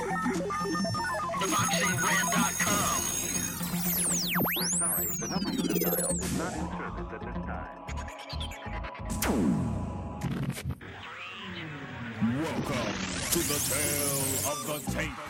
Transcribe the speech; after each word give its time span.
Sorry, 0.00 0.16
the 5.20 5.28
number 5.28 5.50
you 5.52 5.62
dialed 5.62 6.22
is 6.22 6.38
not 6.38 6.54
in 6.54 6.68
service 6.70 7.10
at 7.12 7.20
this 7.20 7.38
time. 7.44 7.68
Welcome 12.40 12.94
to 13.30 13.38
the 13.44 13.58
tale 13.68 14.24
of 14.50 14.58
the 14.66 14.78
tape. 14.92 15.20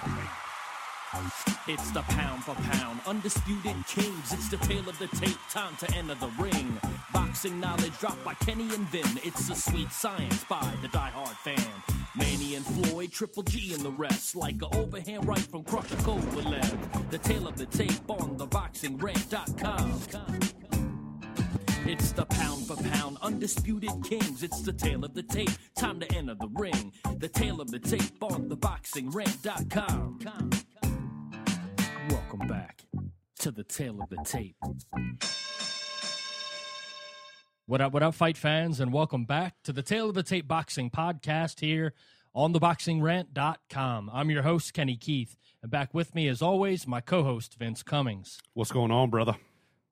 It's 1.67 1.91
the 1.91 2.03
pound 2.03 2.45
for 2.45 2.55
pound, 2.55 3.01
undisputed 3.09 3.77
kings. 3.89 4.33
It's 4.33 4.49
the 4.51 4.57
tale 4.59 4.89
of 4.89 4.97
the 5.01 5.09
tape, 5.09 5.39
time 5.51 5.75
to 5.79 5.93
enter 5.97 6.15
the 6.15 6.31
ring. 6.39 6.79
Boxing 7.13 7.59
knowledge 7.61 7.99
dropped 7.99 8.25
by 8.25 8.35
Kenny 8.35 8.73
and 8.75 8.89
Vin. 8.89 9.21
It's 9.25 9.49
the 9.49 9.55
sweet 9.55 9.91
science 9.91 10.45
by 10.45 10.73
the 10.83 10.89
diehard 10.89 11.37
fan. 11.39 11.65
Manny 12.17 12.55
and 12.55 12.65
Floyd, 12.65 13.11
Triple 13.13 13.43
G 13.43 13.73
and 13.75 13.83
the 13.83 13.91
rest. 13.91 14.37
Like 14.37 14.57
an 14.57 14.69
overhand 14.75 15.27
right 15.27 15.39
from 15.39 15.65
Crusher 15.65 15.97
Kovalev. 15.97 17.11
The 17.11 17.19
tale 17.19 17.49
of 17.49 17.57
the 17.57 17.67
tape 17.67 18.09
on 18.09 18.39
theboxingrant.com. 18.39 20.01
It's 21.87 22.13
the 22.13 22.27
pound 22.27 22.67
for 22.67 22.77
pound, 22.77 23.19
undisputed 23.23 24.05
kings. 24.05 24.43
It's 24.43 24.61
the 24.63 24.73
tale 24.73 25.05
of 25.05 25.15
the 25.15 25.23
tape, 25.23 25.51
time 25.77 25.99
to 26.01 26.13
enter 26.15 26.35
the 26.35 26.49
ring. 26.55 26.93
The 27.19 27.29
tale 27.29 27.61
of 27.61 27.71
the 27.71 27.79
tape 27.79 28.23
on 28.23 28.49
theboxingrant.com. 28.49 30.19
Welcome 32.11 32.47
back 32.47 32.85
to 33.41 33.51
the 33.51 33.65
tale 33.65 34.01
of 34.01 34.09
the 34.11 34.23
tape. 34.25 34.57
What 37.71 37.81
up, 37.81 37.93
what 37.93 38.03
up, 38.03 38.17
fight 38.17 38.37
fans, 38.37 38.81
and 38.81 38.93
welcome 38.93 39.27
back 39.27 39.55
to 39.63 39.73
the 39.73 39.81
Tale 39.81 40.09
of 40.09 40.17
the 40.17 40.25
Tape 40.25 40.49
Boxing 40.49 40.91
Podcast 40.91 41.61
here 41.61 41.95
on 42.35 42.53
theboxingrant.com. 42.53 44.11
I'm 44.13 44.29
your 44.29 44.43
host, 44.43 44.75
Kenny 44.75 44.97
Keith, 44.97 45.37
and 45.63 45.71
back 45.71 45.95
with 45.95 46.13
me, 46.13 46.27
as 46.27 46.43
always, 46.43 46.89
my 46.89 47.01
co 47.01 47.23
host, 47.23 47.55
Vince 47.61 47.85
Cummings. 47.85 48.41
What's 48.55 48.73
going 48.73 48.91
on, 48.91 49.09
brother? 49.09 49.37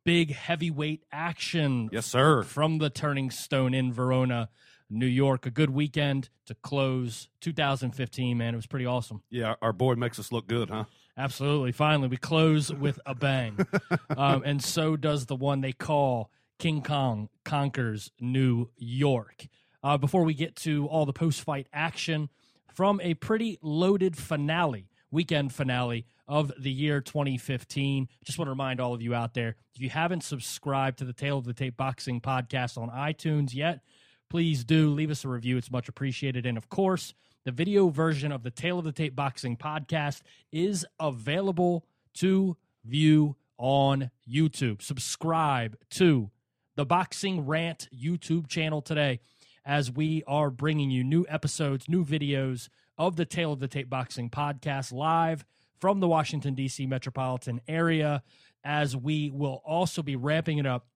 Big 0.05 0.35
heavyweight 0.35 1.05
action 1.13 1.89
Yes, 1.93 2.07
sir. 2.07 2.43
from 2.43 2.79
the 2.79 2.91
Turning 2.91 3.31
Stone 3.31 3.75
in 3.75 3.93
Verona, 3.93 4.49
New 4.91 5.07
York. 5.07 5.47
A 5.47 5.51
good 5.53 5.71
weekend 5.71 6.31
to 6.47 6.57
close 6.57 7.29
2015, 7.43 8.37
man. 8.37 8.55
It 8.55 8.57
was 8.57 8.67
pretty 8.67 8.87
awesome. 8.87 9.23
Yeah, 9.31 9.55
our 9.63 9.73
boy 9.73 9.95
makes 9.95 10.19
us 10.19 10.33
look 10.33 10.49
good, 10.49 10.69
huh? 10.69 10.87
Absolutely. 11.17 11.71
Finally, 11.71 12.09
we 12.09 12.17
close 12.17 12.73
with 12.73 12.99
a 13.07 13.15
bang. 13.15 13.57
um, 14.17 14.43
and 14.45 14.61
so 14.65 14.97
does 14.97 15.27
the 15.27 15.37
one 15.37 15.61
they 15.61 15.73
call 15.73 16.33
King 16.59 16.83
Kong 16.83 17.29
Conquers 17.45 18.11
New 18.21 18.69
York. 18.77 19.47
Uh, 19.83 19.97
before 19.97 20.25
we 20.25 20.35
get 20.35 20.57
to 20.57 20.87
all 20.87 21.07
the 21.07 21.13
post 21.13 21.43
fight 21.43 21.69
action 21.73 22.29
from 22.75 23.01
a 23.01 23.15
pretty 23.15 23.59
loaded 23.63 24.17
finale, 24.17 24.89
weekend 25.11 25.53
finale 25.53 26.05
of 26.27 26.53
the 26.59 26.71
year 26.71 27.01
2015, 27.01 28.09
just 28.25 28.39
want 28.39 28.47
to 28.47 28.51
remind 28.51 28.81
all 28.81 28.93
of 28.93 29.01
you 29.01 29.15
out 29.15 29.35
there 29.35 29.57
if 29.75 29.81
you 29.81 29.89
haven't 29.89 30.25
subscribed 30.25 30.99
to 30.99 31.05
the 31.05 31.13
Tale 31.13 31.39
of 31.39 31.45
the 31.45 31.55
Tape 31.55 31.77
Boxing 31.77 32.21
podcast 32.21 32.77
on 32.77 32.91
iTunes 32.91 33.55
yet, 33.55 33.81
please 34.29 34.65
do 34.65 34.91
leave 34.91 35.11
us 35.11 35.25
a 35.25 35.29
review. 35.29 35.57
It's 35.57 35.71
much 35.71 35.89
appreciated. 35.89 36.45
And 36.45 36.59
of 36.59 36.69
course, 36.69 37.15
the 37.45 37.53
video 37.53 37.89
version 37.89 38.33
of 38.33 38.43
the 38.43 38.51
Tale 38.51 38.79
of 38.79 38.85
the 38.85 38.93
Tape 38.93 39.15
Boxing 39.15 39.57
podcast 39.57 40.23
is 40.53 40.85
available 40.99 41.87
to 42.15 42.57
view 42.85 43.37
on 43.57 44.11
YouTube. 44.29 44.83
Subscribe 44.83 45.77
to 45.91 46.31
the 46.79 46.87
Boxing 46.87 47.45
Rant 47.45 47.89
YouTube 47.93 48.47
channel 48.47 48.81
today 48.81 49.19
as 49.67 49.91
we 49.91 50.23
are 50.29 50.49
bringing 50.49 50.93
you 50.93 51.03
new 51.03 51.27
episodes, 51.29 51.89
new 51.89 52.05
videos 52.05 52.69
of 52.97 53.17
the 53.17 53.25
Tale 53.25 53.53
of 53.53 53.59
the 53.59 53.67
Tape 53.67 53.91
Boxing 53.91 54.31
podcast 54.31 54.93
live 54.93 55.45
from 55.81 55.99
the 55.99 56.07
Washington, 56.07 56.55
D.C. 56.55 56.87
metropolitan 56.87 57.61
area, 57.67 58.23
as 58.63 58.97
we 58.97 59.29
will 59.29 59.61
also 59.65 60.05
be 60.05 60.15
ramping 60.15 60.59
it 60.59 60.67
up 60.67 60.87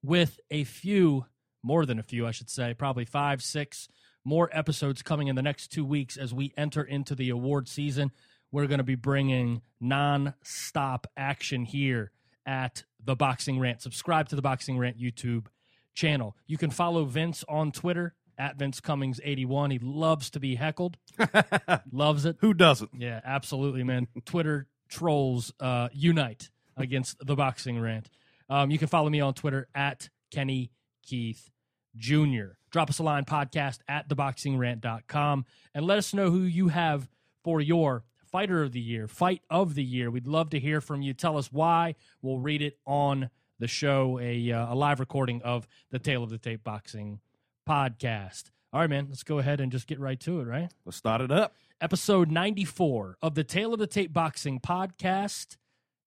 with 0.00 0.38
a 0.48 0.62
few, 0.62 1.26
more 1.60 1.84
than 1.84 1.98
a 1.98 2.04
few, 2.04 2.24
I 2.24 2.30
should 2.30 2.48
say, 2.48 2.72
probably 2.72 3.04
five, 3.04 3.42
six 3.42 3.88
more 4.24 4.48
episodes 4.52 5.02
coming 5.02 5.26
in 5.26 5.34
the 5.34 5.42
next 5.42 5.72
two 5.72 5.84
weeks 5.84 6.16
as 6.16 6.32
we 6.32 6.54
enter 6.56 6.84
into 6.84 7.16
the 7.16 7.30
award 7.30 7.66
season. 7.66 8.12
We're 8.52 8.68
going 8.68 8.78
to 8.78 8.84
be 8.84 8.94
bringing 8.94 9.62
non-stop 9.80 11.08
action 11.16 11.64
here 11.64 12.12
at 12.46 12.84
the 13.02 13.16
Boxing 13.16 13.58
Rant. 13.58 13.82
Subscribe 13.82 14.28
to 14.28 14.36
the 14.36 14.42
Boxing 14.42 14.78
Rant 14.78 14.98
YouTube 14.98 15.46
channel. 15.94 16.36
You 16.46 16.58
can 16.58 16.70
follow 16.70 17.04
Vince 17.04 17.44
on 17.48 17.72
Twitter 17.72 18.14
at 18.38 18.56
Vince 18.56 18.80
Cummings 18.80 19.20
81. 19.22 19.70
He 19.70 19.78
loves 19.78 20.30
to 20.30 20.40
be 20.40 20.54
heckled. 20.54 20.96
loves 21.92 22.24
it. 22.24 22.36
Who 22.40 22.54
doesn't? 22.54 22.90
Yeah, 22.96 23.20
absolutely, 23.24 23.84
man. 23.84 24.08
Twitter 24.24 24.66
trolls 24.88 25.52
uh, 25.60 25.88
unite 25.92 26.50
against 26.76 27.24
the 27.24 27.36
boxing 27.36 27.80
rant. 27.80 28.08
Um, 28.48 28.70
you 28.70 28.78
can 28.78 28.88
follow 28.88 29.10
me 29.10 29.20
on 29.20 29.34
Twitter 29.34 29.68
at 29.74 30.08
Kenny 30.30 30.72
Keith 31.04 31.50
Jr. 31.96 32.56
Drop 32.70 32.88
us 32.88 32.98
a 32.98 33.02
line 33.02 33.24
podcast 33.24 33.78
at 33.88 34.08
theboxingrant.com 34.08 35.44
and 35.74 35.84
let 35.84 35.98
us 35.98 36.14
know 36.14 36.30
who 36.30 36.42
you 36.42 36.68
have 36.68 37.08
for 37.44 37.60
your 37.60 38.04
fighter 38.30 38.62
of 38.62 38.72
the 38.72 38.80
year, 38.80 39.08
fight 39.08 39.42
of 39.50 39.74
the 39.74 39.82
year. 39.84 40.10
We'd 40.10 40.26
love 40.26 40.50
to 40.50 40.60
hear 40.60 40.80
from 40.80 41.02
you. 41.02 41.14
Tell 41.14 41.36
us 41.36 41.52
why. 41.52 41.94
We'll 42.22 42.38
read 42.38 42.62
it 42.62 42.78
on 42.86 43.30
the 43.58 43.68
show, 43.68 44.18
a, 44.20 44.52
uh, 44.52 44.72
a 44.72 44.74
live 44.74 45.00
recording 45.00 45.42
of 45.42 45.66
the 45.90 45.98
Tale 45.98 46.22
of 46.22 46.30
the 46.30 46.38
Tape 46.38 46.64
Boxing 46.64 47.20
podcast. 47.68 48.50
All 48.72 48.80
right, 48.80 48.88
man, 48.88 49.06
let's 49.08 49.22
go 49.22 49.38
ahead 49.38 49.60
and 49.60 49.72
just 49.72 49.86
get 49.86 49.98
right 49.98 50.18
to 50.20 50.40
it, 50.40 50.44
right? 50.44 50.70
Let's 50.84 50.96
start 50.96 51.20
it 51.20 51.30
up. 51.30 51.54
episode 51.80 52.30
94 52.30 53.18
of 53.20 53.34
the 53.34 53.44
Tale 53.44 53.72
of 53.74 53.80
the 53.80 53.86
Tape 53.86 54.12
Boxing 54.12 54.60
podcast, 54.60 55.56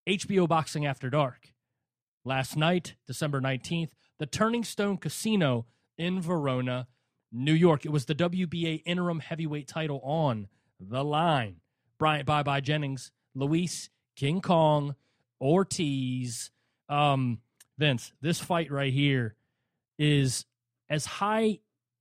HBO 0.08 0.48
Boxing 0.48 0.86
After 0.86 1.10
Dark. 1.10 1.54
Last 2.26 2.56
night, 2.56 2.96
December 3.06 3.42
19th, 3.42 3.90
the 4.18 4.26
Turning 4.26 4.64
Stone 4.64 4.98
Casino 4.98 5.66
in 5.98 6.22
Verona, 6.22 6.88
New 7.32 7.54
York. 7.54 7.86
It 7.86 7.92
was 7.92 8.06
the 8.06 8.16
WBA 8.16 8.82
interim 8.86 9.20
heavyweight 9.20 9.68
title 9.68 10.00
on 10.04 10.48
the 10.80 11.04
line. 11.04 11.58
Bryant 12.04 12.26
Bye 12.26 12.44
Bye 12.44 12.60
Jennings, 12.60 13.14
Luis 13.34 13.90
King 14.18 14.42
Kong, 14.42 14.94
Ortiz. 15.40 16.52
Um, 16.90 17.40
Vince, 17.78 18.12
this 18.20 18.42
fight 18.42 18.70
right 18.70 18.92
here 18.92 19.36
is 19.98 20.46
as 20.90 21.06
high 21.06 21.60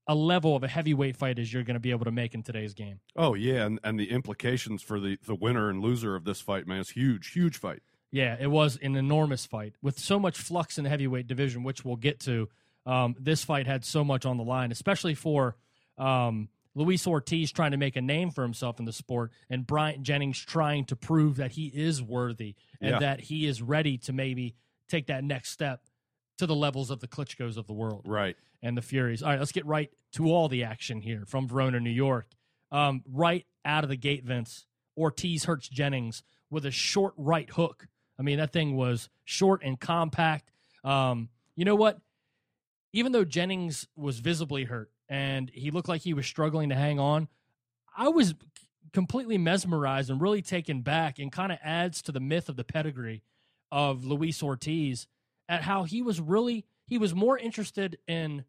a 0.08 0.14
level 0.16 0.56
of 0.56 0.64
a 0.64 0.66
heavyweight 0.66 1.16
fight 1.16 1.38
as 1.38 1.52
you're 1.52 1.62
going 1.62 1.74
to 1.74 1.80
be 1.80 1.92
able 1.92 2.06
to 2.06 2.10
make 2.10 2.34
in 2.34 2.42
today's 2.42 2.74
game. 2.74 2.98
Oh 3.14 3.34
yeah, 3.34 3.64
and, 3.64 3.78
and 3.84 3.96
the 3.96 4.10
implications 4.10 4.82
for 4.82 4.98
the, 4.98 5.18
the 5.24 5.36
winner 5.36 5.70
and 5.70 5.80
loser 5.80 6.16
of 6.16 6.24
this 6.24 6.40
fight, 6.40 6.66
man, 6.66 6.80
is 6.80 6.90
huge, 6.90 7.30
huge 7.30 7.56
fight. 7.56 7.84
Yeah, 8.10 8.36
it 8.40 8.50
was 8.50 8.80
an 8.82 8.96
enormous 8.96 9.46
fight 9.46 9.76
with 9.82 10.00
so 10.00 10.18
much 10.18 10.36
flux 10.36 10.78
in 10.78 10.82
the 10.82 10.90
heavyweight 10.90 11.28
division, 11.28 11.62
which 11.62 11.84
we'll 11.84 11.94
get 11.94 12.18
to. 12.22 12.48
Um, 12.86 13.14
this 13.20 13.44
fight 13.44 13.68
had 13.68 13.84
so 13.84 14.02
much 14.02 14.26
on 14.26 14.36
the 14.36 14.42
line, 14.42 14.72
especially 14.72 15.14
for 15.14 15.54
um, 15.96 16.48
Luis 16.74 17.06
Ortiz 17.06 17.52
trying 17.52 17.72
to 17.72 17.76
make 17.76 17.96
a 17.96 18.00
name 18.00 18.30
for 18.30 18.42
himself 18.42 18.78
in 18.78 18.84
the 18.86 18.92
sport, 18.92 19.30
and 19.50 19.66
Bryant 19.66 20.02
Jennings 20.02 20.38
trying 20.38 20.84
to 20.86 20.96
prove 20.96 21.36
that 21.36 21.52
he 21.52 21.66
is 21.66 22.02
worthy 22.02 22.54
and 22.80 22.92
Yeah. 22.92 22.98
that 23.00 23.20
he 23.20 23.46
is 23.46 23.60
ready 23.60 23.98
to 23.98 24.12
maybe 24.12 24.54
take 24.88 25.06
that 25.08 25.22
next 25.24 25.50
step 25.50 25.84
to 26.38 26.46
the 26.46 26.54
levels 26.54 26.90
of 26.90 27.00
the 27.00 27.08
Klitschko's 27.08 27.56
of 27.56 27.66
the 27.66 27.72
world 27.74 28.02
Right. 28.06 28.36
and 28.62 28.76
the 28.76 28.82
Furies. 28.82 29.22
All 29.22 29.30
right, 29.30 29.38
let's 29.38 29.52
get 29.52 29.66
right 29.66 29.92
to 30.12 30.26
all 30.30 30.48
the 30.48 30.64
action 30.64 31.00
here 31.02 31.24
from 31.26 31.46
Verona, 31.46 31.78
New 31.78 31.90
York. 31.90 32.26
Um, 32.70 33.02
right 33.06 33.46
out 33.64 33.84
of 33.84 33.90
the 33.90 33.96
gate, 33.96 34.24
Vince 34.24 34.66
Ortiz 34.96 35.44
hurts 35.44 35.68
Jennings 35.68 36.22
with 36.50 36.64
a 36.66 36.70
short 36.70 37.12
right 37.18 37.48
hook. 37.50 37.86
I 38.18 38.22
mean, 38.22 38.38
that 38.38 38.52
thing 38.52 38.76
was 38.76 39.08
short 39.24 39.62
and 39.62 39.78
compact. 39.78 40.50
Um, 40.84 41.28
you 41.54 41.64
know 41.64 41.74
what? 41.76 42.00
Even 42.92 43.12
though 43.12 43.24
Jennings 43.24 43.88
was 43.96 44.18
visibly 44.18 44.64
hurt 44.64 44.90
and 45.12 45.50
he 45.52 45.70
looked 45.70 45.90
like 45.90 46.00
he 46.00 46.14
was 46.14 46.24
struggling 46.24 46.70
to 46.70 46.74
hang 46.74 46.98
on, 46.98 47.28
I 47.94 48.08
was 48.08 48.34
completely 48.94 49.36
mesmerized 49.36 50.08
and 50.08 50.22
really 50.22 50.40
taken 50.40 50.80
back 50.80 51.18
and 51.18 51.30
kind 51.30 51.52
of 51.52 51.58
adds 51.62 52.00
to 52.02 52.12
the 52.12 52.20
myth 52.20 52.48
of 52.48 52.56
the 52.56 52.64
pedigree 52.64 53.22
of 53.70 54.06
Luis 54.06 54.42
Ortiz 54.42 55.06
at 55.50 55.62
how 55.62 55.84
he 55.84 56.00
was 56.00 56.18
really 56.18 56.64
he 56.86 56.96
was 56.96 57.14
more 57.14 57.36
interested 57.36 57.98
in 58.08 58.44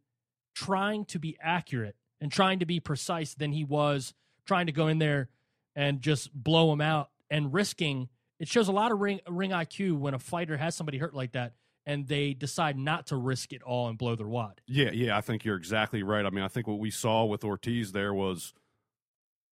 trying 0.55 1.03
to 1.05 1.19
be 1.19 1.37
accurate 1.41 1.97
and 2.21 2.31
trying 2.31 2.59
to 2.59 2.65
be 2.65 2.79
precise 2.79 3.33
than 3.33 3.51
he 3.51 3.65
was 3.65 4.13
trying 4.45 4.67
to 4.67 4.71
go 4.71 4.87
in 4.87 4.99
there 4.99 5.27
and 5.75 6.01
just 6.01 6.33
blow 6.33 6.71
him 6.71 6.79
out 6.79 7.09
and 7.29 7.53
risking. 7.53 8.07
It 8.39 8.47
shows 8.47 8.69
a 8.69 8.73
lot 8.73 8.93
of 8.93 9.01
ring 9.01 9.19
ring 9.27 9.51
IQ 9.51 9.99
when 9.99 10.13
a 10.13 10.19
fighter 10.19 10.55
has 10.55 10.75
somebody 10.75 10.97
hurt 10.97 11.13
like 11.13 11.33
that 11.33 11.55
and 11.85 12.07
they 12.07 12.33
decide 12.33 12.77
not 12.77 13.07
to 13.07 13.15
risk 13.15 13.53
it 13.53 13.61
all 13.61 13.89
and 13.89 13.97
blow 13.97 14.15
their 14.15 14.27
wad. 14.27 14.61
Yeah, 14.67 14.91
yeah, 14.91 15.17
I 15.17 15.21
think 15.21 15.43
you're 15.43 15.57
exactly 15.57 16.03
right. 16.03 16.25
I 16.25 16.29
mean, 16.29 16.43
I 16.43 16.47
think 16.47 16.67
what 16.67 16.79
we 16.79 16.91
saw 16.91 17.25
with 17.25 17.43
Ortiz 17.43 17.91
there 17.91 18.13
was 18.13 18.53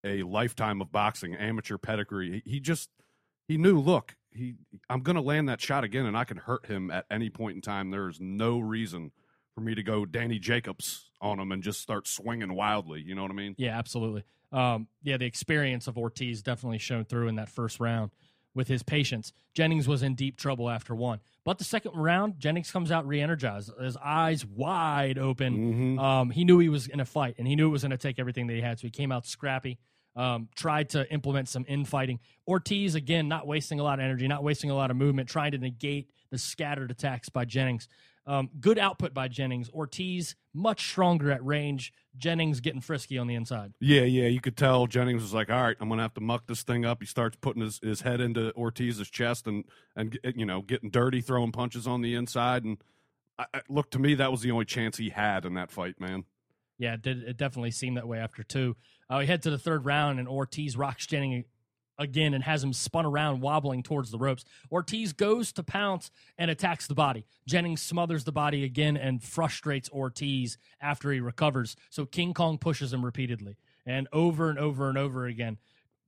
a 0.04 0.24
lifetime 0.24 0.82
of 0.82 0.92
boxing, 0.92 1.36
amateur 1.36 1.78
pedigree. 1.78 2.42
He, 2.46 2.52
he 2.52 2.60
just 2.60 2.90
he 3.48 3.58
knew, 3.58 3.80
look, 3.80 4.16
he 4.32 4.56
I'm 4.90 5.02
going 5.02 5.18
to 5.18 5.22
land 5.22 5.50
that 5.50 5.62
shot 5.62 5.84
again 5.84 6.06
and 6.06 6.18
I 6.18 6.24
can 6.24 6.38
hurt 6.38 6.66
him 6.66 6.90
at 6.90 7.06
any 7.12 7.30
point 7.30 7.56
in 7.56 7.62
time. 7.62 7.92
There's 7.92 8.20
no 8.20 8.60
reason 8.60 9.12
for 9.54 9.62
me 9.62 9.76
to 9.76 9.84
go 9.84 10.06
Danny 10.06 10.40
Jacobs 10.40 11.12
on 11.20 11.40
him 11.40 11.52
and 11.52 11.62
just 11.62 11.82
start 11.82 12.08
swinging 12.08 12.56
wildly. 12.56 13.04
You 13.06 13.16
know 13.16 13.24
what 13.24 13.32
I 13.32 13.36
mean? 13.36 13.56
Yeah, 13.58 13.78
absolutely. 13.78 14.24
Um, 14.52 14.88
yeah, 15.04 15.18
the 15.18 15.26
experience 15.26 15.88
of 15.88 15.98
Ortiz 15.98 16.42
definitely 16.42 16.78
shone 16.78 17.06
through 17.06 17.28
in 17.28 17.36
that 17.36 17.50
first 17.50 17.80
round 17.80 18.12
with 18.54 18.68
his 18.68 18.84
patience. 18.84 19.32
Jennings 19.54 19.88
was 19.88 20.04
in 20.04 20.16
deep 20.16 20.38
trouble 20.38 20.70
after 20.70 20.94
one. 20.96 21.20
But 21.44 21.58
the 21.58 21.64
second 21.64 21.92
round, 21.96 22.40
Jennings 22.40 22.72
comes 22.72 22.92
out 22.92 23.08
re-energized, 23.08 23.72
his 23.82 23.98
eyes 23.98 24.46
wide 24.46 25.18
open. 25.18 25.98
Mhm. 25.98 26.00
Um, 26.00 26.30
he 26.32 26.44
knew 26.44 26.60
he 26.60 26.70
was 26.70 26.88
in 26.88 27.00
a 27.00 27.06
fight, 27.06 27.36
and 27.38 27.48
he 27.48 27.56
knew 27.56 27.68
it 27.68 27.72
was 27.72 27.82
going 27.82 27.92
to 27.92 27.98
take 27.98 28.20
everything 28.20 28.48
that 28.48 28.54
he 28.54 28.62
had. 28.62 28.80
So 28.80 28.88
he 28.88 28.92
came 28.92 29.12
out 29.12 29.26
scrappy, 29.26 29.78
um, 30.16 30.50
tried 30.56 30.90
to 30.90 31.12
implement 31.12 31.48
some 31.50 31.66
infighting. 31.68 32.20
Ortiz, 32.48 32.96
again, 32.96 33.28
not 33.28 33.48
wasting 33.48 33.80
a 33.80 33.84
lot 33.84 34.00
of 34.00 34.06
energy, 34.06 34.28
not 34.28 34.44
wasting 34.44 34.70
a 34.70 34.76
lot 34.76 34.92
of 34.92 34.98
movement, 34.98 35.30
trying 35.30 35.52
to 35.52 35.58
negate 35.58 36.10
the 36.30 36.38
scattered 36.38 36.92
attacks 36.92 37.30
by 37.30 37.46
Jennings. 37.46 37.88
Um, 38.32 38.50
good 38.62 38.80
output 38.80 39.14
by 39.14 39.28
Jennings. 39.28 39.70
Ortiz, 39.72 40.38
much 40.54 40.88
stronger 40.88 41.34
at 41.34 41.46
range. 41.46 41.92
Jennings 42.16 42.62
getting 42.62 42.80
frisky 42.80 43.18
on 43.18 43.28
the 43.28 43.36
inside. 43.36 43.74
Yeah, 43.82 44.04
yeah. 44.04 44.28
You 44.28 44.40
could 44.40 44.56
tell 44.56 44.88
Jennings 44.88 45.22
was 45.22 45.34
like, 45.34 45.50
"All 45.50 45.62
right, 45.62 45.76
I'm 45.82 45.90
going 45.90 45.98
to 45.98 46.04
have 46.04 46.14
to 46.14 46.22
muck 46.22 46.48
this 46.48 46.64
thing 46.64 46.86
up." 46.86 47.02
He 47.02 47.06
starts 47.06 47.36
putting 47.42 47.62
his, 47.62 47.82
his 47.84 48.02
head 48.02 48.22
into 48.22 48.52
Ortiz's 48.52 49.10
chest 49.10 49.48
and 49.48 49.66
and 49.98 50.18
you 50.24 50.46
know 50.46 50.62
getting 50.62 50.90
dirty, 50.90 51.20
throwing 51.20 51.52
punches 51.52 51.88
on 51.88 52.02
the 52.02 52.16
inside. 52.16 52.64
And 52.64 52.78
I, 53.38 53.48
I, 53.54 53.62
look 53.68 53.92
to 53.92 54.00
me, 54.00 54.14
that 54.16 54.32
was 54.32 54.40
the 54.40 54.52
only 54.52 54.66
chance 54.66 54.96
he 54.96 55.10
had 55.10 55.44
in 55.44 55.56
that 55.56 55.70
fight, 55.70 56.00
man. 56.00 56.24
Yeah, 56.78 56.94
it, 56.94 57.02
did, 57.02 57.24
it 57.24 57.36
definitely 57.36 57.72
seemed 57.72 57.98
that 57.98 58.08
way 58.08 58.20
after 58.20 58.44
two. 58.44 58.78
Uh, 59.10 59.18
we 59.20 59.26
head 59.26 59.42
to 59.42 59.50
the 59.50 59.60
third 59.60 59.86
round, 59.86 60.20
and 60.20 60.28
Ortiz 60.30 60.78
rocks 60.78 61.06
Jennings 61.06 61.46
again 62.02 62.34
and 62.34 62.44
has 62.44 62.64
him 62.64 62.74
spun 62.74 63.06
around, 63.06 63.42
wobbling 63.42 63.84
towards 63.84 64.12
the 64.12 64.18
ropes. 64.18 64.44
Ortiz 64.72 65.14
goes 65.14 65.54
to 65.54 65.64
pounce 65.64 66.12
and 66.38 66.52
attacks 66.52 66.88
the 66.88 66.96
body. 66.96 67.26
Jennings 67.48 67.82
smothers 67.82 68.24
the 68.24 68.32
body 68.32 68.64
again 68.64 68.98
and 68.98 69.24
frustrates 69.24 69.90
Ortiz 69.92 70.58
after 70.82 71.12
he 71.12 71.20
recovers. 71.20 71.76
So 71.90 72.06
King 72.06 72.34
Kong 72.34 72.58
pushes 72.58 72.92
him 72.92 73.06
repeatedly 73.06 73.58
and 73.86 74.08
over 74.12 74.50
and 74.50 74.60
over 74.60 74.90
and 74.90 74.98
over 74.98 75.26
again, 75.26 75.58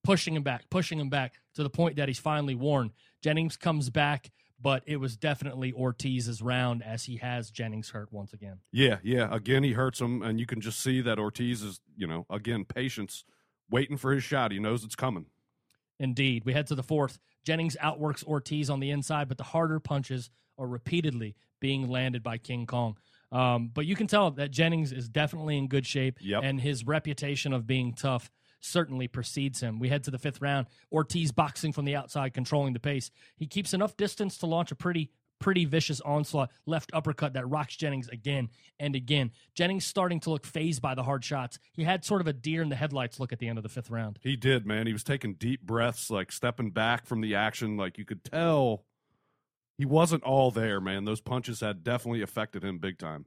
pushing 0.04 0.36
him 0.36 0.44
back, 0.44 0.69
pushing 0.69 1.00
him 1.00 1.10
back 1.10 1.36
to 1.54 1.63
the 1.63 1.69
point 1.69 1.96
that 1.96 2.10
he's 2.10 2.19
finally 2.19 2.56
worn. 2.56 2.92
Jennings 3.22 3.56
comes 3.56 3.89
back. 3.89 4.31
But 4.62 4.84
it 4.86 4.96
was 4.96 5.18
definitely 5.18 5.74
Ortiz's 5.74 6.42
round 6.42 6.84
as 6.84 7.04
he 7.04 7.18
has 7.18 7.51
Jennings 7.51 7.89
hurt 7.89 8.13
once 8.13 8.31
again. 8.31 8.60
Yeah, 8.72 9.00
yeah. 9.04 9.28
Again, 9.30 9.62
he 9.62 9.74
hurts 9.74 10.00
him, 10.00 10.22
and 10.22 10.39
you 10.39 10.46
can 10.46 10.62
just 10.62 10.80
see 10.80 11.01
that 11.01 11.19
Ortiz 11.19 11.62
is, 11.62 11.81
you 11.98 12.07
know, 12.07 12.25
again, 12.30 12.63
patience, 12.63 13.25
waiting 13.69 13.98
for 13.98 14.13
his 14.13 14.24
shot. 14.24 14.54
He 14.54 14.60
knows 14.60 14.86
it's 14.86 14.96
coming. 14.96 15.25
Indeed. 16.00 16.44
We 16.45 16.54
head 16.54 16.68
to 16.68 16.75
the 16.75 16.84
fourth. 16.84 17.19
Jennings 17.45 17.78
outworks 17.80 18.24
Ortiz 18.24 18.69
on 18.69 18.80
the 18.80 18.90
inside, 18.92 19.28
but 19.28 19.38
the 19.38 19.44
harder 19.44 19.80
punches 19.80 20.30
are 20.57 20.68
repeatedly 20.68 21.36
being 21.60 21.90
landed 21.90 22.24
by 22.24 22.38
King 22.38 22.66
Kong. 22.66 22.98
Um, 23.31 23.69
but 23.74 23.86
you 23.86 23.95
can 23.95 24.07
tell 24.07 24.31
that 24.31 24.51
Jennings 24.51 24.92
is 24.92 25.10
definitely 25.10 25.57
in 25.57 25.68
good 25.68 25.86
shape, 25.86 26.18
Yep. 26.22 26.44
and 26.44 26.62
his 26.62 26.86
reputation 26.86 27.51
of 27.54 27.66
being 27.66 27.94
tough 27.94 28.31
certainly 28.60 29.07
precedes 29.07 29.60
him. 29.60 29.80
We 29.80 29.90
head 29.90 30.04
to 30.06 30.12
the 30.12 30.18
fifth 30.19 30.40
round. 30.42 30.68
Ortiz 30.92 31.31
boxing 31.31 31.74
from 31.74 31.86
the 31.86 31.96
outside, 31.96 32.34
controlling 32.34 32.74
the 32.74 32.80
pace. 32.80 33.12
He 33.36 33.48
keeps 33.48 33.74
enough 33.74 33.98
distance 33.98 34.38
to 34.38 34.46
launch 34.46 34.72
a 34.72 34.75
pretty 34.75 35.10
pretty 35.44 35.66
vicious 35.66 36.00
onslaught, 36.01 36.50
left 36.66 36.90
uppercut 36.94 37.34
that 37.34 37.45
rocks 37.50 37.75
Jennings 37.75 38.07
again 38.07 38.48
and 38.80 38.95
again. 38.95 39.30
Jennings 39.56 39.84
starting 39.84 40.22
to 40.22 40.30
look 40.30 40.45
phased 40.45 40.81
by 40.81 40.95
the 40.95 41.04
hard 41.04 41.22
shots. 41.25 41.60
He 41.74 41.84
had 41.84 42.06
sort 42.06 42.22
of 42.22 42.28
a 42.28 42.34
deer 42.34 42.62
in 42.62 42.69
the 42.69 42.78
headlights 42.78 43.19
look 43.19 43.34
at 43.34 43.40
the 43.40 43.50
end 43.50 43.60
of 43.60 43.63
the 43.63 43.69
fifth 43.69 43.90
round. 43.90 44.19
He 44.24 44.38
did, 44.38 44.66
man. 44.66 44.88
He 44.88 44.94
was 44.94 45.04
taking 45.04 45.34
deep 45.34 45.62
breaths, 45.62 46.10
like 46.10 46.31
stepping 46.31 46.72
back 46.72 47.06
from 47.06 47.19
the 47.19 47.36
action. 47.36 47.75
Like 47.75 47.98
you 47.98 48.06
could 48.06 48.24
tell 48.24 48.86
he 49.78 49.84
wasn't 49.84 50.24
all 50.24 50.50
there, 50.50 50.80
man. 50.80 51.04
Those 51.04 51.19
punches 51.19 51.60
had 51.60 51.84
definitely 51.84 52.22
affected 52.22 52.63
him 52.63 52.78
big 52.78 52.98
time. 52.98 53.25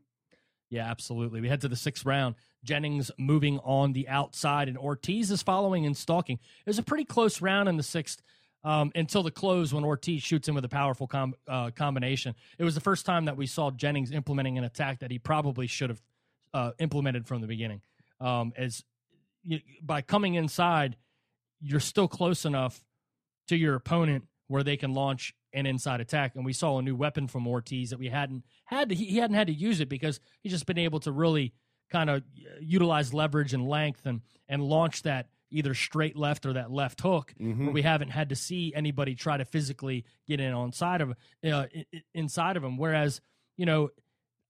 Yeah, 0.70 0.90
absolutely. 0.90 1.42
We 1.42 1.50
head 1.50 1.60
to 1.60 1.68
the 1.68 1.76
sixth 1.76 2.06
round. 2.06 2.36
Jennings 2.64 3.10
moving 3.18 3.58
on 3.58 3.92
the 3.92 4.08
outside, 4.08 4.68
and 4.68 4.78
Ortiz 4.78 5.30
is 5.30 5.42
following 5.42 5.84
and 5.84 5.94
stalking. 5.94 6.38
It 6.64 6.70
was 6.70 6.78
a 6.78 6.82
pretty 6.82 7.04
close 7.04 7.42
round 7.42 7.68
in 7.68 7.76
the 7.76 7.82
sixth 7.82 8.22
um, 8.66 8.90
until 8.96 9.22
the 9.22 9.30
close 9.30 9.72
when 9.72 9.84
Ortiz 9.84 10.24
shoots 10.24 10.48
him 10.48 10.56
with 10.56 10.64
a 10.64 10.68
powerful 10.68 11.06
com- 11.06 11.36
uh, 11.46 11.70
combination. 11.70 12.34
It 12.58 12.64
was 12.64 12.74
the 12.74 12.80
first 12.80 13.06
time 13.06 13.26
that 13.26 13.36
we 13.36 13.46
saw 13.46 13.70
Jennings 13.70 14.10
implementing 14.10 14.58
an 14.58 14.64
attack 14.64 14.98
that 14.98 15.10
he 15.12 15.20
probably 15.20 15.68
should 15.68 15.90
have 15.90 16.02
uh, 16.52 16.72
implemented 16.80 17.28
from 17.28 17.40
the 17.40 17.46
beginning. 17.46 17.80
Um, 18.20 18.52
as 18.56 18.82
you, 19.44 19.60
by 19.80 20.02
coming 20.02 20.34
inside, 20.34 20.96
you're 21.60 21.78
still 21.78 22.08
close 22.08 22.44
enough 22.44 22.82
to 23.46 23.56
your 23.56 23.76
opponent 23.76 24.24
where 24.48 24.64
they 24.64 24.76
can 24.76 24.92
launch 24.94 25.32
an 25.52 25.64
inside 25.64 26.00
attack. 26.00 26.34
And 26.34 26.44
we 26.44 26.52
saw 26.52 26.78
a 26.78 26.82
new 26.82 26.96
weapon 26.96 27.28
from 27.28 27.46
Ortiz 27.46 27.90
that 27.90 28.00
we 28.00 28.08
hadn't 28.08 28.42
had. 28.64 28.88
To, 28.88 28.96
he, 28.96 29.18
hadn't 29.18 29.36
had 29.36 29.46
to 29.46 29.52
use 29.52 29.80
it 29.80 29.88
because 29.88 30.18
he's 30.42 30.50
just 30.50 30.66
been 30.66 30.78
able 30.78 30.98
to 31.00 31.12
really 31.12 31.54
kind 31.92 32.10
of 32.10 32.24
utilize 32.60 33.14
leverage 33.14 33.54
and 33.54 33.68
length 33.68 34.06
and 34.06 34.22
and 34.48 34.60
launch 34.60 35.02
that 35.02 35.28
either 35.50 35.74
straight 35.74 36.16
left 36.16 36.44
or 36.46 36.54
that 36.54 36.70
left 36.70 37.00
hook 37.00 37.32
where 37.38 37.70
we 37.70 37.82
haven't 37.82 38.10
had 38.10 38.28
to 38.30 38.36
see 38.36 38.72
anybody 38.74 39.14
try 39.14 39.36
to 39.36 39.44
physically 39.44 40.04
get 40.26 40.40
in 40.40 40.52
on 40.52 40.72
side 40.72 41.00
of 41.00 41.10
uh, 41.10 41.14
i- 41.74 41.86
i- 41.94 42.02
inside 42.14 42.56
of 42.56 42.64
him 42.64 42.76
whereas 42.76 43.20
you 43.56 43.64
know 43.66 43.90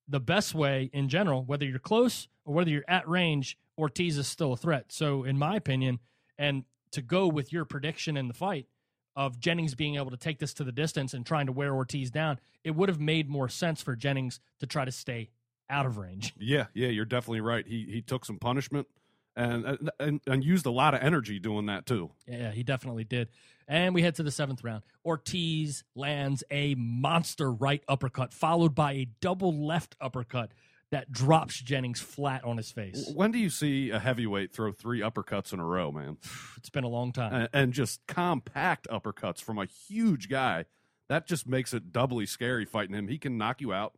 the 0.08 0.20
best 0.20 0.54
way 0.54 0.88
in 0.92 1.08
general 1.08 1.44
whether 1.44 1.64
you're 1.66 1.78
close 1.78 2.28
or 2.44 2.54
whether 2.54 2.70
you're 2.70 2.84
at 2.88 3.08
range 3.08 3.58
Ortiz 3.78 4.16
is 4.16 4.26
still 4.26 4.54
a 4.54 4.56
threat. 4.56 4.86
So 4.90 5.24
in 5.24 5.36
my 5.36 5.56
opinion 5.56 5.98
and 6.38 6.64
to 6.92 7.02
go 7.02 7.26
with 7.28 7.52
your 7.52 7.64
prediction 7.66 8.16
in 8.16 8.26
the 8.28 8.32
fight 8.34 8.66
of 9.14 9.38
Jennings 9.38 9.74
being 9.74 9.96
able 9.96 10.10
to 10.12 10.16
take 10.16 10.38
this 10.38 10.54
to 10.54 10.64
the 10.64 10.72
distance 10.72 11.12
and 11.12 11.26
trying 11.26 11.44
to 11.46 11.52
wear 11.52 11.74
Ortiz 11.74 12.10
down 12.10 12.38
it 12.64 12.70
would 12.74 12.88
have 12.88 13.00
made 13.00 13.28
more 13.28 13.48
sense 13.50 13.82
for 13.82 13.94
Jennings 13.96 14.40
to 14.60 14.66
try 14.66 14.84
to 14.86 14.92
stay 14.92 15.28
out 15.68 15.84
of 15.84 15.98
range. 15.98 16.32
Yeah, 16.38 16.66
yeah, 16.72 16.88
you're 16.88 17.04
definitely 17.04 17.40
right. 17.42 17.66
He 17.66 17.86
he 17.90 18.00
took 18.00 18.24
some 18.24 18.38
punishment 18.38 18.86
and 19.36 19.66
uh, 19.66 19.76
and 20.00 20.20
and 20.26 20.44
used 20.44 20.66
a 20.66 20.70
lot 20.70 20.94
of 20.94 21.02
energy 21.02 21.38
doing 21.38 21.66
that 21.66 21.86
too. 21.86 22.10
Yeah, 22.26 22.50
he 22.50 22.62
definitely 22.62 23.04
did. 23.04 23.28
And 23.68 23.94
we 23.94 24.02
head 24.02 24.14
to 24.16 24.22
the 24.22 24.30
seventh 24.30 24.62
round. 24.64 24.84
Ortiz 25.04 25.84
lands 25.94 26.44
a 26.50 26.74
monster 26.76 27.52
right 27.52 27.82
uppercut, 27.88 28.32
followed 28.32 28.74
by 28.74 28.92
a 28.92 29.08
double 29.20 29.66
left 29.66 29.96
uppercut 30.00 30.52
that 30.92 31.10
drops 31.10 31.60
Jennings 31.60 32.00
flat 32.00 32.44
on 32.44 32.56
his 32.56 32.70
face. 32.70 33.10
When 33.12 33.32
do 33.32 33.38
you 33.40 33.50
see 33.50 33.90
a 33.90 33.98
heavyweight 33.98 34.52
throw 34.52 34.70
three 34.70 35.00
uppercuts 35.00 35.52
in 35.52 35.58
a 35.58 35.64
row, 35.64 35.90
man? 35.90 36.16
It's 36.56 36.70
been 36.70 36.84
a 36.84 36.88
long 36.88 37.12
time. 37.12 37.32
and, 37.32 37.48
and 37.52 37.72
just 37.72 38.00
compact 38.08 38.88
uppercuts 38.90 39.40
from 39.40 39.58
a 39.58 39.66
huge 39.66 40.28
guy. 40.28 40.64
That 41.08 41.26
just 41.26 41.46
makes 41.46 41.72
it 41.72 41.92
doubly 41.92 42.26
scary 42.26 42.64
fighting 42.64 42.94
him. 42.94 43.06
He 43.06 43.18
can 43.18 43.38
knock 43.38 43.60
you 43.60 43.72
out 43.72 43.94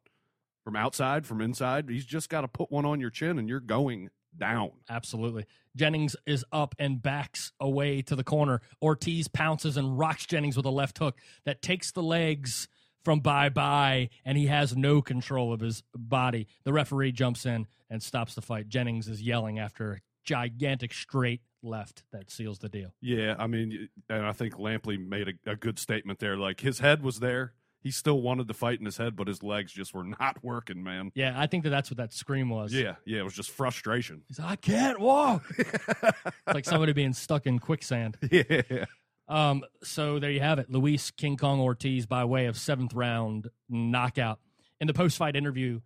from 0.65 0.77
outside, 0.77 1.25
from 1.25 1.41
inside. 1.41 1.89
He's 1.89 2.05
just 2.05 2.29
got 2.29 2.43
to 2.43 2.49
put 2.49 2.71
one 2.71 2.85
on 2.85 3.01
your 3.01 3.09
chin 3.09 3.39
and 3.39 3.49
you're 3.49 3.61
going 3.61 4.11
down. 4.39 4.71
Absolutely. 4.89 5.47
Jennings 5.77 6.17
is 6.27 6.45
up 6.53 6.75
and 6.79 7.01
backs 7.03 7.53
away 7.61 8.03
to 8.03 8.17
the 8.17 8.25
corner. 8.25 8.61
Ortiz 8.83 9.29
pounces 9.29 9.77
and 9.77 9.99
rocks 9.99 10.27
Jennings 10.27 10.57
with 10.57 10.67
a 10.67 10.71
left 10.71 10.99
hook 10.99 11.19
that 11.45 11.63
takes 11.63 11.93
the 11.93 12.03
legs 12.03 12.69
from 13.05 13.21
bye 13.21 13.49
bye, 13.49 14.11
and 14.25 14.37
he 14.37 14.47
has 14.47 14.77
no 14.77 15.01
control 15.01 15.53
of 15.53 15.61
his 15.61 15.83
body. 15.97 16.47
The 16.65 16.73
referee 16.73 17.13
jumps 17.13 17.47
in 17.47 17.67
and 17.89 18.03
stops 18.03 18.35
the 18.35 18.43
fight. 18.43 18.69
Jennings 18.69 19.09
is 19.09 19.23
yelling 19.23 19.59
after 19.59 19.93
a 19.93 20.01
gigantic 20.25 20.93
straight 20.93 21.41
left 21.63 22.03
that 22.13 22.31
seals 22.31 22.59
the 22.59 22.69
deal. 22.69 22.93
Yeah, 23.01 23.35
I 23.39 23.47
mean, 23.47 23.89
and 24.09 24.27
I 24.27 24.33
think 24.33 24.57
Lampley 24.57 24.99
made 24.99 25.29
a, 25.29 25.53
a 25.53 25.57
good 25.57 25.79
statement 25.79 26.19
there. 26.19 26.37
Like 26.37 26.61
his 26.61 26.81
head 26.81 27.03
was 27.03 27.21
there. 27.21 27.55
He 27.81 27.91
still 27.93 28.21
wanted 28.21 28.49
to 28.49 28.55
fight 28.55 28.81
in 28.81 28.85
his 28.85 28.97
head, 28.97 29.15
but 29.15 29.29
his 29.29 29.43
legs 29.43 29.73
just 29.73 29.95
were 29.95 30.05
not 30.21 30.43
working, 30.43 30.83
man. 30.83 31.13
Yeah, 31.15 31.35
I 31.37 31.47
think 31.47 31.65
that 31.65 31.71
that's 31.71 31.91
what 31.91 31.99
that 31.99 32.13
scream 32.13 32.51
was. 32.51 32.73
Yeah, 32.73 32.97
yeah, 33.05 33.21
it 33.21 33.25
was 33.25 33.35
just 33.35 33.51
frustration. 33.51 34.23
He's 34.27 34.39
like, 34.39 34.51
I 34.51 34.57
can't 34.57 35.01
walk. 35.01 35.45
it's 35.57 36.23
like 36.47 36.65
somebody 36.65 36.93
being 36.93 37.13
stuck 37.13 37.47
in 37.47 37.59
quicksand. 37.59 38.17
Yeah. 38.31 38.85
Um, 39.29 39.63
so 39.83 40.19
there 40.19 40.31
you 40.31 40.41
have 40.41 40.59
it. 40.59 40.71
Luis 40.71 41.11
King 41.11 41.37
Kong 41.37 41.61
Ortiz 41.61 42.07
by 42.07 42.25
way 42.25 42.47
of 42.47 42.57
seventh 42.57 42.95
round 42.95 43.49
knockout. 43.69 44.41
In 44.81 44.87
the 44.87 44.95
post 44.95 45.19
fight 45.19 45.37
interview, 45.37 45.81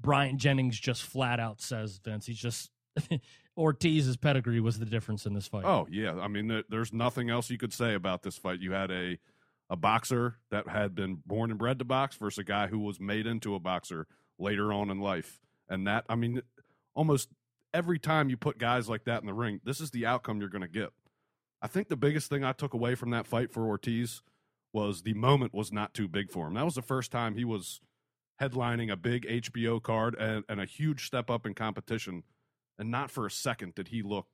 Bryant 0.00 0.38
Jennings 0.40 0.78
just 0.80 1.02
flat 1.02 1.38
out 1.38 1.60
says, 1.60 2.00
Vince, 2.02 2.24
he's 2.24 2.38
just 2.38 2.70
Ortiz's 3.56 4.16
pedigree 4.16 4.60
was 4.60 4.78
the 4.78 4.86
difference 4.86 5.26
in 5.26 5.34
this 5.34 5.46
fight. 5.46 5.64
Oh 5.64 5.86
yeah, 5.90 6.14
I 6.18 6.28
mean, 6.28 6.48
there, 6.48 6.64
there's 6.68 6.92
nothing 6.92 7.30
else 7.30 7.50
you 7.50 7.58
could 7.58 7.72
say 7.72 7.94
about 7.94 8.22
this 8.22 8.36
fight. 8.36 8.60
You 8.60 8.72
had 8.72 8.90
a 8.90 9.18
a 9.68 9.76
boxer 9.76 10.36
that 10.50 10.68
had 10.68 10.94
been 10.94 11.22
born 11.26 11.50
and 11.50 11.58
bred 11.58 11.78
to 11.78 11.84
box 11.84 12.16
versus 12.16 12.38
a 12.38 12.44
guy 12.44 12.66
who 12.68 12.78
was 12.78 13.00
made 13.00 13.26
into 13.26 13.54
a 13.54 13.60
boxer 13.60 14.06
later 14.38 14.72
on 14.72 14.90
in 14.90 15.00
life, 15.00 15.40
and 15.68 15.86
that 15.86 16.04
I 16.08 16.14
mean, 16.14 16.42
almost 16.94 17.28
every 17.74 17.98
time 17.98 18.30
you 18.30 18.36
put 18.36 18.58
guys 18.58 18.88
like 18.88 19.04
that 19.04 19.20
in 19.20 19.26
the 19.26 19.34
ring, 19.34 19.60
this 19.64 19.80
is 19.80 19.90
the 19.90 20.06
outcome 20.06 20.40
you're 20.40 20.48
going 20.48 20.62
to 20.62 20.68
get. 20.68 20.90
I 21.60 21.66
think 21.68 21.88
the 21.88 21.96
biggest 21.96 22.28
thing 22.28 22.44
I 22.44 22.52
took 22.52 22.74
away 22.74 22.94
from 22.94 23.10
that 23.10 23.26
fight 23.26 23.52
for 23.52 23.66
Ortiz 23.66 24.22
was 24.72 25.02
the 25.02 25.14
moment 25.14 25.54
was 25.54 25.72
not 25.72 25.94
too 25.94 26.06
big 26.06 26.30
for 26.30 26.46
him. 26.46 26.54
That 26.54 26.64
was 26.64 26.74
the 26.74 26.82
first 26.82 27.10
time 27.10 27.34
he 27.34 27.44
was 27.44 27.80
headlining 28.40 28.92
a 28.92 28.96
big 28.96 29.26
HBO 29.26 29.82
card 29.82 30.14
and, 30.18 30.44
and 30.48 30.60
a 30.60 30.66
huge 30.66 31.06
step 31.06 31.30
up 31.30 31.46
in 31.46 31.54
competition. 31.54 32.22
And 32.78 32.90
not 32.90 33.10
for 33.10 33.26
a 33.26 33.30
second 33.30 33.74
did 33.74 33.88
he 33.88 34.02
look 34.02 34.26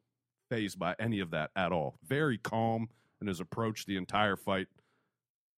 phased 0.50 0.78
by 0.78 0.96
any 0.98 1.20
of 1.20 1.30
that 1.30 1.50
at 1.54 1.72
all. 1.72 1.96
Very 2.04 2.38
calm 2.38 2.88
in 3.20 3.28
his 3.28 3.40
approach 3.40 3.86
the 3.86 3.96
entire 3.96 4.36
fight. 4.36 4.66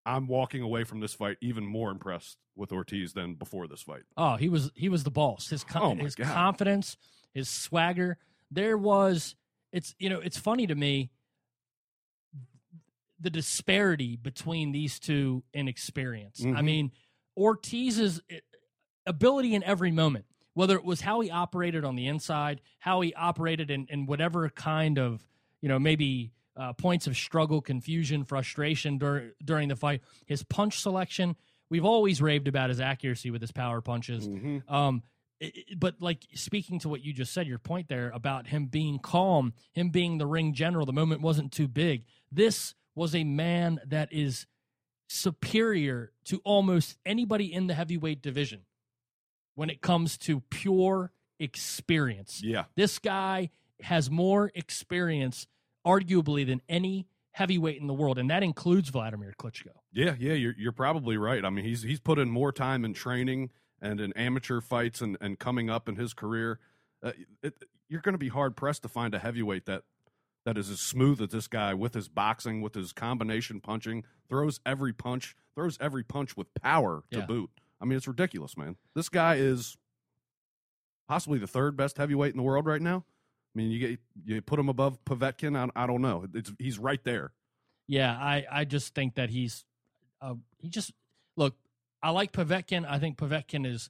I'm 0.05 0.27
walking 0.27 0.61
away 0.61 0.83
from 0.83 0.99
this 0.99 1.13
fight 1.13 1.37
even 1.41 1.65
more 1.65 1.89
impressed 1.91 2.37
with 2.55 2.71
Ortiz 2.71 3.13
than 3.13 3.33
before 3.35 3.67
this 3.67 3.81
fight. 3.81 4.03
Oh, 4.15 4.35
he 4.35 4.49
was 4.49 4.71
he 4.75 4.87
was 4.89 5.03
the 5.03 5.11
boss. 5.11 5.49
His 5.49 5.65
Oh, 5.75 5.95
his 5.95 6.15
God. 6.15 6.27
confidence, 6.27 6.95
his 7.33 7.49
swagger. 7.49 8.17
There 8.51 8.77
was 8.77 9.35
it's 9.71 9.95
you 9.99 10.09
know 10.09 10.19
it's 10.19 10.37
funny 10.37 10.67
to 10.67 10.75
me 10.75 11.09
the 13.19 13.29
disparity 13.29 14.15
between 14.15 14.71
these 14.71 14.99
two 14.99 15.43
in 15.53 15.67
experience. 15.67 16.41
I 16.43 16.47
Mhm. 16.49 16.63
mean, 16.65 16.91
Ortiz's 17.35 18.21
eh, 18.29 18.39
ability 19.05 19.55
in 19.55 19.63
every 19.63 19.91
moment, 19.91 20.25
whether 20.53 20.75
it 20.75 20.83
was 20.83 21.01
how 21.01 21.21
he 21.21 21.31
operated 21.31 21.83
on 21.85 21.95
the 21.95 22.07
inside, 22.07 22.61
how 22.79 23.01
he 23.01 23.13
operated 23.15 23.71
in, 23.71 23.87
in 23.89 24.05
whatever 24.05 24.49
kind 24.49 24.99
of 24.99 25.27
you 25.61 25.69
know 25.69 25.79
maybe 25.79 26.31
uh, 26.57 26.73
points 26.73 27.07
of 27.07 27.15
struggle, 27.17 27.61
confusion, 27.61 28.23
frustration 28.23 28.97
dur- 28.97 29.33
during 29.43 29.67
the 29.69 29.75
fight, 29.75 30.01
his 30.25 30.43
punch 30.43 30.79
selection. 30.79 31.35
We've 31.69 31.85
always 31.85 32.21
raved 32.21 32.47
about 32.47 32.69
his 32.69 32.79
accuracy 32.79 33.31
with 33.31 33.41
his 33.41 33.51
power 33.51 33.81
punches. 33.81 34.27
Mm-hmm. 34.27 34.73
Um, 34.73 35.03
i- 35.41 35.51
i- 35.55 35.75
but 35.75 35.95
like 35.99 36.23
speaking 36.35 36.79
to 36.79 36.89
what 36.89 37.03
you 37.03 37.11
just 37.13 37.33
said, 37.33 37.47
your 37.47 37.57
point 37.59 37.87
there 37.89 38.09
about 38.13 38.47
him 38.47 38.67
being 38.67 38.99
calm, 38.99 39.53
him 39.73 39.89
being 39.89 40.17
the 40.17 40.27
ring 40.27 40.53
general, 40.53 40.85
the 40.85 40.93
moment 40.93 41.21
wasn't 41.21 41.51
too 41.51 41.67
big. 41.67 42.05
This 42.31 42.75
was 42.95 43.13
a 43.15 43.23
man 43.23 43.79
that 43.87 44.13
is 44.13 44.45
superior 45.07 46.11
to 46.25 46.41
almost 46.43 46.97
anybody 47.05 47.51
in 47.51 47.67
the 47.67 47.73
heavyweight 47.73 48.21
division 48.21 48.61
when 49.55 49.69
it 49.69 49.81
comes 49.81 50.17
to 50.17 50.41
pure 50.49 51.11
experience. 51.39 52.41
Yeah. 52.43 52.65
This 52.75 52.99
guy 52.99 53.49
has 53.81 54.09
more 54.09 54.51
experience, 54.55 55.47
arguably, 55.85 56.45
than 56.45 56.61
any 56.67 57.07
heavyweight 57.31 57.79
in 57.81 57.87
the 57.87 57.93
world, 57.93 58.17
and 58.17 58.29
that 58.29 58.43
includes 58.43 58.89
Vladimir 58.89 59.33
Klitschko. 59.37 59.71
Yeah, 59.91 60.15
yeah, 60.19 60.33
you're 60.33 60.55
you're 60.57 60.71
probably 60.71 61.17
right. 61.17 61.43
I 61.43 61.49
mean, 61.49 61.65
he's 61.65 61.83
he's 61.83 61.99
put 61.99 62.17
in 62.19 62.29
more 62.29 62.51
time 62.51 62.85
in 62.85 62.93
training 62.93 63.49
and 63.81 63.99
in 63.99 64.13
amateur 64.13 64.61
fights 64.61 65.01
and, 65.01 65.17
and 65.21 65.37
coming 65.37 65.69
up 65.69 65.87
in 65.89 65.95
his 65.95 66.13
career. 66.13 66.59
Uh, 67.03 67.11
it, 67.43 67.53
you're 67.89 68.01
going 68.01 68.13
to 68.13 68.19
be 68.19 68.29
hard 68.29 68.55
pressed 68.55 68.81
to 68.83 68.89
find 68.89 69.13
a 69.13 69.19
heavyweight 69.19 69.65
that 69.65 69.83
that 70.45 70.57
is 70.57 70.69
as 70.69 70.79
smooth 70.79 71.21
as 71.21 71.29
this 71.29 71.47
guy 71.47 71.73
with 71.73 71.93
his 71.93 72.07
boxing, 72.07 72.61
with 72.61 72.73
his 72.75 72.93
combination 72.93 73.59
punching, 73.59 74.03
throws 74.29 74.59
every 74.65 74.93
punch, 74.93 75.35
throws 75.55 75.77
every 75.81 76.03
punch 76.03 76.37
with 76.37 76.47
power 76.55 77.03
to 77.11 77.19
Yeah. 77.19 77.25
boot. 77.25 77.49
I 77.81 77.85
mean, 77.85 77.97
it's 77.97 78.07
ridiculous, 78.07 78.55
man. 78.55 78.77
This 78.95 79.09
guy 79.09 79.35
is 79.35 79.75
possibly 81.07 81.37
the 81.39 81.47
third 81.47 81.75
best 81.75 81.97
heavyweight 81.97 82.31
in 82.31 82.37
the 82.37 82.43
world 82.43 82.65
right 82.65 82.81
now. 82.81 83.05
I 83.55 83.57
mean, 83.57 83.71
you 83.71 83.79
get 83.79 83.99
you 84.25 84.41
put 84.41 84.59
him 84.59 84.67
above 84.69 85.03
Povetkin. 85.05 85.55
I, 85.57 85.83
I 85.83 85.87
don't 85.87 86.01
know. 86.01 86.25
It's, 86.33 86.51
he's 86.59 86.77
right 86.77 87.01
there. 87.03 87.31
Yeah, 87.87 88.11
I, 88.11 88.45
I 88.51 88.65
just 88.65 88.93
think 88.95 89.15
that 89.15 89.29
he's 89.29 89.63
uh, 90.21 90.35
he 90.59 90.69
just 90.69 90.91
look. 91.37 91.55
I 92.03 92.09
like 92.09 92.31
Povetkin. 92.33 92.85
I 92.87 92.99
think 92.99 93.17
Povetkin 93.17 93.65
is 93.65 93.89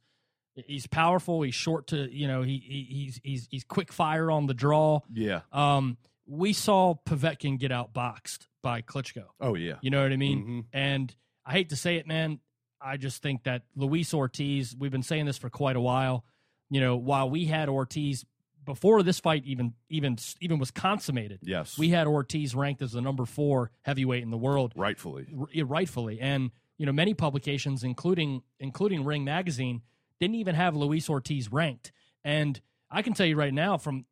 he's 0.55 0.87
powerful. 0.87 1.41
He's 1.41 1.55
short 1.55 1.87
to 1.87 2.09
you 2.13 2.27
know 2.27 2.41
he, 2.43 2.57
he 2.57 2.87
he's 2.89 3.19
he's 3.23 3.47
he's 3.49 3.63
quick 3.63 3.91
fire 3.91 4.29
on 4.29 4.45
the 4.45 4.53
draw. 4.53 5.01
Yeah. 5.11 5.41
Um, 5.51 5.97
we 6.27 6.53
saw 6.53 6.95
Povetkin 7.05 7.57
get 7.59 7.71
outboxed 7.71 8.47
by 8.61 8.81
Klitschko. 8.81 9.25
Oh 9.41 9.55
yeah. 9.55 9.75
You 9.81 9.89
know 9.89 10.03
what 10.03 10.11
I 10.11 10.17
mean? 10.17 10.45
Mhm. 10.45 10.65
And 10.73 11.15
I 11.45 11.53
hate 11.53 11.69
to 11.69 11.75
say 11.75 11.95
it, 11.97 12.07
man. 12.07 12.39
I 12.81 12.97
just 12.97 13.21
think 13.23 13.43
that 13.43 13.63
Luis 13.75 14.13
Ortiz. 14.13 14.75
We've 14.77 14.91
been 14.91 15.03
saying 15.03 15.25
this 15.25 15.37
for 15.37 15.49
quite 15.49 15.75
a 15.75 15.81
while. 15.81 16.23
You 16.69 16.81
know, 16.81 16.97
while 16.97 17.29
we 17.29 17.45
had 17.45 17.69
Ortiz 17.69 18.25
before 18.65 19.03
this 19.03 19.19
fight 19.19 19.43
even 19.45 19.73
even 19.89 20.17
even 20.41 20.59
was 20.59 20.71
consummated, 20.71 21.39
Yes. 21.43 21.77
we 21.77 21.89
had 21.89 22.07
Ortiz 22.07 22.55
ranked 22.55 22.81
as 22.81 22.91
the 22.93 23.01
number 23.01 23.25
four 23.25 23.71
heavyweight 23.83 24.23
in 24.23 24.31
the 24.31 24.37
world, 24.37 24.73
rightfully. 24.75 25.27
r- 25.37 25.65
rightfully. 25.65 26.19
And 26.19 26.51
you 26.77 26.85
know, 26.85 26.91
many 26.91 27.13
publications, 27.13 27.83
including 27.83 28.41
including 28.59 29.05
Ring 29.05 29.23
Magazine, 29.23 29.81
didn't 30.19 30.35
even 30.35 30.55
have 30.55 30.75
Luis 30.75 31.09
Ortiz 31.09 31.51
ranked. 31.51 31.91
And 32.23 32.59
I 32.91 33.01
can 33.01 33.13
tell 33.13 33.25
you 33.25 33.35
right 33.35 33.53
now, 33.53 33.77
from 33.77 34.05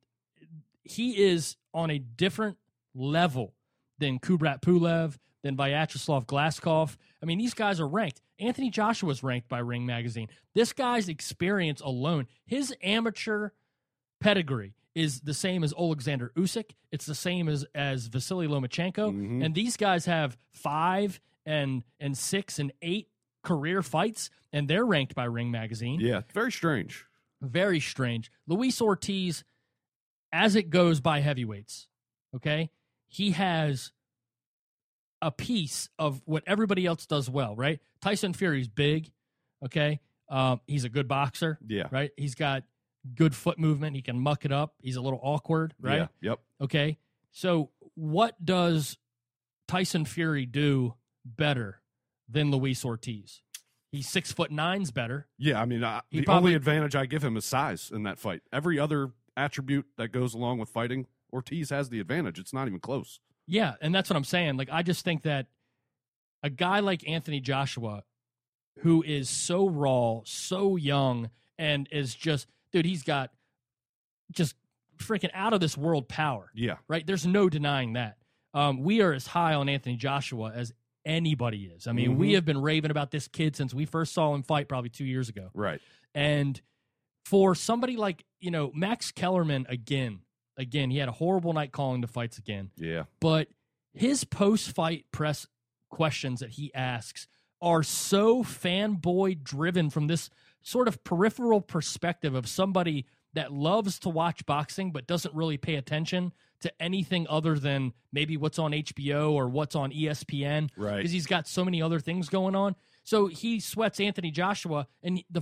he 0.84 1.18
is 1.24 1.58
on 1.74 1.90
a 1.90 2.00
different 2.00 2.58
level 2.94 3.54
than 4.00 4.20
Kubrat 4.20 4.62
Pulev, 4.62 5.18
than 5.44 5.56
Vyacheslav 5.58 6.26
Glazkov. 6.26 6.96
I 7.22 7.26
mean, 7.26 7.38
these 7.38 7.54
guys 7.54 7.80
are 7.80 7.88
ranked. 7.88 8.22
Anthony 8.40 8.70
Joshua 8.70 9.08
Joshua's 9.10 9.24
ranked 9.24 9.48
by 9.48 9.60
Ring 9.60 9.86
Magazine. 9.86 10.28
This 10.54 10.74
guy's 10.74 11.08
experience 11.08 11.82
alone, 11.82 12.28
his 12.46 12.76
amateur 12.84 13.50
pedigree 14.24 14.74
is 14.96 15.22
the 15.22 15.34
same 15.34 15.64
as 15.64 15.74
Alexander 15.78 16.32
Usyk. 16.36 16.72
It's 16.92 17.06
the 17.06 17.16
same 17.16 17.50
as 17.50 17.66
as 17.76 18.08
Vasily 18.08 18.48
Lomachenko. 18.48 19.12
Mhm. 19.12 19.44
And 19.46 19.56
these 19.56 19.76
guys 19.78 20.06
have 20.06 20.38
five 20.52 21.20
and 21.46 21.84
and 22.00 22.18
six 22.18 22.60
and 22.60 22.72
eight 22.82 23.10
career 23.44 23.82
fights, 23.82 24.30
and 24.54 24.68
they're 24.68 24.86
ranked 24.86 25.16
by 25.16 25.26
Ring 25.26 25.52
Magazine. 25.52 26.00
Yeah, 26.00 26.22
very 26.34 26.52
strange. 26.52 27.06
Very 27.42 27.80
strange. 27.82 28.32
Luis 28.48 28.82
Ortiz, 28.82 29.44
as 30.32 30.56
it 30.56 30.70
goes 30.70 31.02
by 31.02 31.20
heavyweights, 31.20 31.88
okay, 32.36 32.70
he 33.08 33.32
has 33.32 33.92
a 35.22 35.32
piece 35.32 35.90
of 36.00 36.22
what 36.26 36.44
everybody 36.48 36.86
else 36.86 37.06
does 37.06 37.30
well, 37.30 37.56
right? 37.56 37.80
Tyson 38.02 38.34
Fury's 38.34 38.68
big, 38.68 39.12
okay. 39.66 40.00
Um, 40.30 40.60
he's 40.68 40.84
a 40.84 40.90
good 40.90 41.08
boxer, 41.08 41.58
Yeah. 41.66 41.88
right? 41.92 42.12
He's 42.18 42.36
got 42.36 42.64
good 43.16 43.36
foot 43.36 43.60
movement. 43.60 43.96
He 43.96 44.02
can 44.02 44.20
muck 44.20 44.46
it 44.46 44.52
up. 44.52 44.76
He's 44.82 44.96
a 44.96 45.02
little 45.02 45.20
awkward, 45.22 45.74
right? 45.80 46.10
Yeah. 46.22 46.30
Yep. 46.32 46.40
Okay. 46.62 46.98
So 47.32 47.70
what 47.96 48.44
does 48.44 48.98
Tyson 49.68 50.06
Fury 50.06 50.46
do 50.46 50.96
better 51.26 51.82
than 52.30 52.52
Luis 52.52 52.84
Ortiz? 52.86 53.42
He's 53.92 54.08
six 54.10 54.32
foot 54.32 54.52
nine's 54.52 54.92
better. 54.92 55.28
Yeah. 55.38 55.62
I 55.62 55.66
mean, 55.66 55.84
I, 55.84 56.02
the 56.12 56.24
probably- 56.24 56.50
only 56.50 56.56
advantage 56.56 56.96
I 56.96 57.06
give 57.06 57.24
him 57.24 57.38
is 57.38 57.46
size 57.46 57.92
in 57.94 58.04
that 58.04 58.18
fight. 58.20 58.42
Every 58.52 58.80
other 58.80 59.12
attribute 59.38 59.86
that 59.98 60.10
goes 60.10 60.34
along 60.34 60.60
with 60.60 60.70
fighting, 60.70 61.08
Ortiz 61.32 61.70
has 61.70 61.90
the 61.90 62.00
advantage. 62.00 62.40
It's 62.40 62.54
not 62.54 62.68
even 62.68 62.80
close. 62.80 63.20
Yeah, 63.48 63.74
and 63.82 63.94
that's 63.94 64.10
what 64.10 64.16
I'm 64.16 64.24
saying. 64.24 64.58
Like 64.58 64.70
I 64.72 64.84
just 64.84 65.04
think 65.04 65.24
that 65.24 65.48
a 66.42 66.50
guy 66.50 66.80
like 66.80 67.08
Anthony 67.08 67.40
Joshua, 67.40 68.04
who 68.80 69.04
is 69.04 69.30
so 69.30 69.68
raw, 69.68 70.22
so 70.24 70.76
young, 70.76 71.30
and 71.58 71.88
is 71.92 72.16
just 72.16 72.48
dude, 72.74 72.86
he's 72.86 73.04
got 73.04 73.32
just 74.32 74.56
freaking 74.98 75.30
out 75.34 75.54
of 75.54 75.60
this 75.60 75.78
world 75.78 76.10
power. 76.10 76.52
Yeah. 76.54 76.78
right? 76.88 77.06
There's 77.06 77.26
no 77.26 77.50
denying 77.50 77.94
that. 77.94 78.18
Um, 78.54 78.82
we 78.84 79.02
are 79.02 79.14
as 79.14 79.26
high 79.28 79.54
on 79.54 79.70
Anthony 79.70 79.96
Joshua 79.96 80.52
as 80.54 80.74
anybody 81.06 81.66
is. 81.66 81.88
I 81.88 81.92
mean, 81.92 82.18
we 82.18 82.32
Mhm. 82.32 82.36
have 82.36 82.46
been 82.46 82.62
raving 82.62 82.92
about 82.92 83.12
this 83.12 83.28
kid 83.28 83.56
since 83.56 83.74
we 83.74 83.86
first 83.86 84.14
saw 84.14 84.34
him 84.34 84.44
fight 84.44 84.68
probably 84.70 84.90
two 84.90 85.06
years 85.06 85.30
ago. 85.30 85.50
Right. 85.54 85.82
And 86.14 86.62
for 87.26 87.56
somebody 87.56 87.98
like, 87.98 88.24
you 88.40 88.52
know, 88.52 88.72
Max 88.74 89.12
Kellerman, 89.12 89.66
again, 89.70 90.22
again, 90.58 90.92
he 90.92 90.98
had 90.98 91.10
a 91.10 91.14
horrible 91.14 91.52
night 91.54 91.72
calling 91.72 92.02
the 92.02 92.08
fights 92.08 92.38
again, 92.38 92.72
Yeah. 92.78 93.06
but 93.20 93.50
his 93.94 94.24
post 94.24 94.72
fight 94.74 95.06
press 95.12 95.48
questions 95.90 96.40
that 96.40 96.52
he 96.52 96.74
asks 96.74 97.28
are 97.62 97.84
so 97.84 98.44
fanboy 98.44 99.42
driven 99.44 99.90
from 99.90 100.08
this 100.08 100.30
sort 100.64 100.88
of 100.88 101.04
peripheral 101.04 101.62
perspective 101.62 102.34
of 102.34 102.48
somebody 102.48 103.06
that 103.34 103.52
loves 103.54 104.00
to 104.00 104.10
watch 104.10 104.46
boxing 104.46 104.92
but 104.92 105.06
doesn't 105.08 105.34
really 105.36 105.58
pay 105.58 105.76
attention 105.76 106.32
to 106.62 106.72
anything 106.82 107.26
other 107.30 107.58
than 107.60 107.94
maybe 108.12 108.38
what's 108.38 108.58
on 108.60 108.72
HBO 108.72 109.32
or 109.34 109.48
what's 109.50 109.76
on 109.76 109.92
ESPN 109.92 110.70
Right. 110.78 110.98
because 110.98 111.12
he's 111.12 111.28
got 111.28 111.48
so 111.48 111.66
many 111.66 111.82
other 111.82 112.00
things 112.00 112.30
going 112.30 112.56
on. 112.56 112.76
So 113.04 113.28
he 113.28 113.60
sweats 113.60 114.00
Anthony 114.00 114.32
Joshua, 114.32 114.88
and 115.04 115.24
the 115.30 115.42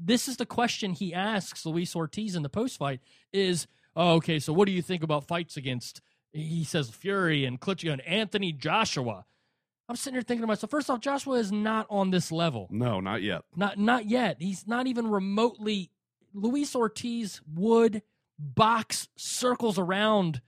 this 0.00 0.28
is 0.28 0.36
the 0.36 0.46
question 0.46 0.92
he 0.92 1.12
asks 1.12 1.66
Luis 1.66 1.96
Ortiz 1.96 2.36
in 2.36 2.42
the 2.44 2.48
post 2.48 2.76
fight 2.78 3.00
is, 3.32 3.66
oh, 3.96 4.14
okay, 4.16 4.38
so 4.38 4.52
what 4.52 4.66
do 4.66 4.72
you 4.72 4.82
think 4.82 5.02
about 5.02 5.26
fights 5.26 5.56
against? 5.56 6.00
He 6.32 6.62
says 6.62 6.90
Fury 6.90 7.44
and 7.44 7.60
Klitschko 7.60 7.92
and 7.94 8.02
Anthony 8.02 8.52
Joshua. 8.52 9.24
I'm 9.88 9.96
sitting 9.96 10.14
here 10.14 10.22
thinking 10.22 10.42
to 10.42 10.46
myself, 10.46 10.70
first 10.70 10.90
off, 10.90 11.00
Joshua 11.00 11.34
is 11.38 11.50
not 11.50 11.86
on 11.88 12.10
this 12.10 12.30
level. 12.30 12.68
No, 12.70 13.00
not 13.00 13.22
yet. 13.22 13.42
Not 13.56 13.78
not 13.78 14.06
yet. 14.06 14.36
He's 14.38 14.66
not 14.66 14.86
even 14.86 15.08
remotely. 15.08 15.90
Luis 16.34 16.76
Ortiz 16.76 17.40
would 17.54 18.02
box 18.38 19.08
circles 19.16 19.78
around 19.78 20.42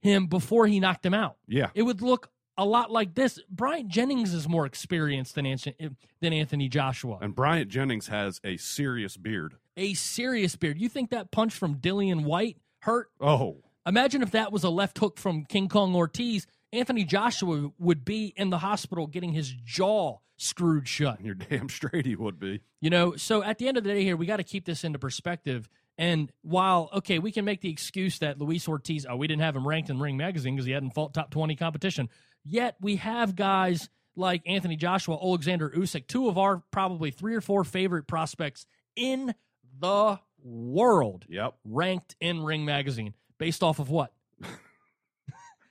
him 0.00 0.28
before 0.28 0.66
he 0.66 0.78
knocked 0.78 1.04
him 1.04 1.14
out. 1.14 1.36
Yeah. 1.48 1.70
It 1.74 1.82
would 1.82 2.00
look 2.00 2.30
a 2.56 2.64
lot 2.64 2.90
like 2.92 3.14
this. 3.14 3.40
Bryant 3.50 3.88
Jennings 3.88 4.32
is 4.32 4.48
more 4.48 4.66
experienced 4.66 5.34
than 5.34 5.46
Anthony, 5.46 5.90
than 6.20 6.32
Anthony 6.32 6.68
Joshua. 6.68 7.18
And 7.20 7.34
Bryant 7.34 7.68
Jennings 7.68 8.06
has 8.06 8.40
a 8.44 8.56
serious 8.56 9.16
beard. 9.16 9.56
A 9.76 9.94
serious 9.94 10.54
beard. 10.54 10.80
You 10.80 10.88
think 10.88 11.10
that 11.10 11.32
punch 11.32 11.54
from 11.54 11.76
Dillian 11.76 12.22
Whyte 12.24 12.58
hurt? 12.80 13.08
Oh, 13.20 13.58
Imagine 13.86 14.20
if 14.22 14.32
that 14.32 14.50
was 14.50 14.64
a 14.64 14.68
left 14.68 14.98
hook 14.98 15.16
from 15.16 15.44
King 15.44 15.68
Kong 15.68 15.94
Ortiz. 15.94 16.46
Anthony 16.72 17.04
Joshua 17.04 17.70
would 17.78 18.04
be 18.04 18.32
in 18.36 18.50
the 18.50 18.58
hospital 18.58 19.06
getting 19.06 19.32
his 19.32 19.52
jaw 19.64 20.18
screwed 20.36 20.86
shut. 20.86 21.20
you're 21.22 21.34
damn 21.34 21.68
straight 21.68 22.04
he 22.06 22.14
would 22.16 22.38
be. 22.38 22.60
You 22.80 22.90
know, 22.90 23.16
so 23.16 23.42
at 23.42 23.58
the 23.58 23.68
end 23.68 23.78
of 23.78 23.84
the 23.84 23.90
day 23.90 24.02
here, 24.02 24.16
we 24.16 24.26
got 24.26 24.36
to 24.36 24.44
keep 24.44 24.64
this 24.66 24.84
into 24.84 24.98
perspective. 24.98 25.68
And 25.98 26.30
while, 26.42 26.90
okay, 26.92 27.18
we 27.18 27.32
can 27.32 27.44
make 27.46 27.62
the 27.62 27.70
excuse 27.70 28.18
that 28.18 28.38
Luis 28.38 28.68
Ortiz, 28.68 29.06
oh, 29.08 29.16
we 29.16 29.26
didn't 29.26 29.40
have 29.42 29.56
him 29.56 29.66
ranked 29.66 29.88
in 29.88 29.98
Ring 29.98 30.16
Magazine 30.18 30.54
because 30.54 30.66
he 30.66 30.72
hadn't 30.72 30.90
fought 30.90 31.14
top 31.14 31.30
20 31.30 31.56
competition. 31.56 32.10
Yet 32.44 32.76
we 32.80 32.96
have 32.96 33.34
guys 33.34 33.88
like 34.14 34.42
Anthony 34.46 34.76
Joshua, 34.76 35.16
Alexander 35.22 35.70
Usyk, 35.70 36.06
two 36.06 36.28
of 36.28 36.36
our 36.36 36.62
probably 36.70 37.10
three 37.10 37.34
or 37.34 37.40
four 37.40 37.64
favorite 37.64 38.06
prospects 38.06 38.66
in 38.94 39.34
the 39.78 40.18
world, 40.42 41.24
Yep. 41.28 41.54
ranked 41.64 42.14
in 42.20 42.42
Ring 42.42 42.64
Magazine, 42.66 43.14
based 43.38 43.62
off 43.62 43.78
of 43.78 43.88
what? 43.90 44.12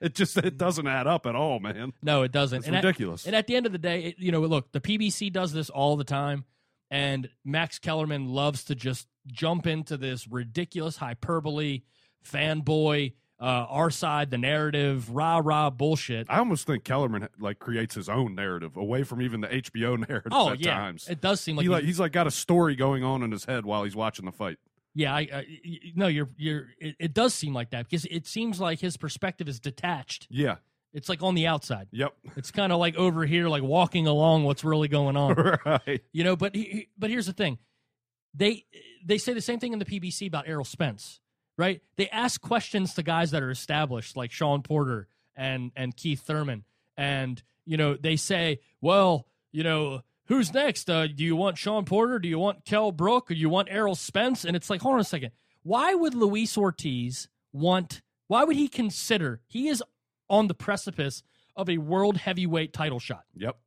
It 0.02 0.16
just 0.16 0.38
it 0.38 0.58
doesn't 0.58 0.88
add 0.88 1.08
up 1.08 1.26
at 1.26 1.36
all, 1.36 1.60
man. 1.60 1.94
No, 2.04 2.24
it 2.24 2.32
doesn't. 2.32 2.60
It's 2.60 2.68
and 2.68 2.76
at- 2.76 2.84
ridiculous. 2.84 3.26
and 3.26 3.36
at 3.36 3.48
the 3.48 3.56
end 3.56 3.66
of 3.66 3.72
the 3.72 3.78
day, 3.78 4.04
it, 4.04 4.16
you 4.20 4.32
know, 4.32 4.42
look, 4.42 4.72
the 4.72 4.82
PBC 4.82 5.32
does 5.32 5.54
this 5.54 5.70
all 5.70 5.96
the 5.96 6.04
time, 6.04 6.46
and 6.92 7.30
Max 7.44 7.80
Kellerman 7.80 8.28
loves 8.30 8.64
to 8.66 8.76
just 8.76 9.08
jump 9.28 9.66
into 9.68 9.98
this 9.98 10.28
ridiculous 10.28 10.98
hyperbole, 10.98 11.82
fanboy, 12.30 13.14
uh, 13.40 13.44
our 13.44 13.90
side, 13.90 14.30
the 14.32 14.38
narrative, 14.38 15.10
rah 15.10 15.42
rah 15.44 15.70
bullshit. 15.70 16.28
I 16.30 16.40
almost 16.40 16.66
think 16.68 16.84
Kellerman 16.84 17.28
like 17.40 17.60
creates 17.60 17.96
his 17.96 18.08
own 18.08 18.36
narrative 18.36 18.78
away 18.78 19.04
from 19.04 19.22
even 19.22 19.42
the 19.42 19.48
HBO 19.48 19.98
narrative 20.10 20.32
Oh 20.34 20.52
at 20.52 20.60
yeah, 20.60 20.76
times. 20.76 21.08
it 21.10 21.22
does 21.22 21.42
seem 21.42 21.56
like, 21.58 21.64
he 21.64 21.68
he- 21.68 21.74
like 21.74 21.84
he's 21.84 22.00
like 22.00 22.12
got 22.12 22.28
a 22.28 22.32
story 22.32 22.76
going 22.76 23.04
on 23.04 23.24
in 23.24 23.32
his 23.32 23.46
head 23.46 23.66
while 23.66 23.84
he's 23.84 23.96
watching 23.96 24.26
the 24.26 24.32
fight. 24.32 24.58
Yeah. 24.96 25.14
I 25.14 25.46
no, 25.96 26.08
you're 26.08 26.30
you're. 26.38 26.70
It, 26.80 26.96
it 27.00 27.14
does 27.14 27.34
seem 27.36 27.54
like 27.54 27.70
that 27.72 27.88
because 27.88 28.06
it 28.06 28.26
seems 28.26 28.60
like 28.60 28.80
his 28.80 28.98
perspective 28.98 29.48
is 29.48 29.60
detached. 29.60 30.26
Yeah. 30.32 30.56
It's 30.94 31.10
like 31.10 31.22
on 31.22 31.36
the 31.36 31.46
outside. 31.48 31.90
Yep. 31.92 32.14
It's 32.38 32.52
kind 32.52 32.72
of 32.72 32.80
like 32.80 32.96
over 32.96 33.26
here, 33.26 33.50
like 33.50 33.62
walking 33.64 34.08
along 34.08 34.46
what's 34.46 34.64
really 34.64 34.88
going 34.88 35.18
on. 35.18 35.36
right. 35.66 36.02
You 36.14 36.24
know, 36.24 36.36
but 36.38 36.56
he- 36.56 36.88
but 36.98 37.10
here's 37.10 37.26
the 37.26 37.34
thing. 37.34 37.60
They 38.34 38.66
they 39.06 39.18
say 39.18 39.34
the 39.34 39.42
same 39.42 39.60
thing 39.60 39.74
in 39.74 39.80
the 39.80 39.86
PBC 39.86 40.28
about 40.28 40.48
Errol 40.48 40.66
Spence, 40.66 41.20
right? 41.58 41.82
They 41.98 42.10
ask 42.10 42.40
questions 42.42 42.94
to 42.96 43.04
guys 43.04 43.32
that 43.32 43.44
are 43.44 43.52
established 43.52 44.16
like 44.18 44.32
Sean 44.32 44.62
Porter 44.62 45.08
and 45.36 45.72
and 45.76 45.96
Keith 45.96 46.22
Thurman 46.22 46.64
and 46.98 47.42
you 47.66 47.78
know, 47.78 47.96
they 47.96 48.16
say, 48.16 48.60
"Well, 48.80 49.28
you 49.52 49.64
know, 49.64 50.02
who's 50.26 50.54
next? 50.54 50.90
Uh, 50.90 51.08
do 51.08 51.24
you 51.24 51.36
want 51.36 51.58
Sean 51.58 51.86
Porter? 51.86 52.20
Do 52.20 52.28
you 52.28 52.40
want 52.40 52.66
Kel 52.66 52.92
Brook? 52.92 53.32
Or 53.32 53.34
do 53.34 53.40
you 53.40 53.50
want 53.50 53.68
Errol 53.72 53.96
Spence?" 53.96 54.46
And 54.46 54.56
it's 54.56 54.70
like, 54.70 54.82
"Hold 54.82 54.96
on 54.96 55.02
a 55.02 55.06
second. 55.06 55.32
Why 55.64 55.94
would 55.96 56.14
Luis 56.14 56.58
Ortiz 56.58 57.28
want 57.52 58.02
why 58.28 58.44
would 58.44 58.56
he 58.56 58.68
consider 58.68 59.42
he 59.48 59.68
is 59.68 59.84
on 60.30 60.48
the 60.48 60.54
precipice 60.54 61.24
of 61.56 61.70
a 61.70 61.78
world 61.78 62.18
heavyweight 62.18 62.74
title 62.74 63.00
shot? 63.00 63.24
Yep. 63.36 63.58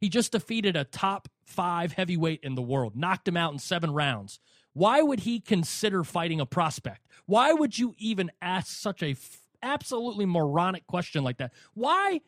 He 0.00 0.08
just 0.08 0.32
defeated 0.32 0.76
a 0.76 0.84
top 0.84 1.28
five 1.44 1.92
heavyweight 1.92 2.40
in 2.42 2.56
the 2.56 2.62
world, 2.62 2.96
knocked 2.96 3.28
him 3.28 3.36
out 3.36 3.52
in 3.52 3.58
seven 3.58 3.92
rounds. 3.92 4.40
Why 4.72 5.02
would 5.02 5.20
he 5.20 5.38
consider 5.38 6.02
fighting 6.02 6.40
a 6.40 6.46
prospect? 6.46 7.06
Why 7.26 7.52
would 7.52 7.78
you 7.78 7.94
even 7.98 8.32
ask 8.40 8.68
such 8.68 9.02
a 9.02 9.10
f- 9.10 9.38
absolutely 9.62 10.26
moronic 10.26 10.86
question 10.86 11.22
like 11.22 11.36
that? 11.38 11.52
Why? 11.74 12.20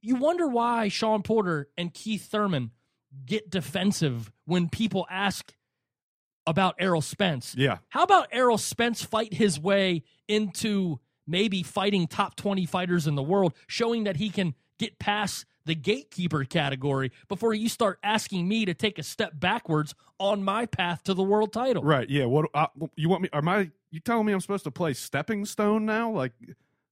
You 0.00 0.16
wonder 0.16 0.48
why 0.48 0.88
Sean 0.88 1.22
Porter 1.22 1.68
and 1.76 1.92
Keith 1.92 2.26
Thurman 2.30 2.70
get 3.26 3.50
defensive 3.50 4.30
when 4.44 4.68
people 4.68 5.06
ask 5.10 5.54
about 6.46 6.74
Errol 6.78 7.00
Spence. 7.00 7.54
Yeah. 7.56 7.78
How 7.88 8.02
about 8.02 8.28
Errol 8.32 8.58
Spence 8.58 9.02
fight 9.02 9.32
his 9.32 9.58
way 9.58 10.02
into 10.28 11.00
maybe 11.26 11.62
fighting 11.62 12.06
top 12.06 12.36
20 12.36 12.66
fighters 12.66 13.06
in 13.06 13.14
the 13.14 13.22
world, 13.22 13.54
showing 13.66 14.04
that 14.04 14.16
he 14.16 14.30
can 14.30 14.54
get 14.78 14.98
past 14.98 15.46
the 15.66 15.74
gatekeeper 15.74 16.44
category 16.44 17.10
before 17.28 17.54
you 17.54 17.68
start 17.68 17.98
asking 18.02 18.46
me 18.46 18.66
to 18.66 18.74
take 18.74 18.98
a 18.98 19.02
step 19.02 19.32
backwards 19.34 19.94
on 20.18 20.42
my 20.42 20.66
path 20.66 21.02
to 21.04 21.14
the 21.14 21.22
world 21.22 21.52
title? 21.52 21.82
Right. 21.82 22.08
Yeah. 22.08 22.26
What 22.26 22.50
uh, 22.54 22.66
you 22.96 23.08
want 23.08 23.22
me? 23.22 23.28
Am 23.32 23.48
I? 23.48 23.70
You 23.90 24.00
telling 24.00 24.26
me 24.26 24.32
I'm 24.32 24.40
supposed 24.40 24.64
to 24.64 24.70
play 24.70 24.92
stepping 24.92 25.44
stone 25.44 25.86
now? 25.86 26.10
Like, 26.10 26.32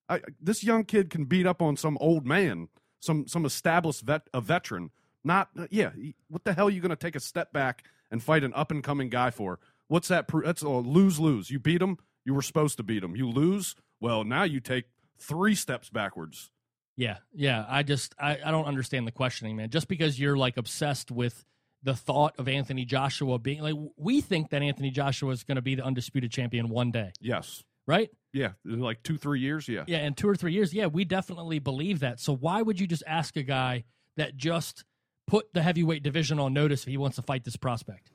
I, 0.09 0.21
this 0.41 0.63
young 0.63 0.85
kid 0.85 1.11
can 1.11 1.25
beat 1.25 1.47
up 1.47 1.61
on 1.61 1.77
some 1.77 1.99
old 2.01 2.27
man, 2.27 2.69
some 3.01 3.27
some 3.27 3.45
established 3.45 4.03
vet, 4.03 4.23
a 4.33 4.41
veteran. 4.41 4.91
Not 5.25 5.51
uh, 5.59 5.67
yeah. 5.71 5.91
What 6.29 6.45
the 6.45 6.53
hell 6.53 6.67
are 6.69 6.71
you 6.71 6.81
going 6.81 6.91
to 6.91 6.97
take 6.97 7.17
a 7.17 7.21
step 7.21 7.53
back 7.53 7.85
and 8.11 8.23
fight 8.23 8.45
an 8.45 8.53
up 8.55 8.71
and 8.71 8.83
coming 8.83 9.09
guy 9.09 9.31
for? 9.31 9.59
What's 9.89 10.09
that? 10.09 10.29
Pro- 10.29 10.43
that's 10.45 10.63
a 10.63 10.69
lose 10.69 11.21
lose. 11.21 11.51
You 11.51 11.59
beat 11.59 11.83
him. 11.83 11.99
You 12.25 12.35
were 12.35 12.43
supposed 12.43 12.77
to 12.79 12.83
beat 12.83 13.03
him. 13.05 13.17
You 13.17 13.29
lose. 13.29 13.75
Well, 14.01 14.25
now 14.25 14.43
you 14.45 14.61
take 14.61 14.85
three 15.19 15.55
steps 15.55 15.91
backwards. 15.91 16.51
Yeah, 16.97 17.19
yeah. 17.33 17.65
I 17.69 17.83
just 17.83 18.15
I, 18.19 18.39
I 18.45 18.51
don't 18.51 18.67
understand 18.67 19.07
the 19.07 19.13
questioning, 19.13 19.57
man. 19.57 19.71
Just 19.71 19.89
because 19.89 20.19
you're 20.21 20.37
like 20.37 20.57
obsessed 20.57 21.11
with 21.11 21.45
the 21.85 21.95
thought 21.95 22.35
of 22.39 22.49
Anthony 22.49 22.85
Joshua 22.85 23.39
being 23.39 23.61
like 23.61 23.75
we 23.97 24.21
think 24.21 24.51
that 24.51 24.63
Anthony 24.63 24.91
Joshua 24.91 25.31
is 25.33 25.43
going 25.43 25.57
to 25.57 25.63
be 25.63 25.75
the 25.75 25.85
undisputed 25.85 26.31
champion 26.31 26.69
one 26.69 26.91
day, 26.93 27.13
Yes. 27.21 27.65
right? 27.87 28.09
Yeah. 28.33 28.53
Like 28.65 29.03
two 29.03 29.17
three 29.19 29.41
years. 29.41 29.69
Yeah. 29.69 29.85
Yeah, 29.87 30.05
in 30.07 30.15
two 30.15 30.29
or 30.29 30.37
three 30.37 30.53
years, 30.53 30.73
yeah, 30.73 30.87
we 30.87 31.05
definitely 31.05 31.59
believe 31.59 32.01
that. 32.01 32.21
So 32.21 32.35
why 32.37 32.63
would 32.63 32.79
you 32.79 32.87
just 32.87 33.03
ask 33.07 33.37
a 33.37 33.43
guy 33.43 33.85
that 34.17 34.37
just 34.37 34.85
put 35.27 35.53
the 35.55 35.63
heavyweight 35.63 36.03
division 36.03 36.39
on 36.39 36.53
notice 36.53 36.83
if 36.83 36.89
he 36.89 36.97
wants 36.97 37.17
to 37.17 37.23
fight 37.23 37.45
this 37.45 37.57
prospect? 37.57 38.11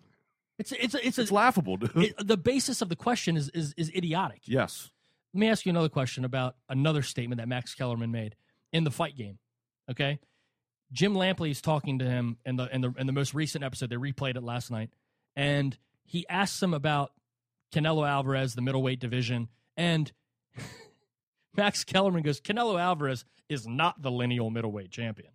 It's 0.60 0.72
it's 0.72 0.96
it's, 0.96 1.18
It's 1.20 1.30
a, 1.32 1.34
laughable, 1.34 1.78
dude. 1.78 1.96
it, 1.96 2.28
the 2.28 2.38
basis 2.38 2.82
of 2.82 2.90
the 2.90 2.96
question 2.96 3.38
is 3.38 3.50
is 3.50 3.74
is 3.78 3.92
idiotic. 3.96 4.42
yes. 4.46 4.90
Let 5.34 5.40
me 5.42 5.50
ask 5.50 5.66
you 5.66 5.70
another 5.70 5.90
question 5.90 6.26
about 6.26 6.56
another 6.70 7.04
statement 7.04 7.40
that 7.40 7.48
Max 7.48 7.76
Kellerman 7.76 8.12
made 8.12 8.36
in 8.74 8.86
the 8.86 8.90
fight 8.92 9.16
game. 9.16 9.38
Okay, 9.92 10.20
Jim 10.92 11.14
Lampley 11.14 11.52
is 11.52 11.62
talking 11.62 12.00
to 12.00 12.06
him 12.06 12.38
in 12.46 12.56
the 12.56 12.74
in 12.74 12.82
the 12.82 12.94
in 12.98 13.06
the 13.08 13.14
most 13.14 13.34
recent 13.36 13.64
episode. 13.64 13.90
They 13.92 13.98
replayed 13.98 14.36
it 14.36 14.42
last 14.44 14.72
night, 14.72 14.90
and 15.36 15.78
he 16.06 16.26
asks 16.28 16.64
him 16.64 16.74
about 16.74 17.12
Canelo 17.72 18.08
Alvarez, 18.10 18.56
the 18.56 18.62
middleweight 18.62 19.00
division, 19.00 19.50
and 19.76 20.12
Max 21.56 21.84
Kellerman 21.84 22.24
goes, 22.24 22.40
Canelo 22.40 22.80
Alvarez 22.80 23.26
is 23.50 23.68
not 23.68 24.02
the 24.02 24.12
lineal 24.12 24.50
middleweight 24.50 24.90
champion. 24.92 25.32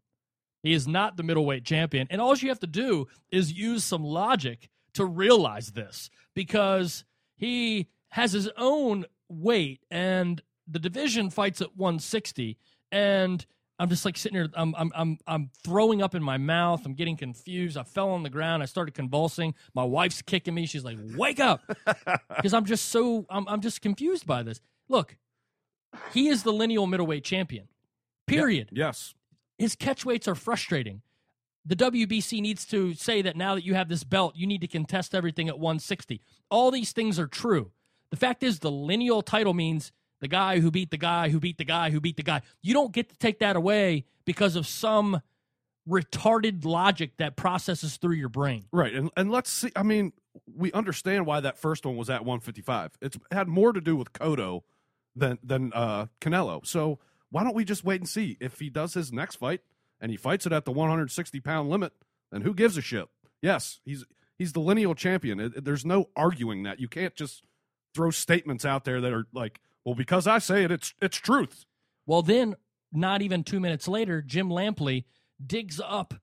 He 0.63 0.73
is 0.73 0.87
not 0.87 1.17
the 1.17 1.23
middleweight 1.23 1.65
champion. 1.65 2.07
And 2.11 2.21
all 2.21 2.37
you 2.37 2.49
have 2.49 2.61
to 2.61 2.67
do 2.67 3.09
is 3.31 3.53
use 3.53 3.85
some 3.85 4.05
logic 4.05 4.69
to 4.95 5.05
realize 5.05 5.73
this 5.73 6.11
because 6.35 7.05
he 7.37 7.89
has 8.11 8.33
his 8.33 8.49
own 8.57 9.07
weight 9.29 9.81
and 9.91 10.43
the 10.69 10.79
division 10.79 11.31
fights 11.31 11.61
at 11.61 11.77
160 11.77 12.59
and 12.91 13.45
I'm 13.79 13.89
just 13.89 14.05
like 14.05 14.17
sitting 14.17 14.37
here 14.37 14.49
I'm 14.55 14.75
I'm 14.77 14.93
I'm 14.95 15.19
I'm 15.27 15.51
throwing 15.65 16.03
up 16.03 16.15
in 16.15 16.23
my 16.23 16.37
mouth. 16.39 16.83
I'm 16.85 16.95
getting 16.95 17.17
confused. 17.17 17.77
I 17.77 17.83
fell 17.83 18.11
on 18.11 18.23
the 18.23 18.31
ground. 18.31 18.63
I 18.63 18.67
started 18.67 18.95
convulsing. 18.95 19.55
My 19.75 19.83
wife's 19.83 20.23
kicking 20.23 20.55
me. 20.55 20.67
She's 20.67 20.85
like, 20.85 20.99
"Wake 21.17 21.41
up." 21.41 21.63
Because 22.37 22.55
I'm 22.55 22.65
just 22.65 22.91
so 22.91 23.27
I'm 23.29 23.49
I'm 23.49 23.61
just 23.61 23.81
confused 23.81 24.25
by 24.25 24.45
this. 24.45 24.61
Look, 24.89 25.17
he 26.13 26.29
is 26.29 26.45
the 26.45 26.53
lineal 26.53 26.87
middleweight 26.87 27.25
champion. 27.25 27.67
Period 28.27 28.69
Yes. 28.73 29.15
His 29.63 29.77
catch 29.77 30.05
weights 30.05 30.27
are 30.27 30.35
frustrating. 30.35 31.03
The 31.65 31.77
WBC 31.77 32.41
needs 32.41 32.65
to 32.65 32.95
say 32.95 33.23
that 33.23 33.37
now 33.37 33.55
that 33.55 33.65
you 33.65 33.75
have 33.75 33.89
this 33.89 34.03
belt, 34.03 34.35
you 34.35 34.45
need 34.45 34.61
to 34.63 34.67
contest 34.67 35.15
everything 35.15 35.49
at 35.49 35.57
160. 35.57 36.21
All 36.51 36.73
these 36.73 36.91
things 36.91 37.17
are 37.17 37.29
true. 37.29 37.71
The 38.11 38.17
fact 38.17 38.43
is, 38.43 38.59
the 38.59 38.73
lineal 38.73 39.23
title 39.23 39.55
means 39.55 39.93
the 40.21 40.27
guy 40.27 40.59
who 40.59 40.73
beat 40.73 40.91
the 40.91 40.97
guy 40.97 41.29
who 41.29 41.39
beat 41.39 41.59
the 41.59 41.65
guy 41.65 41.91
who 41.91 42.01
beat 42.01 42.17
the 42.17 42.25
guy. 42.25 42.43
You 42.61 42.75
don't 42.75 42.91
get 42.91 43.11
to 43.11 43.17
take 43.19 43.39
that 43.39 43.55
away 43.55 44.05
because 44.25 44.57
of 44.57 44.67
some 44.67 45.23
retarded 45.89 46.65
logic 46.65 47.19
that 47.19 47.37
processes 47.37 47.99
through 47.99 48.17
your 48.17 48.31
brain. 48.31 48.65
Right, 48.73 48.93
and 48.93 49.13
and 49.17 49.31
let's 49.31 49.49
see. 49.49 49.71
I 49.77 49.85
mean, 49.85 50.13
we 50.53 50.73
understand 50.73 51.25
why 51.25 51.39
that 51.39 51.57
first 51.57 51.87
one 51.87 51.95
was 51.97 52.11
at 52.11 52.23
155. 52.25 52.99
It's 53.01 53.15
it 53.15 53.23
had 53.31 53.47
more 53.47 53.73
to 53.73 53.81
do 53.81 53.95
with 53.95 54.13
Cotto 54.13 54.63
than 55.15 55.39
than 55.41 55.73
uh, 55.73 56.07
Canelo. 56.21 56.67
So 56.67 56.99
why 57.33 57.43
don't 57.43 57.57
we 57.57 57.65
just 57.65 57.83
wait 57.85 58.01
and 58.01 58.09
see 58.09 58.37
if 58.41 58.61
he 58.61 58.71
does 58.71 58.95
his 58.95 59.13
next 59.13 59.37
fight 59.37 59.63
and 60.01 60.11
he 60.13 60.17
fights 60.17 60.47
it 60.47 60.53
at 60.53 60.65
the 60.65 60.71
160 60.73 61.41
pound 61.41 61.69
limit? 61.69 61.93
Then 62.31 62.43
who 62.43 62.55
gives 62.55 62.77
a 62.77 62.81
shit? 62.83 63.09
Yes, 63.43 63.81
he's 63.85 64.05
he's 64.39 64.53
the 64.53 64.61
lineal 64.61 64.95
champion. 64.95 65.41
It- 65.41 65.65
there's 65.65 65.85
no 65.85 66.11
arguing 66.15 66.63
that. 66.63 66.79
You 66.79 66.87
can't 66.89 67.17
just 67.17 67.43
throw 67.95 68.11
statements 68.11 68.65
out 68.65 68.85
there 68.85 69.01
that 69.01 69.13
are 69.13 69.27
like, 69.35 69.61
well, 69.85 69.95
because 69.97 70.27
I 70.29 70.39
say 70.39 70.63
it, 70.65 70.71
it's 70.71 70.95
it's 71.03 71.17
truth. 71.19 71.65
Well, 72.07 72.23
then, 72.23 72.55
not 72.93 73.21
even 73.23 73.43
two 73.45 73.59
minutes 73.61 73.89
later, 73.89 74.23
Jim 74.23 74.49
Lampley 74.49 75.05
digs 75.45 75.81
up 75.85 76.15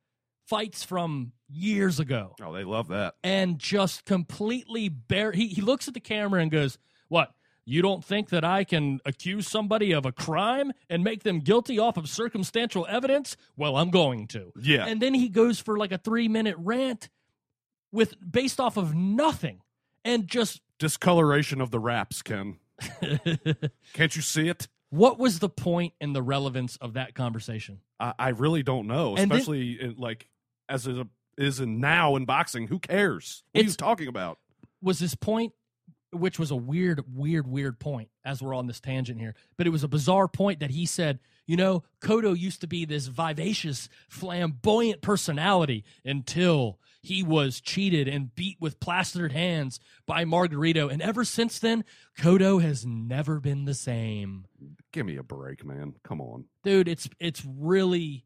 fights 0.47 0.83
from 0.83 1.33
years 1.47 1.99
ago. 1.99 2.35
Oh, 2.41 2.53
they 2.53 2.63
love 2.63 2.87
that. 2.89 3.15
and 3.23 3.59
just 3.59 4.05
completely 4.05 4.89
bare. 4.89 5.31
He, 5.31 5.47
he 5.47 5.61
looks 5.61 5.87
at 5.87 5.93
the 5.93 5.99
camera 5.99 6.41
and 6.41 6.49
goes, 6.51 6.77
What? 7.07 7.31
You 7.69 7.83
don't 7.83 8.03
think 8.03 8.29
that 8.29 8.43
I 8.43 8.63
can 8.63 8.99
accuse 9.05 9.47
somebody 9.47 9.91
of 9.91 10.03
a 10.03 10.11
crime 10.11 10.71
and 10.89 11.03
make 11.03 11.21
them 11.21 11.39
guilty 11.39 11.77
off 11.77 11.97
of 11.97 12.09
circumstantial 12.09 12.87
evidence? 12.89 13.37
Well, 13.55 13.77
I'm 13.77 13.91
going 13.91 14.25
to. 14.29 14.51
Yeah. 14.59 14.85
And 14.87 14.99
then 14.99 15.13
he 15.13 15.29
goes 15.29 15.59
for 15.59 15.77
like 15.77 15.91
a 15.91 15.99
three 15.99 16.27
minute 16.27 16.55
rant 16.57 17.09
with 17.91 18.15
based 18.31 18.59
off 18.59 18.75
of 18.75 18.95
nothing 18.95 19.61
and 20.03 20.27
just 20.27 20.61
Discoloration 20.79 21.61
of 21.61 21.69
the 21.69 21.79
wraps, 21.79 22.21
Ken. 22.23 22.57
Can't 23.93 24.15
you 24.15 24.21
see 24.21 24.47
it? 24.47 24.67
what 24.91 25.19
was 25.19 25.37
the 25.37 25.49
point 25.49 25.93
and 26.01 26.15
the 26.15 26.23
relevance 26.23 26.75
of 26.77 26.93
that 26.93 27.13
conversation? 27.13 27.81
I, 27.99 28.13
I 28.17 28.29
really 28.29 28.63
don't 28.63 28.87
know, 28.87 29.15
And 29.15 29.29
then- 29.29 29.37
especially 29.37 29.79
in, 29.79 29.95
like 29.97 30.27
as 30.67 30.87
it 30.87 31.05
is 31.37 31.59
in 31.59 31.79
now 31.79 32.15
in 32.15 32.25
boxing. 32.25 32.65
Who 32.67 32.79
cares? 32.79 33.43
What 33.51 33.61
are 33.61 33.67
you 33.67 33.73
talking 33.73 34.07
about? 34.07 34.39
was 34.81 34.99
his 34.99 35.13
point, 35.13 35.53
which 36.11 36.39
was 36.39 36.51
a 36.51 36.55
weird, 36.55 37.03
weird, 37.13 37.47
weird 37.47 37.79
point 37.79 38.09
as 38.25 38.41
we're 38.41 38.55
on 38.55 38.67
this 38.67 38.79
tangent 38.79 39.19
here. 39.19 39.35
But 39.57 39.67
it 39.67 39.71
was 39.71 39.83
a 39.83 39.87
bizarre 39.87 40.27
point 40.27 40.59
that 40.59 40.71
he 40.71 40.85
said, 40.85 41.19
You 41.45 41.57
know, 41.57 41.83
Cotto 42.01 42.37
used 42.37 42.61
to 42.61 42.67
be 42.67 42.85
this 42.85 43.07
vivacious, 43.07 43.89
flamboyant 44.07 45.01
personality 45.01 45.83
until 46.03 46.79
he 47.01 47.23
was 47.23 47.61
cheated 47.61 48.07
and 48.07 48.33
beat 48.35 48.57
with 48.59 48.79
plastered 48.79 49.31
hands 49.31 49.79
by 50.05 50.25
Margarito. 50.25 50.91
And 50.91 51.01
ever 51.01 51.23
since 51.23 51.59
then, 51.59 51.85
Cotto 52.17 52.61
has 52.61 52.85
never 52.85 53.39
been 53.39 53.65
the 53.65 53.73
same. 53.73 54.45
Give 54.91 55.05
me 55.05 55.17
a 55.17 55.23
break, 55.23 55.63
man. 55.63 55.93
Come 56.03 56.21
on. 56.21 56.45
Dude, 56.63 56.87
it's 56.87 57.09
it's 57.19 57.45
really, 57.45 58.25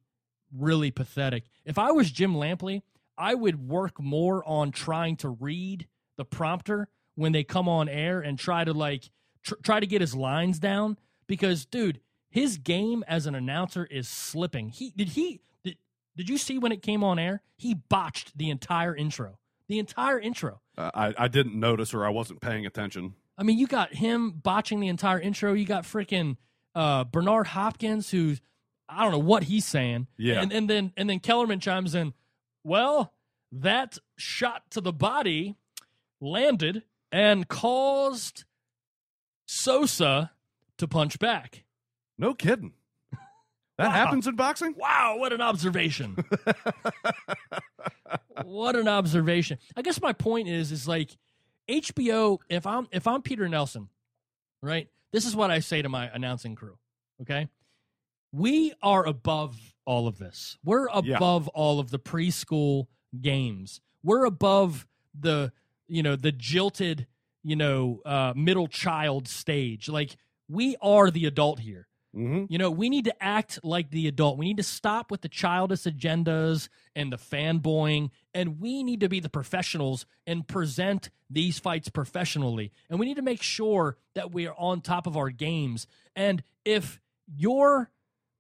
really 0.52 0.92
pathetic. 0.92 1.44
If 1.66 1.78
I 1.78 1.92
was 1.92 2.12
Jim 2.12 2.34
Lampley, 2.34 2.82
I 3.18 3.36
would 3.36 3.68
work 3.68 4.02
more 4.02 4.44
on 4.48 4.72
trying 4.72 5.18
to 5.18 5.30
read 5.30 5.88
the 6.18 6.26
prompter 6.26 6.88
when 7.16 7.32
they 7.32 7.44
come 7.44 7.68
on 7.70 7.88
air 7.90 8.20
and 8.22 8.38
try 8.40 8.64
to 8.64 8.74
like 8.74 9.10
tr- 9.44 9.56
try 9.64 9.80
to 9.80 9.88
get 9.88 10.02
his 10.02 10.16
lines 10.16 10.60
down 10.60 10.98
because 11.28 11.66
dude 11.66 12.00
his 12.30 12.58
game 12.58 13.04
as 13.08 13.28
an 13.28 13.36
announcer 13.36 13.86
is 13.86 14.08
slipping. 14.08 14.70
He 14.70 14.92
did 14.96 15.10
he 15.10 15.42
did, 15.64 15.78
did 16.18 16.30
you 16.30 16.38
see 16.38 16.58
when 16.58 16.72
it 16.72 16.82
came 16.82 17.04
on 17.04 17.20
air? 17.20 17.42
He 17.56 17.76
botched 17.76 18.36
the 18.38 18.50
entire 18.50 18.96
intro. 18.96 19.38
The 19.68 19.78
entire 19.80 20.20
intro. 20.20 20.60
Uh, 20.78 20.90
I 20.94 21.14
I 21.18 21.28
didn't 21.28 21.60
notice 21.60 21.94
or 21.94 22.06
I 22.06 22.10
wasn't 22.10 22.42
paying 22.42 22.66
attention. 22.66 23.14
i 23.38 23.44
mean 23.44 23.58
you 23.60 23.68
got 23.68 23.94
him 23.94 24.32
botching 24.32 24.80
the 24.80 24.88
entire 24.88 25.20
intro. 25.20 25.54
You 25.54 25.66
got 25.66 25.84
freaking 25.84 26.38
uh 26.76 27.04
bernard 27.04 27.46
hopkins 27.48 28.10
who's 28.10 28.42
i 28.90 29.04
don't 29.04 29.12
know 29.12 29.20
what 29.20 29.44
he's 29.44 29.66
saying. 29.66 30.08
Yeah. 30.18 30.42
and, 30.42 30.52
and 30.52 30.68
then 30.70 30.92
and 30.98 31.08
then 31.10 31.20
kellerman 31.20 31.60
chimes 31.60 31.94
in 31.94 32.14
well 32.64 33.14
that 33.52 34.00
shot 34.18 34.64
to 34.72 34.82
the 34.82 34.92
body 34.92 35.56
landed 36.20 36.82
and 37.14 37.48
caused 37.48 38.44
sosa 39.46 40.32
to 40.78 40.88
punch 40.88 41.20
back 41.20 41.64
No 42.18 42.34
kidding. 42.34 42.74
That 43.78 43.88
Wow. 43.88 43.92
happens 43.92 44.28
in 44.28 44.36
boxing? 44.36 44.76
Wow, 44.78 45.16
what 45.18 45.34
an 45.34 45.42
observation. 45.42 46.16
what 48.44 48.76
an 48.76 48.88
observation. 48.88 49.58
I 49.76 49.82
guess 49.82 50.02
my 50.02 50.14
point 50.14 50.48
is 50.48 50.72
is 50.72 50.88
like 50.88 51.18
HBO 51.70 52.40
if 52.50 52.66
I'm 52.68 52.88
if 52.92 53.08
I'm 53.08 53.22
Peter 53.22 53.48
Nelson, 53.50 53.90
right? 54.62 54.88
This 55.12 55.26
is 55.26 55.36
what 55.36 55.52
I 55.52 55.60
say 55.60 55.82
to 55.82 55.90
my 55.90 56.10
announcing 56.14 56.56
crew, 56.56 56.78
okay? 57.22 57.48
We 58.32 58.74
are 58.82 59.06
above 59.06 59.58
all 59.86 60.08
of 60.08 60.18
this. 60.18 60.58
We're 60.64 60.88
Yeah. 61.04 61.18
above 61.18 61.48
all 61.50 61.80
of 61.80 61.92
the 61.92 62.00
preschool 62.00 62.88
games. 63.22 63.80
We're 64.04 64.26
above 64.26 64.88
the, 65.18 65.52
you 65.88 66.04
know, 66.04 66.16
the 66.16 66.32
jilted, 66.32 67.08
you 67.44 67.56
know, 67.56 68.02
uh 68.06 68.34
middle 68.36 68.68
child 68.68 69.28
stage. 69.28 69.90
Like 69.90 70.16
we 70.50 70.76
are 70.82 71.10
the 71.12 71.26
adult 71.26 71.60
here. 71.60 71.88
Mm-hmm. 72.16 72.46
You 72.48 72.60
know, 72.60 72.70
we 72.70 72.90
need 72.90 73.06
to 73.06 73.24
act 73.24 73.60
like 73.64 73.90
the 73.90 74.08
adult. 74.08 74.38
We 74.38 74.46
need 74.46 74.58
to 74.58 74.64
stop 74.64 75.10
with 75.10 75.22
the 75.22 75.30
childish 75.30 75.82
agendas 75.82 76.70
and 76.96 77.12
the 77.12 77.18
fanboying, 77.18 78.12
and 78.36 78.60
we 78.60 78.84
need 78.84 79.00
to 79.00 79.10
be 79.10 79.20
the 79.20 79.30
professionals 79.30 80.06
and 80.28 80.48
present 80.48 81.10
these 81.30 81.58
fights 81.58 81.90
professionally. 81.90 82.72
And 82.90 83.00
we 83.00 83.08
need 83.08 83.16
to 83.16 83.24
make 83.24 83.42
sure 83.42 83.98
that 84.14 84.32
we 84.32 84.46
are 84.46 84.56
on 84.58 84.82
top 84.82 85.08
of 85.08 85.18
our 85.18 85.32
games. 85.32 85.88
And 86.16 86.44
if 86.64 87.00
your 87.36 87.90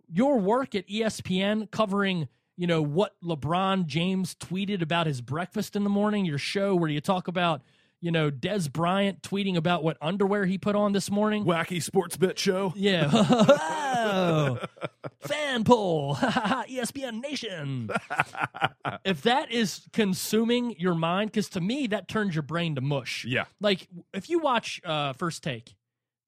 your 0.08 0.38
work 0.38 0.76
at 0.76 0.88
ESPN 0.88 1.72
covering, 1.72 2.28
you 2.58 2.68
know, 2.68 2.82
what 2.82 3.16
LeBron 3.24 3.86
James 3.88 4.36
tweeted 4.36 4.82
about 4.82 5.08
his 5.08 5.22
breakfast 5.22 5.76
in 5.76 5.84
the 5.84 5.90
morning, 5.90 6.26
your 6.26 6.38
show 6.38 6.76
where 6.76 6.90
you 6.90 7.02
talk 7.02 7.28
about, 7.28 7.62
you 8.00 8.12
know, 8.12 8.30
Dez 8.30 8.72
Bryant 8.72 9.22
tweeting 9.22 9.56
about 9.56 9.84
what 9.84 9.98
underwear 10.02 10.46
he 10.46 10.58
put 10.58 10.76
on 10.76 10.92
this 10.92 11.10
morning. 11.10 11.46
Wacky 11.46 11.82
sports 11.82 12.18
bit 12.18 12.38
show. 12.38 12.74
Yeah. 12.76 13.10
Fan 15.22 15.64
poll. 15.64 16.16
ESPN 16.16 17.22
Nation. 17.22 17.90
if 19.06 19.22
that 19.24 19.52
is 19.52 19.88
consuming 19.94 20.76
your 20.78 20.96
mind, 20.96 21.32
because 21.32 21.50
to 21.50 21.62
me, 21.62 21.88
that 21.88 22.08
turns 22.08 22.36
your 22.36 22.44
brain 22.44 22.76
to 22.76 22.82
mush. 22.82 23.26
Yeah. 23.26 23.46
Like, 23.62 23.88
if 24.14 24.30
you 24.30 24.40
watch 24.40 24.82
uh, 24.84 25.14
First 25.14 25.44
Take, 25.44 25.74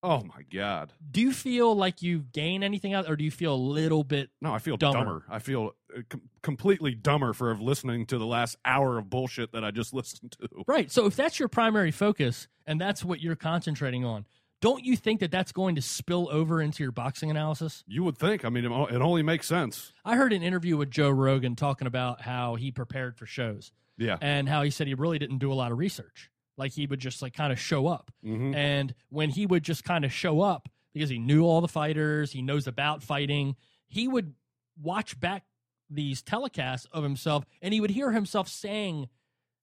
Oh 0.05 0.23
my 0.23 0.43
god. 0.53 0.93
do 1.11 1.19
you 1.21 1.31
feel 1.33 1.75
like 1.75 2.01
you 2.01 2.19
gain 2.31 2.61
anything 2.63 2.93
out, 2.93 3.09
or 3.09 3.15
do 3.15 3.23
you 3.23 3.31
feel 3.31 3.53
a 3.53 3.57
little 3.57 4.03
bit? 4.03 4.29
No, 4.41 4.53
I 4.53 4.59
feel 4.59 4.77
Dumber. 4.77 4.97
dumber. 4.99 5.23
I 5.29 5.39
feel 5.39 5.71
uh, 5.97 6.01
com- 6.09 6.21
completely 6.43 6.93
dumber 6.93 7.33
for 7.33 7.55
listening 7.55 8.05
to 8.07 8.17
the 8.17 8.25
last 8.25 8.57
hour 8.65 8.97
of 8.97 9.09
bullshit 9.09 9.51
that 9.53 9.63
I 9.63 9.71
just 9.71 9.93
listened 9.99 10.35
to. 10.39 10.47
Right. 10.67 10.91
So, 10.91 11.05
if 11.05 11.15
that's 11.15 11.39
your 11.39 11.49
primary 11.49 11.91
focus 11.91 12.47
and 12.67 12.79
that's 12.79 13.03
what 13.03 13.19
you're 13.21 13.35
concentrating 13.35 14.05
on, 14.05 14.25
don't 14.61 14.83
you 14.85 14.95
think 14.95 15.19
that 15.19 15.31
that's 15.31 15.51
going 15.51 15.75
to 15.75 15.81
spill 15.81 16.29
over 16.31 16.61
into 16.61 16.81
your 16.83 16.91
boxing 16.91 17.29
analysis? 17.29 17.83
You 17.87 18.03
would 18.03 18.17
think. 18.17 18.45
I 18.45 18.49
mean, 18.49 18.65
it, 18.65 18.71
it 18.93 19.01
only 19.01 19.23
makes 19.23 19.47
sense. 19.47 19.91
I 20.05 20.15
heard 20.15 20.33
an 20.33 20.41
interview 20.43 20.77
with 20.77 20.89
Joe 20.91 21.09
Rogan 21.09 21.55
talking 21.55 21.87
about 21.87 22.21
how 22.21 22.55
he 22.55 22.71
prepared 22.71 23.17
for 23.17 23.25
shows. 23.25 23.71
Yeah. 23.97 24.17
and 24.21 24.49
how 24.49 24.61
he 24.63 24.71
said 24.71 24.87
he 24.87 24.93
really 24.93 25.19
didn't 25.19 25.37
do 25.37 25.49
a 25.51 25.55
lot 25.55 25.71
of 25.71 25.77
research. 25.77 26.29
Like 26.57 26.73
he 26.73 26.87
would 26.87 26.99
just 26.99 27.21
like 27.21 27.33
kind 27.33 27.51
of 27.51 27.59
show 27.59 27.87
up. 27.87 28.11
hmm 28.23 28.53
And 28.53 28.93
when 29.09 29.29
he 29.29 29.45
would 29.45 29.63
just 29.63 29.83
kind 29.83 30.05
of 30.05 30.13
show 30.13 30.41
up 30.41 30.69
because 30.93 31.09
he 31.09 31.19
knew 31.19 31.43
all 31.43 31.61
the 31.61 31.67
fighters, 31.67 32.31
he 32.31 32.41
knows 32.41 32.67
about 32.67 33.03
fighting, 33.03 33.55
he 33.87 34.07
would 34.07 34.33
watch 34.81 35.19
back 35.19 35.43
these 35.89 36.21
telecasts 36.23 36.85
of 36.91 37.03
himself 37.03 37.45
and 37.61 37.73
he 37.73 37.79
would 37.79 37.91
hear 37.91 38.11
himself 38.11 38.47
saying 38.47 39.07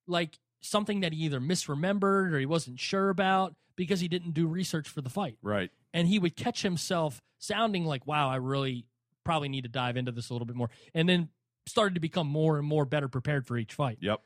like 0.07 0.39
something 0.61 1.01
that 1.01 1.13
he 1.13 1.25
either 1.25 1.39
misremembered 1.39 2.31
or 2.31 2.39
he 2.39 2.45
wasn't 2.45 2.79
sure 2.79 3.09
about 3.09 3.55
because 3.75 3.99
he 3.99 4.07
didn't 4.07 4.33
do 4.33 4.47
research 4.47 4.87
for 4.87 5.01
the 5.01 5.09
fight. 5.09 5.37
Right. 5.41 5.71
And 5.93 6.07
he 6.07 6.19
would 6.19 6.35
catch 6.35 6.61
himself 6.61 7.21
sounding 7.39 7.85
like, 7.85 8.07
wow, 8.07 8.29
I 8.29 8.37
really 8.37 8.85
probably 9.25 9.49
need 9.49 9.63
to 9.63 9.69
dive 9.69 9.97
into 9.97 10.11
this 10.11 10.29
a 10.29 10.33
little 10.33 10.45
bit 10.45 10.55
more. 10.55 10.69
And 10.93 11.07
then 11.09 11.29
started 11.65 11.95
to 11.95 11.99
become 11.99 12.27
more 12.27 12.57
and 12.57 12.67
more 12.67 12.85
better 12.85 13.07
prepared 13.07 13.45
for 13.47 13.57
each 13.57 13.73
fight. 13.73 13.97
Yep. 14.01 14.21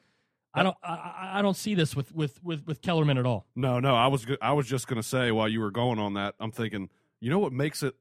I 0.59 0.63
don't 0.63 0.77
I- 0.83 1.31
I, 1.35 1.41
don't 1.41 1.55
see 1.55 1.75
this 1.75 1.95
with 1.95 2.13
with 2.13 2.43
with 2.43 2.65
with 2.65 2.81
Kellerman 2.81 3.17
at 3.17 3.25
all. 3.25 3.45
No, 3.55 3.79
no. 3.79 3.95
I 3.95 4.07
was 4.07 4.25
I 4.41 4.53
was 4.53 4.67
just 4.67 4.87
gonna 4.87 5.03
say 5.03 5.31
while 5.31 5.47
you 5.47 5.59
were 5.59 5.71
going 5.71 5.99
on 5.99 6.13
that, 6.15 6.35
I'm 6.39 6.51
thinking, 6.51 6.89
you 7.19 7.29
know 7.29 7.39
what 7.39 7.53
makes 7.53 7.83
it 7.83 7.95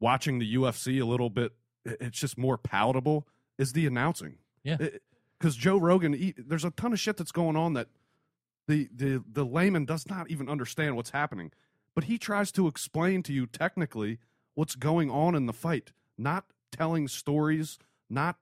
watching 0.00 0.38
the 0.38 0.54
UFC 0.54 1.00
a 1.00 1.04
little 1.04 1.30
bit? 1.30 1.52
It's 1.84 2.18
just 2.18 2.36
more 2.36 2.58
palatable 2.58 3.26
is 3.58 3.72
the 3.72 3.86
announcing. 3.86 4.36
Yeah. 4.62 4.76
Because 5.38 5.56
Joe 5.56 5.78
Rogan, 5.78 6.12
he, 6.12 6.34
there's 6.36 6.64
a 6.64 6.70
ton 6.70 6.92
of 6.92 7.00
shit 7.00 7.16
that's 7.16 7.32
going 7.32 7.56
on 7.56 7.72
that 7.74 7.88
the 8.66 8.88
the 8.94 9.22
the 9.30 9.44
layman 9.44 9.84
does 9.84 10.06
not 10.08 10.30
even 10.30 10.48
understand 10.48 10.96
what's 10.96 11.10
happening, 11.10 11.52
but 11.94 12.04
he 12.04 12.18
tries 12.18 12.52
to 12.52 12.66
explain 12.66 13.22
to 13.24 13.32
you 13.32 13.46
technically 13.46 14.18
what's 14.54 14.74
going 14.74 15.10
on 15.10 15.34
in 15.34 15.46
the 15.46 15.52
fight, 15.52 15.92
not 16.18 16.44
telling 16.70 17.08
stories, 17.08 17.78
not 18.10 18.36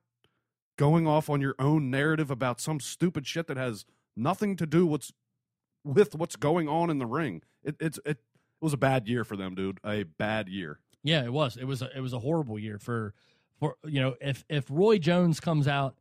going 0.77 1.07
off 1.07 1.29
on 1.29 1.41
your 1.41 1.55
own 1.59 1.89
narrative 1.89 2.31
about 2.31 2.61
some 2.61 2.79
stupid 2.79 3.27
shit 3.27 3.47
that 3.47 3.57
has 3.57 3.85
nothing 4.15 4.55
to 4.55 4.65
do 4.65 4.85
what's 4.85 5.11
with 5.83 6.15
what's 6.15 6.35
going 6.35 6.67
on 6.67 6.89
in 6.89 6.99
the 6.99 7.05
ring. 7.05 7.41
It, 7.63 7.75
it's 7.79 7.97
it, 7.99 8.17
it 8.17 8.19
was 8.61 8.73
a 8.73 8.77
bad 8.77 9.07
year 9.07 9.23
for 9.23 9.35
them, 9.35 9.55
dude. 9.55 9.79
A 9.85 10.03
bad 10.03 10.47
year. 10.49 10.79
Yeah, 11.03 11.23
it 11.23 11.33
was. 11.33 11.57
It 11.57 11.65
was 11.65 11.81
a, 11.81 11.89
it 11.95 12.01
was 12.01 12.13
a 12.13 12.19
horrible 12.19 12.59
year 12.59 12.79
for 12.79 13.13
for 13.59 13.75
you 13.85 13.99
know 14.01 14.15
if 14.21 14.45
if 14.49 14.65
Roy 14.69 14.97
Jones 14.97 15.39
comes 15.39 15.67
out 15.67 15.95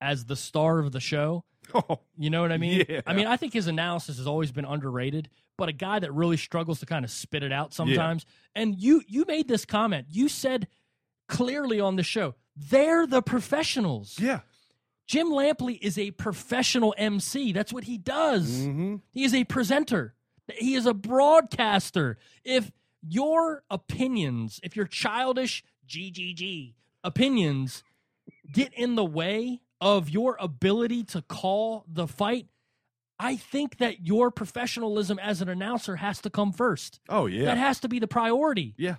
as 0.00 0.24
the 0.24 0.36
star 0.36 0.78
of 0.80 0.92
the 0.92 1.00
show, 1.00 1.44
Oh, 1.74 2.00
you 2.16 2.30
know 2.30 2.42
what 2.42 2.52
I 2.52 2.58
mean? 2.58 2.84
Yeah. 2.88 3.00
I 3.06 3.14
mean, 3.14 3.26
I 3.26 3.36
think 3.36 3.52
his 3.52 3.66
analysis 3.66 4.18
has 4.18 4.26
always 4.26 4.52
been 4.52 4.64
underrated, 4.64 5.28
but 5.56 5.68
a 5.68 5.72
guy 5.72 5.98
that 5.98 6.12
really 6.12 6.36
struggles 6.36 6.80
to 6.80 6.86
kind 6.86 7.04
of 7.04 7.10
spit 7.10 7.42
it 7.42 7.52
out 7.52 7.72
sometimes. 7.72 8.26
And 8.54 8.78
you 8.78 9.02
you 9.06 9.24
made 9.26 9.48
this 9.48 9.64
comment. 9.64 10.06
You 10.10 10.28
said 10.28 10.68
clearly 11.28 11.80
on 11.80 11.96
the 11.96 12.02
show, 12.02 12.34
they're 12.56 13.06
the 13.06 13.22
professionals. 13.22 14.18
yeah. 14.20 14.40
Jim 15.06 15.28
Lampley 15.28 15.78
is 15.82 15.98
a 15.98 16.10
professional 16.12 16.94
MC. 16.96 17.52
That's 17.52 17.72
what 17.72 17.84
he 17.84 17.98
does. 17.98 18.62
Mm-hmm. 18.62 18.96
He 19.10 19.24
is 19.24 19.34
a 19.34 19.44
presenter. 19.44 20.14
He 20.54 20.74
is 20.74 20.86
a 20.86 20.94
broadcaster. 20.94 22.16
If 22.44 22.70
your 23.06 23.62
opinions, 23.68 24.58
if 24.62 24.74
your 24.76 24.86
childish 24.86 25.64
GGG 25.88 26.74
opinions 27.04 27.82
get 28.52 28.72
in 28.74 28.94
the 28.94 29.04
way 29.04 29.60
of 29.80 30.08
your 30.08 30.36
ability 30.40 31.02
to 31.04 31.20
call 31.22 31.84
the 31.92 32.06
fight, 32.06 32.46
I 33.18 33.36
think 33.36 33.78
that 33.78 34.06
your 34.06 34.30
professionalism 34.30 35.18
as 35.18 35.42
an 35.42 35.48
announcer 35.48 35.96
has 35.96 36.20
to 36.22 36.30
come 36.30 36.52
first. 36.52 37.00
Oh 37.08 37.26
yeah. 37.26 37.46
That 37.46 37.58
has 37.58 37.80
to 37.80 37.88
be 37.88 37.98
the 37.98 38.08
priority. 38.08 38.74
yeah. 38.78 38.96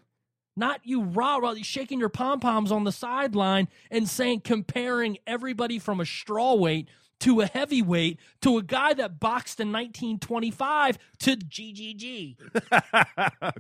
Not 0.56 0.82
you 0.84 1.02
rah 1.02 1.38
rah 1.38 1.56
shaking 1.62 2.00
your 2.00 2.10
pom 2.10 2.39
poms 2.39 2.72
on 2.72 2.84
the 2.84 2.92
sideline 2.92 3.68
and 3.89 4.08
saying 4.08 4.42
comparing 4.42 5.18
everybody 5.26 5.80
from 5.80 6.00
a 6.00 6.06
straw 6.06 6.54
weight 6.54 6.88
to 7.22 7.42
a 7.42 7.46
heavyweight 7.46 8.20
to 8.42 8.58
a 8.58 8.63
guy 8.63 8.94
that 8.94 9.20
boxed 9.20 9.60
in 9.60 9.72
1925 9.72 10.98
to 11.20 11.36
GGG. 11.38 12.36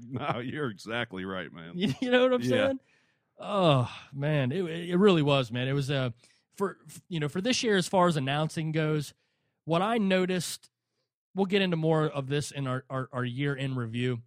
no, 0.09 0.39
you're 0.39 0.69
exactly 0.69 1.25
right, 1.25 1.51
man. 1.51 1.71
You, 1.75 1.93
you 2.01 2.11
know 2.11 2.23
what 2.23 2.33
I'm 2.33 2.41
Yeah. 2.41 2.49
saying? 2.49 2.79
Oh 3.39 3.89
man, 4.13 4.51
it 4.51 4.63
it 4.63 4.97
really 4.97 5.21
was, 5.23 5.51
man. 5.51 5.67
It 5.67 5.73
was 5.73 5.89
uh, 5.89 6.11
for 6.55 6.77
you 7.09 7.19
know 7.19 7.27
for 7.27 7.41
this 7.41 7.63
year 7.63 7.75
as 7.77 7.87
far 7.87 8.07
as 8.07 8.15
announcing 8.15 8.71
goes. 8.71 9.13
What 9.65 9.81
I 9.81 9.97
noticed, 9.97 10.69
we'll 11.33 11.45
get 11.47 11.61
into 11.61 11.77
more 11.77 12.05
of 12.05 12.27
this 12.27 12.51
in 12.51 12.67
our 12.67 12.83
our, 12.89 13.09
our 13.11 13.25
year 13.25 13.55
in 13.55 13.75
review. 13.75 14.19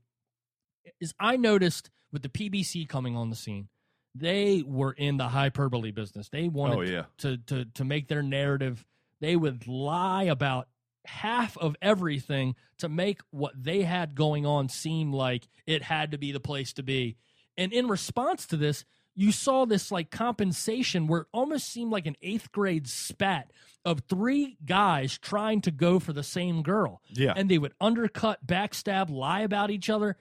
Is 1.01 1.15
I 1.19 1.37
noticed 1.37 1.91
with 2.13 2.23
the 2.23 2.29
PBC 2.29 2.89
coming 2.89 3.17
on 3.17 3.31
the 3.31 3.37
scene, 3.37 3.69
they 4.15 4.63
were 4.67 4.93
in 4.93 5.17
the 5.17 5.29
hyperbole 5.29 5.91
business. 5.91 6.29
They 6.29 6.49
wanted 6.49 6.79
Oh 6.79 6.83
yeah. 6.83 7.05
to 7.19 7.37
to 7.39 7.65
to 7.75 7.85
make 7.85 8.09
their 8.09 8.23
narrative. 8.23 8.85
They 9.21 9.37
would 9.37 9.67
lie 9.67 10.25
about 10.25 10.69
half 11.05 11.57
of 11.59 11.77
everything 11.81 12.55
to 12.79 12.89
make 12.89 13.21
what 13.31 13.53
they 13.57 13.83
had 13.83 14.15
going 14.15 14.45
on 14.45 14.69
seem 14.69 15.13
like 15.13 15.47
it 15.67 15.83
had 15.83 16.11
to 16.11 16.19
be 16.19 16.33
the 16.33 16.41
place 16.41 16.73
to 16.75 16.83
be. 16.83 17.17
And 17.57 17.73
in 17.73 17.87
response 17.89 18.45
to 18.47 18.57
this, 18.57 18.85
you 19.15 19.33
saw 19.33 19.65
this 19.65 19.91
like 19.91 20.11
compensation 20.11 21.07
where 21.07 21.23
it 21.23 21.27
almost 21.33 21.69
seemed 21.73 21.91
like 21.93 22.07
an 22.07 22.17
eighth 22.23 22.53
grade 22.53 22.87
spat 22.89 23.51
of 23.85 24.01
three 24.09 24.59
guys 24.67 25.17
trying 25.17 25.61
to 25.63 25.71
go 25.71 25.99
for 25.99 26.13
the 26.13 26.23
same 26.25 26.63
girl. 26.63 27.01
Yeah. 27.11 27.33
And 27.35 27.49
they 27.49 27.57
would 27.59 27.73
undercut, 27.81 28.47
backstab, 28.47 29.09
lie 29.09 29.41
about 29.41 29.71
each 29.71 29.89
other. 29.89 30.17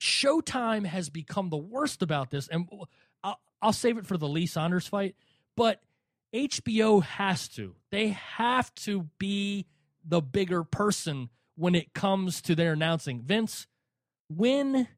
Showtime 0.00 0.86
has 0.86 1.10
become 1.10 1.50
the 1.50 1.56
worst 1.56 2.02
about 2.02 2.30
this. 2.30 2.48
And 2.48 2.68
I'll, 3.22 3.38
I'll 3.60 3.72
save 3.72 3.98
it 3.98 4.06
for 4.06 4.16
the 4.16 4.28
Lee 4.28 4.46
Saunders 4.46 4.86
fight, 4.86 5.14
but 5.56 5.82
HBO 6.34 7.02
has 7.02 7.48
to. 7.50 7.74
They 7.90 8.08
have 8.08 8.74
to 8.76 9.08
be 9.18 9.66
the 10.04 10.22
bigger 10.22 10.64
person 10.64 11.28
when 11.56 11.74
it 11.74 11.92
comes 11.92 12.40
to 12.42 12.54
their 12.54 12.72
announcing. 12.72 13.20
Vince, 13.20 13.66
when 14.28 14.88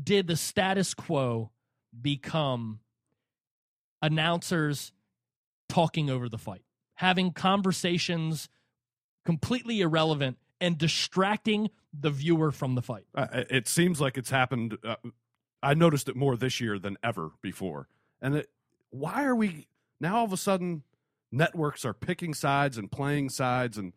did 0.00 0.28
the 0.28 0.36
status 0.36 0.94
quo 0.94 1.50
become 2.00 2.80
announcers 4.00 4.92
talking 5.68 6.08
over 6.10 6.28
the 6.28 6.38
fight, 6.38 6.62
having 6.94 7.32
conversations 7.32 8.48
completely 9.24 9.80
irrelevant 9.80 10.38
and 10.60 10.78
distracting 10.78 11.70
the 11.92 12.10
viewer 12.10 12.50
from 12.50 12.74
the 12.74 12.82
fight? 12.82 13.04
Uh, 13.14 13.26
it 13.32 13.68
seems 13.68 14.00
like 14.00 14.16
it's 14.16 14.30
happened. 14.30 14.78
Uh, 14.84 14.96
I 15.62 15.74
noticed 15.74 16.08
it 16.08 16.16
more 16.16 16.36
this 16.36 16.60
year 16.60 16.78
than 16.78 16.96
ever 17.02 17.32
before. 17.40 17.88
And 18.20 18.36
it, 18.36 18.50
why 18.90 19.24
are 19.24 19.34
we 19.34 19.66
now 20.00 20.16
all 20.16 20.24
of 20.24 20.32
a 20.32 20.36
sudden 20.36 20.82
networks 21.30 21.84
are 21.84 21.94
picking 21.94 22.34
sides 22.34 22.76
and 22.76 22.90
playing 22.90 23.30
sides 23.30 23.78
and 23.78 23.92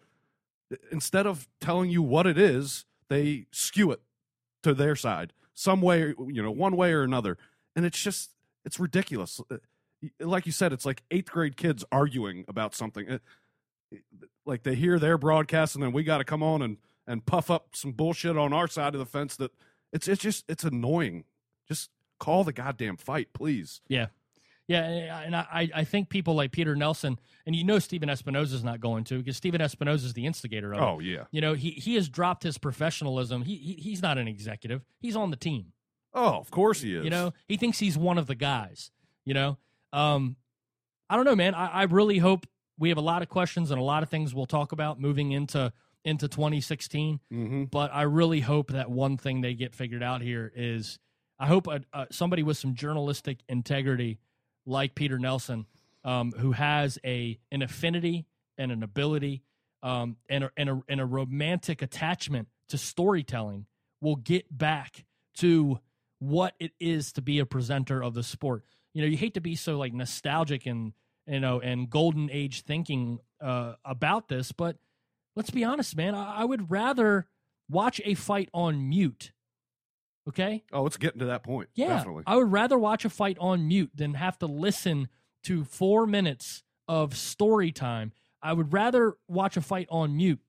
instead 0.91 1.25
of 1.27 1.47
telling 1.59 1.89
you 1.89 2.01
what 2.01 2.25
it 2.25 2.37
is, 2.37 2.85
they 3.09 3.45
skew 3.51 3.91
it 3.91 4.01
to 4.63 4.73
their 4.73 4.95
side 4.95 5.33
some 5.53 5.81
way, 5.81 6.13
you 6.27 6.41
know, 6.41 6.51
one 6.51 6.75
way 6.75 6.91
or 6.91 7.03
another. 7.03 7.37
And 7.75 7.85
it's 7.85 8.01
just 8.01 8.31
it's 8.63 8.79
ridiculous. 8.79 9.41
Uh, 9.49 9.57
Like 10.19 10.45
you 10.45 10.51
said, 10.51 10.73
it's 10.73 10.85
like 10.85 11.03
eighth 11.09 11.31
grade 11.31 11.57
kids 11.57 11.83
arguing 11.91 12.45
about 12.47 12.75
something. 12.75 13.09
Uh, 13.09 13.19
Like 14.45 14.63
they 14.63 14.75
hear 14.75 14.99
their 14.99 15.17
broadcast, 15.17 15.75
and 15.75 15.83
then 15.83 15.91
we 15.91 16.03
got 16.03 16.17
to 16.19 16.23
come 16.23 16.43
on 16.43 16.61
and 16.61 16.77
and 17.07 17.25
puff 17.25 17.49
up 17.49 17.69
some 17.73 17.91
bullshit 17.91 18.37
on 18.37 18.53
our 18.53 18.67
side 18.67 18.93
of 18.95 18.99
the 18.99 19.05
fence. 19.05 19.35
That 19.35 19.51
it's 19.93 20.07
it's 20.07 20.21
just 20.21 20.45
it's 20.47 20.63
annoying. 20.63 21.25
Just 21.67 21.89
call 22.19 22.43
the 22.43 22.53
goddamn 22.53 22.97
fight, 22.97 23.29
please. 23.33 23.81
Yeah. 23.87 24.07
Yeah, 24.67 25.21
and 25.23 25.35
I, 25.35 25.69
I 25.75 25.83
think 25.83 26.09
people 26.09 26.33
like 26.33 26.51
Peter 26.51 26.75
Nelson, 26.75 27.19
and 27.45 27.55
you 27.55 27.63
know 27.63 27.77
Stephen 27.77 28.09
Espinoza 28.09 28.53
is 28.53 28.63
not 28.63 28.79
going 28.79 29.03
to 29.03 29.19
because 29.19 29.37
Stephen 29.37 29.61
Espinoza 29.61 30.05
is 30.05 30.13
the 30.13 30.25
instigator 30.25 30.73
of 30.73 30.79
it. 30.79 30.83
Oh 30.83 30.99
yeah. 30.99 31.25
You 31.29 31.39
know, 31.39 31.53
he 31.53 31.69
he 31.69 31.93
has 31.95 32.09
dropped 32.09 32.41
his 32.41 32.57
professionalism. 32.57 33.43
He, 33.43 33.57
he 33.57 33.73
he's 33.73 34.01
not 34.01 34.17
an 34.17 34.27
executive. 34.27 34.83
He's 34.99 35.15
on 35.15 35.29
the 35.29 35.37
team. 35.37 35.73
Oh, 36.15 36.39
of 36.39 36.49
course 36.49 36.81
he 36.81 36.95
is. 36.95 37.03
You 37.03 37.11
know, 37.11 37.33
he 37.47 37.57
thinks 37.57 37.77
he's 37.77 37.95
one 37.95 38.17
of 38.17 38.25
the 38.25 38.33
guys. 38.33 38.89
You 39.23 39.35
know, 39.35 39.57
um, 39.93 40.35
I 41.11 41.15
don't 41.15 41.25
know, 41.25 41.35
man. 41.35 41.53
I, 41.53 41.67
I 41.67 41.83
really 41.83 42.17
hope 42.17 42.47
we 42.79 42.89
have 42.89 42.97
a 42.97 43.01
lot 43.01 43.21
of 43.21 43.29
questions 43.29 43.69
and 43.69 43.79
a 43.79 43.83
lot 43.83 44.01
of 44.01 44.09
things 44.09 44.33
we'll 44.33 44.47
talk 44.47 44.71
about 44.71 44.99
moving 44.99 45.31
into 45.31 45.71
into 46.05 46.27
2016. 46.27 47.19
Mm-hmm. 47.33 47.63
But 47.65 47.93
I 47.93 48.03
really 48.03 48.39
hope 48.39 48.71
that 48.71 48.89
one 48.89 49.17
thing 49.17 49.41
they 49.41 49.55
get 49.55 49.73
figured 49.73 50.03
out 50.03 50.21
here 50.21 50.51
is 50.55 50.99
I 51.37 51.47
hope 51.47 51.67
a, 51.67 51.81
a, 51.91 52.07
somebody 52.11 52.43
with 52.43 52.57
some 52.57 52.75
journalistic 52.75 53.39
integrity, 53.49 54.19
like 54.65 54.95
Peter 54.95 55.19
Nelson, 55.19 55.65
um, 56.05 56.31
who 56.31 56.53
has 56.53 56.97
a 57.03 57.37
an 57.51 57.61
affinity 57.61 58.27
and 58.57 58.71
an 58.71 58.83
ability 58.83 59.43
um, 59.83 60.15
and 60.29 60.45
a, 60.45 60.51
and 60.55 60.69
a 60.69 60.81
and 60.87 61.01
a 61.01 61.05
romantic 61.05 61.81
attachment 61.81 62.47
to 62.69 62.77
storytelling, 62.77 63.65
will 63.99 64.15
get 64.15 64.55
back 64.55 65.03
to 65.37 65.79
what 66.19 66.53
it 66.59 66.71
is 66.79 67.11
to 67.13 67.21
be 67.21 67.39
a 67.39 67.45
presenter 67.45 68.01
of 68.01 68.13
the 68.13 68.23
sport. 68.23 68.63
You 68.93 69.01
know, 69.01 69.07
you 69.07 69.17
hate 69.17 69.33
to 69.33 69.41
be 69.41 69.55
so 69.55 69.77
like 69.77 69.93
nostalgic 69.93 70.65
and 70.67 70.93
you 71.27 71.39
know 71.39 71.59
and 71.59 71.89
golden 71.89 72.29
age 72.31 72.61
thinking 72.61 73.19
uh, 73.41 73.73
about 73.83 74.29
this, 74.29 74.51
but 74.51 74.77
let's 75.35 75.49
be 75.49 75.63
honest, 75.63 75.95
man. 75.95 76.15
I, 76.15 76.41
I 76.41 76.45
would 76.45 76.71
rather 76.71 77.27
watch 77.69 78.01
a 78.03 78.13
fight 78.13 78.49
on 78.53 78.89
mute. 78.89 79.31
Okay. 80.27 80.63
Oh, 80.71 80.85
it's 80.87 80.97
getting 80.97 81.19
to 81.19 81.25
that 81.25 81.43
point. 81.43 81.69
Yeah. 81.75 81.89
Definitely. 81.89 82.23
I 82.25 82.35
would 82.37 82.51
rather 82.51 82.77
watch 82.77 83.05
a 83.05 83.09
fight 83.09 83.37
on 83.39 83.67
mute 83.67 83.91
than 83.93 84.15
have 84.15 84.39
to 84.39 84.47
listen 84.47 85.07
to 85.43 85.63
four 85.63 86.07
minutes 86.07 86.63
of 86.87 87.15
story 87.15 87.71
time. 87.71 88.11
I 88.41 88.53
would 88.53 88.73
rather 88.73 89.13
watch 89.27 89.57
a 89.57 89.61
fight 89.61 89.87
on 89.89 90.17
mute 90.17 90.39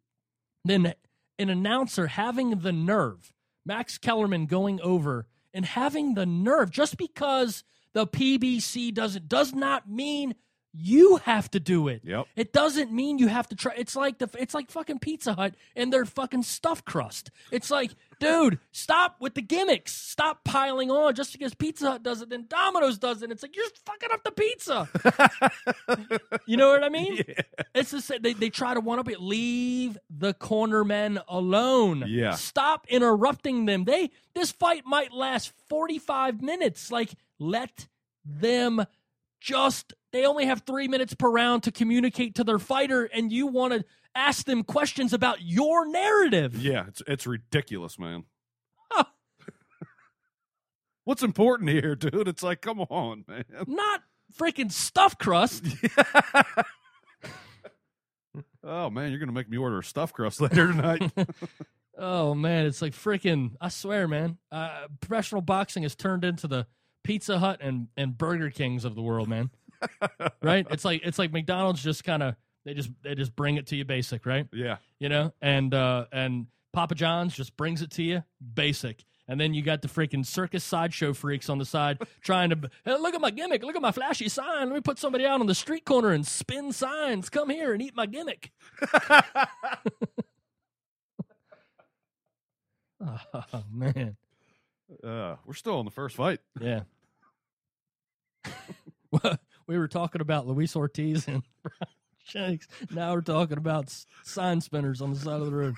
than 0.64 0.94
an 1.38 1.50
announcer 1.50 2.06
having 2.06 2.58
the 2.60 2.72
nerve, 2.72 3.32
Max 3.64 3.98
Kellerman 3.98 4.46
going 4.46 4.80
over 4.80 5.26
and 5.52 5.64
having 5.64 6.14
the 6.14 6.26
nerve 6.26 6.70
just 6.70 6.96
because 6.96 7.64
the 7.92 8.06
PBC 8.06 8.92
doesn't 8.92 9.28
does 9.28 9.54
not 9.54 9.88
mean 9.88 10.34
you 10.78 11.16
have 11.16 11.50
to 11.52 11.60
do 11.60 11.88
it. 11.88 12.02
Yep. 12.04 12.26
It 12.36 12.52
doesn't 12.52 12.92
mean 12.92 13.18
you 13.18 13.28
have 13.28 13.48
to 13.48 13.56
try. 13.56 13.72
It's 13.76 13.96
like 13.96 14.18
the 14.18 14.28
it's 14.38 14.54
like 14.54 14.70
fucking 14.70 14.98
Pizza 14.98 15.34
Hut 15.34 15.54
and 15.74 15.92
their 15.92 16.04
fucking 16.04 16.42
stuffed 16.42 16.84
crust. 16.84 17.30
It's 17.50 17.70
like, 17.70 17.92
dude, 18.20 18.58
stop 18.72 19.16
with 19.18 19.34
the 19.34 19.42
gimmicks. 19.42 19.94
Stop 19.94 20.44
piling 20.44 20.90
on 20.90 21.14
just 21.14 21.32
because 21.32 21.54
Pizza 21.54 21.92
Hut 21.92 22.02
does 22.02 22.20
it, 22.20 22.28
then 22.28 22.44
Domino's 22.48 22.98
does 22.98 23.22
it. 23.22 23.30
It's 23.30 23.42
like 23.42 23.56
you're 23.56 23.64
fucking 23.86 24.10
up 24.12 24.22
the 24.22 24.32
pizza. 24.32 24.88
you 26.46 26.58
know 26.58 26.68
what 26.68 26.84
I 26.84 26.90
mean? 26.90 27.22
It's 27.74 27.92
the. 27.92 28.18
They 28.20 28.34
they 28.34 28.50
try 28.50 28.74
to 28.74 28.80
one 28.80 28.98
up 28.98 29.08
it. 29.08 29.20
Leave 29.20 29.96
the 30.10 30.34
corner 30.34 30.84
men 30.84 31.20
alone. 31.28 32.04
Yeah. 32.06 32.32
Stop 32.32 32.86
interrupting 32.88 33.64
them. 33.64 33.84
They 33.84 34.10
this 34.34 34.52
fight 34.52 34.84
might 34.84 35.12
last 35.12 35.52
forty 35.68 35.98
five 35.98 36.42
minutes. 36.42 36.90
Like 36.90 37.14
let 37.38 37.88
them 38.24 38.84
just 39.40 39.94
they 40.16 40.24
only 40.24 40.46
have 40.46 40.62
three 40.62 40.88
minutes 40.88 41.14
per 41.14 41.30
round 41.30 41.62
to 41.64 41.72
communicate 41.72 42.34
to 42.36 42.44
their 42.44 42.58
fighter 42.58 43.04
and 43.04 43.30
you 43.30 43.46
want 43.46 43.74
to 43.74 43.84
ask 44.14 44.46
them 44.46 44.64
questions 44.64 45.12
about 45.12 45.42
your 45.42 45.86
narrative 45.86 46.60
Yeah, 46.60 46.84
it's 46.88 47.02
it's 47.06 47.26
ridiculous, 47.26 47.98
man. 47.98 48.24
What's 51.04 51.22
important 51.22 51.70
here, 51.70 51.94
dude? 51.94 52.26
It's 52.26 52.42
like, 52.42 52.60
come 52.60 52.80
on, 52.80 53.24
man. 53.28 53.44
not 53.68 54.02
freaking 54.36 54.72
stuffed 54.72 55.20
crust 55.20 55.64
Oh 58.64 58.90
man, 58.90 59.10
you're 59.10 59.20
gonna 59.20 59.30
make 59.30 59.48
me 59.48 59.56
order 59.56 59.78
a 59.78 59.84
stuffed 59.84 60.14
crust 60.14 60.40
later 60.40 60.66
tonight. 60.66 61.12
oh 61.98 62.34
man 62.34 62.66
it's 62.66 62.82
like 62.82 62.92
freaking 62.92 63.52
i 63.58 63.70
swear 63.70 64.06
man 64.06 64.36
uh, 64.52 64.86
professional 65.00 65.40
boxing 65.40 65.82
has 65.82 65.94
turned 65.94 66.24
into 66.24 66.46
the 66.46 66.66
pizza 67.02 67.38
hut 67.38 67.58
and, 67.62 67.88
and 67.96 68.18
burger 68.18 68.50
kings 68.50 68.84
of 68.84 68.94
the 68.94 69.00
world 69.00 69.28
man 69.28 69.50
right 70.42 70.66
it's 70.70 70.84
like 70.84 71.00
it's 71.04 71.18
like 71.18 71.32
mcdonald's 71.32 71.82
just 71.82 72.04
kind 72.04 72.22
of 72.22 72.34
they 72.66 72.74
just 72.74 72.90
they 73.02 73.14
just 73.14 73.34
bring 73.36 73.56
it 73.56 73.66
to 73.68 73.76
you 73.76 73.84
basic 73.84 74.26
right 74.26 74.48
yeah, 74.52 74.76
you 74.98 75.08
know, 75.08 75.32
and 75.40 75.72
uh, 75.72 76.06
and 76.12 76.46
Papa 76.72 76.94
John's 76.94 77.34
just 77.34 77.56
brings 77.56 77.80
it 77.80 77.90
to 77.92 78.02
you 78.02 78.24
basic. 78.54 79.04
And 79.28 79.40
then 79.40 79.54
you 79.54 79.62
got 79.62 79.82
the 79.82 79.88
freaking 79.88 80.24
circus 80.24 80.62
sideshow 80.62 81.12
freaks 81.12 81.48
on 81.48 81.58
the 81.58 81.64
side 81.64 81.98
trying 82.22 82.50
to 82.50 82.70
hey, 82.84 82.96
look 82.96 83.14
at 83.14 83.20
my 83.20 83.30
gimmick, 83.30 83.62
look 83.64 83.76
at 83.76 83.82
my 83.82 83.92
flashy 83.92 84.28
sign. 84.28 84.68
Let 84.68 84.74
me 84.74 84.80
put 84.80 84.98
somebody 84.98 85.26
out 85.26 85.40
on 85.40 85.46
the 85.46 85.54
street 85.54 85.84
corner 85.84 86.10
and 86.10 86.26
spin 86.26 86.72
signs. 86.72 87.28
Come 87.28 87.50
here 87.50 87.72
and 87.72 87.82
eat 87.82 87.94
my 87.96 88.06
gimmick. 88.06 88.50
oh 93.00 93.64
man, 93.70 94.16
uh, 95.04 95.36
we're 95.44 95.54
still 95.54 95.78
in 95.80 95.84
the 95.84 95.92
first 95.92 96.16
fight. 96.16 96.40
yeah. 96.60 96.82
we 99.66 99.78
were 99.78 99.88
talking 99.88 100.20
about 100.20 100.46
Luis 100.46 100.76
Ortiz 100.76 101.28
and 101.28 101.42
Shanks. 102.24 102.66
Now 102.90 103.14
we're 103.14 103.20
talking 103.20 103.56
about 103.56 103.94
sign 104.24 104.60
spinners 104.60 105.00
on 105.00 105.12
the 105.12 105.18
side 105.18 105.40
of 105.40 105.46
the 105.46 105.54
road. 105.54 105.76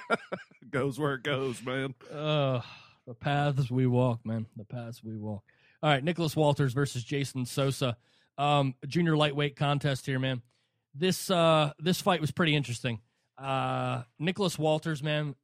goes 0.70 1.00
where 1.00 1.14
it 1.14 1.24
goes, 1.24 1.60
man. 1.64 1.94
Uh, 2.12 2.60
the 3.08 3.14
paths 3.14 3.70
we 3.72 3.88
walk, 3.88 4.24
man. 4.24 4.46
The 4.56 4.64
paths 4.64 5.02
we 5.02 5.16
walk. 5.16 5.42
All 5.82 5.90
right, 5.90 6.04
Nicholas 6.04 6.36
Walters 6.36 6.72
versus 6.74 7.02
Jason 7.02 7.44
Sosa. 7.44 7.96
Um, 8.38 8.76
junior 8.86 9.16
lightweight 9.16 9.56
contest 9.56 10.06
here, 10.06 10.20
man. 10.20 10.42
This 10.94 11.30
uh 11.30 11.72
this 11.78 12.00
fight 12.00 12.20
was 12.20 12.30
pretty 12.30 12.54
interesting. 12.54 13.00
Uh 13.38 14.02
Nicholas 14.18 14.58
Walters, 14.58 15.02
man. 15.02 15.34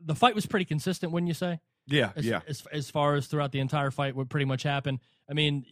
The 0.00 0.14
fight 0.14 0.34
was 0.34 0.46
pretty 0.46 0.64
consistent, 0.64 1.12
wouldn't 1.12 1.28
you 1.28 1.34
say? 1.34 1.60
Yeah, 1.86 2.12
As, 2.16 2.26
yeah. 2.26 2.40
As 2.48 2.62
as 2.72 2.90
far 2.90 3.14
as 3.14 3.26
throughout 3.26 3.52
the 3.52 3.60
entire 3.60 3.90
fight, 3.90 4.16
what 4.16 4.28
pretty 4.28 4.46
much 4.46 4.62
happened. 4.62 5.00
I 5.28 5.34
mean, 5.34 5.64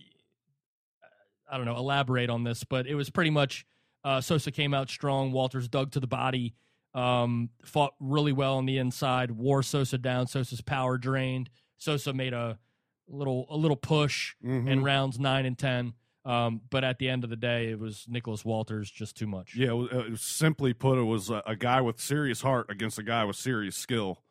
I 1.53 1.59
don't 1.59 1.67
know, 1.67 1.77
elaborate 1.77 2.31
on 2.31 2.45
this, 2.45 2.65
but 2.65 2.87
it 2.87 2.95
was 2.95 3.11
pretty 3.11 3.31
much 3.31 3.67
uh, 4.05 4.21
Sosa 4.23 4.51
came 4.51 4.73
out 4.75 4.89
strong. 4.91 5.31
Walters 5.33 5.69
dug 5.69 5.93
to 5.93 6.01
the 6.01 6.07
body, 6.07 6.55
um, 6.95 7.51
fought 7.65 7.93
really 8.01 8.33
well 8.33 8.55
on 8.57 8.65
the 8.67 8.79
inside, 8.79 9.31
wore 9.31 9.63
Sosa 9.63 9.99
down. 9.99 10.27
Sosa's 10.27 10.63
power 10.63 10.97
drained. 10.97 11.51
Sosa 11.77 12.13
made 12.15 12.33
a 12.33 12.59
little 13.07 13.47
a 13.51 13.57
little 13.57 13.77
push 13.77 14.35
Mhm. 14.43 14.67
in 14.69 14.83
rounds 14.83 15.21
nine 15.21 15.45
and 15.45 15.59
ten. 15.59 15.93
Um, 16.25 16.61
but 16.71 16.85
at 16.85 16.99
the 17.01 17.09
end 17.09 17.25
of 17.25 17.31
the 17.31 17.37
day, 17.37 17.71
it 17.71 17.79
was 17.81 18.07
Nicholas 18.09 18.45
Walters 18.45 18.89
just 18.91 19.17
too 19.17 19.27
much. 19.27 19.55
Yeah, 19.57 19.71
it 19.71 19.75
was- 19.75 19.91
was- 20.11 20.21
simply 20.23 20.73
put, 20.73 20.97
it 20.97 21.03
was 21.03 21.31
a, 21.31 21.43
a 21.47 21.57
guy 21.57 21.81
with 21.81 21.99
serious 22.01 22.41
heart 22.43 22.71
against 22.71 22.97
a 22.99 23.03
guy 23.03 23.25
with 23.25 23.35
serious 23.37 23.75
skill, 23.77 24.23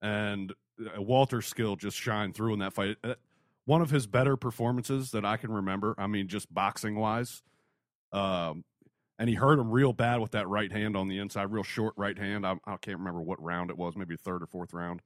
and 0.00 0.52
uh, 0.96 1.02
Walter's 1.02 1.46
skill 1.46 1.74
just 1.76 1.96
shined 1.96 2.34
through 2.36 2.52
in 2.54 2.58
that 2.60 2.72
fight. 2.72 2.96
One 3.66 3.80
of 3.80 3.90
his 3.90 4.06
better 4.06 4.36
performances 4.36 5.10
that 5.12 5.24
I 5.24 5.36
can 5.38 5.50
remember. 5.50 5.94
I 5.96 6.06
mean, 6.06 6.28
just 6.28 6.52
boxing 6.52 6.96
wise, 6.96 7.42
um, 8.12 8.64
and 9.18 9.28
he 9.28 9.34
hurt 9.36 9.58
him 9.58 9.70
real 9.70 9.92
bad 9.92 10.20
with 10.20 10.32
that 10.32 10.48
right 10.48 10.70
hand 10.70 10.96
on 10.96 11.08
the 11.08 11.18
inside, 11.18 11.44
real 11.52 11.62
short 11.62 11.94
right 11.96 12.18
hand. 12.18 12.46
I, 12.46 12.52
I 12.66 12.76
can't 12.76 12.98
remember 12.98 13.22
what 13.22 13.42
round 13.42 13.70
it 13.70 13.78
was, 13.78 13.96
maybe 13.96 14.16
third 14.16 14.42
or 14.42 14.46
fourth 14.46 14.72
round. 14.74 15.00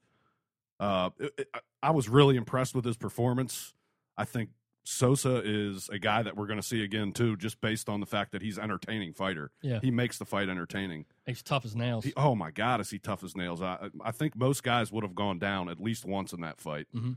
Uh, 0.80 1.10
it- 1.18 1.34
it- 1.38 1.50
I- 1.82 1.90
was 1.90 2.08
really 2.08 2.36
impressed 2.36 2.74
with 2.74 2.84
his 2.84 2.96
performance. 2.96 3.74
I 4.16 4.24
think 4.24 4.50
Sosa 4.84 5.42
is 5.44 5.88
a 5.90 5.98
guy 5.98 6.22
that 6.22 6.36
we're 6.36 6.46
going 6.46 6.58
to 6.60 6.66
see 6.66 6.82
again 6.82 7.12
too, 7.12 7.36
just 7.36 7.60
based 7.60 7.88
on 7.88 8.00
the 8.00 8.06
fact 8.06 8.32
that 8.32 8.42
he's 8.42 8.56
an 8.58 8.64
entertaining 8.64 9.12
fighter. 9.12 9.50
Yeah. 9.62 9.78
he 9.80 9.90
makes 9.90 10.18
the 10.18 10.24
fight 10.24 10.48
entertaining. 10.48 11.04
He's 11.26 11.42
tough 11.42 11.64
as 11.64 11.76
nails. 11.76 12.04
He, 12.04 12.12
oh 12.16 12.34
my 12.34 12.50
God, 12.50 12.80
is 12.80 12.90
he 12.90 12.98
tough 12.98 13.22
as 13.22 13.36
nails? 13.36 13.60
I 13.62 13.90
I 14.02 14.10
think 14.12 14.34
most 14.36 14.62
guys 14.64 14.90
would 14.90 15.04
have 15.04 15.14
gone 15.14 15.38
down 15.38 15.68
at 15.68 15.78
least 15.78 16.04
once 16.04 16.32
in 16.32 16.40
that 16.40 16.60
fight. 16.60 16.86
Mhm. 16.94 17.16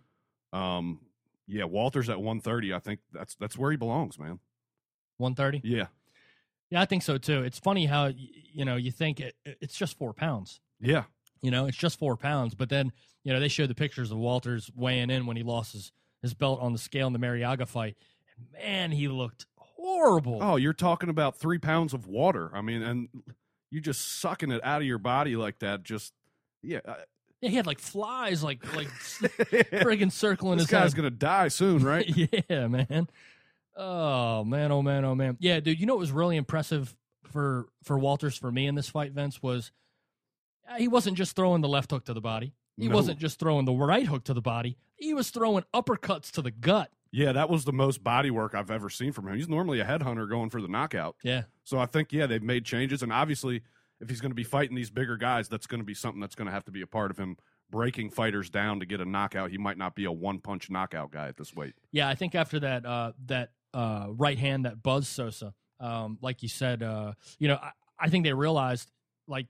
Um, 0.54 1.00
yeah, 1.48 1.66
Walters 1.66 2.10
at 2.10 2.22
one 2.22 2.40
thirty. 2.42 2.74
I 2.74 2.80
think 2.80 3.00
that's 3.12 3.36
that's 3.36 3.58
where 3.58 3.72
he 3.72 3.78
belongs, 3.78 4.18
man. 4.20 4.40
One 5.18 5.36
thirty. 5.36 5.62
Yeah, 5.64 5.88
Yeah, 6.70 6.82
I 6.82 6.86
think 6.86 7.04
so 7.04 7.18
too. 7.18 7.44
It's 7.44 7.60
funny 7.60 7.86
how 7.86 8.12
you 8.16 8.66
know 8.66 8.76
you 8.76 8.92
think 8.92 9.20
it, 9.20 9.36
it's 9.46 9.76
just 9.76 9.98
four 9.98 10.14
pounds. 10.14 10.60
yeah, 10.80 11.04
You 11.42 11.52
know, 11.52 11.66
it's 11.68 11.78
just 11.78 12.00
four 12.00 12.18
pounds. 12.18 12.56
But 12.56 12.70
then, 12.70 12.92
you 13.24 13.32
know, 13.34 13.40
they 13.40 13.48
showed 13.48 13.70
the 13.70 13.76
pictures 13.76 14.12
of 14.12 14.18
Walters 14.18 14.72
weighing 14.76 15.10
in 15.10 15.26
when 15.26 15.38
he 15.38 15.44
lost 15.44 15.74
his, 15.74 15.92
his 16.22 16.34
belt 16.34 16.60
on 16.62 16.74
the 16.74 16.80
scale 16.80 17.08
in 17.08 17.14
the 17.14 17.20
Marriaga 17.20 17.68
fight. 17.68 17.96
And 18.38 18.48
man, 18.54 18.92
he 18.92 19.08
looked 19.08 19.46
horrible. 19.56 20.40
Oh, 20.42 20.56
you're 20.56 20.74
talking 20.74 21.10
about 21.10 21.38
three 21.38 21.60
pounds 21.60 21.94
of 21.94 22.08
water. 22.08 22.50
I 22.54 22.62
mean, 22.62 22.82
and 22.82 23.10
you're 23.70 23.82
just 23.82 24.20
sucking 24.20 24.52
it 24.52 24.64
out 24.64 24.82
of 24.82 24.88
your 24.88 24.98
body 24.98 25.36
like 25.36 25.60
that. 25.60 25.84
Just 25.84 26.14
yeah, 26.64 26.80
Yeah, 27.42 27.50
he 27.50 27.56
had 27.56 27.66
like 27.68 27.80
flies, 27.80 28.44
like 28.44 28.64
like 28.76 28.88
friggin' 29.20 30.12
circling 30.12 30.58
this 30.58 30.68
his 30.68 30.72
guy's 30.72 30.92
head. 30.94 30.98
gonna 30.98 31.10
die 31.10 31.48
soon, 31.48 31.84
right? 31.84 32.06
yeah, 32.50 32.68
man. 32.68 33.08
Oh 33.76 34.44
man, 34.44 34.72
oh 34.72 34.82
man, 34.82 35.06
oh 35.06 35.16
man. 35.16 35.38
Yeah, 35.40 35.60
dude. 35.60 35.80
You 35.80 35.86
know 35.86 35.94
what 35.96 36.00
was 36.02 36.12
really 36.12 36.38
impressive 36.38 36.96
for 37.32 37.68
for 37.84 37.98
Walters 37.98 38.38
for 38.38 38.52
me 38.52 38.68
in 38.68 38.76
this 38.76 38.90
fight, 38.90 39.12
Vince 39.14 39.42
was 39.42 39.72
uh, 40.70 40.76
he 40.76 40.88
wasn't 40.88 41.18
just 41.18 41.36
throwing 41.36 41.62
the 41.62 41.68
left 41.70 41.92
hook 41.92 42.06
to 42.06 42.14
the 42.14 42.22
body. 42.22 42.54
He 42.78 42.88
No. 42.88 42.96
wasn't 42.96 43.20
just 43.20 43.40
throwing 43.40 43.66
the 43.66 43.74
right 43.74 44.06
hook 44.06 44.24
to 44.26 44.34
the 44.34 44.42
body. 44.42 44.78
He 44.96 45.14
was 45.14 45.30
throwing 45.30 45.64
uppercuts 45.74 46.32
to 46.32 46.42
the 46.42 46.52
gut. 46.52 46.90
yeah, 47.12 47.32
that 47.32 47.50
was 47.50 47.66
the 47.66 47.74
most 47.74 48.04
body 48.04 48.30
work 48.32 48.54
I've 48.56 48.72
ever 48.72 48.90
seen 48.90 49.12
from 49.14 49.28
him. 49.28 49.36
He's 49.36 49.50
normally 49.50 49.80
a 49.80 49.86
headhunter 49.86 50.30
going 50.30 50.50
for 50.50 50.62
the 50.62 50.68
knockout. 50.68 51.16
Yeah, 51.24 51.44
So 51.64 51.80
I 51.80 51.86
think 51.86 52.12
yeah, 52.14 52.28
they've 52.28 52.42
made 52.44 52.66
changes, 52.66 53.02
and 53.02 53.12
obviously, 53.12 53.62
if 54.02 54.10
he's 54.10 54.20
going 54.20 54.32
to 54.32 54.36
be 54.36 54.44
fighting 54.44 54.76
these 54.76 54.90
bigger 54.90 55.16
guys, 55.16 55.48
that's 55.48 55.68
going 55.68 55.80
to 55.80 55.86
be 55.86 55.94
something 55.94 56.20
that's 56.20 56.36
going 56.36 56.48
to 56.48 56.52
have 56.52 56.66
to 56.66 56.72
be 56.72 56.82
a 56.82 56.88
part 56.88 57.12
of 57.12 57.18
him 57.18 57.38
breaking 57.70 58.10
fighters 58.10 58.50
down 58.50 58.80
to 58.82 58.86
get 58.86 59.00
a 59.00 59.06
knockout. 59.06 59.52
He 59.52 59.58
might 59.58 59.78
not 59.78 59.96
be 59.96 60.06
a 60.06 60.12
one 60.12 60.40
punch 60.40 60.70
knockout 60.70 61.12
guy 61.12 61.28
at 61.28 61.38
this 61.38 61.56
weight. 61.56 61.74
yeah. 61.92 62.10
I 62.10 62.16
think 62.16 62.36
after 62.36 62.60
that 62.60 62.86
uh, 62.86 63.14
that 63.28 63.52
uh, 63.74 64.08
right 64.10 64.38
hand 64.38 64.66
that 64.66 64.84
buzzed 64.84 65.08
Sosa, 65.08 65.54
um, 65.80 66.18
like 66.22 66.44
you 66.44 66.50
said, 66.50 66.84
uh, 66.84 67.14
you 67.40 67.48
know, 67.48 67.56
I, 67.56 67.72
I 68.00 68.10
think 68.10 68.26
they 68.26 68.34
realized 68.34 68.92
like 69.28 69.48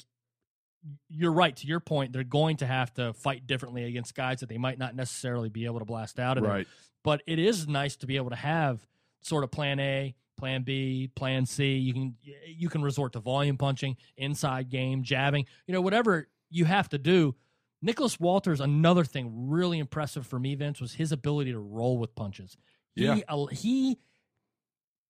you're 1.10 1.32
right 1.32 1.56
to 1.56 1.68
your 1.68 1.80
point. 1.80 2.14
They're 2.14 2.24
going 2.24 2.58
to 2.58 2.68
have 2.68 2.94
to 2.96 3.14
fight 3.14 3.48
differently 3.48 3.86
against 3.86 4.16
guys 4.16 4.40
that 4.40 4.50
they 4.50 4.58
might 4.58 4.78
not 4.78 4.96
necessarily 4.96 5.50
be 5.50 5.66
able 5.66 5.80
to 5.80 5.86
blast 5.86 6.20
out 6.20 6.38
of. 6.38 6.44
Right. 6.44 6.68
but 7.04 7.22
it 7.28 7.40
is 7.40 7.68
nice 7.68 7.96
to 7.98 8.08
be 8.08 8.18
able 8.18 8.32
to 8.32 8.36
have 8.36 8.86
sort 9.22 9.44
of 9.44 9.52
plan 9.52 9.80
A, 9.80 10.16
plan 10.42 10.64
B, 10.64 11.08
plan 11.16 11.46
C. 11.46 11.76
You 11.76 11.94
can 11.94 12.16
you 12.48 12.68
can 12.68 12.82
resort 12.82 13.14
to 13.14 13.20
volume 13.20 13.58
punching, 13.58 13.96
inside 14.18 14.70
game, 14.70 15.04
jabbing, 15.04 15.46
you 15.68 15.74
know, 15.74 15.82
whatever 15.82 16.28
you 16.50 16.66
have 16.66 16.90
to 16.90 16.98
do. 16.98 17.36
Nicholas 17.84 18.20
Walters, 18.20 18.60
another 18.60 19.04
thing 19.04 19.50
really 19.50 19.78
impressive 19.78 20.26
for 20.26 20.40
me, 20.40 20.56
Vince, 20.56 20.82
was 20.82 20.94
his 20.96 21.12
ability 21.12 21.52
to 21.52 21.60
roll 21.60 22.00
with 22.00 22.16
punches. 22.16 22.58
He, 22.96 23.06
Yeah. 23.06 23.20
uh, 23.30 23.46
he, 23.46 24.00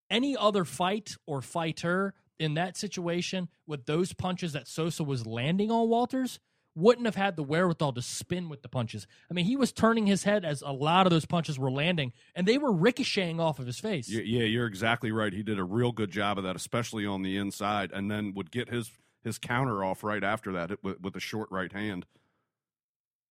any 0.10 0.36
other 0.36 0.65
fight 0.65 1.15
or 1.26 1.41
fighter 1.41 2.13
in 2.38 2.56
that 2.56 2.76
situation 2.76 3.48
with 3.65 3.86
those 3.86 4.12
punches 4.13 4.52
that 4.52 4.67
Sosa 4.67 5.04
was 5.06 5.26
landing 5.26 5.72
on 5.72 5.88
Walters 5.88 6.39
wouldn't 6.76 7.06
have 7.06 7.16
had 7.16 7.36
the 7.36 7.44
wherewithal 7.44 7.94
to 7.94 8.02
spin 8.02 8.48
with 8.50 8.62
the 8.62 8.70
punches. 8.70 9.06
I 9.30 9.34
mean, 9.34 9.46
he 9.46 9.58
was 9.58 9.72
turning 9.72 10.08
his 10.08 10.24
head 10.24 10.46
as 10.46 10.62
a 10.62 10.72
lot 10.72 11.06
of 11.06 11.12
those 11.12 11.26
punches 11.26 11.60
were 11.60 11.72
landing, 11.72 12.14
and 12.36 12.48
they 12.48 12.58
were 12.58 12.72
ricocheting 12.72 13.40
off 13.40 13.60
of 13.60 13.66
his 13.68 13.80
face. 13.80 14.10
Y- 14.14 14.22
Yeah, 14.24 14.44
you're 14.44 14.68
exactly 14.68 15.12
right. 15.12 15.34
He 15.34 15.44
did 15.44 15.60
a 15.60 15.64
real 15.64 15.92
good 15.92 16.12
job 16.12 16.38
of 16.38 16.44
that, 16.46 16.56
especially 16.56 17.06
on 17.06 17.22
the 17.24 17.36
inside, 17.38 17.92
and 17.92 18.10
then 18.10 18.34
would 18.36 18.52
get 18.52 18.70
his 18.70 18.92
his 19.24 19.38
counter 19.38 19.84
off 19.84 20.04
right 20.04 20.24
after 20.24 20.52
that 20.54 20.84
with, 20.84 21.00
with 21.02 21.16
a 21.16 21.20
short 21.20 21.50
right 21.52 21.72
hand. 21.74 22.06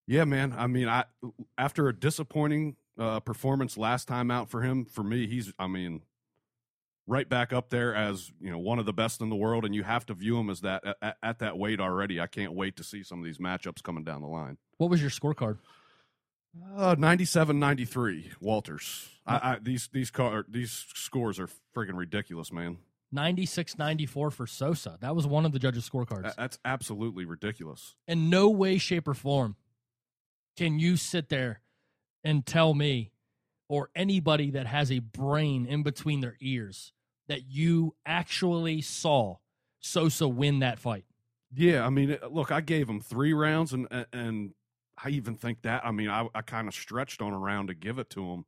Yeah, 0.06 0.24
man. 0.24 0.52
I 0.56 0.66
mean, 0.66 0.88
I 0.88 1.04
after 1.56 1.88
a 1.88 1.94
disappointing 1.98 2.76
uh, 2.98 3.20
performance 3.20 3.76
last 3.78 4.06
time 4.08 4.30
out 4.30 4.50
for 4.50 4.62
him, 4.62 4.84
for 4.84 5.02
me, 5.04 5.26
he's 5.26 5.52
I 5.58 5.66
mean, 5.66 6.02
right 7.10 7.28
back 7.28 7.52
up 7.52 7.70
there 7.70 7.92
as 7.94 8.30
you 8.40 8.50
know 8.50 8.58
one 8.58 8.78
of 8.78 8.86
the 8.86 8.92
best 8.92 9.20
in 9.20 9.28
the 9.28 9.36
world, 9.36 9.64
and 9.64 9.74
you 9.74 9.82
have 9.82 10.06
to 10.06 10.14
view 10.14 10.38
him 10.38 10.48
as 10.48 10.60
that 10.60 10.96
at, 11.02 11.16
at 11.22 11.38
that 11.40 11.58
weight 11.58 11.80
already. 11.80 12.20
I 12.20 12.26
can't 12.28 12.52
wait 12.54 12.76
to 12.76 12.84
see 12.84 13.02
some 13.02 13.18
of 13.18 13.24
these 13.24 13.38
matchups 13.38 13.82
coming 13.82 14.04
down 14.04 14.22
the 14.22 14.28
line. 14.28 14.56
What 14.78 14.88
was 14.90 15.00
your 15.00 15.10
scorecard? 15.10 15.58
Uh, 16.76 16.96
97-93, 16.96 18.32
Walters. 18.40 19.08
I, 19.26 19.34
I, 19.34 19.58
these 19.60 19.88
these 19.92 20.10
car, 20.10 20.44
these 20.48 20.86
scores 20.94 21.38
are 21.38 21.48
friggin' 21.76 21.96
ridiculous, 21.96 22.52
man. 22.52 22.78
96 23.12 23.76
94 23.76 24.30
for 24.30 24.46
Sosa. 24.46 24.96
That 25.00 25.16
was 25.16 25.26
one 25.26 25.44
of 25.44 25.50
the 25.52 25.58
judges' 25.58 25.88
scorecards. 25.88 26.22
That- 26.22 26.36
That's 26.36 26.58
absolutely 26.64 27.24
ridiculous. 27.24 27.96
In 28.06 28.30
no 28.30 28.48
way, 28.48 28.78
shape, 28.78 29.08
or 29.08 29.14
form 29.14 29.56
can 30.56 30.78
you 30.78 30.96
sit 30.96 31.28
there 31.28 31.60
and 32.24 32.44
tell 32.44 32.74
me 32.74 33.12
or 33.68 33.88
anybody 33.94 34.50
that 34.50 34.66
has 34.66 34.90
a 34.90 34.98
brain 34.98 35.64
in 35.66 35.82
between 35.82 36.20
their 36.20 36.36
ears 36.40 36.92
that 37.30 37.48
you 37.48 37.94
actually 38.04 38.80
saw 38.82 39.36
Sosa 39.80 40.28
win 40.28 40.58
that 40.58 40.78
fight. 40.78 41.04
Yeah, 41.54 41.84
I 41.86 41.90
mean, 41.90 42.16
look, 42.30 42.52
I 42.52 42.60
gave 42.60 42.88
him 42.88 43.00
three 43.00 43.32
rounds, 43.32 43.72
and 43.72 43.88
and 44.12 44.52
I 45.02 45.08
even 45.10 45.34
think 45.34 45.62
that. 45.62 45.84
I 45.84 45.90
mean, 45.90 46.08
I, 46.10 46.28
I 46.34 46.42
kind 46.42 46.68
of 46.68 46.74
stretched 46.74 47.22
on 47.22 47.32
a 47.32 47.38
round 47.38 47.68
to 47.68 47.74
give 47.74 47.98
it 47.98 48.10
to 48.10 48.24
him. 48.30 48.44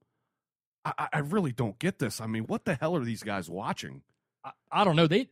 I, 0.84 1.08
I- 1.12 1.18
really 1.20 1.52
don't 1.52 1.78
get 1.78 1.98
this. 1.98 2.20
I 2.20 2.26
mean, 2.26 2.44
what 2.44 2.64
the 2.64 2.74
hell 2.74 2.94
are 2.96 3.04
these 3.04 3.22
guys 3.22 3.48
watching? 3.48 4.02
I, 4.44 4.50
I 4.70 4.84
don't 4.84 4.96
know. 4.96 5.06
They 5.06 5.28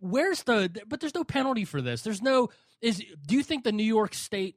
where's 0.00 0.42
the 0.44 0.70
but 0.86 1.00
there's 1.00 1.14
no 1.14 1.24
penalty 1.24 1.64
for 1.64 1.82
this. 1.82 2.02
There's 2.02 2.22
no 2.22 2.48
is 2.80 3.02
do 3.26 3.34
you 3.34 3.42
think 3.42 3.64
the 3.64 3.72
New 3.72 3.84
York 3.84 4.14
State 4.14 4.56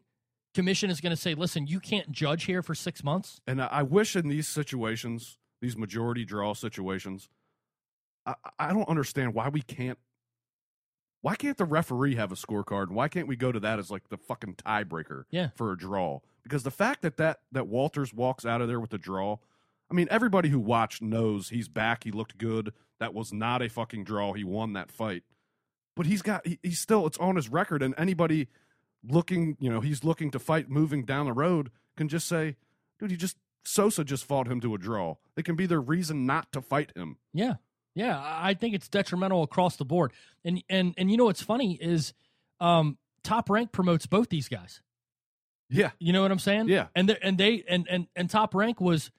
Commission 0.53 0.89
is 0.89 1.01
going 1.01 1.12
to 1.12 1.21
say, 1.21 1.34
"Listen, 1.36 1.67
you 1.67 1.79
can't 1.79 2.12
judge 2.12 2.43
here 2.45 2.62
for 2.62 2.75
6 2.75 3.03
months?" 3.03 3.39
And 3.47 3.62
I, 3.62 3.67
I 3.67 3.84
wish 3.84 4.15
in 4.15 4.27
these 4.29 4.47
situations, 4.47 5.38
these 5.62 5.75
majority 5.77 6.25
draw 6.25 6.53
situations, 6.53 7.29
I, 8.60 8.68
I 8.70 8.74
don't 8.74 8.88
understand 8.89 9.34
why 9.34 9.50
we 9.50 9.62
can't. 9.62 9.98
Why 11.22 11.36
can't 11.36 11.58
the 11.58 11.65
referee 11.65 12.15
have 12.15 12.32
a 12.32 12.36
scorecard? 12.36 12.89
Why 12.92 13.10
can't 13.10 13.28
we 13.28 13.36
go 13.36 13.52
to 13.52 13.60
that 13.60 13.78
as 13.78 13.92
like 13.92 14.08
the 14.10 14.18
fucking 14.18 14.56
tiebreaker 14.56 15.24
Yeah. 15.32 15.50
for 15.56 15.72
a 15.74 15.78
draw? 15.78 16.20
Because 16.44 16.63
the 16.63 16.72
fact 16.72 17.02
that, 17.02 17.18
that 17.18 17.42
that 17.52 17.68
Walters 17.68 18.13
walks 18.13 18.46
out 18.46 18.62
of 18.62 18.68
there 18.70 18.80
with 18.80 18.94
a 18.94 18.98
draw, 18.98 19.38
I 19.92 19.94
mean, 19.94 20.08
everybody 20.10 20.50
who 20.50 20.60
watched 20.60 21.02
knows 21.02 21.50
he's 21.50 21.68
back. 21.68 22.06
He 22.06 22.12
looked 22.12 22.38
good. 22.38 22.74
That 23.00 23.13
was 23.13 23.34
not 23.34 23.62
a 23.62 23.70
fucking 23.70 24.06
draw. 24.06 24.34
He 24.34 24.44
won 24.46 24.74
that 24.74 24.92
fight. 24.92 25.24
But 25.96 26.06
he's 26.06 26.22
got 26.22 26.48
he, 26.48 26.58
he's 26.63 26.80
still 26.80 27.06
it's 27.06 27.18
on 27.18 27.36
his 27.36 27.50
record, 27.50 27.84
and 27.84 27.94
anybody 27.98 28.48
looking, 29.04 29.58
you 29.60 29.70
know, 29.70 29.82
he's 29.82 30.04
looking 30.06 30.32
to 30.32 30.39
fight 30.39 30.70
moving 30.70 31.04
down 31.04 31.26
the 31.26 31.34
road 31.34 31.70
can 31.98 32.08
just 32.08 32.28
say, 32.28 32.56
dude, 32.98 33.12
he 33.12 33.18
just 33.18 33.36
Sosa 33.65 34.06
just 34.06 34.24
fought 34.24 34.48
him 34.48 34.62
to 34.62 34.74
a 34.74 34.78
draw. 34.78 35.15
It 35.36 35.44
can 35.44 35.56
be 35.56 35.65
their 35.65 35.82
reason 35.82 36.26
not 36.26 36.52
to 36.54 36.62
fight 36.62 36.94
him. 36.96 37.18
Yeah. 37.34 37.56
Yeah, 37.95 38.17
I 38.21 38.54
think 38.54 38.75
it's 38.75 38.88
detrimental 38.88 39.43
across 39.43 39.75
the 39.78 39.86
board. 39.86 40.12
And 40.45 40.63
and 40.69 40.93
and 40.97 41.10
you 41.12 41.17
know 41.17 41.25
what's 41.25 41.41
funny 41.41 41.73
is 41.82 42.13
um 42.60 42.97
Top 43.24 43.49
Rank 43.49 43.72
promotes 43.72 44.05
both 44.05 44.30
these 44.30 44.47
guys. 44.47 44.82
Yeah. 45.70 45.91
You 45.99 46.14
know 46.14 46.22
what 46.22 46.32
I'm 46.32 46.39
saying? 46.39 46.70
Yeah. 46.70 46.88
And 46.95 47.09
they 47.09 47.18
and 47.22 47.38
they 47.38 47.64
and 47.68 47.88
and 47.89 48.07
and 48.16 48.30
Top 48.30 48.55
Rank 48.55 48.80
was 48.80 49.11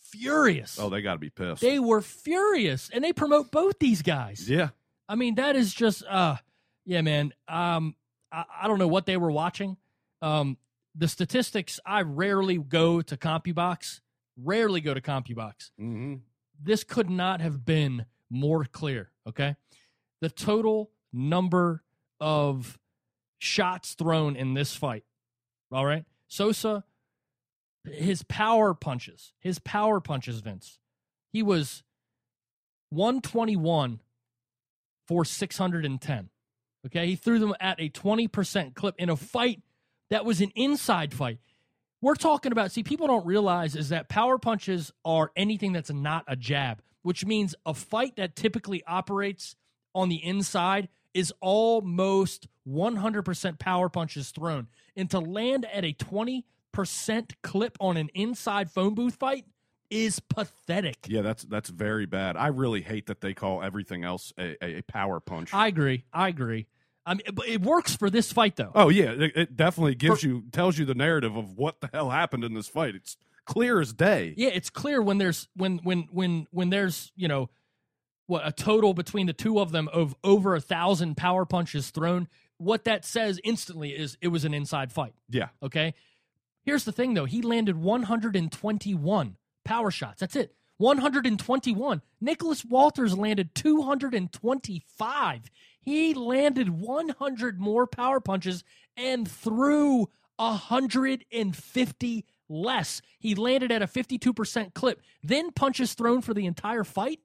furious. 0.00 0.78
Oh, 0.80 0.88
they 0.88 1.02
got 1.02 1.14
to 1.14 1.18
be 1.18 1.30
pissed. 1.30 1.60
they 1.60 1.78
were 1.78 2.00
furious 2.00 2.90
and 2.92 3.02
they 3.04 3.12
promote 3.12 3.50
both 3.50 3.78
these 3.78 4.02
guys. 4.02 4.48
yeah. 4.48 4.70
I 5.08 5.14
mean, 5.14 5.36
that 5.36 5.56
is 5.56 5.72
just 5.72 6.04
uh 6.04 6.36
yeah, 6.84 7.00
man. 7.02 7.32
Um 7.48 7.94
I, 8.30 8.44
I 8.62 8.68
don't 8.68 8.78
know 8.78 8.88
what 8.88 9.06
they 9.06 9.16
were 9.16 9.30
watching. 9.30 9.76
Um 10.20 10.58
the 10.94 11.08
statistics 11.08 11.78
I 11.86 12.02
rarely 12.02 12.58
go 12.58 13.00
to 13.02 13.16
CompuBox. 13.16 14.00
Rarely 14.36 14.80
go 14.80 14.94
to 14.94 15.00
CompuBox. 15.00 15.70
hmm 15.78 16.14
This 16.60 16.84
could 16.84 17.10
not 17.10 17.40
have 17.40 17.64
been 17.64 18.06
more 18.30 18.64
clear, 18.64 19.10
okay? 19.26 19.56
The 20.20 20.30
total 20.30 20.90
number 21.12 21.84
of 22.20 22.78
shots 23.38 23.94
thrown 23.94 24.36
in 24.36 24.54
this 24.54 24.74
fight. 24.74 25.04
All 25.70 25.86
right? 25.86 26.04
Sosa 26.26 26.84
his 27.92 28.22
power 28.24 28.74
punches, 28.74 29.32
his 29.40 29.58
power 29.58 30.00
punches, 30.00 30.40
Vince. 30.40 30.78
He 31.32 31.42
was 31.42 31.82
121 32.90 34.00
for 35.06 35.24
610. 35.24 36.30
Okay. 36.86 37.06
He 37.06 37.16
threw 37.16 37.38
them 37.38 37.54
at 37.60 37.80
a 37.80 37.90
20% 37.90 38.74
clip 38.74 38.94
in 38.98 39.10
a 39.10 39.16
fight 39.16 39.62
that 40.10 40.24
was 40.24 40.40
an 40.40 40.52
inside 40.54 41.12
fight. 41.12 41.38
We're 42.00 42.14
talking 42.14 42.52
about, 42.52 42.70
see, 42.70 42.82
people 42.82 43.08
don't 43.08 43.26
realize 43.26 43.74
is 43.74 43.88
that 43.88 44.08
power 44.08 44.38
punches 44.38 44.92
are 45.04 45.32
anything 45.34 45.72
that's 45.72 45.90
not 45.90 46.24
a 46.28 46.36
jab, 46.36 46.80
which 47.02 47.26
means 47.26 47.54
a 47.66 47.74
fight 47.74 48.16
that 48.16 48.36
typically 48.36 48.84
operates 48.86 49.56
on 49.94 50.08
the 50.08 50.24
inside 50.24 50.88
is 51.12 51.32
almost 51.40 52.46
100% 52.68 53.58
power 53.58 53.88
punches 53.88 54.30
thrown. 54.30 54.68
And 54.94 55.10
to 55.10 55.18
land 55.18 55.66
at 55.72 55.84
a 55.84 55.92
20% 55.92 56.44
clip 57.42 57.76
on 57.80 57.96
an 57.96 58.10
inside 58.14 58.70
phone 58.70 58.94
booth 58.94 59.16
fight 59.16 59.46
is 59.90 60.20
pathetic. 60.20 60.98
Yeah, 61.08 61.22
that's 61.22 61.44
that's 61.44 61.70
very 61.70 62.06
bad. 62.06 62.36
I 62.36 62.48
really 62.48 62.82
hate 62.82 63.06
that 63.06 63.22
they 63.22 63.32
call 63.32 63.62
everything 63.62 64.04
else 64.04 64.32
a, 64.38 64.56
a, 64.62 64.78
a 64.78 64.82
power 64.82 65.18
punch. 65.18 65.54
I 65.54 65.66
agree. 65.66 66.04
I 66.12 66.28
agree. 66.28 66.66
I 67.08 67.14
mean, 67.14 67.22
but 67.32 67.48
it 67.48 67.62
works 67.62 67.96
for 67.96 68.10
this 68.10 68.32
fight, 68.32 68.56
though. 68.56 68.72
oh 68.74 68.88
yeah, 68.88 69.10
it, 69.10 69.32
it 69.36 69.56
definitely 69.56 69.94
gives 69.94 70.22
you 70.22 70.44
tells 70.52 70.78
you 70.78 70.84
the 70.84 70.94
narrative 70.94 71.36
of 71.36 71.56
what 71.56 71.80
the 71.80 71.88
hell 71.92 72.10
happened 72.10 72.44
in 72.44 72.54
this 72.54 72.68
fight. 72.68 72.94
It's 72.94 73.16
clear 73.46 73.80
as 73.80 73.92
day. 73.92 74.34
Yeah, 74.36 74.50
it's 74.50 74.70
clear 74.70 75.00
when 75.00 75.18
there's 75.18 75.48
when 75.54 75.78
when 75.78 76.08
when 76.12 76.46
when 76.50 76.70
there's 76.70 77.12
you 77.16 77.28
know 77.28 77.48
what 78.26 78.46
a 78.46 78.52
total 78.52 78.92
between 78.94 79.26
the 79.26 79.32
two 79.32 79.58
of 79.58 79.72
them 79.72 79.88
of 79.92 80.14
over 80.22 80.54
a 80.54 80.60
thousand 80.60 81.16
power 81.16 81.44
punches 81.46 81.90
thrown. 81.90 82.28
What 82.58 82.84
that 82.84 83.04
says 83.04 83.40
instantly 83.44 83.90
is 83.90 84.18
it 84.20 84.28
was 84.28 84.44
an 84.44 84.52
inside 84.52 84.92
fight. 84.92 85.14
Yeah, 85.30 85.48
Okay. 85.62 85.94
Here's 86.64 86.84
the 86.84 86.92
thing, 86.92 87.14
though. 87.14 87.24
He 87.24 87.40
landed 87.40 87.76
121 87.76 89.36
power 89.64 89.90
shots. 89.90 90.20
That's 90.20 90.36
it. 90.36 90.54
121. 90.76 92.02
Nicholas 92.20 92.64
Walters 92.64 93.16
landed 93.16 93.54
225. 93.54 95.50
He 95.80 96.14
landed 96.14 96.70
100 96.70 97.60
more 97.60 97.86
power 97.86 98.20
punches 98.20 98.64
and 98.96 99.30
threw 99.30 100.08
150 100.36 102.24
less. 102.48 103.02
He 103.18 103.34
landed 103.34 103.72
at 103.72 103.82
a 103.82 103.86
52% 103.86 104.74
clip. 104.74 105.00
Then 105.22 105.50
punches 105.52 105.94
thrown 105.94 106.22
for 106.22 106.34
the 106.34 106.46
entire 106.46 106.84
fight. 106.84 107.20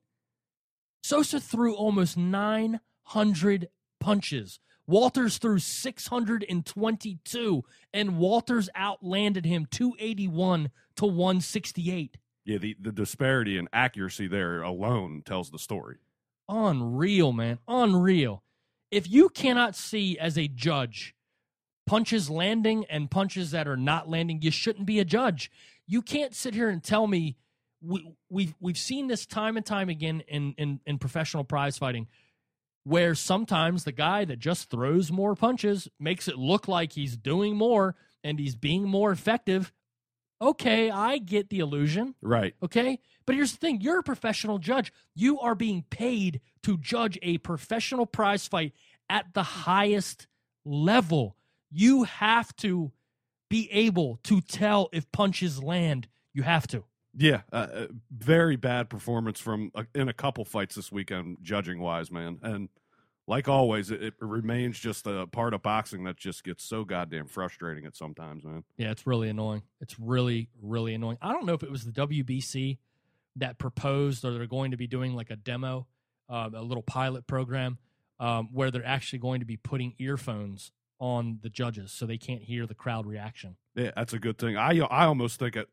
Sosa 1.01 1.39
threw 1.39 1.75
almost 1.75 2.17
900 2.17 3.69
punches. 3.99 4.59
Walters 4.85 5.37
threw 5.37 5.59
622, 5.59 7.63
and 7.93 8.17
Walters 8.17 8.69
outlanded 8.75 9.45
him 9.45 9.65
281 9.71 10.71
to 10.97 11.05
168. 11.05 12.17
yeah. 12.45 12.57
The 12.57 12.75
the 12.79 12.91
disparity 12.91 13.57
in 13.57 13.69
accuracy 13.71 14.27
there 14.27 14.61
alone 14.61 15.23
tells 15.25 15.51
the 15.51 15.59
story. 15.59 15.99
Unreal, 16.53 17.33
man. 17.33 17.57
Unreal. 17.67 18.43
If 18.91 19.09
you 19.09 19.29
cannot 19.29 19.75
see 19.75 20.19
as 20.19 20.37
a 20.37 20.47
judge 20.47 21.15
punches 21.87 22.29
landing 22.29 22.85
and 22.85 23.09
punches 23.09 23.51
that 23.51 23.67
are 23.67 23.75
not 23.75 24.07
landing, 24.07 24.41
you 24.41 24.51
shouldn't 24.51 24.85
be 24.85 24.99
a 24.99 25.05
judge. 25.05 25.49
You 25.87 26.03
can't 26.03 26.35
sit 26.35 26.53
here 26.53 26.69
and 26.69 26.83
tell 26.83 27.07
me 27.07 27.37
we, 27.81 28.15
we've 28.29 28.53
we've 28.59 28.77
seen 28.77 29.07
this 29.07 29.25
time 29.25 29.57
and 29.57 29.65
time 29.65 29.89
again 29.89 30.21
in, 30.27 30.53
in 30.57 30.79
in 30.85 30.99
professional 30.99 31.43
prize 31.43 31.77
fighting, 31.79 32.07
where 32.83 33.15
sometimes 33.15 33.83
the 33.83 33.91
guy 33.91 34.23
that 34.23 34.37
just 34.37 34.69
throws 34.69 35.11
more 35.11 35.35
punches 35.35 35.87
makes 35.99 36.27
it 36.27 36.37
look 36.37 36.67
like 36.67 36.93
he's 36.93 37.17
doing 37.17 37.55
more 37.55 37.95
and 38.23 38.39
he's 38.39 38.55
being 38.55 38.83
more 38.83 39.11
effective. 39.11 39.73
Okay, 40.43 40.91
I 40.91 41.19
get 41.19 41.49
the 41.49 41.59
illusion. 41.59 42.15
Right. 42.21 42.53
Okay. 42.61 42.99
But 43.25 43.35
here's 43.35 43.53
the 43.53 43.57
thing 43.57 43.79
you're 43.79 43.99
a 43.99 44.03
professional 44.03 44.59
judge. 44.59 44.91
You 45.15 45.39
are 45.39 45.55
being 45.55 45.85
paid 45.89 46.41
to 46.63 46.77
judge 46.77 47.17
a 47.21 47.37
professional 47.37 48.05
prize 48.05 48.45
fight 48.45 48.73
at 49.09 49.33
the 49.33 49.43
highest 49.43 50.27
level. 50.65 51.37
You 51.71 52.03
have 52.03 52.53
to 52.57 52.91
be 53.49 53.69
able 53.71 54.19
to 54.23 54.41
tell 54.41 54.89
if 54.91 55.09
punches 55.13 55.63
land. 55.63 56.09
You 56.33 56.43
have 56.43 56.67
to. 56.67 56.83
Yeah, 57.15 57.41
uh, 57.51 57.67
uh, 57.71 57.87
very 58.11 58.55
bad 58.57 58.89
performance 58.89 59.39
from 59.39 59.71
uh, 59.75 59.83
in 59.95 60.09
a 60.09 60.13
couple 60.13 60.43
fights 60.43 60.75
this 60.75 60.91
weekend, 60.91 61.37
judging 61.41 61.79
wise, 61.79 62.11
man. 62.11 62.39
And 62.41 62.69
like 63.27 63.47
always, 63.47 63.89
it, 63.91 64.01
it 64.01 64.13
remains 64.19 64.79
just 64.79 65.07
a 65.07 65.27
part 65.27 65.53
of 65.53 65.61
boxing 65.61 66.03
that 66.03 66.17
just 66.17 66.43
gets 66.43 66.63
so 66.63 66.83
goddamn 66.83 67.27
frustrating 67.27 67.85
at 67.85 67.95
sometimes, 67.95 68.43
man. 68.43 68.63
Yeah, 68.77 68.91
it's 68.91 69.07
really 69.07 69.29
annoying. 69.29 69.63
It's 69.79 69.99
really, 69.99 70.49
really 70.61 70.93
annoying. 70.93 71.17
I 71.21 71.31
don't 71.31 71.45
know 71.45 71.53
if 71.53 71.63
it 71.63 71.71
was 71.71 71.85
the 71.85 71.91
WBC 71.91 72.79
that 73.37 73.57
proposed 73.57 74.25
or 74.25 74.31
they're 74.31 74.45
going 74.45 74.71
to 74.71 74.77
be 74.77 74.87
doing 74.87 75.15
like 75.15 75.29
a 75.29 75.35
demo, 75.35 75.87
um, 76.29 76.53
a 76.53 76.61
little 76.61 76.83
pilot 76.83 77.25
program 77.25 77.77
um, 78.19 78.49
where 78.51 78.71
they're 78.71 78.85
actually 78.85 79.19
going 79.19 79.39
to 79.39 79.45
be 79.45 79.57
putting 79.57 79.93
earphones 79.99 80.71
on 80.99 81.39
the 81.41 81.49
judges 81.49 81.91
so 81.91 82.05
they 82.05 82.17
can't 82.17 82.43
hear 82.43 82.65
the 82.65 82.75
crowd 82.75 83.05
reaction. 83.05 83.57
Yeah, 83.75 83.91
that's 83.95 84.13
a 84.13 84.19
good 84.19 84.37
thing. 84.37 84.55
I 84.55 84.79
I 84.79 85.05
almost 85.05 85.39
think 85.39 85.55
it. 85.55 85.67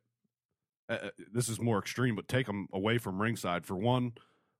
Uh, 0.88 1.10
this 1.32 1.48
is 1.48 1.60
more 1.60 1.78
extreme, 1.78 2.16
but 2.16 2.26
take 2.26 2.46
them 2.46 2.66
away 2.72 2.98
from 2.98 3.22
ringside. 3.22 3.64
For 3.64 3.76
one, 3.76 4.14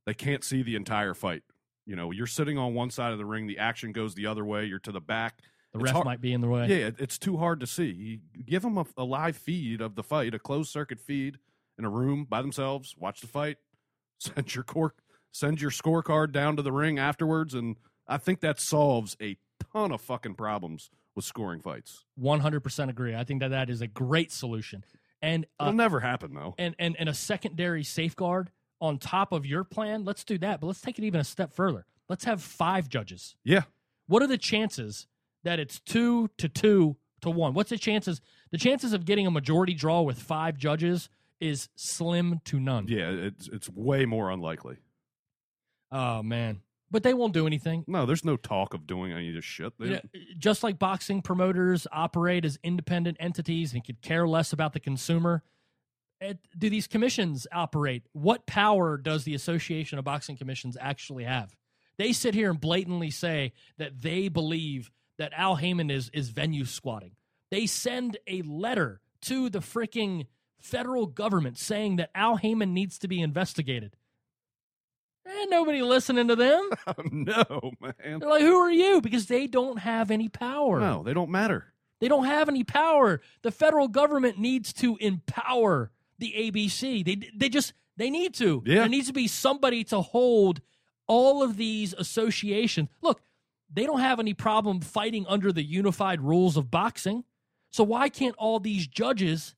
they 0.06 0.14
can't 0.14 0.44
see 0.44 0.62
the 0.62 0.76
entire 0.76 1.14
fight. 1.14 1.42
You 1.90 1.96
know, 1.96 2.12
you're 2.12 2.28
sitting 2.28 2.56
on 2.56 2.72
one 2.72 2.88
side 2.90 3.10
of 3.10 3.18
the 3.18 3.24
ring, 3.26 3.48
the 3.48 3.58
action 3.58 3.90
goes 3.90 4.14
the 4.14 4.26
other 4.26 4.44
way. 4.44 4.64
You're 4.64 4.78
to 4.78 4.92
the 4.92 5.00
back. 5.00 5.40
The 5.72 5.80
It's 5.80 5.84
ref 5.86 5.92
hard- 5.94 6.04
might 6.04 6.20
be 6.20 6.32
in 6.32 6.40
the 6.40 6.46
way. 6.46 6.68
Yeah, 6.68 6.86
it, 6.86 6.96
it's 7.00 7.18
too 7.18 7.36
hard 7.36 7.58
to 7.58 7.66
see. 7.66 8.20
You 8.36 8.44
give 8.44 8.62
them 8.62 8.78
a, 8.78 8.86
a 8.96 9.02
live 9.02 9.36
feed 9.36 9.80
of 9.80 9.96
the 9.96 10.04
fight, 10.04 10.32
a 10.32 10.38
closed 10.38 10.70
circuit 10.70 11.00
feed 11.00 11.40
in 11.80 11.84
a 11.84 11.90
room 11.90 12.26
by 12.30 12.42
themselves. 12.42 12.94
Watch 12.96 13.22
the 13.22 13.26
fight. 13.26 13.56
Send 14.18 14.54
your 14.54 14.62
cork, 14.62 14.98
send 15.32 15.60
your 15.60 15.72
scorecard 15.72 16.30
down 16.30 16.54
to 16.56 16.62
the 16.62 16.70
ring 16.70 17.00
afterwards, 17.00 17.54
and 17.54 17.74
I 18.06 18.18
think 18.18 18.38
that 18.42 18.60
solves 18.60 19.16
a 19.20 19.36
ton 19.72 19.90
of 19.90 20.00
fucking 20.00 20.34
problems 20.36 20.90
with 21.16 21.24
scoring 21.24 21.60
fights. 21.60 22.04
100% 22.22 22.88
agree. 22.88 23.16
I 23.16 23.24
think 23.24 23.40
that 23.40 23.48
that 23.48 23.68
is 23.68 23.80
a 23.80 23.86
great 23.88 24.30
solution. 24.30 24.84
And 25.22 25.44
It'll 25.58 25.70
uh, 25.70 25.72
never 25.72 25.98
happen 25.98 26.34
though. 26.34 26.54
and, 26.56 26.76
and 26.78 26.94
and 27.00 27.08
a 27.08 27.14
secondary 27.14 27.82
safeguard 27.82 28.50
on 28.80 28.98
top 28.98 29.32
of 29.32 29.44
your 29.46 29.64
plan. 29.64 30.04
Let's 30.04 30.24
do 30.24 30.38
that, 30.38 30.60
but 30.60 30.66
let's 30.68 30.80
take 30.80 30.98
it 30.98 31.04
even 31.04 31.20
a 31.20 31.24
step 31.24 31.52
further. 31.52 31.84
Let's 32.08 32.24
have 32.24 32.42
five 32.42 32.88
judges. 32.88 33.36
Yeah, 33.44 33.62
What 34.06 34.22
are 34.22 34.26
the 34.26 34.38
chances 34.38 35.06
that 35.44 35.58
it's 35.60 35.78
two 35.80 36.28
to 36.38 36.48
two 36.48 36.96
to 37.20 37.30
one? 37.30 37.54
What's 37.54 37.70
the 37.70 37.78
chances? 37.78 38.20
The 38.50 38.58
chances 38.58 38.92
of 38.92 39.04
getting 39.04 39.26
a 39.26 39.30
majority 39.30 39.74
draw 39.74 40.02
with 40.02 40.18
five 40.18 40.56
judges 40.58 41.08
is 41.40 41.68
slim 41.76 42.40
to 42.46 42.58
none. 42.60 42.86
yeah, 42.88 43.08
it's 43.10 43.48
it's 43.48 43.68
way 43.70 44.04
more 44.06 44.30
unlikely. 44.30 44.76
Oh 45.92 46.22
man, 46.22 46.60
but 46.90 47.02
they 47.02 47.14
won't 47.14 47.32
do 47.34 47.46
anything. 47.46 47.84
No, 47.86 48.06
there's 48.06 48.24
no 48.24 48.36
talk 48.36 48.74
of 48.74 48.86
doing 48.86 49.12
any 49.12 49.28
of 49.30 49.34
this 49.34 49.44
shit. 49.44 49.72
They- 49.78 49.86
You 49.86 49.92
know, 49.94 50.00
just 50.38 50.62
like 50.62 50.78
boxing 50.78 51.22
promoters 51.22 51.86
operate 51.92 52.44
as 52.44 52.58
independent 52.62 53.16
entities 53.20 53.72
and 53.74 53.84
could 53.84 54.00
care 54.02 54.26
less 54.28 54.52
about 54.52 54.72
the 54.72 54.80
consumer, 54.80 55.42
do 56.56 56.70
these 56.70 56.86
commissions 56.86 57.46
operate? 57.52 58.04
What 58.12 58.46
power 58.46 58.96
does 58.96 59.24
the 59.24 59.34
Association 59.34 59.98
of 59.98 60.04
Boxing 60.04 60.36
Commissions 60.36 60.76
actually 60.80 61.24
have? 61.24 61.54
They 61.98 62.12
sit 62.12 62.34
here 62.34 62.50
and 62.50 62.60
blatantly 62.60 63.10
say 63.10 63.52
that 63.78 64.00
they 64.00 64.28
believe 64.28 64.90
that 65.18 65.32
Al 65.34 65.56
Haymon 65.56 65.90
is 65.90 66.10
is 66.14 66.30
venue 66.30 66.64
squatting. 66.64 67.12
They 67.50 67.66
send 67.66 68.16
a 68.26 68.42
letter 68.42 69.00
to 69.22 69.50
the 69.50 69.58
freaking 69.58 70.26
federal 70.60 71.06
government 71.06 71.58
saying 71.58 71.96
that 71.96 72.10
Al 72.14 72.36
Haymon 72.36 72.72
needs 72.72 72.98
to 73.00 73.08
be 73.08 73.20
investigated. 73.20 73.96
Ain't 75.28 75.50
nobody 75.50 75.82
listening 75.82 76.28
to 76.28 76.36
them. 76.36 76.70
Oh, 76.86 76.94
no, 77.12 77.72
man. 77.80 78.18
They're 78.18 78.28
like, 78.28 78.42
who 78.42 78.56
are 78.56 78.70
you? 78.70 79.00
Because 79.00 79.26
they 79.26 79.46
don't 79.46 79.78
have 79.78 80.10
any 80.10 80.28
power. 80.28 80.80
No, 80.80 81.02
they 81.02 81.14
don't 81.14 81.30
matter. 81.30 81.72
They 82.00 82.08
don't 82.08 82.24
have 82.24 82.48
any 82.48 82.64
power. 82.64 83.20
The 83.42 83.52
federal 83.52 83.88
government 83.88 84.38
needs 84.38 84.72
to 84.74 84.96
empower 84.96 85.90
the 86.20 86.32
ABC. 86.36 87.04
They 87.04 87.30
they 87.34 87.48
just 87.48 87.72
they 87.96 88.10
need 88.10 88.34
to. 88.34 88.62
Yeah. 88.64 88.80
There 88.80 88.88
needs 88.88 89.08
to 89.08 89.12
be 89.12 89.26
somebody 89.28 89.84
to 89.84 90.00
hold 90.00 90.60
all 91.06 91.42
of 91.42 91.56
these 91.56 91.92
associations. 91.94 92.88
Look, 93.02 93.20
they 93.72 93.84
don't 93.84 94.00
have 94.00 94.20
any 94.20 94.34
problem 94.34 94.80
fighting 94.80 95.26
under 95.28 95.52
the 95.52 95.62
unified 95.62 96.20
rules 96.20 96.56
of 96.56 96.70
boxing. 96.70 97.24
So 97.70 97.84
why 97.84 98.08
can't 98.08 98.34
all 98.36 98.60
these 98.60 98.86
judges 98.86 99.54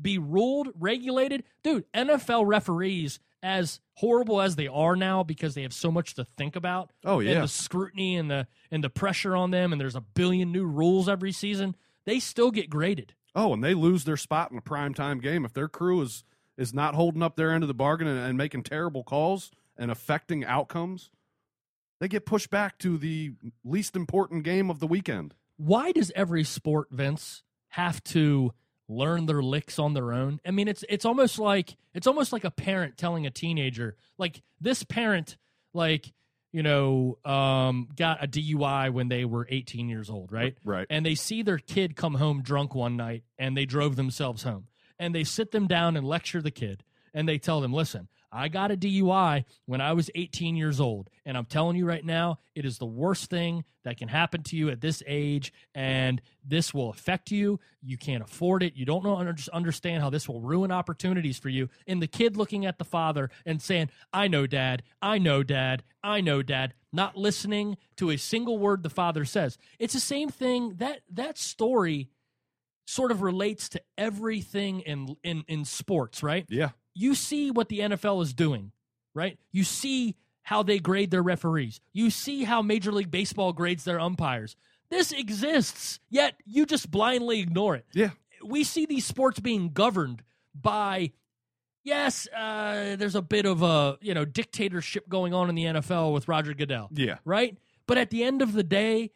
be 0.00 0.18
ruled, 0.18 0.68
regulated? 0.78 1.44
Dude, 1.62 1.84
NFL 1.92 2.46
referees 2.46 3.18
as 3.42 3.80
horrible 3.94 4.40
as 4.40 4.56
they 4.56 4.66
are 4.66 4.96
now 4.96 5.22
because 5.22 5.54
they 5.54 5.62
have 5.62 5.72
so 5.72 5.90
much 5.90 6.14
to 6.14 6.24
think 6.36 6.56
about 6.56 6.92
Oh 7.04 7.20
and 7.20 7.28
yeah, 7.28 7.40
the 7.40 7.48
scrutiny 7.48 8.16
and 8.16 8.30
the 8.30 8.46
and 8.70 8.84
the 8.84 8.90
pressure 8.90 9.34
on 9.34 9.50
them 9.50 9.72
and 9.72 9.80
there's 9.80 9.96
a 9.96 10.00
billion 10.02 10.52
new 10.52 10.66
rules 10.66 11.08
every 11.08 11.32
season 11.32 11.74
they 12.04 12.20
still 12.20 12.50
get 12.50 12.68
graded 12.68 13.14
Oh, 13.34 13.52
and 13.52 13.62
they 13.62 13.74
lose 13.74 14.04
their 14.04 14.16
spot 14.16 14.50
in 14.50 14.58
a 14.58 14.62
prime 14.62 14.94
time 14.94 15.20
game 15.20 15.44
if 15.44 15.52
their 15.52 15.68
crew 15.68 16.02
is 16.02 16.24
is 16.56 16.74
not 16.74 16.94
holding 16.94 17.22
up 17.22 17.36
their 17.36 17.52
end 17.52 17.64
of 17.64 17.68
the 17.68 17.74
bargain 17.74 18.06
and, 18.06 18.18
and 18.18 18.36
making 18.36 18.62
terrible 18.62 19.02
calls 19.02 19.50
and 19.78 19.90
affecting 19.90 20.44
outcomes. 20.44 21.10
They 22.00 22.08
get 22.08 22.26
pushed 22.26 22.50
back 22.50 22.78
to 22.78 22.98
the 22.98 23.32
least 23.64 23.96
important 23.96 24.44
game 24.44 24.70
of 24.70 24.78
the 24.78 24.86
weekend. 24.86 25.34
why 25.56 25.92
does 25.92 26.12
every 26.14 26.44
sport 26.44 26.88
vince 26.90 27.42
have 27.70 28.02
to 28.02 28.52
learn 28.90 29.26
their 29.26 29.42
licks 29.42 29.78
on 29.78 29.94
their 29.94 30.12
own. 30.12 30.40
I 30.44 30.50
mean, 30.50 30.68
it's 30.68 30.84
it's 30.88 31.04
almost 31.04 31.38
like 31.38 31.76
it's 31.94 32.06
almost 32.06 32.32
like 32.32 32.44
a 32.44 32.50
parent 32.50 32.98
telling 32.98 33.26
a 33.26 33.30
teenager, 33.30 33.96
like 34.18 34.42
this 34.60 34.82
parent, 34.82 35.36
like 35.72 36.12
you 36.52 36.62
know, 36.62 37.18
um, 37.24 37.88
got 37.96 38.22
a 38.22 38.26
DUI 38.26 38.92
when 38.92 39.08
they 39.08 39.24
were 39.24 39.46
18 39.48 39.88
years 39.88 40.10
old, 40.10 40.32
right? 40.32 40.56
Right. 40.64 40.86
And 40.90 41.06
they 41.06 41.14
see 41.14 41.42
their 41.42 41.58
kid 41.58 41.96
come 41.96 42.14
home 42.14 42.42
drunk 42.42 42.74
one 42.74 42.96
night, 42.96 43.24
and 43.38 43.56
they 43.56 43.66
drove 43.66 43.96
themselves 43.96 44.42
home, 44.42 44.66
and 44.98 45.14
they 45.14 45.24
sit 45.24 45.52
them 45.52 45.66
down 45.66 45.96
and 45.96 46.06
lecture 46.06 46.42
the 46.42 46.50
kid, 46.50 46.84
and 47.14 47.28
they 47.28 47.38
tell 47.38 47.60
them, 47.60 47.72
listen. 47.72 48.08
I 48.32 48.48
got 48.48 48.70
a 48.70 48.76
DUI 48.76 49.44
when 49.66 49.80
I 49.80 49.92
was 49.92 50.10
18 50.14 50.56
years 50.56 50.80
old. 50.80 51.10
And 51.24 51.36
I'm 51.36 51.46
telling 51.46 51.76
you 51.76 51.86
right 51.86 52.04
now, 52.04 52.38
it 52.54 52.64
is 52.64 52.78
the 52.78 52.86
worst 52.86 53.30
thing 53.30 53.64
that 53.84 53.96
can 53.96 54.08
happen 54.08 54.42
to 54.44 54.56
you 54.56 54.68
at 54.70 54.80
this 54.80 55.02
age. 55.06 55.52
And 55.74 56.20
this 56.44 56.72
will 56.72 56.90
affect 56.90 57.30
you. 57.30 57.60
You 57.82 57.96
can't 57.96 58.22
afford 58.22 58.62
it. 58.62 58.74
You 58.74 58.84
don't 58.84 59.04
know, 59.04 59.16
understand 59.52 60.02
how 60.02 60.10
this 60.10 60.28
will 60.28 60.40
ruin 60.40 60.70
opportunities 60.70 61.38
for 61.38 61.48
you. 61.48 61.68
And 61.86 62.00
the 62.00 62.06
kid 62.06 62.36
looking 62.36 62.66
at 62.66 62.78
the 62.78 62.84
father 62.84 63.30
and 63.44 63.60
saying, 63.60 63.90
I 64.12 64.28
know, 64.28 64.46
dad. 64.46 64.82
I 65.02 65.18
know, 65.18 65.42
dad. 65.42 65.82
I 66.02 66.20
know, 66.20 66.42
dad. 66.42 66.74
Not 66.92 67.16
listening 67.16 67.76
to 67.96 68.10
a 68.10 68.16
single 68.16 68.58
word 68.58 68.82
the 68.82 68.90
father 68.90 69.24
says. 69.24 69.58
It's 69.78 69.94
the 69.94 70.00
same 70.00 70.28
thing. 70.28 70.74
That, 70.76 71.00
that 71.12 71.38
story 71.38 72.10
sort 72.86 73.12
of 73.12 73.22
relates 73.22 73.68
to 73.70 73.80
everything 73.96 74.80
in, 74.80 75.16
in, 75.22 75.44
in 75.46 75.64
sports, 75.64 76.22
right? 76.22 76.44
Yeah. 76.48 76.70
You 76.94 77.14
see 77.14 77.50
what 77.50 77.68
the 77.68 77.80
NFL 77.80 78.22
is 78.22 78.32
doing, 78.34 78.72
right? 79.14 79.38
You 79.52 79.64
see 79.64 80.16
how 80.42 80.62
they 80.62 80.78
grade 80.78 81.10
their 81.10 81.22
referees. 81.22 81.80
You 81.92 82.10
see 82.10 82.44
how 82.44 82.62
Major 82.62 82.90
League 82.92 83.10
Baseball 83.10 83.52
grades 83.52 83.84
their 83.84 84.00
umpires. 84.00 84.56
This 84.90 85.12
exists, 85.12 86.00
yet 86.08 86.34
you 86.44 86.66
just 86.66 86.90
blindly 86.90 87.40
ignore 87.40 87.76
it. 87.76 87.86
Yeah. 87.92 88.10
We 88.44 88.64
see 88.64 88.86
these 88.86 89.04
sports 89.04 89.38
being 89.38 89.68
governed 89.70 90.22
by 90.54 91.12
yes, 91.84 92.26
uh, 92.36 92.96
there's 92.96 93.14
a 93.14 93.22
bit 93.22 93.46
of 93.46 93.62
a, 93.62 93.98
you 94.00 94.12
know, 94.14 94.24
dictatorship 94.24 95.08
going 95.08 95.32
on 95.32 95.48
in 95.48 95.54
the 95.54 95.64
NFL 95.64 96.12
with 96.12 96.26
Roger 96.28 96.52
Goodell 96.54 96.88
Yeah. 96.92 97.18
right? 97.24 97.56
But 97.86 97.98
at 97.98 98.10
the 98.10 98.24
end 98.24 98.42
of 98.42 98.52
the 98.52 98.62
day, 98.62 99.12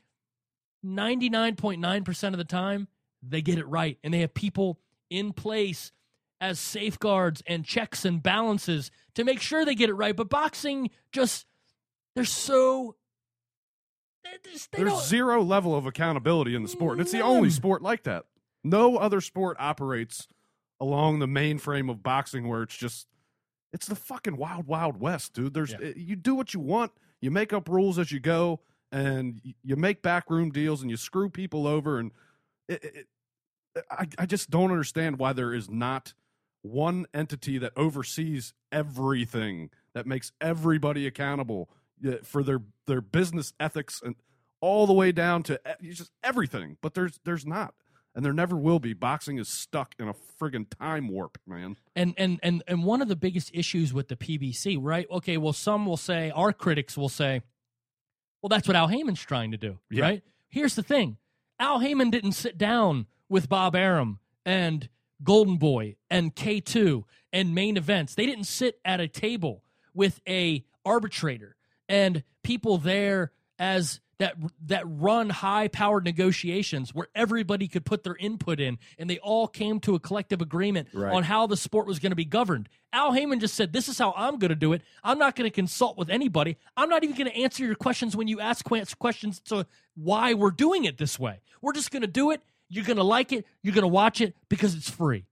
99.9% 0.84 2.28
of 2.32 2.38
the 2.38 2.44
time, 2.44 2.88
they 3.22 3.42
get 3.42 3.58
it 3.58 3.66
right. 3.66 3.98
And 4.04 4.12
they 4.12 4.20
have 4.20 4.34
people 4.34 4.78
in 5.10 5.32
place 5.32 5.92
as 6.40 6.58
safeguards 6.60 7.42
and 7.46 7.64
checks 7.64 8.04
and 8.04 8.22
balances 8.22 8.90
to 9.14 9.24
make 9.24 9.40
sure 9.40 9.64
they 9.64 9.74
get 9.74 9.88
it 9.90 9.94
right. 9.94 10.14
But 10.16 10.28
boxing 10.28 10.90
just, 11.12 11.46
they're 12.14 12.24
so. 12.24 12.96
They, 14.24 14.50
just, 14.52 14.72
they 14.72 14.82
There's 14.84 15.06
zero 15.06 15.42
level 15.42 15.76
of 15.76 15.86
accountability 15.86 16.54
in 16.54 16.62
the 16.62 16.68
sport. 16.68 16.92
and 16.92 17.00
It's 17.02 17.12
the 17.12 17.20
only 17.20 17.50
sport 17.50 17.82
like 17.82 18.04
that. 18.04 18.24
No 18.62 18.96
other 18.96 19.20
sport 19.20 19.56
operates 19.60 20.26
along 20.80 21.18
the 21.18 21.26
mainframe 21.26 21.90
of 21.90 22.02
boxing 22.02 22.48
where 22.48 22.62
it's 22.62 22.76
just 22.76 23.06
it's 23.72 23.86
the 23.86 23.94
fucking 23.94 24.36
wild 24.36 24.66
wild 24.66 24.98
west, 24.98 25.34
dude. 25.34 25.52
There's 25.54 25.72
Yeah. 25.72 25.78
Eh, 25.82 25.92
you 25.96 26.16
do 26.16 26.34
what 26.34 26.54
you 26.54 26.60
want, 26.60 26.92
you 27.20 27.30
make 27.30 27.52
up 27.52 27.68
rules 27.68 27.98
as 27.98 28.10
you 28.12 28.20
go 28.20 28.60
and 28.90 29.40
you 29.62 29.76
make 29.76 30.00
backroom 30.02 30.50
deals 30.50 30.80
and 30.80 30.90
you 30.90 30.96
screw 30.96 31.28
people 31.28 31.66
over 31.66 31.98
and 31.98 32.10
it, 32.68 32.82
it, 32.84 32.96
it- 32.96 33.06
I 33.90 34.06
I 34.18 34.26
just 34.26 34.50
don't 34.50 34.70
understand 34.70 35.18
why 35.18 35.32
there 35.32 35.52
is 35.52 35.68
not 35.68 36.14
one 36.64 37.04
entity 37.12 37.58
that 37.58 37.72
oversees 37.76 38.54
everything 38.72 39.68
that 39.94 40.06
makes 40.06 40.32
everybody 40.40 41.06
accountable 41.06 41.68
uh, 42.06 42.12
for 42.24 42.42
their 42.42 42.60
their 42.86 43.00
business 43.00 43.52
ethics 43.60 44.00
and 44.02 44.14
all 44.60 44.86
the 44.86 44.92
way 44.94 45.12
down 45.12 45.42
to 45.42 45.60
just 45.82 46.10
everything. 46.22 46.76
But 46.80 46.94
there's 46.94 47.20
there's 47.24 47.44
not, 47.46 47.74
and 48.14 48.24
there 48.24 48.32
never 48.32 48.56
will 48.56 48.78
be. 48.78 48.94
Boxing 48.94 49.38
is 49.38 49.48
stuck 49.48 49.94
in 49.98 50.08
a 50.08 50.14
friggin' 50.40 50.66
time 50.80 51.08
warp, 51.08 51.36
man. 51.46 51.76
and 51.94 52.14
and 52.16 52.40
and 52.42 52.62
and 52.66 52.82
one 52.82 53.02
of 53.02 53.08
the 53.08 53.16
biggest 53.16 53.50
issues 53.54 53.92
with 53.92 54.08
the 54.08 54.16
PBC, 54.16 54.78
right? 54.80 55.06
Okay, 55.10 55.36
well, 55.36 55.52
some 55.52 55.84
will 55.84 55.98
say, 55.98 56.30
our 56.30 56.52
critics 56.52 56.96
will 56.96 57.10
say, 57.10 57.42
well, 58.42 58.48
that's 58.48 58.66
what 58.66 58.76
Al 58.76 58.88
Haymon's 58.88 59.20
trying 59.20 59.50
to 59.52 59.58
do, 59.58 59.78
Yeah. 59.90 60.02
right? 60.04 60.22
Here's 60.48 60.76
the 60.76 60.82
thing: 60.82 61.18
Al 61.58 61.80
Haymon 61.80 62.10
didn't 62.10 62.32
sit 62.32 62.56
down 62.56 63.06
with 63.28 63.48
Bob 63.50 63.76
Arum 63.76 64.18
and 64.46 64.88
Golden 65.24 65.56
Boy 65.56 65.96
and 66.10 66.34
K2 66.34 67.04
and 67.32 67.54
main 67.54 67.76
events. 67.76 68.14
They 68.14 68.26
didn't 68.26 68.44
sit 68.44 68.78
at 68.84 69.00
a 69.00 69.08
table 69.08 69.64
with 69.94 70.20
a 70.28 70.64
arbitrator 70.84 71.56
and 71.88 72.22
people 72.42 72.78
there 72.78 73.32
as 73.58 74.00
that 74.18 74.36
that 74.66 74.84
run 74.86 75.28
high 75.28 75.66
powered 75.66 76.04
negotiations 76.04 76.94
where 76.94 77.08
everybody 77.16 77.66
could 77.66 77.84
put 77.84 78.04
their 78.04 78.14
input 78.16 78.60
in 78.60 78.78
and 78.96 79.10
they 79.10 79.18
all 79.18 79.48
came 79.48 79.80
to 79.80 79.96
a 79.96 79.98
collective 80.00 80.40
agreement 80.40 80.88
Right. 80.92 81.12
on 81.12 81.24
how 81.24 81.46
the 81.48 81.56
sport 81.56 81.86
was 81.86 81.98
going 81.98 82.12
to 82.12 82.16
be 82.16 82.24
governed. 82.24 82.68
Al 82.92 83.12
Haymon 83.12 83.40
just 83.40 83.54
said, 83.54 83.72
"This 83.72 83.88
is 83.88 83.98
how 83.98 84.14
I'm 84.16 84.38
going 84.38 84.50
to 84.50 84.54
do 84.54 84.72
it. 84.72 84.82
I'm 85.02 85.18
not 85.18 85.34
going 85.34 85.50
to 85.50 85.54
consult 85.54 85.98
with 85.98 86.10
anybody. 86.10 86.56
I'm 86.76 86.88
not 86.88 87.02
even 87.02 87.16
going 87.16 87.30
to 87.30 87.36
answer 87.36 87.64
your 87.64 87.74
questions 87.74 88.14
when 88.16 88.28
you 88.28 88.38
ask 88.40 88.64
questions 88.64 89.40
to 89.46 89.66
why 89.96 90.34
we're 90.34 90.52
doing 90.52 90.84
it 90.84 90.96
this 90.98 91.18
way. 91.18 91.40
We're 91.60 91.72
just 91.72 91.90
going 91.90 92.02
to 92.02 92.08
do 92.08 92.30
it. 92.30 92.40
You're 92.68 92.84
going 92.84 92.96
to 92.96 93.04
like 93.04 93.32
it. 93.32 93.46
You're 93.62 93.74
going 93.74 93.82
to 93.82 93.88
watch 93.88 94.20
it 94.20 94.34
because 94.48 94.74
it's 94.74 94.90
free." 94.90 95.26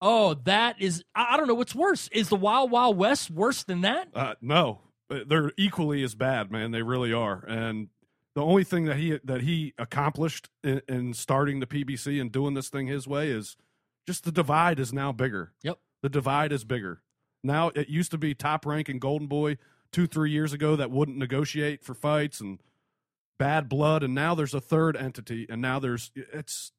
Oh, 0.00 0.34
that 0.44 0.80
is 0.80 1.02
I 1.14 1.34
I 1.34 1.36
don't 1.36 1.48
know 1.48 1.54
what's 1.54 1.74
worse. 1.74 2.08
Is 2.12 2.28
the 2.28 2.36
Wild 2.36 2.70
Wild 2.70 2.96
West 2.96 3.30
worse 3.30 3.64
than 3.64 3.80
that? 3.82 4.08
Uh, 4.14 4.34
no, 4.40 4.80
they're 5.08 5.52
equally 5.56 6.02
as 6.02 6.14
bad, 6.14 6.50
man. 6.50 6.70
They 6.70 6.82
really 6.82 7.12
are. 7.12 7.44
And 7.46 7.88
the 8.34 8.42
only 8.42 8.64
thing 8.64 8.84
that 8.84 8.96
he 8.96 9.18
that 9.24 9.42
he 9.42 9.72
accomplished 9.78 10.50
in, 10.62 10.82
in 10.88 11.14
starting 11.14 11.60
the 11.60 11.66
PBC 11.66 12.20
and 12.20 12.30
doing 12.30 12.54
this 12.54 12.68
thing 12.68 12.86
his 12.86 13.06
way 13.06 13.30
is 13.30 13.56
just 14.06 14.24
the 14.24 14.32
divide 14.32 14.78
is 14.78 14.92
now 14.92 15.12
bigger. 15.12 15.52
Yep. 15.62 15.78
The 16.02 16.08
divide 16.08 16.52
is 16.52 16.64
bigger. 16.64 17.02
Now 17.42 17.70
it 17.74 17.88
used 17.88 18.10
to 18.10 18.18
be 18.18 18.34
top 18.34 18.66
rank 18.66 18.88
and 18.88 19.00
Golden 19.00 19.26
Boy 19.26 19.56
two 19.92 20.06
three 20.06 20.30
years 20.30 20.52
ago 20.52 20.76
that 20.76 20.90
wouldn't 20.90 21.16
negotiate 21.16 21.84
for 21.84 21.94
fights 21.94 22.40
and 22.40 22.60
bad 23.38 23.68
blood, 23.68 24.02
and 24.02 24.14
now 24.14 24.34
there's 24.34 24.54
a 24.54 24.60
third 24.60 24.96
entity, 24.96 25.46
and 25.48 25.60
now 25.62 25.78
there's 25.78 26.10
it's. 26.14 26.72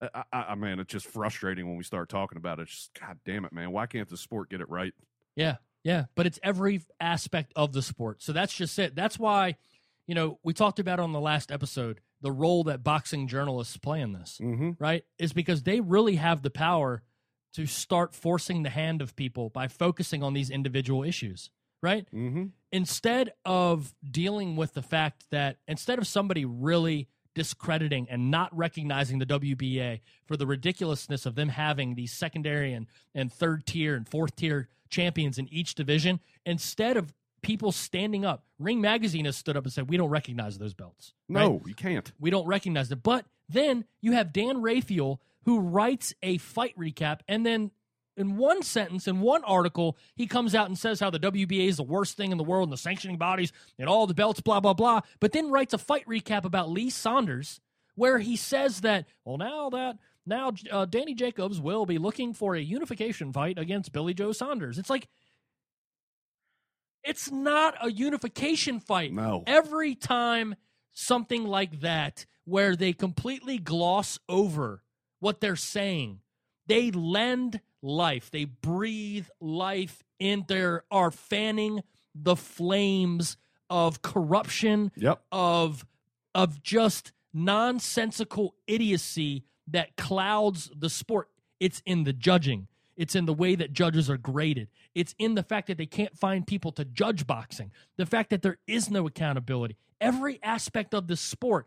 I, 0.00 0.24
I, 0.32 0.54
man, 0.56 0.80
it's 0.80 0.90
just 0.92 1.06
frustrating 1.06 1.68
when 1.68 1.76
we 1.76 1.84
start 1.84 2.08
talking 2.08 2.36
about 2.36 2.58
it. 2.58 2.62
It's 2.62 2.72
just, 2.72 2.90
God 3.00 3.18
damn 3.24 3.44
it, 3.44 3.52
man! 3.52 3.70
Why 3.70 3.86
can't 3.86 4.08
the 4.08 4.16
sport 4.16 4.50
get 4.50 4.60
it 4.60 4.68
right? 4.68 4.92
Yeah, 5.36 5.56
yeah, 5.84 6.06
but 6.16 6.26
it's 6.26 6.40
every 6.42 6.82
aspect 7.00 7.52
of 7.54 7.72
the 7.72 7.82
sport. 7.82 8.20
So 8.22 8.32
that's 8.32 8.52
just 8.52 8.76
it. 8.80 8.96
That's 8.96 9.16
why, 9.18 9.56
you 10.08 10.14
know, 10.16 10.38
we 10.42 10.54
talked 10.54 10.80
about 10.80 10.98
on 10.98 11.12
the 11.12 11.20
last 11.20 11.52
episode 11.52 12.00
the 12.20 12.32
role 12.32 12.64
that 12.64 12.82
boxing 12.84 13.28
journalists 13.28 13.76
play 13.76 14.00
in 14.00 14.12
this, 14.12 14.38
Mm-hmm. 14.42 14.70
right? 14.78 15.04
Is 15.18 15.32
because 15.32 15.62
they 15.62 15.80
really 15.80 16.16
have 16.16 16.42
the 16.42 16.50
power 16.50 17.02
to 17.54 17.66
start 17.66 18.14
forcing 18.14 18.62
the 18.62 18.70
hand 18.70 19.02
of 19.02 19.14
people 19.14 19.50
by 19.50 19.68
focusing 19.68 20.22
on 20.22 20.32
these 20.32 20.50
individual 20.50 21.02
issues, 21.04 21.50
right? 21.82 22.06
Mm-hmm. 22.14 22.44
instead 22.70 23.32
of 23.44 23.94
dealing 24.08 24.56
with 24.56 24.74
the 24.74 24.82
fact 24.82 25.24
that 25.30 25.56
instead 25.66 25.98
of 25.98 26.06
somebody 26.06 26.44
really 26.44 27.08
discrediting 27.34 28.06
and 28.10 28.30
not 28.30 28.56
recognizing 28.56 29.18
the 29.18 29.26
WBA 29.26 30.00
for 30.26 30.36
the 30.36 30.46
ridiculousness 30.46 31.26
of 31.26 31.34
them 31.34 31.48
having 31.48 31.94
these 31.94 32.12
secondary 32.12 32.72
and, 32.72 32.86
and 33.14 33.32
third 33.32 33.66
tier 33.66 33.94
and 33.94 34.08
fourth 34.08 34.36
tier 34.36 34.68
champions 34.90 35.38
in 35.38 35.48
each 35.50 35.74
division, 35.74 36.20
instead 36.44 36.96
of 36.96 37.12
people 37.42 37.72
standing 37.72 38.24
up, 38.24 38.44
Ring 38.58 38.80
Magazine 38.80 39.24
has 39.24 39.36
stood 39.36 39.56
up 39.56 39.64
and 39.64 39.72
said, 39.72 39.88
We 39.88 39.96
don't 39.96 40.10
recognize 40.10 40.58
those 40.58 40.74
belts. 40.74 41.14
right? 41.28 41.42
No, 41.44 41.62
you 41.66 41.74
can't. 41.74 42.12
We 42.20 42.30
don't 42.30 42.46
recognize 42.46 42.88
them. 42.88 43.00
But 43.02 43.24
then 43.48 43.84
you 44.00 44.12
have 44.12 44.32
Dan 44.32 44.60
Rafael 44.62 45.20
who 45.44 45.58
writes 45.58 46.14
a 46.22 46.38
fight 46.38 46.78
recap 46.78 47.20
and 47.26 47.44
then 47.44 47.70
in 48.16 48.36
one 48.36 48.62
sentence, 48.62 49.08
in 49.08 49.20
one 49.20 49.44
article, 49.44 49.96
he 50.14 50.26
comes 50.26 50.54
out 50.54 50.66
and 50.66 50.78
says 50.78 51.00
how 51.00 51.10
the 51.10 51.18
WBA 51.18 51.68
is 51.68 51.76
the 51.76 51.82
worst 51.82 52.16
thing 52.16 52.30
in 52.32 52.38
the 52.38 52.44
world 52.44 52.68
and 52.68 52.72
the 52.72 52.80
sanctioning 52.80 53.16
bodies 53.16 53.52
and 53.78 53.88
all 53.88 54.06
the 54.06 54.14
belts, 54.14 54.40
blah, 54.40 54.60
blah, 54.60 54.74
blah. 54.74 55.00
But 55.20 55.32
then 55.32 55.50
writes 55.50 55.74
a 55.74 55.78
fight 55.78 56.06
recap 56.06 56.44
about 56.44 56.70
Lee 56.70 56.90
Saunders 56.90 57.60
where 57.94 58.18
he 58.18 58.36
says 58.36 58.82
that, 58.82 59.06
well, 59.24 59.38
now 59.38 59.70
that 59.70 59.98
now 60.24 60.52
uh, 60.70 60.84
Danny 60.84 61.14
Jacobs 61.14 61.60
will 61.60 61.86
be 61.86 61.98
looking 61.98 62.32
for 62.32 62.54
a 62.54 62.60
unification 62.60 63.32
fight 63.32 63.58
against 63.58 63.92
Billy 63.92 64.14
Joe 64.14 64.32
Saunders. 64.32 64.78
It's 64.78 64.90
like, 64.90 65.08
it's 67.02 67.30
not 67.30 67.74
a 67.80 67.90
unification 67.90 68.78
fight. 68.78 69.12
No. 69.12 69.42
Every 69.46 69.94
time 69.94 70.54
something 70.92 71.44
like 71.44 71.80
that, 71.80 72.26
where 72.44 72.76
they 72.76 72.92
completely 72.92 73.58
gloss 73.58 74.18
over 74.28 74.82
what 75.20 75.40
they're 75.40 75.56
saying, 75.56 76.20
they 76.66 76.90
lend 76.90 77.60
life, 77.82 78.30
they 78.30 78.44
breathe 78.44 79.26
life 79.40 80.02
in 80.18 80.44
there, 80.48 80.84
are 80.90 81.10
fanning 81.10 81.82
the 82.14 82.36
flames 82.36 83.36
of 83.68 84.02
corruption, 84.02 84.92
Yep. 84.96 85.22
of 85.32 85.84
of 86.34 86.62
just 86.62 87.12
nonsensical 87.34 88.54
idiocy 88.66 89.44
that 89.66 89.96
clouds 89.96 90.70
the 90.74 90.88
sport. 90.90 91.28
It's 91.60 91.82
in 91.84 92.04
the 92.04 92.12
judging. 92.12 92.68
It's 92.96 93.14
in 93.14 93.24
the 93.26 93.34
way 93.34 93.54
that 93.54 93.72
judges 93.72 94.08
are 94.10 94.16
graded. 94.18 94.68
It's 94.94 95.14
in 95.18 95.34
the 95.34 95.42
fact 95.42 95.66
that 95.68 95.78
they 95.78 95.86
can't 95.86 96.16
find 96.16 96.46
people 96.46 96.72
to 96.72 96.84
judge 96.84 97.26
boxing. 97.26 97.70
The 97.96 98.06
fact 98.06 98.30
that 98.30 98.42
there 98.42 98.58
is 98.66 98.90
no 98.90 99.06
accountability. 99.06 99.76
Every 100.00 100.42
aspect 100.42 100.94
of 100.94 101.06
the 101.06 101.16
sport. 101.16 101.66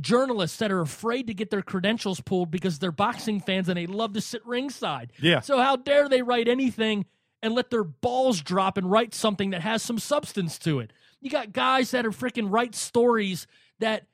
Journalists 0.00 0.58
that 0.58 0.72
are 0.72 0.80
afraid 0.80 1.26
to 1.26 1.34
get 1.34 1.50
their 1.50 1.62
credentials 1.62 2.20
pulled 2.20 2.50
because 2.50 2.78
they're 2.78 2.92
boxing 2.92 3.40
fans 3.40 3.68
and 3.68 3.76
they 3.76 3.86
love 3.86 4.14
to 4.14 4.20
sit 4.20 4.44
ringside. 4.46 5.12
Yeah. 5.20 5.40
So 5.40 5.58
how 5.58 5.76
dare 5.76 6.08
they 6.08 6.22
write 6.22 6.48
anything 6.48 7.06
and 7.42 7.54
let 7.54 7.70
their 7.70 7.84
balls 7.84 8.40
drop 8.40 8.78
and 8.78 8.90
write 8.90 9.14
something 9.14 9.50
that 9.50 9.60
has 9.60 9.82
some 9.82 9.98
substance 9.98 10.58
to 10.60 10.80
it? 10.80 10.92
You 11.20 11.30
got 11.30 11.52
guys 11.52 11.90
that 11.90 12.06
are 12.06 12.10
freaking 12.10 12.50
write 12.50 12.74
stories 12.74 13.46
that 13.80 14.06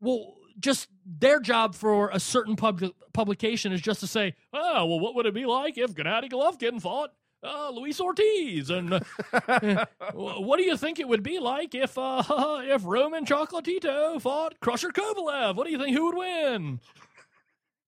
will 0.00 0.34
just 0.58 0.88
their 1.06 1.40
job 1.40 1.74
for 1.74 2.10
a 2.12 2.20
certain 2.20 2.56
pub- 2.56 2.92
publication 3.12 3.72
is 3.72 3.80
just 3.80 4.00
to 4.00 4.06
say, 4.06 4.34
oh, 4.52 4.86
well, 4.86 5.00
what 5.00 5.14
would 5.14 5.26
it 5.26 5.34
be 5.34 5.46
like 5.46 5.78
if 5.78 5.94
Gennady 5.94 6.30
Golovkin 6.30 6.80
fought 6.80 7.12
uh, 7.44 7.70
Luis 7.70 8.00
Ortiz? 8.00 8.70
And 8.70 8.94
uh, 8.94 9.00
what 10.14 10.56
do 10.56 10.64
you 10.64 10.76
think 10.76 10.98
it 10.98 11.06
would 11.08 11.22
be 11.22 11.38
like 11.38 11.74
if 11.74 11.96
uh, 11.98 12.22
if 12.64 12.82
Roman 12.84 13.24
Chocolatito 13.26 14.20
fought 14.20 14.58
Crusher 14.60 14.90
Kovalev? 14.90 15.56
What 15.56 15.66
do 15.66 15.72
you 15.72 15.78
think? 15.78 15.96
Who 15.96 16.06
would 16.06 16.16
win? 16.16 16.80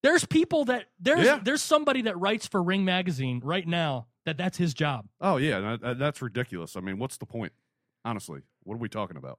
There's 0.03 0.25
people 0.25 0.67
that 0.67 0.85
there's 1.01 1.25
Yeah. 1.25 1.41
there's 1.43 1.63
somebody 1.63 2.03
that 2.03 2.19
writes 2.19 2.47
for 2.47 2.63
Ring 2.63 2.85
Magazine 2.85 3.41
right 3.43 3.67
now 3.67 4.07
that 4.25 4.37
that's 4.37 4.59
his 4.59 4.75
job. 4.75 5.07
Oh 5.21 5.37
yeah, 5.39 5.59
that- 5.61 5.81
that- 5.81 5.99
that's 5.99 6.21
ridiculous. 6.23 6.77
I 6.77 6.81
mean, 6.81 6.99
what's 6.99 7.17
the 7.17 7.27
point? 7.27 7.53
Honestly, 8.05 8.43
what 8.63 8.75
are 8.75 8.79
we 8.79 8.89
talking 8.89 9.17
about? 9.17 9.39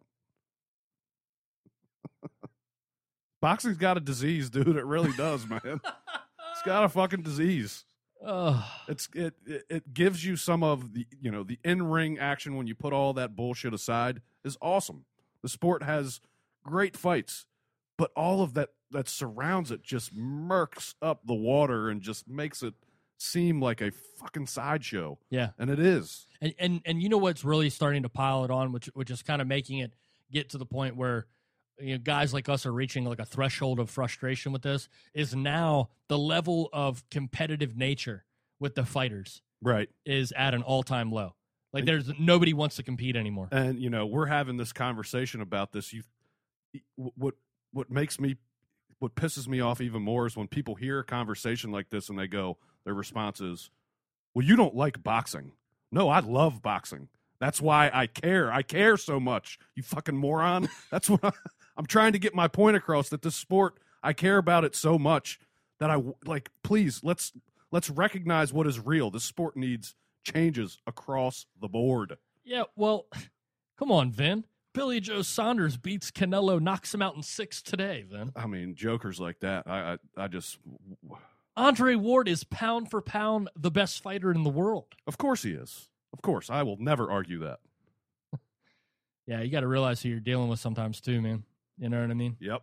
Boxing's 3.42 3.78
got 3.78 3.98
a 3.98 4.00
disease, 4.00 4.50
dude. 4.50 4.76
It 4.76 4.86
really 4.86 5.12
does, 5.14 5.48
man. 5.48 5.62
it's 5.64 6.62
got 6.66 6.84
a 6.84 6.90
fucking 6.90 7.22
disease. 7.22 7.86
Ugh. 8.26 8.64
It's 8.88 9.10
it, 9.14 9.36
it 9.46 9.94
gives 9.94 10.26
you 10.26 10.36
some 10.36 10.64
of 10.64 10.94
the 10.94 11.06
you 11.20 11.32
know 11.32 11.44
the 11.44 11.60
in 11.64 11.84
ring 11.84 12.18
action 12.20 12.56
when 12.56 12.68
you 12.68 12.76
put 12.76 12.94
all 12.94 13.14
that 13.14 13.36
bullshit 13.36 13.74
aside 13.74 14.22
is 14.44 14.58
awesome. 14.62 15.06
The 15.44 15.50
sport 15.50 15.84
has 15.84 16.20
great 16.64 16.98
fights, 16.98 17.46
but 17.98 18.12
all 18.16 18.42
of 18.42 18.54
that 18.56 18.70
that 18.92 19.08
surrounds 19.08 19.72
it 19.72 19.84
just 19.84 20.16
murks 20.16 20.96
up 21.02 21.22
the 21.26 21.34
water 21.34 21.90
and 21.90 22.02
just 22.02 22.28
makes 22.28 22.64
it 22.64 22.74
seem 23.18 23.62
like 23.62 23.82
a 23.82 23.92
fucking 24.20 24.48
sideshow, 24.48 25.18
yeah. 25.30 25.50
and 25.58 25.70
it 25.70 25.80
is. 25.80 26.28
And 26.42 26.54
and 26.60 26.82
and 26.86 27.02
you 27.02 27.10
know 27.10 27.18
what's 27.18 27.44
really 27.44 27.70
starting 27.70 28.04
to 28.04 28.10
pile 28.10 28.46
it 28.46 28.52
on, 28.52 28.72
which 28.72 28.88
which 28.94 29.12
is 29.12 29.22
kind 29.22 29.42
of 29.42 29.48
making 29.48 29.80
it 29.80 29.94
get 30.32 30.50
to 30.50 30.58
the 30.58 30.66
point 30.66 30.96
where 30.96 31.26
you 31.80 31.94
know 31.94 32.00
guys 32.00 32.34
like 32.34 32.50
us 32.50 32.66
are 32.66 32.74
reaching 32.74 33.06
like 33.06 33.20
a 33.20 33.26
threshold 33.26 33.80
of 33.80 33.90
frustration 33.90 34.52
with 34.52 34.62
this 34.64 34.90
is 35.14 35.36
now 35.36 35.90
the 36.08 36.18
level 36.18 36.70
of 36.74 37.08
competitive 37.10 37.76
nature 37.78 38.26
with 38.60 38.76
the 38.76 38.86
fighters 38.86 39.42
Right. 39.62 39.90
is 40.06 40.32
at 40.38 40.54
an 40.54 40.62
all 40.64 40.84
time 40.84 41.12
low. 41.12 41.36
Like 41.74 41.86
there's 41.86 42.12
nobody 42.20 42.54
wants 42.54 42.76
to 42.78 42.84
compete 42.84 43.16
anymore. 43.16 43.50
and 43.52 43.80
you 43.80 43.90
know 43.90 44.06
we're 44.06 44.26
having 44.28 44.58
this 44.58 44.72
conversation 44.74 45.42
about 45.42 45.72
this 45.72 45.94
you 45.94 46.04
what 46.96 47.36
what 47.72 47.90
makes 47.92 48.20
me 48.20 48.36
what 49.00 49.16
pisses 49.16 49.48
me 49.48 49.60
off 49.60 49.82
even 49.82 50.02
more 50.02 50.26
is 50.26 50.36
when 50.36 50.48
people 50.48 50.76
hear 50.76 51.00
a 51.00 51.04
conversation 51.04 51.72
like 51.72 51.90
this 51.90 52.10
and 52.10 52.18
they 52.18 52.28
go 52.28 52.58
their 52.86 52.94
response 52.94 53.42
is 53.42 53.70
well 54.34 54.46
you 54.46 54.56
don't 54.56 54.76
like 54.76 55.04
boxing 55.04 55.52
no 55.92 56.10
i 56.10 56.20
love 56.20 56.62
boxing 56.62 57.10
that's 57.40 57.62
why 57.62 57.90
i 57.94 58.08
care 58.08 58.52
i 58.52 58.62
care 58.62 58.98
so 58.98 59.20
much 59.20 59.60
you 59.76 59.84
fucking 59.84 60.18
moron 60.18 60.68
that's 60.92 61.10
what 61.10 61.24
I, 61.24 61.32
i'm 61.78 61.86
trying 61.86 62.12
to 62.14 62.20
get 62.20 62.34
my 62.36 62.48
point 62.48 62.76
across 62.76 63.10
that 63.10 63.22
this 63.22 63.36
sport 63.36 63.76
i 64.04 64.12
care 64.14 64.38
about 64.38 64.64
it 64.66 64.76
so 64.76 64.98
much 65.00 65.40
that 65.80 65.90
i 65.90 66.02
like 66.26 66.50
please 66.64 67.02
let's 67.04 67.32
let's 67.72 67.90
recognize 67.90 68.52
what 68.52 68.68
is 68.68 68.80
real 68.80 69.10
this 69.12 69.24
sport 69.24 69.56
needs 69.56 69.96
changes 70.24 70.80
across 70.86 71.46
the 71.62 71.68
board 71.70 72.18
Yeah, 72.44 72.64
well, 72.76 73.06
come 73.80 73.92
on, 73.92 74.12
Vin. 74.12 74.44
Billy 74.74 75.00
Joe 75.00 75.22
Saunders 75.22 75.76
beats 75.78 76.12
Canelo, 76.12 76.60
knocks 76.62 76.94
him 76.94 77.02
out 77.02 77.16
in 77.16 77.24
six 77.24 77.62
today, 77.62 78.04
Vin. 78.10 78.32
I 78.36 78.46
mean, 78.46 78.76
jokers 78.76 79.20
like 79.20 79.40
that. 79.40 79.64
I, 79.66 79.94
I, 79.94 80.24
I 80.26 80.28
just, 80.28 80.60
Andre 81.56 81.96
Ward 81.96 82.28
is 82.28 82.44
pound 82.44 82.92
for 82.92 83.02
pound 83.02 83.50
the 83.56 83.72
best 83.72 84.04
fighter 84.04 84.32
in 84.32 84.44
the 84.44 84.50
world. 84.50 84.86
of 85.08 85.18
course 85.18 85.44
he 85.44 85.52
is. 85.52 85.90
Of 86.14 86.22
course, 86.22 86.50
I 86.50 86.64
will 86.64 86.78
never 86.78 87.10
argue 87.10 87.40
that. 87.40 87.60
Yeah, 89.26 89.42
you 89.42 89.50
got 89.52 89.62
to 89.62 89.68
realize 89.68 90.02
who 90.02 90.08
you're 90.10 90.20
dealing 90.22 90.48
with 90.48 90.60
sometimes 90.60 91.02
too, 91.02 91.22
man. 91.22 91.44
You 91.78 91.90
know 91.90 92.02
what 92.02 92.12
I 92.12 92.14
mean? 92.14 92.38
Yep. 92.40 92.62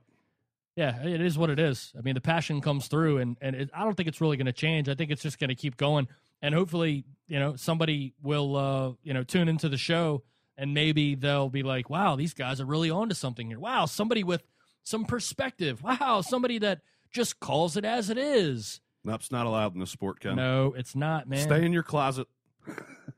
Yeah, 0.76 1.04
it 1.04 1.20
is 1.20 1.38
what 1.38 1.50
it 1.50 1.60
is. 1.60 1.92
I 1.96 2.00
mean, 2.00 2.14
the 2.14 2.20
passion 2.20 2.60
comes 2.60 2.88
through, 2.88 3.18
and 3.18 3.36
and 3.40 3.54
it, 3.54 3.70
I 3.72 3.84
don't 3.84 3.96
think 3.96 4.08
it's 4.08 4.20
really 4.20 4.36
going 4.36 4.46
to 4.46 4.52
change. 4.52 4.88
I 4.88 4.94
think 4.94 5.10
it's 5.12 5.22
just 5.22 5.38
going 5.38 5.48
to 5.50 5.54
keep 5.54 5.76
going, 5.76 6.08
and 6.42 6.52
hopefully, 6.52 7.04
you 7.28 7.38
know, 7.38 7.54
somebody 7.54 8.14
will, 8.22 8.56
uh, 8.56 8.92
you 9.04 9.14
know, 9.14 9.22
tune 9.22 9.48
into 9.48 9.68
the 9.68 9.76
show, 9.76 10.24
and 10.56 10.74
maybe 10.74 11.14
they'll 11.14 11.48
be 11.48 11.62
like, 11.62 11.90
"Wow, 11.90 12.16
these 12.16 12.34
guys 12.34 12.60
are 12.60 12.64
really 12.64 12.90
onto 12.90 13.14
something 13.14 13.46
here. 13.46 13.60
Wow, 13.60 13.86
somebody 13.86 14.24
with 14.24 14.42
some 14.82 15.04
perspective. 15.04 15.80
Wow, 15.80 16.22
somebody 16.22 16.58
that 16.58 16.80
just 17.12 17.38
calls 17.38 17.76
it 17.76 17.84
as 17.84 18.10
it 18.10 18.18
is." 18.18 18.80
Nope's 19.04 19.30
not 19.30 19.46
allowed 19.46 19.74
in 19.74 19.80
this 19.80 19.90
sport, 19.90 20.18
Ken. 20.18 20.34
No, 20.34 20.74
it's 20.76 20.96
not, 20.96 21.28
man. 21.28 21.38
Stay 21.38 21.64
in 21.64 21.72
your 21.72 21.82
closet 21.84 22.26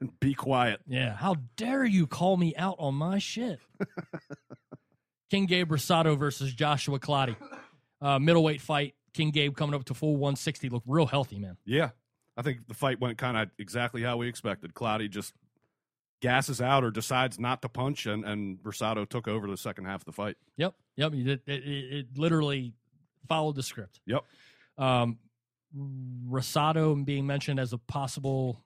and 0.01 0.11
be 0.21 0.35
quiet. 0.35 0.81
Yeah, 0.87 1.15
how 1.15 1.37
dare 1.57 1.85
you 1.87 2.07
call 2.07 2.37
me 2.37 2.55
out 2.55 2.77
on 2.79 2.97
my 2.97 3.19
shit? 3.19 3.61
King 5.31 5.47
Gabe 5.47 5.71
Rosado 5.71 6.17
versus 6.17 6.53
Joshua 6.53 6.99
Clottey. 6.99 7.37
Uh, 8.01 8.19
middleweight 8.19 8.61
fight. 8.61 8.95
King 9.15 9.31
Gabe 9.31 9.57
coming 9.57 9.75
up 9.75 9.85
to 9.87 9.95
full 9.95 10.13
160. 10.13 10.69
Looked 10.69 10.87
real 10.87 11.07
healthy, 11.07 11.39
man. 11.39 11.57
Yeah. 11.65 11.91
I 12.37 12.43
think 12.43 12.69
the 12.69 12.75
fight 12.75 13.01
went 13.01 13.17
kind 13.19 13.37
of 13.37 13.51
exactly 13.59 14.03
how 14.03 14.19
we 14.19 14.29
expected. 14.29 14.75
Clottey 14.75 15.09
just 15.09 15.33
gasses 16.21 16.61
out 16.61 16.85
or 16.85 16.91
decides 16.91 17.39
not 17.39 17.63
to 17.63 17.69
punch, 17.69 18.07
and, 18.07 18.25
and 18.25 18.59
Rosado 18.59 19.09
took 19.09 19.27
over 19.27 19.49
the 19.49 19.57
second 19.57 19.87
half 19.87 20.03
of 20.03 20.05
the 20.05 20.13
fight. 20.13 20.37
Yep, 20.57 20.75
yep. 20.97 21.13
It, 21.15 21.41
it, 21.47 21.63
it 21.65 22.07
literally 22.19 22.75
followed 23.29 23.57
the 23.57 23.63
script. 23.63 24.01
Yep. 24.07 24.25
Um, 24.79 25.19
Rosado 26.29 27.03
being 27.05 27.27
mentioned 27.27 27.59
as 27.59 27.73
a 27.73 27.79
possible 27.79 28.63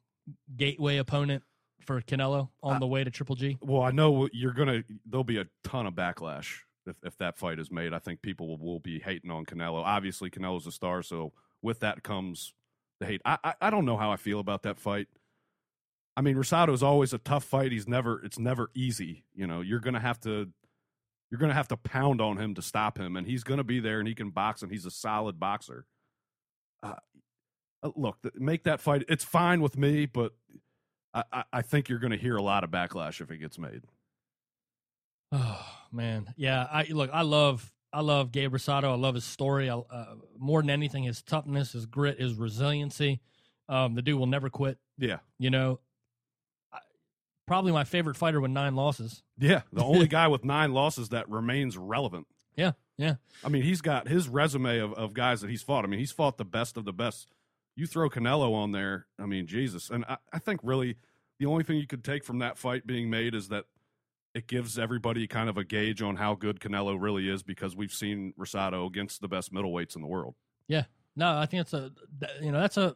gateway 0.57 0.99
opponent 0.99 1.43
for 1.85 2.01
Canelo 2.03 2.49
on 2.63 2.77
Uh, 2.77 2.79
the 2.79 2.87
way 2.87 3.05
to 3.05 3.11
Triple 3.11 3.37
G. 3.37 3.59
Well, 3.61 3.83
I 3.83 3.91
know 3.91 4.29
you're 4.33 4.53
gonna. 4.53 4.83
There'll 5.07 5.25
be 5.25 5.39
a 5.39 5.47
ton 5.65 5.87
of 5.87 5.95
backlash 5.95 6.59
if, 6.87 6.97
if 7.03 7.17
that 7.19 7.39
fight 7.39 7.59
is 7.59 7.71
made. 7.71 7.93
I 7.93 7.99
think 7.99 8.23
people 8.23 8.49
will, 8.49 8.59
will 8.59 8.81
be 8.81 9.01
hating 9.01 9.31
on 9.31 9.45
Canelo. 9.45 9.83
Obviously, 9.85 10.31
Canelo's 10.31 10.67
a 10.67 10.73
star, 10.73 11.03
so 11.03 11.33
with 11.63 11.81
that 11.81 12.03
comes 12.03 12.55
the 13.01 13.07
hate. 13.07 13.23
I, 13.25 13.39
I 13.45 13.55
I 13.61 13.71
don't 13.71 13.85
know 13.85 13.97
how 13.97 14.11
I 14.13 14.17
feel 14.17 14.41
about 14.41 14.63
that 14.65 14.79
fight. 14.79 15.09
I 16.17 16.23
mean, 16.23 16.37
Rosado's 16.37 16.83
always 16.83 17.13
a 17.13 17.19
tough 17.19 17.45
fight. 17.45 17.73
He's 17.73 17.89
never. 17.89 18.23
It's 18.25 18.39
never 18.39 18.71
easy. 18.75 19.25
You 19.35 19.47
know, 19.47 19.61
you're 19.61 19.81
gonna 19.81 20.01
have 20.01 20.21
to. 20.21 20.49
You're 21.31 21.39
gonna 21.39 21.55
have 21.55 21.69
to 21.69 21.77
pound 21.77 22.21
on 22.21 22.39
him 22.39 22.55
to 22.57 22.63
stop 22.63 22.99
him, 22.99 23.17
and 23.17 23.27
he's 23.27 23.45
gonna 23.45 23.63
be 23.65 23.79
there, 23.81 24.01
and 24.01 24.09
he 24.09 24.15
can 24.15 24.31
box, 24.31 24.63
and 24.63 24.71
he's 24.73 24.85
a 24.85 24.91
solid 24.91 25.39
boxer. 25.39 25.87
Uh, 26.83 26.95
uh, 27.83 27.91
look, 27.95 28.19
make 28.35 28.65
that 28.65 28.81
fight. 28.81 29.05
It's 29.09 29.25
fine 29.25 29.61
with 29.61 29.79
me, 29.79 30.07
but 30.07 30.33
I, 31.13 31.45
I, 31.53 31.63
think 31.63 31.89
you're 31.89 31.99
going 31.99 32.13
to 32.13 32.17
hear 32.17 32.37
a 32.37 32.43
lot 32.43 32.63
of 32.63 32.71
backlash 32.71 33.21
if 33.21 33.31
it 33.31 33.39
gets 33.39 33.59
made. 33.59 33.83
Oh 35.33 35.67
man, 35.93 36.33
yeah. 36.37 36.67
I 36.71 36.87
look. 36.91 37.11
I 37.13 37.23
love. 37.23 37.73
I 37.93 38.01
love 38.03 38.31
Gabe 38.31 38.53
Rosado. 38.53 38.85
I 38.85 38.95
love 38.95 39.17
his 39.17 39.25
story. 39.25 39.69
I, 39.69 39.77
uh, 39.77 40.15
more 40.39 40.63
than 40.63 40.71
anything, 40.71 41.03
his 41.03 41.23
toughness, 41.23 41.73
his 41.73 41.87
grit, 41.87 42.21
his 42.21 42.35
resiliency. 42.35 43.21
Um, 43.69 43.95
the 43.95 44.03
dude 44.03 44.19
will 44.19 44.27
never 44.27 44.49
quit. 44.49 44.79
Yeah, 44.99 45.19
You 45.39 45.51
know, 45.51 45.81
I, 46.73 46.79
probably 47.47 47.73
my 47.73 47.85
favorite 47.85 48.17
fighter 48.17 48.41
with 48.41 48.51
nine 48.51 48.77
losses. 48.77 49.23
yeah. 49.39 49.63
The 49.73 49.83
only 49.83 50.07
guy 50.09 50.29
with 50.29 50.45
nine 50.45 50.73
losses 50.73 51.09
that 51.09 51.29
remains 51.29 51.77
relevant. 51.79 52.27
Yeah, 52.57 52.73
yeah. 52.97 53.15
I 53.45 53.49
mean, 53.49 53.63
he's 53.63 53.81
got 53.81 54.09
his 54.09 54.29
resume 54.29 54.79
of, 54.79 54.93
of 54.95 55.15
guys 55.15 55.41
that 55.41 55.51
he's 55.51 55.63
fought. 55.63 55.85
I 55.85 55.89
mean, 55.89 56.01
he's 56.01 56.13
fought 56.13 56.37
the 56.37 56.45
best 56.45 56.77
of 56.77 56.85
the 56.85 56.93
best. 56.93 57.33
You 57.81 57.87
throw 57.87 58.11
Canelo 58.11 58.53
on 58.53 58.73
there, 58.73 59.07
I 59.19 59.25
mean, 59.25 59.47
Jesus. 59.47 59.89
And 59.89 60.05
I, 60.05 60.19
I 60.35 60.39
think 60.39 60.61
really 60.63 60.97
the 61.39 61.47
only 61.47 61.65
thing 61.65 61.79
you 61.79 61.87
could 61.87 62.05
take 62.05 62.25
from 62.25 62.41
that 62.41 62.59
fight 62.59 62.87
being 62.87 63.09
made 63.09 63.35
is 63.35 63.49
that 63.49 63.65
it 64.35 64.47
gives 64.47 64.79
everybody 64.79 65.27
kind 65.27 65.49
of 65.49 65.57
a 65.57 65.65
gauge 65.65 66.03
on 66.03 66.17
how 66.17 66.35
good 66.35 66.61
Canelo 66.61 67.01
really 67.01 67.27
is 67.27 67.43
because 67.43 67.75
we've 67.75 67.91
seen 67.93 68.35
Rosado 68.39 68.87
against 68.87 69.23
the 69.23 69.29
best 69.29 69.51
middleweights 69.51 69.97
in 69.97 70.03
the 70.03 70.09
world. 70.09 70.35
Yeah. 70.69 70.85
No, 71.17 71.39
I 71.39 71.47
think 71.47 71.63
it's 71.63 71.73
a. 71.73 71.91
You 72.43 72.53
know, 72.53 72.61
that's 72.61 72.77
a. 72.77 72.95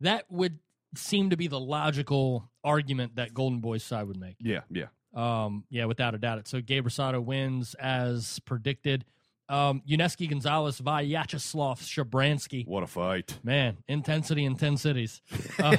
That 0.00 0.24
would 0.28 0.58
seem 0.96 1.30
to 1.30 1.36
be 1.36 1.46
the 1.46 1.60
logical 1.60 2.50
argument 2.64 3.14
that 3.14 3.32
Golden 3.32 3.60
Boy's 3.60 3.84
side 3.84 4.08
would 4.08 4.18
make. 4.18 4.34
Yeah, 4.40 4.62
yeah. 4.68 4.86
Um, 5.14 5.62
yeah, 5.70 5.84
without 5.84 6.16
a 6.16 6.18
doubt. 6.18 6.48
So 6.48 6.60
Gabe 6.60 6.88
Rosado 6.88 7.22
wins 7.22 7.74
as 7.74 8.40
predicted. 8.40 9.04
Um, 9.52 9.82
Yunieski 9.86 10.30
Gonzalez 10.30 10.80
Vyacheslav 10.80 11.78
Shabransky. 11.80 12.66
What 12.66 12.82
a 12.82 12.86
fight. 12.86 13.38
Man, 13.44 13.76
intensity 13.86 14.46
in 14.46 14.56
10 14.56 14.78
cities. 14.78 15.20
Uh, 15.62 15.76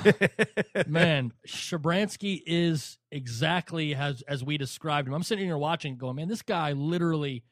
man, 0.87 1.33
Shabransky 1.47 2.41
is 2.45 2.99
exactly 3.11 3.95
as 3.95 4.21
as 4.27 4.43
we 4.43 4.57
described 4.57 5.07
him. 5.07 5.13
I'm 5.13 5.23
sitting 5.23 5.45
here 5.45 5.57
watching, 5.57 5.97
going, 5.97 6.15
man, 6.15 6.27
this 6.27 6.43
guy 6.43 6.73
literally 6.73 7.43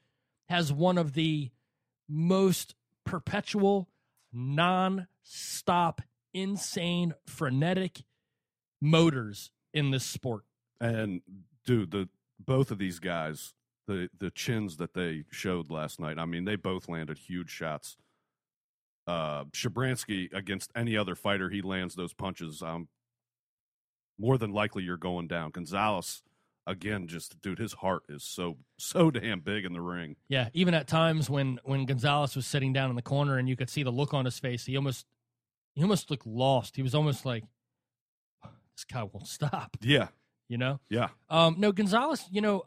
has 0.48 0.72
one 0.72 0.98
of 0.98 1.14
the 1.14 1.50
most 2.08 2.76
perpetual, 3.06 3.90
non-stop, 4.32 6.02
insane, 6.34 7.16
frenetic 7.26 8.04
motors 8.80 9.50
in 9.74 9.92
this 9.92 10.06
sport. 10.06 10.44
And 10.80 11.22
dude, 11.66 11.92
the 11.92 12.08
both 12.40 12.72
of 12.72 12.78
these 12.78 13.00
guys 13.00 13.54
the 13.88 14.10
the 14.20 14.32
chins 14.32 14.78
that 14.78 14.94
they 14.94 15.24
showed 15.32 15.70
last 15.72 16.00
night. 16.00 16.18
I 16.20 16.26
mean, 16.26 16.46
they 16.46 16.56
both 16.56 16.88
landed 16.90 17.18
huge 17.18 17.50
shots. 17.50 17.98
Uh, 19.08 19.46
Shabransky 19.46 20.32
against 20.34 20.72
any 20.76 20.96
other 20.96 21.16
fighter, 21.16 21.50
he 21.50 21.62
lands 21.62 21.96
those 21.96 22.14
punches. 22.14 22.62
Um, 22.62 22.88
more 24.20 24.38
than 24.38 24.52
likely 24.52 24.84
you're 24.84 24.98
going 24.98 25.28
down. 25.28 25.50
Gonzalez, 25.50 26.22
again, 26.68 27.08
just 27.08 27.42
dude, 27.42 27.58
his 27.58 27.74
heart 27.74 28.04
is 28.08 28.24
so 28.24 28.58
so 28.78 29.10
damn 29.10 29.40
big 29.40 29.66
in 29.66 29.74
the 29.74 29.82
ring. 29.82 30.16
Yeah, 30.30 30.50
even 30.54 30.74
at 30.76 30.88
times 30.88 31.30
when 31.30 31.60
when 31.64 31.86
Gonzalez 31.86 32.36
was 32.36 32.46
sitting 32.46 32.72
down 32.74 32.90
in 32.92 32.96
the 32.96 33.02
corner 33.02 33.38
and 33.38 33.50
you 33.50 33.56
could 33.56 33.70
see 33.70 33.82
the 33.84 33.92
look 33.92 34.14
on 34.14 34.26
his 34.26 34.38
face, 34.38 34.66
he 34.66 34.78
almost 34.78 35.08
he 35.74 35.82
almost 35.82 36.12
looked 36.12 36.28
lost. 36.28 36.76
He 36.76 36.84
was 36.84 36.94
almost 36.94 37.26
like 37.26 37.44
this 38.76 38.86
guy 38.86 39.04
won't 39.04 39.28
stop. 39.28 39.76
Yeah, 39.82 40.10
You 40.48 40.58
know. 40.58 40.80
yeah, 40.90 41.10
Um, 41.30 41.56
no, 41.58 41.72
Gonzalez. 41.72 42.26
You 42.32 42.42
know, 42.42 42.64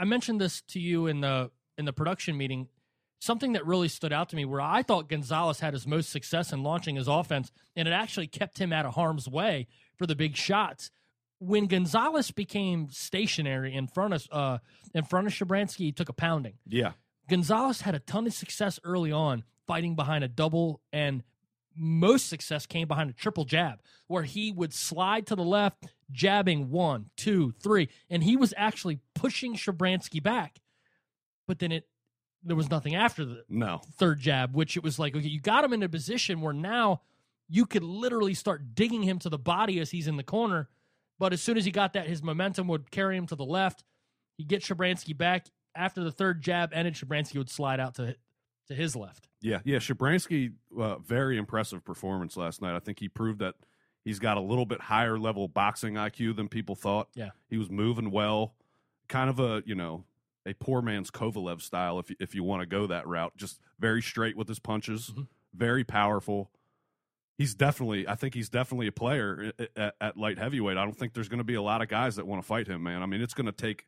I 0.00 0.04
mentioned 0.04 0.40
this 0.40 0.62
to 0.68 0.80
you 0.80 1.06
in 1.06 1.20
the 1.20 1.50
in 1.76 1.84
the 1.84 1.92
production 1.92 2.36
meeting. 2.36 2.68
Something 3.20 3.52
that 3.52 3.66
really 3.66 3.88
stood 3.88 4.14
out 4.14 4.30
to 4.30 4.36
me, 4.36 4.46
where 4.46 4.62
I 4.62 4.82
thought 4.82 5.10
Gonzalez 5.10 5.60
had 5.60 5.74
his 5.74 5.86
most 5.86 6.08
success 6.08 6.54
in 6.54 6.62
launching 6.62 6.96
his 6.96 7.06
offense, 7.06 7.52
and 7.76 7.86
it 7.86 7.90
actually 7.90 8.26
kept 8.26 8.58
him 8.58 8.72
out 8.72 8.86
of 8.86 8.94
harm's 8.94 9.28
way 9.28 9.66
for 9.98 10.06
the 10.06 10.14
big 10.16 10.36
shots. 10.36 10.90
When 11.38 11.66
Gonzalez 11.66 12.30
became 12.30 12.88
stationary 12.90 13.74
in 13.74 13.88
front 13.88 14.14
of 14.14 14.26
uh, 14.32 14.58
in 14.94 15.04
front 15.04 15.26
of 15.26 15.34
Shabransky, 15.34 15.76
he 15.76 15.92
took 15.92 16.08
a 16.08 16.14
pounding. 16.14 16.54
yeah, 16.66 16.92
Gonzalez 17.28 17.82
had 17.82 17.94
a 17.94 17.98
ton 17.98 18.26
of 18.26 18.32
success 18.32 18.80
early 18.84 19.12
on 19.12 19.44
fighting 19.66 19.94
behind 19.94 20.24
a 20.24 20.28
double, 20.28 20.80
and 20.92 21.22
most 21.76 22.28
success 22.28 22.66
came 22.66 22.88
behind 22.88 23.10
a 23.10 23.12
triple 23.12 23.44
jab, 23.44 23.80
where 24.08 24.24
he 24.24 24.50
would 24.50 24.74
slide 24.74 25.26
to 25.26 25.36
the 25.36 25.44
left, 25.44 25.86
jabbing 26.10 26.70
one, 26.70 27.10
two, 27.16 27.52
three, 27.62 27.88
and 28.08 28.24
he 28.24 28.36
was 28.36 28.52
actually 28.56 28.98
pushing 29.20 29.54
Shabransky 29.54 30.22
back. 30.22 30.60
But 31.46 31.58
then 31.58 31.72
it 31.72 31.86
there 32.42 32.56
was 32.56 32.70
nothing 32.70 32.94
after 32.94 33.24
the 33.24 33.44
no, 33.50 33.82
third 33.98 34.18
jab, 34.18 34.54
which 34.54 34.76
it 34.76 34.82
was 34.82 34.98
like, 34.98 35.14
okay, 35.14 35.28
you 35.28 35.40
got 35.40 35.62
him 35.62 35.74
in 35.74 35.82
a 35.82 35.88
position 35.90 36.40
where 36.40 36.54
now 36.54 37.02
you 37.48 37.66
could 37.66 37.82
literally 37.84 38.32
start 38.32 38.74
digging 38.74 39.02
him 39.02 39.18
to 39.18 39.28
the 39.28 39.38
body 39.38 39.78
as 39.78 39.90
he's 39.90 40.08
in 40.08 40.16
the 40.16 40.22
corner. 40.22 40.68
But 41.18 41.34
as 41.34 41.42
soon 41.42 41.58
as 41.58 41.66
he 41.66 41.70
got 41.70 41.92
that, 41.92 42.06
his 42.06 42.22
momentum 42.22 42.66
would 42.68 42.90
carry 42.90 43.14
him 43.16 43.26
to 43.26 43.36
the 43.36 43.44
left. 43.44 43.84
He'd 44.38 44.48
get 44.48 44.62
Shabransky 44.62 45.14
back. 45.16 45.48
After 45.74 46.02
the 46.02 46.10
third 46.10 46.40
jab 46.40 46.70
ended, 46.72 46.94
Shabransky 46.94 47.36
would 47.36 47.50
slide 47.50 47.78
out 47.78 47.96
to 47.96 48.16
to 48.68 48.74
his 48.74 48.94
left. 48.96 49.28
yeah, 49.42 49.58
yeah. 49.64 49.78
Shabransky, 49.78 50.52
uh, 50.78 50.96
very 50.98 51.36
impressive 51.36 51.84
performance 51.84 52.36
last 52.36 52.62
night. 52.62 52.76
I 52.76 52.78
think 52.78 53.00
he 53.00 53.08
proved 53.08 53.40
that 53.40 53.54
he's 54.04 54.18
got 54.20 54.36
a 54.36 54.40
little 54.40 54.64
bit 54.64 54.80
higher 54.80 55.18
level 55.18 55.48
boxing 55.48 55.94
IQ 55.94 56.36
than 56.36 56.48
people 56.48 56.76
thought. 56.76 57.08
Yeah. 57.14 57.30
he 57.48 57.56
was 57.58 57.68
moving 57.68 58.10
well, 58.12 58.54
kind 59.10 59.28
of 59.28 59.38
a 59.38 59.62
you 59.66 59.74
know 59.74 60.04
a 60.46 60.54
poor 60.54 60.80
man's 60.80 61.10
Kovalev 61.10 61.60
style, 61.60 61.98
if 61.98 62.08
you, 62.08 62.16
if 62.18 62.34
you 62.34 62.42
want 62.42 62.62
to 62.62 62.66
go 62.66 62.86
that 62.86 63.06
route. 63.06 63.36
Just 63.36 63.60
very 63.78 64.00
straight 64.00 64.38
with 64.38 64.48
his 64.48 64.58
punches, 64.58 65.10
Mhm. 65.14 65.26
very 65.52 65.84
powerful. 65.84 66.50
He's 67.36 67.54
definitely, 67.54 68.08
I 68.08 68.14
think 68.14 68.32
he's 68.34 68.48
definitely 68.48 68.86
a 68.86 68.92
player 68.92 69.52
at, 69.58 69.70
at, 69.76 69.94
at 70.00 70.16
light 70.16 70.38
heavyweight. 70.38 70.76
I 70.78 70.84
don't 70.84 70.96
think 70.96 71.12
there's 71.12 71.28
going 71.28 71.38
to 71.38 71.44
be 71.44 71.54
a 71.54 71.62
lot 71.62 71.82
of 71.82 71.88
guys 71.88 72.16
that 72.16 72.26
want 72.26 72.42
to 72.42 72.46
fight 72.46 72.66
him, 72.68 72.82
man. 72.82 73.02
I 73.02 73.06
mean, 73.06 73.20
it's 73.20 73.34
going 73.34 73.46
to 73.46 73.52
take 73.52 73.86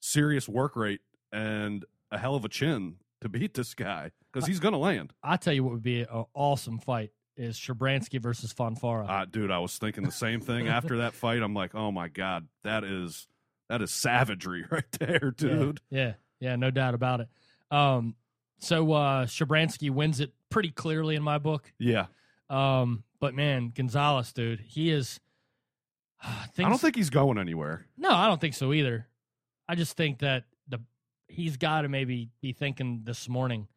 serious 0.00 0.48
work 0.48 0.74
rate 0.76 1.00
and 1.32 1.84
a 2.10 2.18
hell 2.18 2.34
of 2.34 2.44
a 2.44 2.48
chin 2.48 2.96
to 3.20 3.28
beat 3.28 3.52
this 3.54 3.74
guy 3.74 4.10
because 4.32 4.46
he's 4.48 4.60
going 4.60 4.72
to 4.72 4.78
land. 4.78 5.12
I 5.22 5.36
tell 5.36 5.52
you 5.52 5.64
what 5.64 5.72
would 5.74 5.82
be 5.82 6.00
an 6.02 6.24
awesome 6.34 6.78
fight 6.78 7.10
is 7.36 7.58
Shabransky 7.58 8.20
versus 8.20 8.52
Fonfara. 8.52 9.08
Uh, 9.08 9.24
dude, 9.26 9.50
I 9.50 9.58
was 9.58 9.76
thinking 9.78 10.04
the 10.04 10.10
same 10.12 10.40
thing 10.40 10.68
after 10.68 10.98
that 10.98 11.14
fight. 11.14 11.42
I'm 11.42 11.54
like, 11.54 11.74
oh 11.74 11.90
my 11.92 12.08
god, 12.08 12.48
that 12.64 12.84
is 12.84 13.26
that 13.70 13.80
is 13.82 13.90
savagery 13.90 14.64
right 14.70 14.90
there, 14.98 15.32
dude. 15.36 15.80
Yeah, 15.90 15.98
yeah, 16.00 16.12
yeah, 16.40 16.56
no 16.56 16.70
doubt 16.70 16.92
about 16.94 17.20
it. 17.20 17.28
Um, 17.70 18.14
so 18.58 18.92
uh, 18.92 19.24
Shabransky 19.26 19.90
wins 19.90 20.20
it 20.20 20.32
pretty 20.50 20.70
clearly 20.70 21.14
in 21.16 21.22
my 21.22 21.38
book. 21.38 21.72
Yeah, 21.78 22.06
Um, 22.50 23.04
but 23.20 23.34
man, 23.34 23.72
Gonzalez, 23.74 24.32
dude, 24.32 24.60
he 24.60 24.90
is. 24.90 25.20
I 26.22 26.46
things- 26.52 26.68
don't 26.68 26.80
think 26.80 26.96
he's 26.96 27.10
going 27.10 27.38
anywhere. 27.38 27.86
No, 27.96 28.10
I 28.10 28.26
don't 28.26 28.40
think 28.40 28.54
so 28.54 28.72
either. 28.72 29.06
I 29.68 29.76
just 29.76 29.96
think 29.96 30.18
that 30.18 30.44
the 30.68 30.80
he's 31.28 31.56
got 31.56 31.82
to 31.82 31.88
maybe 31.88 32.28
be 32.42 32.52
thinking 32.52 33.02
this 33.04 33.28
morning. 33.28 33.68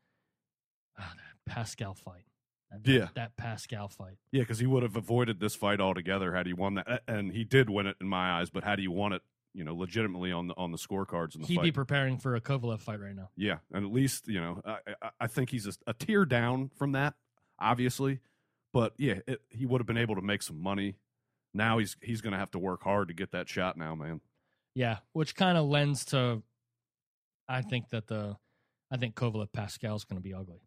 Ah, 0.97 1.13
that 1.15 1.53
Pascal 1.53 1.93
fight. 1.93 2.25
That, 2.71 2.87
Yeah. 2.91 3.07
that 3.13 3.37
Pascal 3.37 3.87
fight. 3.87 4.17
Yeah, 4.31 4.41
because 4.41 4.57
he 4.57 4.65
would 4.65 4.81
have 4.83 4.95
avoided 4.95 5.39
this 5.39 5.53
fight 5.55 5.79
altogether 5.79 6.33
had 6.33 6.47
he 6.47 6.53
won 6.53 6.73
that, 6.75 7.03
and 7.07 7.31
he 7.31 7.43
did 7.43 7.69
win 7.69 7.85
it 7.85 7.95
in 8.01 8.07
my 8.07 8.39
eyes. 8.39 8.49
But 8.49 8.63
had 8.63 8.79
he 8.79 8.87
won 8.87 9.13
it, 9.13 9.21
you 9.54 9.64
know, 9.64 9.76
legitimately 9.76 10.32
on 10.32 10.47
the 10.47 10.56
on 10.56 10.72
the 10.72 10.78
scorecards 10.78 11.36
in 11.36 11.41
the 11.41 11.47
He'd 11.47 11.56
fight, 11.56 11.64
be 11.64 11.72
preparing 11.72 12.18
for 12.18 12.36
a 12.36 12.41
Kovalev 12.41 12.82
fight 12.82 12.99
right 12.99 13.16
now. 13.16 13.30
yeah, 13.36 13.58
and 13.72 13.86
at 13.86 13.91
least 13.91 14.28
you 14.28 14.41
know, 14.41 14.62
I, 14.66 14.78
I, 15.01 15.10
I 15.22 15.28
think 15.28 15.49
he's 15.49 15.68
a, 15.68 15.74
a 15.88 15.93
tier 15.93 16.26
down 16.26 16.72
from 16.76 16.93
that, 16.93 17.14
obviously. 17.60 18.20
But 18.74 18.93
yeah, 18.97 19.20
it, 19.28 19.41
he 19.49 19.66
would 19.66 19.80
have 19.80 19.88
been 19.88 19.97
able 19.97 20.16
to 20.16 20.22
make 20.22 20.41
some 20.41 20.62
money. 20.62 20.95
Now 21.54 21.78
he's 21.78 21.95
he's 22.01 22.22
going 22.22 22.34
to 22.34 22.39
have 22.39 22.51
to 22.51 22.60
work 22.60 22.84
hard 22.84 23.10
to 23.10 23.14
get 23.14 23.32
that 23.32 23.47
shot. 23.47 23.78
Now, 23.78 23.95
man. 23.95 24.22
Yeah, 24.76 24.97
which 25.14 25.36
kind 25.36 25.58
of 25.58 25.66
lends 25.66 26.06
to. 26.06 26.41
I 27.47 27.62
think 27.62 27.89
that 27.89 28.08
the, 28.08 28.38
I 28.89 28.97
think 28.97 29.16
Kovalev 29.16 29.51
Pascal 29.54 29.95
is 29.95 30.06
going 30.06 30.18
to 30.18 30.24
be 30.24 30.34
ugly. 30.34 30.62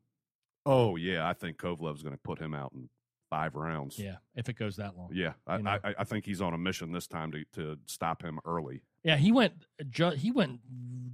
Oh 0.65 0.97
yeah, 0.97 1.29
I 1.29 1.33
think 1.33 1.59
Kovalev's 1.59 2.03
going 2.03 2.15
to 2.15 2.21
put 2.23 2.39
him 2.39 2.55
out 2.55 2.73
in 2.75 2.89
five 3.31 3.55
rounds. 3.55 3.99
Yeah, 3.99 4.17
if 4.35 4.49
it 4.49 4.57
goes 4.59 4.77
that 4.77 4.97
long. 4.97 5.11
yeah. 5.13 5.33
I, 5.47 5.57
You 5.57 5.63
know. 5.63 5.71
I, 5.85 5.95
I 5.99 6.05
think 6.05 6.25
he's 6.25 6.41
on 6.41 6.55
a 6.55 6.59
mission 6.59 6.93
this 6.93 7.07
time 7.07 7.33
to 7.33 7.45
to 7.55 7.79
stop 7.87 8.23
him 8.23 8.39
early. 8.45 8.83
Yeah, 9.03 9.17
he 9.17 9.31
went. 9.33 9.53
Ju- 9.91 10.11
he 10.11 10.31
went 10.33 10.61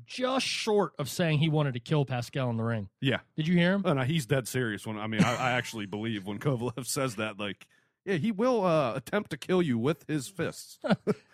just 0.06 0.46
short 0.46 0.92
of 0.98 1.08
saying 1.08 1.38
he 1.38 1.48
wanted 1.48 1.74
to 1.74 1.80
kill 1.80 2.04
Pascal 2.04 2.48
in 2.50 2.56
the 2.56 2.64
ring. 2.64 2.88
Yeah, 3.00 3.18
Did 3.36 3.46
you 3.48 3.56
hear 3.56 3.72
him? 3.74 3.82
and 3.84 4.02
he's 4.04 4.26
dead 4.26 4.48
serious. 4.48 4.86
When 4.86 4.98
I 4.98 5.06
mean, 5.06 5.22
I, 5.22 5.36
I 5.36 5.50
actually 5.52 5.86
believe 5.86 6.26
when 6.26 6.38
Kovalev 6.38 6.86
says 6.86 7.16
that, 7.16 7.38
like, 7.38 7.66
yeah, 8.04 8.14
he 8.16 8.32
will 8.32 8.64
uh, 8.64 8.94
attempt 8.94 9.30
to 9.30 9.36
kill 9.36 9.60
you 9.62 9.78
with 9.78 10.04
his 10.08 10.28
fists. 10.28 10.78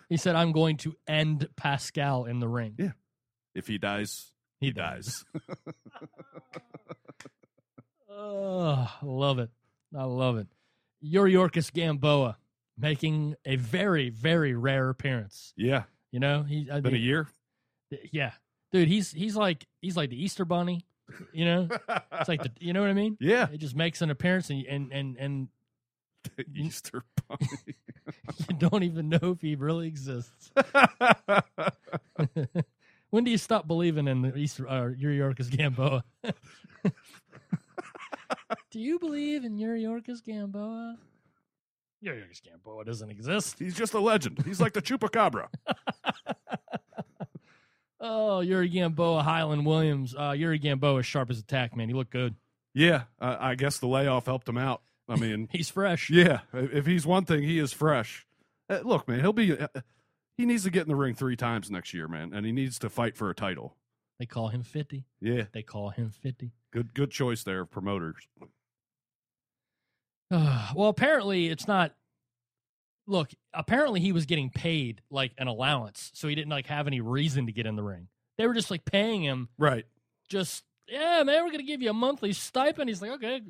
He 0.09 0.17
said, 0.17 0.35
"I'm 0.35 0.51
going 0.53 0.77
to 0.77 0.95
end 1.07 1.47
Pascal 1.55 2.25
in 2.25 2.39
the 2.39 2.47
ring." 2.47 2.73
Yeah. 2.79 2.93
if 3.53 3.67
he 3.67 3.77
dies, 3.77 4.31
he 4.59 4.71
dies. 4.71 5.23
Oh, 8.09 8.89
I 9.01 9.05
love 9.05 9.39
it. 9.39 9.49
I 9.95 10.03
love 10.03 10.37
it. 10.37 10.47
Yuriorkis 11.03 11.71
Gamboa 11.73 12.37
making 12.77 13.35
a 13.45 13.55
very, 13.57 14.09
very 14.09 14.53
rare 14.53 14.89
appearance. 14.89 15.53
yeah, 15.57 15.83
You 16.11 16.19
know, 16.19 16.43
he's 16.43 16.67
been 16.67 16.93
a 16.93 16.97
year. 16.97 17.27
Yeah, 18.11 18.31
dude, 18.71 18.87
he's 18.87 19.11
he's 19.11 19.35
like 19.35 19.65
he's 19.81 19.97
like 19.97 20.09
the 20.11 20.23
Easter 20.23 20.45
Bunny. 20.45 20.85
You 21.33 21.45
know, 21.45 21.67
it's 22.13 22.29
like 22.29 22.43
the 22.43 22.51
you 22.59 22.71
know 22.73 22.81
what 22.81 22.89
I 22.89 22.93
mean. 22.93 23.17
yeah, 23.19 23.47
It 23.51 23.57
just 23.57 23.75
makes 23.75 24.01
an 24.01 24.11
appearance 24.11 24.49
and 24.51 24.65
and 24.67 24.91
and 24.93 25.17
and 25.17 25.47
Easter 26.55 27.03
bunny. 27.27 27.47
you 28.49 28.55
don't 28.57 28.83
even 28.83 29.09
know 29.09 29.19
if 29.23 29.41
he 29.41 29.55
really 29.55 29.87
exists. 29.87 30.51
when 33.09 33.23
do 33.23 33.31
you 33.31 33.37
stop 33.37 33.67
believing 33.67 34.07
in 34.07 34.21
the 34.21 34.35
Easter 34.35 34.67
uh, 34.67 34.89
Yuriorkis 34.89 35.49
Gamboa? 35.49 36.03
Do 38.71 38.79
you 38.79 38.99
believe 38.99 39.43
in 39.43 39.57
Yuriorkis 39.57 40.23
Gamboa? 40.23 40.97
Yuriorkis 42.03 42.41
Gamboa 42.43 42.85
doesn't 42.85 43.09
exist. 43.09 43.59
he's 43.59 43.75
just 43.75 43.93
a 43.93 43.99
legend. 43.99 44.43
He's 44.45 44.61
like 44.61 44.73
the 44.73 44.81
chupacabra. 44.81 45.47
Oh, 48.01 48.39
Yuri 48.39 48.69
Gamboa, 48.69 49.23
Hylon 49.23 49.65
Williams. 49.65 50.15
Uh, 50.17 50.31
Yuri 50.31 50.57
Gamboa 50.57 50.99
is 50.99 51.05
sharp 51.05 51.29
as 51.29 51.39
a 51.39 51.43
tack, 51.43 51.75
man. 51.75 51.89
He 51.89 51.93
looked 51.93 52.11
good. 52.11 52.35
Yeah, 52.73 53.03
uh, 53.19 53.35
I 53.39 53.55
guess 53.55 53.77
the 53.77 53.87
layoff 53.87 54.25
helped 54.25 54.47
him 54.47 54.57
out. 54.57 54.81
I 55.09 55.17
mean, 55.17 55.49
He's 55.51 55.69
fresh. 55.69 56.09
Yeah, 56.09 56.41
if 56.53 56.85
he's 56.85 57.05
one 57.05 57.25
thing, 57.25 57.43
he 57.43 57.59
is 57.59 57.73
fresh. 57.73 58.25
Uh, 58.69 58.79
look, 58.83 59.07
man, 59.07 59.19
he'll 59.19 59.33
be. 59.33 59.57
Uh, 59.57 59.67
he 60.37 60.45
needs 60.45 60.63
to 60.63 60.69
get 60.69 60.83
in 60.83 60.87
the 60.87 60.95
ring 60.95 61.13
three 61.13 61.35
times 61.35 61.69
next 61.69 61.93
year, 61.93 62.07
man, 62.07 62.31
and 62.33 62.45
he 62.45 62.53
needs 62.53 62.79
to 62.79 62.89
fight 62.89 63.17
for 63.17 63.29
a 63.29 63.35
title. 63.35 63.75
They 64.19 64.25
call 64.25 64.49
him 64.49 64.63
50. 64.63 65.05
Yeah, 65.21 65.43
They 65.53 65.63
call 65.63 65.89
him 65.89 66.11
50. 66.11 66.51
good 66.71 66.93
good 66.93 67.11
choice 67.11 67.43
there 67.43 67.61
of 67.61 67.71
promoters. 67.71 68.15
well, 70.31 70.89
apparently 70.89 71.47
it's 71.47 71.67
not. 71.67 71.93
Look, 73.07 73.31
apparently 73.53 73.99
he 74.01 74.11
was 74.11 74.27
getting 74.27 74.51
paid 74.51 75.01
like 75.09 75.31
an 75.39 75.47
allowance, 75.47 76.11
so 76.13 76.27
he 76.27 76.35
didn't 76.35 76.51
like 76.51 76.67
have 76.67 76.85
any 76.85 77.01
reason 77.01 77.47
to 77.47 77.51
get 77.51 77.65
in 77.65 77.75
the 77.75 77.81
ring. 77.83 78.07
They 78.37 78.45
were 78.45 78.53
just 78.53 78.69
like 78.69 78.85
paying 78.85 79.23
him, 79.23 79.49
Right. 79.57 79.85
just 80.29 80.63
yeah, 80.87 81.23
man, 81.23 81.43
we're 81.43 81.51
gonna 81.51 81.63
give 81.63 81.81
you 81.81 81.89
a 81.89 81.93
monthly 81.93 82.33
stipend. 82.33 82.89
He's 82.89 83.01
like, 83.01 83.11
okay, 83.11 83.41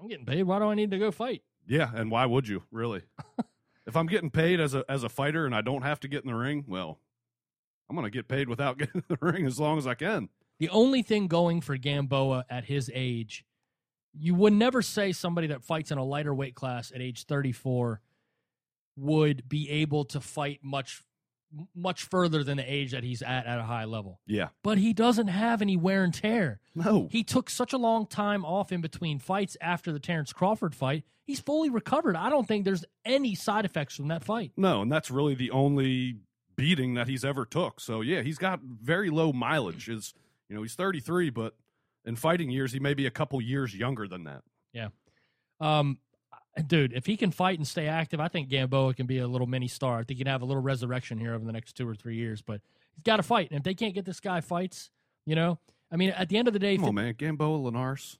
I'm 0.00 0.08
getting 0.08 0.26
paid. 0.26 0.42
Why 0.42 0.58
do 0.58 0.66
I 0.66 0.74
need 0.74 0.90
to 0.90 0.98
go 0.98 1.10
fight? 1.10 1.42
Yeah, 1.66 1.90
and 1.94 2.10
why 2.10 2.26
would 2.26 2.46
you 2.48 2.62
really? 2.70 3.02
if 3.86 3.96
I'm 3.96 4.06
getting 4.06 4.30
paid 4.30 4.60
as 4.60 4.74
a 4.74 4.84
as 4.88 5.02
a 5.02 5.08
fighter 5.08 5.46
and 5.46 5.54
I 5.54 5.62
don't 5.62 5.82
have 5.82 6.00
to 6.00 6.08
get 6.08 6.22
in 6.24 6.30
the 6.30 6.36
ring, 6.36 6.64
well, 6.68 6.98
I'm 7.90 7.96
gonna 7.96 8.08
get 8.08 8.28
paid 8.28 8.48
without 8.48 8.78
getting 8.78 9.02
the 9.08 9.18
ring 9.20 9.44
as 9.44 9.58
long 9.58 9.76
as 9.76 9.86
I 9.86 9.94
can. 9.94 10.28
The 10.60 10.68
only 10.68 11.02
thing 11.02 11.26
going 11.26 11.60
for 11.60 11.76
Gamboa 11.76 12.44
at 12.48 12.64
his 12.64 12.90
age, 12.94 13.44
you 14.12 14.34
would 14.34 14.52
never 14.52 14.80
say 14.80 15.12
somebody 15.12 15.48
that 15.48 15.64
fights 15.64 15.90
in 15.90 15.98
a 15.98 16.04
lighter 16.04 16.34
weight 16.34 16.54
class 16.54 16.92
at 16.94 17.00
age 17.00 17.24
34 17.26 18.00
would 18.96 19.48
be 19.48 19.68
able 19.70 20.04
to 20.04 20.20
fight 20.20 20.60
much 20.62 21.02
much 21.74 22.04
further 22.04 22.44
than 22.44 22.58
the 22.58 22.72
age 22.72 22.92
that 22.92 23.02
he's 23.02 23.22
at 23.22 23.44
at 23.46 23.58
a 23.58 23.64
high 23.64 23.84
level. 23.84 24.20
Yeah. 24.24 24.50
But 24.62 24.78
he 24.78 24.92
doesn't 24.92 25.26
have 25.26 25.60
any 25.60 25.76
wear 25.76 26.04
and 26.04 26.14
tear. 26.14 26.60
No. 26.76 27.08
He 27.10 27.24
took 27.24 27.50
such 27.50 27.72
a 27.72 27.78
long 27.78 28.06
time 28.06 28.44
off 28.44 28.70
in 28.70 28.80
between 28.80 29.18
fights 29.18 29.56
after 29.60 29.90
the 29.90 29.98
Terrence 29.98 30.32
Crawford 30.32 30.76
fight. 30.76 31.02
He's 31.24 31.40
fully 31.40 31.68
recovered. 31.68 32.14
I 32.14 32.30
don't 32.30 32.46
think 32.46 32.64
there's 32.64 32.84
any 33.04 33.34
side 33.34 33.64
effects 33.64 33.96
from 33.96 34.08
that 34.08 34.22
fight. 34.22 34.52
No, 34.56 34.82
and 34.82 34.92
that's 34.92 35.10
really 35.10 35.34
the 35.34 35.50
only 35.50 36.18
beating 36.60 36.94
that 36.94 37.08
he's 37.08 37.24
ever 37.24 37.44
took. 37.46 37.80
So 37.80 38.02
yeah, 38.02 38.20
he's 38.20 38.38
got 38.38 38.60
very 38.62 39.08
low 39.10 39.32
mileage. 39.32 39.88
Is 39.88 40.12
you 40.48 40.54
know 40.54 40.62
he's 40.62 40.74
33, 40.74 41.30
but 41.30 41.54
in 42.04 42.16
fighting 42.16 42.50
years 42.50 42.72
he 42.72 42.78
may 42.78 42.94
be 42.94 43.06
a 43.06 43.10
couple 43.10 43.40
years 43.40 43.74
younger 43.74 44.06
than 44.06 44.24
that. 44.24 44.42
Yeah, 44.72 44.88
um, 45.58 45.98
dude, 46.66 46.92
if 46.92 47.06
he 47.06 47.16
can 47.16 47.30
fight 47.30 47.58
and 47.58 47.66
stay 47.66 47.88
active, 47.88 48.20
I 48.20 48.28
think 48.28 48.48
Gamboa 48.50 48.94
can 48.94 49.06
be 49.06 49.18
a 49.18 49.26
little 49.26 49.46
mini 49.46 49.68
star. 49.68 49.94
I 49.94 50.04
think 50.04 50.18
he 50.18 50.24
can 50.24 50.26
have 50.26 50.42
a 50.42 50.44
little 50.44 50.62
resurrection 50.62 51.18
here 51.18 51.34
over 51.34 51.44
the 51.44 51.52
next 51.52 51.76
two 51.76 51.88
or 51.88 51.94
three 51.94 52.16
years. 52.16 52.42
But 52.42 52.60
he's 52.94 53.02
got 53.02 53.16
to 53.16 53.22
fight, 53.22 53.50
and 53.50 53.58
if 53.58 53.64
they 53.64 53.74
can't 53.74 53.94
get 53.94 54.04
this 54.04 54.20
guy 54.20 54.40
fights, 54.40 54.90
you 55.24 55.34
know, 55.34 55.58
I 55.90 55.96
mean, 55.96 56.10
at 56.10 56.28
the 56.28 56.36
end 56.36 56.46
of 56.46 56.52
the 56.54 56.60
day, 56.60 56.76
Come 56.76 56.86
on, 56.86 56.94
man, 56.94 57.14
Gamboa 57.16 57.56
Linares. 57.56 58.18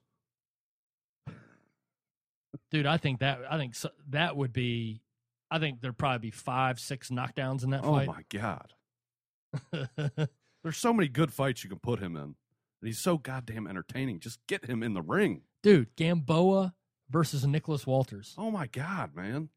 dude, 2.70 2.86
I 2.86 2.96
think 2.96 3.20
that 3.20 3.40
I 3.50 3.58
think 3.58 3.74
so, 3.74 3.90
that 4.08 4.36
would 4.36 4.52
be. 4.52 5.02
I 5.50 5.58
think 5.58 5.80
there'd 5.80 5.98
probably 5.98 6.18
be 6.28 6.30
five, 6.30 6.78
six 6.78 7.10
knockdowns 7.10 7.64
in 7.64 7.70
that 7.70 7.84
Oh 7.84 7.92
fight. 7.92 8.08
Oh 8.08 8.12
my 8.12 8.22
god, 8.30 8.72
there's 10.62 10.76
so 10.76 10.92
many 10.92 11.08
good 11.08 11.32
fights 11.32 11.64
you 11.64 11.70
can 11.70 11.78
put 11.80 12.00
him 12.00 12.16
in. 12.16 12.22
And 12.22 12.86
he's 12.88 12.98
so 12.98 13.18
goddamn 13.18 13.66
entertaining. 13.66 14.20
Just 14.20 14.38
get 14.46 14.64
him 14.64 14.82
in 14.82 14.94
the 14.94 15.02
ring. 15.02 15.42
dude, 15.62 15.94
Gamboa 15.96 16.72
versus 17.10 17.46
Nicholas 17.46 17.86
Walters. 17.86 18.34
Oh 18.38 18.50
my 18.50 18.66
god, 18.66 19.14
man, 19.14 19.50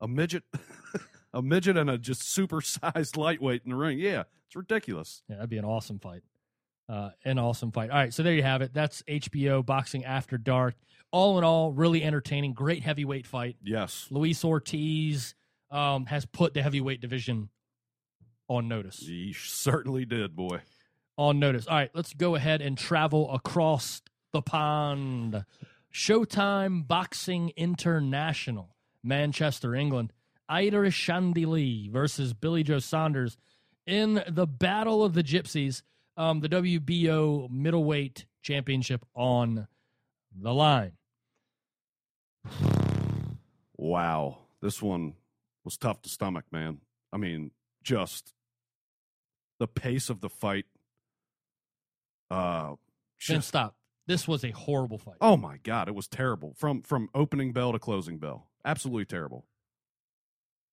a 0.00 0.06
midget, 0.06 0.44
a 1.32 1.42
midget, 1.42 1.76
and 1.76 1.90
a 1.90 1.98
just 1.98 2.22
super-sized 2.30 3.16
lightweight 3.16 3.62
in 3.64 3.70
the 3.70 3.76
ring. 3.76 3.98
Yeah, 3.98 4.24
it's 4.46 4.54
ridiculous. 4.56 5.22
Yeah, 5.28 5.36
that'd 5.36 5.50
be 5.50 5.58
an 5.58 5.64
awesome 5.64 5.98
fight. 5.98 6.22
Uh, 6.90 7.10
an 7.24 7.38
awesome 7.38 7.70
fight. 7.70 7.90
All 7.90 7.96
right, 7.96 8.12
so 8.12 8.24
there 8.24 8.34
you 8.34 8.42
have 8.42 8.62
it. 8.62 8.74
That's 8.74 9.02
HBO 9.02 9.64
Boxing 9.64 10.04
After 10.04 10.36
Dark. 10.36 10.74
All 11.12 11.38
in 11.38 11.44
all, 11.44 11.72
really 11.72 12.02
entertaining. 12.02 12.52
Great 12.52 12.82
heavyweight 12.82 13.26
fight. 13.26 13.56
Yes, 13.62 14.08
Luis 14.10 14.44
Ortiz 14.44 15.34
um, 15.70 16.06
has 16.06 16.26
put 16.26 16.52
the 16.54 16.62
heavyweight 16.62 17.00
division 17.00 17.48
on 18.48 18.66
notice. 18.66 18.98
he 18.98 19.32
certainly 19.32 20.04
did, 20.04 20.34
boy. 20.34 20.60
On 21.16 21.38
notice. 21.38 21.68
All 21.68 21.76
right, 21.76 21.90
let's 21.94 22.12
go 22.12 22.34
ahead 22.34 22.60
and 22.60 22.76
travel 22.76 23.32
across 23.32 24.02
the 24.32 24.42
pond. 24.42 25.44
Showtime 25.92 26.86
Boxing 26.88 27.52
International, 27.56 28.74
Manchester, 29.04 29.74
England. 29.74 30.12
Ida 30.48 30.76
Shandili 30.90 31.88
versus 31.90 32.34
Billy 32.34 32.64
Joe 32.64 32.80
Saunders 32.80 33.36
in 33.86 34.24
the 34.28 34.48
Battle 34.48 35.04
of 35.04 35.14
the 35.14 35.22
Gypsies. 35.22 35.82
Um, 36.20 36.40
the 36.40 36.50
WBO 36.50 37.50
middleweight 37.50 38.26
championship 38.42 39.06
on 39.14 39.68
the 40.38 40.52
line. 40.52 40.92
Wow, 43.78 44.40
this 44.60 44.82
one 44.82 45.14
was 45.64 45.78
tough 45.78 46.02
to 46.02 46.10
stomach, 46.10 46.44
man. 46.52 46.82
I 47.10 47.16
mean, 47.16 47.52
just 47.82 48.34
the 49.58 49.66
pace 49.66 50.10
of 50.10 50.20
the 50.20 50.28
fight. 50.28 50.66
Uh, 52.30 52.74
just, 53.18 53.48
stop. 53.48 53.76
This 54.06 54.28
was 54.28 54.44
a 54.44 54.50
horrible 54.50 54.98
fight. 54.98 55.16
oh 55.22 55.38
my 55.38 55.56
god, 55.62 55.88
it 55.88 55.94
was 55.94 56.06
terrible 56.06 56.52
from 56.54 56.82
from 56.82 57.08
opening 57.14 57.54
bell 57.54 57.72
to 57.72 57.78
closing 57.78 58.18
bell. 58.18 58.50
Absolutely 58.62 59.06
terrible. 59.06 59.46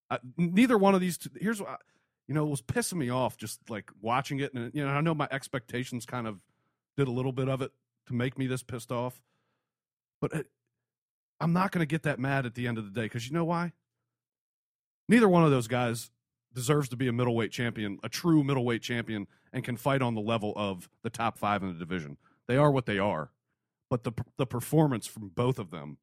I, 0.10 0.20
neither 0.36 0.78
one 0.78 0.94
of 0.94 1.00
these. 1.00 1.18
Two, 1.18 1.30
here's 1.40 1.62
what 1.62 1.80
you 2.28 2.34
know 2.34 2.46
it 2.46 2.50
was 2.50 2.62
pissing 2.62 2.98
me 2.98 3.10
off 3.10 3.38
just 3.38 3.70
like 3.70 3.90
watching 4.02 4.40
it, 4.40 4.54
and 4.54 4.72
you 4.74 4.84
know 4.84 4.92
I 4.92 5.02
know 5.02 5.16
my 5.16 5.28
expectations 5.32 6.06
kind 6.06 6.28
of 6.28 6.40
did 6.98 7.08
a 7.08 7.12
little 7.12 7.32
bit 7.32 7.48
of 7.48 7.62
it 7.62 7.72
to 8.08 8.14
make 8.14 8.38
me 8.38 8.48
this 8.48 8.64
pissed 8.64 8.92
off, 8.92 9.22
but 10.20 10.34
it, 10.34 10.48
I'm 11.40 11.54
not 11.54 11.72
going 11.72 11.82
to 11.82 11.86
get 11.86 12.04
that 12.04 12.20
mad 12.20 12.46
at 12.46 12.56
the 12.56 12.68
end 12.68 12.78
of 12.78 12.86
the 12.86 12.92
day 12.92 13.06
because 13.06 13.28
you 13.28 13.34
know 13.34 13.46
why? 13.46 13.74
Neither 15.08 15.30
one 15.30 15.44
of 15.44 15.52
those 15.52 15.68
guys 15.68 16.10
deserves 16.54 16.90
to 16.90 16.98
be 16.98 17.08
a 17.08 17.14
middleweight 17.14 17.52
champion, 17.52 18.00
a 18.04 18.10
true 18.10 18.44
middleweight 18.44 18.82
champion, 18.82 19.28
and 19.54 19.64
can 19.64 19.78
fight 19.78 20.02
on 20.02 20.16
the 20.16 20.22
level 20.22 20.54
of 20.56 20.90
the 21.04 21.10
top 21.10 21.38
five 21.38 21.62
in 21.62 21.70
the 21.72 21.80
division. 21.80 22.18
They 22.48 22.58
are 22.58 22.72
what 22.72 22.86
they 22.86 23.00
are, 23.00 23.32
but 23.90 24.04
the 24.04 24.12
the 24.38 24.46
performance 24.48 25.08
from 25.08 25.30
both 25.30 25.60
of 25.60 25.72
them, 25.72 25.98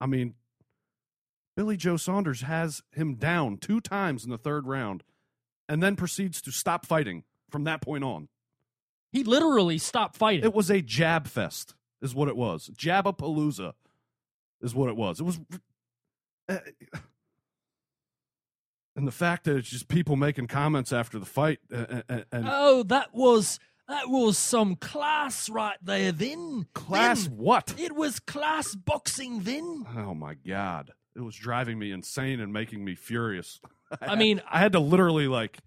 I 0.00 0.06
mean, 0.06 0.34
Billy 1.56 1.76
Joe 1.76 1.96
Saunders 1.96 2.42
has 2.42 2.82
him 2.92 3.14
down 3.14 3.58
two 3.58 3.80
times 3.80 4.24
in 4.24 4.30
the 4.30 4.38
third 4.38 4.66
round, 4.66 5.02
and 5.68 5.82
then 5.82 5.96
proceeds 5.96 6.40
to 6.42 6.50
stop 6.52 6.86
fighting 6.86 7.24
from 7.50 7.64
that 7.64 7.80
point 7.80 8.04
on. 8.04 8.28
He 9.12 9.22
literally 9.24 9.78
stopped 9.78 10.16
fighting. 10.16 10.44
It 10.44 10.54
was 10.54 10.70
a 10.70 10.82
jab 10.82 11.26
fest, 11.28 11.74
is 12.02 12.14
what 12.14 12.28
it 12.28 12.36
was. 12.36 12.70
Jabapalooza 12.76 13.74
is 14.60 14.74
what 14.74 14.88
it 14.88 14.96
was. 14.96 15.20
It 15.20 15.24
was, 15.24 15.40
uh, 16.48 16.58
and 18.96 19.06
the 19.06 19.12
fact 19.12 19.44
that 19.44 19.56
it's 19.56 19.68
just 19.68 19.88
people 19.88 20.16
making 20.16 20.46
comments 20.46 20.92
after 20.92 21.18
the 21.18 21.26
fight, 21.26 21.58
uh, 21.72 22.02
uh, 22.08 22.20
and 22.30 22.46
Oh, 22.48 22.82
that 22.84 23.14
was 23.14 23.58
that 23.88 24.08
was 24.08 24.38
some 24.38 24.76
class 24.76 25.48
right 25.50 25.76
there, 25.82 26.10
then. 26.12 26.66
class 26.74 27.24
Vin. 27.24 27.36
what? 27.36 27.74
It 27.78 27.94
was 27.94 28.18
class 28.20 28.74
boxing, 28.74 29.40
then. 29.40 29.84
Oh 29.96 30.14
my 30.14 30.34
god, 30.34 30.92
it 31.16 31.20
was 31.20 31.36
driving 31.36 31.78
me 31.78 31.90
insane 31.92 32.40
and 32.40 32.52
making 32.52 32.84
me 32.84 32.94
furious. 32.94 33.60
I 34.00 34.16
mean, 34.16 34.42
I 34.50 34.58
had 34.58 34.72
to 34.72 34.80
literally 34.80 35.28
like 35.28 35.58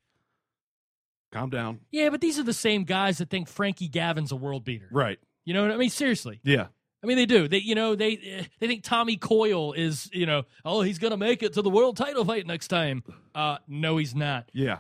calm 1.31 1.49
down. 1.49 1.81
Yeah, 1.91 2.09
but 2.09 2.21
these 2.21 2.39
are 2.39 2.43
the 2.43 2.53
same 2.53 2.83
guys 2.83 3.17
that 3.19 3.29
think 3.29 3.47
Frankie 3.47 3.87
Gavin's 3.87 4.31
a 4.31 4.35
world 4.35 4.63
beater. 4.63 4.87
Right? 4.91 5.19
You 5.45 5.53
know 5.53 5.61
what 5.61 5.71
I 5.71 5.77
mean? 5.77 5.89
Seriously. 5.89 6.39
Yeah. 6.43 6.67
I 7.03 7.07
mean, 7.07 7.17
they 7.17 7.25
do. 7.25 7.47
They, 7.47 7.59
you 7.59 7.75
know, 7.75 7.95
they 7.95 8.47
they 8.59 8.67
think 8.67 8.83
Tommy 8.83 9.17
Coyle 9.17 9.73
is, 9.73 10.09
you 10.11 10.25
know, 10.25 10.43
oh, 10.65 10.81
he's 10.81 10.99
gonna 10.99 11.17
make 11.17 11.43
it 11.43 11.53
to 11.53 11.61
the 11.61 11.69
world 11.69 11.95
title 11.95 12.25
fight 12.25 12.47
next 12.47 12.69
time. 12.69 13.03
Uh, 13.35 13.57
no, 13.67 13.97
he's 13.97 14.15
not. 14.15 14.49
Yeah. 14.53 14.79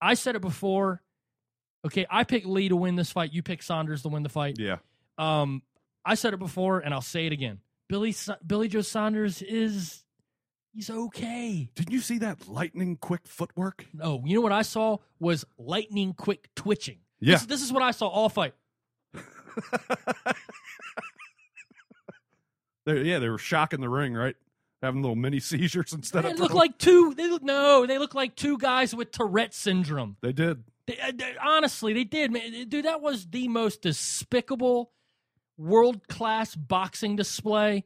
I 0.00 0.14
said 0.14 0.34
it 0.34 0.42
before. 0.42 1.02
Okay, 1.84 2.06
I 2.10 2.24
picked 2.24 2.46
Lee 2.46 2.68
to 2.68 2.76
win 2.76 2.96
this 2.96 3.12
fight. 3.12 3.32
You 3.32 3.42
pick 3.42 3.62
Saunders 3.62 4.02
to 4.02 4.08
win 4.08 4.22
the 4.22 4.28
fight. 4.28 4.56
Yeah. 4.58 4.78
Um, 5.18 5.62
I 6.04 6.14
said 6.14 6.32
it 6.32 6.38
before, 6.38 6.80
and 6.80 6.94
I'll 6.94 7.00
say 7.00 7.26
it 7.26 7.32
again. 7.32 7.60
Billy 7.88 8.14
Billy 8.46 8.68
Joe 8.68 8.80
Saunders 8.80 9.42
is 9.42 10.02
he's 10.74 10.90
okay. 10.90 11.68
Didn't 11.74 11.92
you 11.92 12.00
see 12.00 12.18
that 12.18 12.48
lightning 12.48 12.96
quick 12.96 13.22
footwork? 13.26 13.86
No, 13.94 14.22
you 14.24 14.34
know 14.34 14.40
what 14.40 14.52
I 14.52 14.62
saw 14.62 14.98
was 15.20 15.44
lightning 15.58 16.14
quick 16.14 16.48
twitching. 16.56 16.98
Yeah. 17.20 17.34
This, 17.36 17.46
this 17.46 17.62
is 17.62 17.72
what 17.72 17.82
I 17.82 17.90
saw 17.92 18.08
all 18.08 18.28
fight. 18.28 18.54
They, 22.84 23.02
yeah, 23.02 23.20
they 23.20 23.28
were 23.28 23.38
shocking 23.38 23.80
the 23.80 23.88
ring, 23.88 24.14
right? 24.14 24.34
Having 24.82 25.02
little 25.02 25.14
mini 25.16 25.38
seizures 25.40 25.92
instead 25.92 26.24
They 26.24 26.32
of. 26.32 26.40
look 26.40 26.52
like 26.54 26.78
two. 26.78 27.14
They 27.14 27.28
look 27.30 27.42
no. 27.42 27.86
They 27.86 27.98
look 27.98 28.14
like 28.14 28.34
two 28.34 28.58
guys 28.58 28.94
with 28.94 29.12
Tourette 29.12 29.54
syndrome. 29.54 30.16
They 30.20 30.32
did. 30.32 30.64
They, 30.88 30.98
uh, 30.98 31.12
they- 31.14 31.36
honestly, 31.40 31.92
they 31.92 32.04
did, 32.04 32.32
man. 32.32 32.68
Dude, 32.68 32.84
that 32.84 33.00
was 33.00 33.26
the 33.26 33.46
most 33.46 33.82
despicable, 33.82 34.90
world 35.56 36.08
class 36.08 36.56
boxing 36.56 37.14
display. 37.14 37.84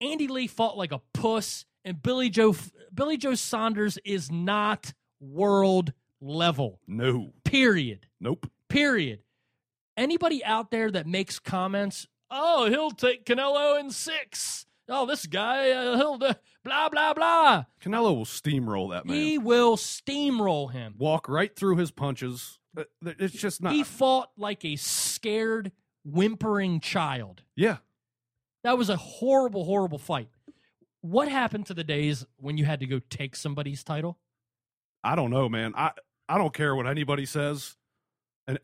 Andy 0.00 0.26
Lee 0.26 0.48
fought 0.48 0.76
like 0.76 0.90
a 0.90 1.00
puss, 1.12 1.64
and 1.84 2.02
Billy 2.02 2.30
Joe 2.30 2.54
Billy 2.92 3.16
Joe 3.16 3.34
Saunders 3.34 3.98
is 4.04 4.30
not 4.30 4.92
world 5.20 5.92
level. 6.20 6.80
No. 6.86 7.32
Period. 7.44 8.06
Nope. 8.20 8.50
Period. 8.68 9.20
Anybody 9.96 10.44
out 10.44 10.70
there 10.70 10.90
that 10.90 11.06
makes 11.06 11.38
comments, 11.38 12.06
oh, 12.30 12.68
he'll 12.68 12.90
take 12.90 13.24
Canelo 13.24 13.78
in 13.78 13.90
six. 13.90 14.66
Oh, 14.88 15.06
this 15.06 15.24
guy, 15.26 15.70
uh, 15.70 15.96
he'll 15.96 16.18
do 16.18 16.30
blah 16.64 16.88
blah 16.88 17.14
blah. 17.14 17.64
Canelo 17.82 18.14
will 18.16 18.24
steamroll 18.24 18.90
that 18.90 19.06
man. 19.06 19.16
He 19.16 19.38
will 19.38 19.76
steamroll 19.76 20.72
him. 20.72 20.94
Walk 20.98 21.28
right 21.28 21.54
through 21.54 21.76
his 21.76 21.90
punches. 21.90 22.58
Uh, 22.76 22.84
It's 23.02 23.34
just 23.34 23.62
not. 23.62 23.72
He 23.72 23.82
fought 23.84 24.30
like 24.36 24.64
a 24.64 24.76
scared, 24.76 25.72
whimpering 26.04 26.80
child. 26.80 27.42
yeah. 27.56 27.78
That 28.64 28.78
was 28.78 28.88
a 28.88 28.96
horrible, 28.96 29.64
horrible 29.66 29.98
fight. 29.98 30.28
What 31.04 31.28
happened 31.28 31.66
to 31.66 31.74
the 31.74 31.84
days 31.84 32.24
when 32.38 32.56
you 32.56 32.64
had 32.64 32.80
to 32.80 32.86
go 32.86 32.98
take 33.10 33.36
somebody's 33.36 33.84
title? 33.84 34.18
I 35.04 35.14
don't 35.14 35.30
know, 35.30 35.50
man. 35.50 35.74
I 35.76 35.90
I 36.30 36.38
don't 36.38 36.54
care 36.54 36.74
what 36.74 36.86
anybody 36.86 37.26
says, 37.26 37.76
and 38.48 38.58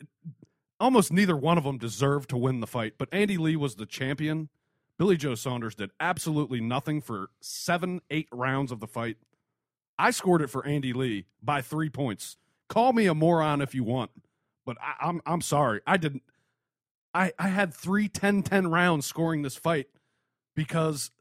almost 0.79 1.13
neither 1.13 1.37
one 1.37 1.59
of 1.59 1.65
them 1.65 1.77
deserved 1.77 2.31
to 2.31 2.37
win 2.37 2.59
the 2.59 2.65
fight. 2.65 2.93
But 2.97 3.09
Andy 3.11 3.37
Lee 3.37 3.55
was 3.55 3.75
the 3.75 3.85
champion. 3.85 4.49
Billy 4.97 5.17
Joe 5.17 5.35
Saunders 5.35 5.75
did 5.75 5.91
absolutely 5.99 6.61
nothing 6.61 6.99
for 6.99 7.29
seven, 7.41 8.01
eight 8.09 8.27
rounds 8.31 8.71
of 8.71 8.79
the 8.79 8.87
fight. 8.87 9.17
I 9.99 10.09
scored 10.09 10.41
it 10.41 10.49
for 10.49 10.65
Andy 10.65 10.93
Lee 10.93 11.27
by 11.43 11.61
three 11.61 11.91
points. 11.91 12.37
Call 12.69 12.91
me 12.91 13.05
a 13.05 13.13
moron 13.13 13.61
if 13.61 13.75
you 13.75 13.83
want, 13.83 14.09
but 14.65 14.77
I, 14.81 15.09
I'm 15.09 15.21
I'm 15.27 15.41
sorry. 15.41 15.81
I 15.85 15.97
didn't. 15.97 16.23
I 17.13 17.33
I 17.37 17.49
had 17.49 17.71
three 17.71 18.09
10-10 18.09 18.71
rounds 18.71 19.05
scoring 19.05 19.43
this 19.43 19.57
fight 19.57 19.89
because 20.55 21.11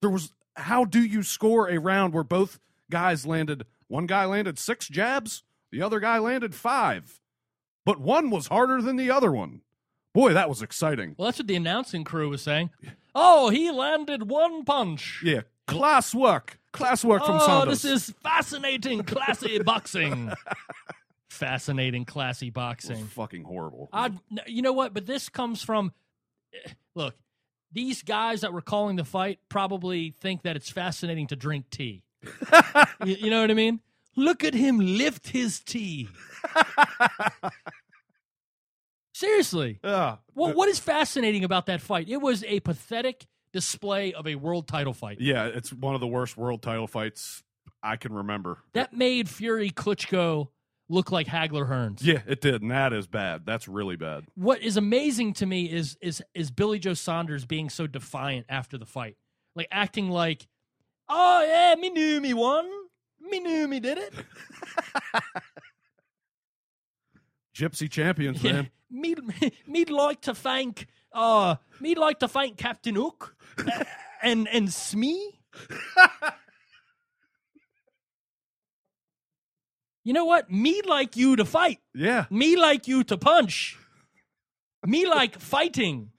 there 0.00 0.10
was. 0.10 0.32
How 0.60 0.84
do 0.84 1.00
you 1.02 1.22
score 1.22 1.68
a 1.68 1.78
round 1.78 2.12
where 2.14 2.24
both 2.24 2.58
guys 2.90 3.26
landed 3.26 3.66
One 3.88 4.06
guy 4.06 4.24
landed 4.24 4.58
six 4.58 4.88
jabs, 4.88 5.42
the 5.72 5.82
other 5.82 6.00
guy 6.00 6.18
landed 6.18 6.54
five, 6.54 7.20
but 7.84 8.00
one 8.00 8.30
was 8.30 8.46
harder 8.48 8.80
than 8.80 8.96
the 8.96 9.10
other 9.10 9.32
one. 9.32 9.62
Boy, 10.12 10.32
that 10.32 10.48
was 10.48 10.60
exciting. 10.62 11.14
Well, 11.18 11.26
that's 11.26 11.38
what 11.38 11.46
the 11.46 11.56
announcing 11.56 12.04
crew 12.04 12.28
was 12.30 12.42
saying. 12.42 12.70
Oh, 13.14 13.48
he 13.50 13.70
landed 13.70 14.28
one 14.28 14.64
punch. 14.64 15.20
Yeah, 15.24 15.42
class 15.66 16.14
work, 16.14 16.58
class 16.72 17.04
work 17.04 17.24
from 17.24 17.36
oh, 17.36 17.46
Saunders. 17.46 17.82
this 17.82 18.08
is 18.08 18.14
fascinating, 18.22 19.02
classy 19.04 19.58
boxing. 19.64 20.32
Fascinating, 21.28 22.04
classy 22.04 22.50
boxing. 22.50 23.04
fucking 23.06 23.44
horrible. 23.44 23.88
I, 23.92 24.10
you 24.46 24.62
know 24.62 24.72
what? 24.72 24.92
But 24.92 25.06
this 25.06 25.28
comes 25.28 25.62
from. 25.62 25.92
eh, 26.52 26.70
Look, 26.94 27.14
these 27.72 28.02
guys 28.02 28.40
that 28.40 28.52
were 28.52 28.60
calling 28.62 28.96
the 28.96 29.04
fight 29.04 29.38
probably 29.48 30.14
think 30.20 30.42
that 30.42 30.56
it's 30.56 30.70
fascinating 30.70 31.26
to 31.28 31.36
drink 31.36 31.70
tea. 31.70 32.02
you, 33.04 33.14
you 33.14 33.30
know 33.30 33.40
what 33.40 33.50
I 33.50 33.54
mean? 33.54 33.80
Look 34.16 34.42
at 34.44 34.54
him 34.54 34.78
lift 34.78 35.28
his 35.28 35.60
tea. 35.60 36.08
Seriously. 39.14 39.78
yeah, 39.84 40.16
Well, 40.34 40.54
what 40.54 40.68
is 40.68 40.78
fascinating 40.78 41.44
about 41.44 41.66
that 41.66 41.80
fight? 41.80 42.08
It 42.08 42.18
was 42.18 42.42
a 42.44 42.60
pathetic 42.60 43.26
display 43.52 44.12
of 44.12 44.26
a 44.26 44.36
world 44.36 44.66
title 44.68 44.94
fight. 44.94 45.20
yeah, 45.20 45.46
it's 45.46 45.72
one 45.72 45.94
of 45.94 46.00
the 46.00 46.06
worst 46.06 46.36
world 46.36 46.62
title 46.62 46.86
fights 46.86 47.42
I 47.82 47.96
can 47.96 48.12
remember. 48.12 48.58
That 48.72 48.92
made 48.92 49.28
Fury 49.28 49.70
Klitschko 49.70 50.48
look 50.90 51.10
like 51.10 51.26
Hagler 51.26 51.66
Hearns. 51.68 52.00
Yeah, 52.02 52.20
it 52.26 52.40
did, 52.42 52.60
and 52.60 52.70
that 52.70 52.92
is 52.92 53.06
bad. 53.06 53.46
That's 53.46 53.68
really 53.68 53.96
bad. 53.96 54.24
What 54.34 54.60
is 54.60 54.76
amazing 54.76 55.34
to 55.34 55.46
me 55.46 55.64
is 55.70 55.96
is 56.02 56.22
is 56.34 56.50
Billy 56.50 56.78
Joe 56.78 56.94
Saunders 56.94 57.46
being 57.46 57.70
so 57.70 57.86
defiant 57.86 58.46
after 58.48 58.76
the 58.76 58.84
fight, 58.86 59.16
like 59.54 59.68
acting 59.70 60.10
like, 60.10 60.46
"Oh 61.08 61.42
yeah, 61.46 61.74
me 61.80 61.88
knew 61.90 62.20
me 62.20 62.34
won, 62.34 62.68
me 63.20 63.38
knew 63.40 63.66
me 63.68 63.80
did 63.80 63.96
it." 63.98 64.12
Gypsy 67.54 67.90
champions, 67.90 68.42
Yeah, 68.42 68.52
man. 68.52 68.70
me 68.90 69.14
me'd 69.66 69.90
like 69.90 70.22
to 70.22 70.34
thank 70.34 70.86
uh 71.12 71.56
me'd 71.80 71.98
like 71.98 72.18
to 72.20 72.28
thank 72.28 72.56
Captain 72.56 72.94
Hook 72.94 73.36
and 74.22 74.48
and 74.48 74.72
Smee. 74.72 75.38
You 80.04 80.12
know 80.12 80.24
what? 80.24 80.50
Me 80.50 80.80
like 80.86 81.16
you 81.16 81.36
to 81.36 81.44
fight. 81.44 81.78
Yeah, 81.94 82.26
Me 82.30 82.56
like 82.56 82.88
you 82.88 83.04
to 83.04 83.16
punch. 83.18 83.76
Me 84.84 85.06
like 85.06 85.38
fighting. 85.38 86.10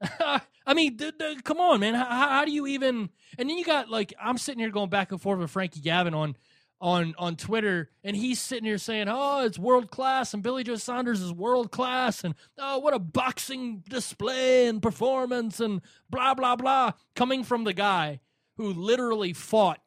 I 0.20 0.74
mean, 0.74 0.96
d- 0.96 1.12
d- 1.18 1.38
come 1.42 1.60
on, 1.60 1.80
man. 1.80 1.94
How, 1.94 2.04
how 2.04 2.44
do 2.44 2.52
you 2.52 2.66
even? 2.66 3.08
And 3.38 3.48
then 3.48 3.56
you 3.58 3.64
got 3.64 3.88
like 3.88 4.12
I'm 4.20 4.38
sitting 4.38 4.60
here 4.60 4.70
going 4.70 4.90
back 4.90 5.12
and 5.12 5.20
forth 5.20 5.38
with 5.38 5.50
Frankie 5.50 5.80
Gavin 5.80 6.14
on 6.14 6.36
on 6.80 7.14
on 7.18 7.36
Twitter, 7.36 7.90
and 8.04 8.14
he's 8.14 8.38
sitting 8.40 8.64
here 8.64 8.78
saying, 8.78 9.06
"Oh, 9.08 9.44
it's 9.44 9.58
world 9.58 9.90
class," 9.90 10.34
and 10.34 10.42
Billy 10.42 10.62
Joe 10.64 10.76
Saunders 10.76 11.20
is 11.20 11.32
world 11.32 11.70
class, 11.70 12.22
and 12.22 12.34
oh, 12.58 12.78
what 12.78 12.94
a 12.94 12.98
boxing 12.98 13.82
display 13.88 14.66
and 14.66 14.82
performance, 14.82 15.58
and 15.58 15.80
blah 16.10 16.34
blah 16.34 16.54
blah, 16.54 16.92
coming 17.16 17.44
from 17.44 17.64
the 17.64 17.72
guy 17.72 18.20
who 18.56 18.72
literally 18.72 19.32
fought 19.32 19.80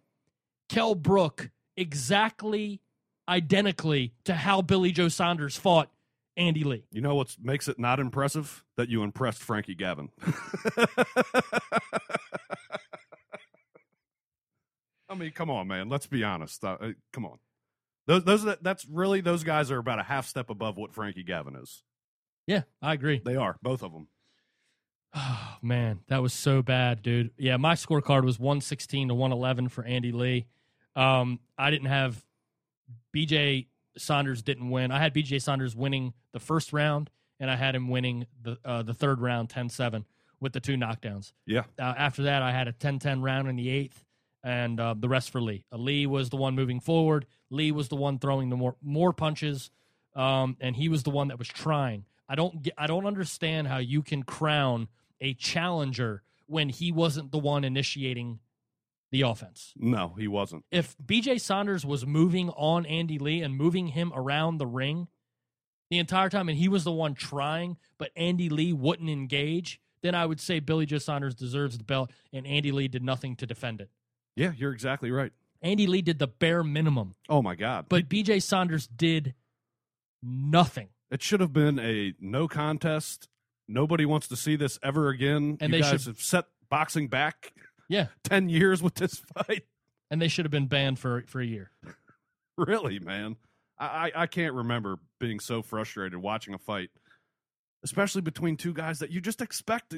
Kell 0.68 0.96
Brook 0.96 1.52
exactly 1.78 2.82
identically 3.28 4.14
to 4.26 4.34
how 4.34 4.62
Billy 4.62 4.92
Joe 4.92 5.08
Saunders 5.08 5.58
fought 5.58 5.90
Andy 6.38 6.64
Lee. 6.64 6.86
you 6.92 7.02
know 7.02 7.16
what 7.16 7.36
makes 7.42 7.68
it 7.68 7.78
not 7.78 8.00
impressive? 8.00 8.64
That 8.78 8.90
you 8.90 9.04
impressed 9.04 9.42
Frankie 9.42 9.76
Gavin. 9.76 10.10
I 15.10 15.16
mean, 15.16 15.32
come 15.32 15.50
on, 15.50 15.68
man. 15.68 15.90
Let's 15.90 16.08
be 16.08 16.24
honest. 16.24 16.64
Uh, 16.64 16.78
uh, 16.80 16.92
come 17.12 17.26
on. 17.26 17.38
Those, 18.08 18.24
those, 18.24 18.44
that, 18.44 18.64
that's 18.64 18.86
really 18.90 19.20
those 19.22 19.44
guys 19.44 19.70
are 19.72 19.78
about 19.78 20.00
a 20.00 20.04
half 20.04 20.26
step 20.26 20.50
above 20.50 20.78
what 20.78 20.94
Frankie 20.94 21.24
Gavin 21.24 21.56
is. 21.58 21.84
Yeah, 22.48 22.62
I 22.82 22.94
agree. 22.94 23.22
They 23.24 23.36
are 23.36 23.58
both 23.62 23.84
of 23.84 23.92
them. 23.92 24.08
Oh, 25.14 25.58
man, 25.62 26.00
that 26.08 26.22
was 26.22 26.34
so 26.34 26.62
bad, 26.62 27.04
dude. 27.04 27.32
Yeah, 27.38 27.58
my 27.58 27.74
scorecard 27.76 28.24
was 28.24 28.40
116 28.40 29.10
to 29.10 29.14
111 29.14 29.68
for 29.68 29.84
Andy 29.84 30.14
Lee. 30.14 30.48
Um, 30.96 31.40
I 31.58 31.72
didn't 31.72 31.88
have 31.88 32.24
BJ 33.16 33.68
Saunders 33.98 34.42
didn't 34.42 34.70
win. 34.70 34.92
I 34.92 35.00
had 35.00 35.14
BJ 35.14 35.42
Saunders 35.42 35.76
winning 35.76 36.14
the 36.32 36.40
first 36.40 36.74
round, 36.74 37.10
and 37.40 37.50
I 37.52 37.56
had 37.56 37.76
him 37.76 37.90
winning 37.90 38.26
the 38.42 38.58
uh, 38.64 38.84
the 38.84 38.94
third 38.94 39.22
round 39.22 39.50
10-7 39.50 40.06
with 40.40 40.54
the 40.54 40.60
two 40.60 40.76
knockdowns. 40.76 41.34
Yeah, 41.46 41.64
Uh, 41.78 41.94
after 41.98 42.24
that, 42.24 42.42
I 42.42 42.52
had 42.52 42.68
a 42.68 42.74
10-10 42.74 43.22
round 43.22 43.48
in 43.48 43.56
the 43.58 43.70
eighth, 43.70 44.04
and 44.44 44.80
uh, 44.80 44.96
the 44.98 45.10
rest 45.10 45.30
for 45.30 45.42
Lee. 45.42 45.66
Uh, 45.72 45.78
Lee 45.78 46.06
was 46.08 46.30
the 46.30 46.38
one 46.38 46.56
moving 46.56 46.80
forward. 46.80 47.26
Lee 47.50 47.72
was 47.72 47.90
the 47.90 47.96
one 47.96 48.18
throwing 48.18 48.50
the 48.50 48.58
more 48.58 48.76
more 48.82 49.14
punches, 49.14 49.70
um, 50.16 50.58
and 50.60 50.76
he 50.76 50.90
was 50.90 51.04
the 51.04 51.10
one 51.12 51.28
that 51.28 51.38
was 51.38 51.48
trying. 51.48 52.06
I 52.30 52.36
don't 52.36 52.62
get, 52.64 52.74
I 52.78 52.88
don't 52.88 53.06
understand 53.06 53.68
how 53.68 53.78
you 53.80 54.02
can 54.02 54.24
crown 54.24 54.88
a 55.20 55.34
challenger 55.34 56.24
when 56.48 56.70
he 56.70 56.92
wasn't 56.92 57.32
the 57.32 57.38
one 57.38 57.64
initiating 57.66 58.40
the 59.12 59.22
offense. 59.22 59.74
no, 59.76 60.16
he 60.18 60.28
wasn't. 60.28 60.64
If 60.72 60.96
BJ 61.04 61.40
Saunders 61.40 61.86
was 61.86 62.06
moving 62.06 62.50
on 62.52 62.86
Andy 62.86 63.20
Lee 63.20 63.42
and 63.42 63.56
moving 63.56 63.88
him 63.88 64.12
around 64.16 64.58
the 64.58 64.68
ring 64.68 65.08
the 65.90 65.98
entire 66.00 66.30
time, 66.30 66.48
and 66.48 66.58
he 66.58 66.70
was 66.70 66.84
the 66.86 66.92
one 66.92 67.14
trying, 67.14 67.78
but 67.98 68.12
Andy 68.16 68.48
Lee 68.50 68.72
wouldn't 68.72 69.10
engage, 69.10 69.82
then 70.02 70.16
I 70.16 70.26
would 70.26 70.40
say 70.40 70.60
Billy 70.60 70.86
Joe 70.86 70.98
Saunders 71.00 71.36
deserves 71.36 71.78
the 71.78 71.84
belt, 71.84 72.10
and 72.32 72.48
Andy 72.48 72.72
Lee 72.72 72.88
did 72.88 73.04
nothing 73.04 73.36
to 73.36 73.46
defend 73.46 73.82
it. 73.82 73.90
Yeah, 74.38 74.54
you're 74.58 74.72
exactly 74.72 75.12
right. 75.12 75.34
Andy 75.62 75.86
Lee 75.88 76.02
did 76.02 76.18
the 76.18 76.28
bare 76.28 76.64
minimum, 76.64 77.14
Oh 77.30 77.42
my 77.42 77.56
God! 77.56 77.86
but 77.90 78.08
BJ 78.10 78.42
Saunders 78.42 78.88
did 78.88 79.36
nothing. 80.24 80.90
It 81.10 81.22
should 81.22 81.40
have 81.42 81.54
been 81.54 81.78
a 81.80 82.14
no 82.20 82.48
contest. 82.48 83.28
Nobody 83.68 84.06
wants 84.06 84.28
to 84.30 84.36
see 84.36 84.56
this 84.56 84.80
ever 84.82 85.10
again. 85.10 85.58
And 85.60 85.72
you 85.74 85.78
they 85.78 85.82
guys 85.82 86.04
should- 86.04 86.08
have 86.16 86.22
set 86.22 86.46
boxing 86.70 87.08
back 87.10 87.54
Yeah, 87.92 88.08
ten 88.24 88.48
years 88.48 88.82
with 88.82 88.96
this 88.96 89.22
fight. 89.36 89.66
and 90.10 90.22
they 90.22 90.30
should 90.30 90.46
have 90.46 90.52
been 90.52 90.68
banned 90.68 90.98
for 90.98 91.24
for 91.28 91.40
a 91.40 91.46
year. 91.46 91.72
Really, 92.58 93.00
man. 93.00 93.38
I, 93.80 94.12
I, 94.14 94.28
can't 94.28 94.54
remember 94.54 95.00
being 95.20 95.40
so 95.40 95.64
frustrated 95.64 96.20
watching 96.20 96.54
a 96.54 96.60
fight, 96.60 96.90
especially 97.84 98.22
between 98.22 98.56
two 98.58 98.74
guys 98.74 99.00
that 99.00 99.10
you 99.10 99.20
just 99.22 99.42
expect. 99.42 99.96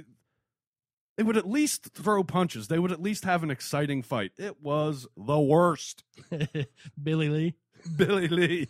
They 1.18 1.24
would 1.24 1.36
at 1.36 1.50
least 1.50 1.90
throw 1.94 2.24
punches. 2.24 2.68
They 2.68 2.80
would 2.80 2.92
at 2.92 3.02
least 3.02 3.26
have 3.26 3.44
an 3.44 3.52
exciting 3.52 4.02
fight. 4.04 4.32
It 4.38 4.62
was 4.62 5.08
the 5.18 5.40
worst. 5.40 6.04
Billy 7.04 7.28
Lee. 7.28 7.56
Billy 7.98 8.28
Lee. 8.30 8.70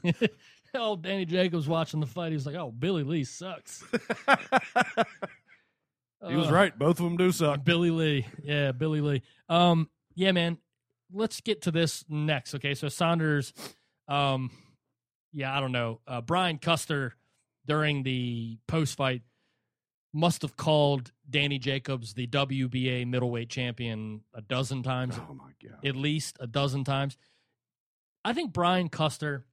oh, 0.73 0.95
Danny 0.95 1.25
Jacobs 1.25 1.67
watching 1.67 1.99
the 1.99 2.07
fight. 2.07 2.29
He 2.29 2.35
was 2.35 2.47
like, 2.47 2.55
"Oh, 2.55 2.71
Billy 2.71 3.03
Lee 3.03 3.25
sucks." 3.25 3.83
He 6.27 6.35
was 6.35 6.47
Uh, 6.49 6.53
right. 6.53 6.77
Both 6.77 6.99
of 6.99 7.05
them 7.05 7.17
do 7.17 7.31
suck. 7.31 7.63
Billy 7.63 7.91
Lee. 7.91 8.25
Yeah, 8.43 8.71
Billy 8.71 9.01
Lee. 9.01 9.21
Um, 9.49 9.89
yeah, 10.15 10.31
man. 10.31 10.57
Let's 11.11 11.41
get 11.41 11.61
to 11.63 11.71
this 11.71 12.03
next. 12.09 12.55
Okay, 12.55 12.73
so 12.73 12.87
Saunders, 12.89 13.53
um, 14.07 14.49
yeah, 15.31 15.55
I 15.55 15.59
don't 15.59 15.71
know. 15.71 15.99
Uh, 16.07 16.21
Brian 16.21 16.57
Custer 16.57 17.15
during 17.67 18.03
the 18.03 18.57
post 18.67 18.97
fight 18.97 19.21
must 20.11 20.41
have 20.41 20.55
called 20.57 21.11
Danny 21.29 21.59
Jacobs 21.59 22.13
the 22.13 22.25
WBA 22.27 23.05
middleweight 23.07 23.49
champion 23.49 24.21
a 24.33 24.41
dozen 24.41 24.81
times, 24.83 25.19
Oh 25.19 25.33
my 25.33 25.51
god. 25.63 25.85
at 25.85 25.95
least 25.95 26.37
a 26.39 26.47
dozen 26.47 26.83
times. 26.83 27.17
I 28.25 28.33
think 28.33 28.53
Brian 28.53 28.89
Custer, 28.89 29.45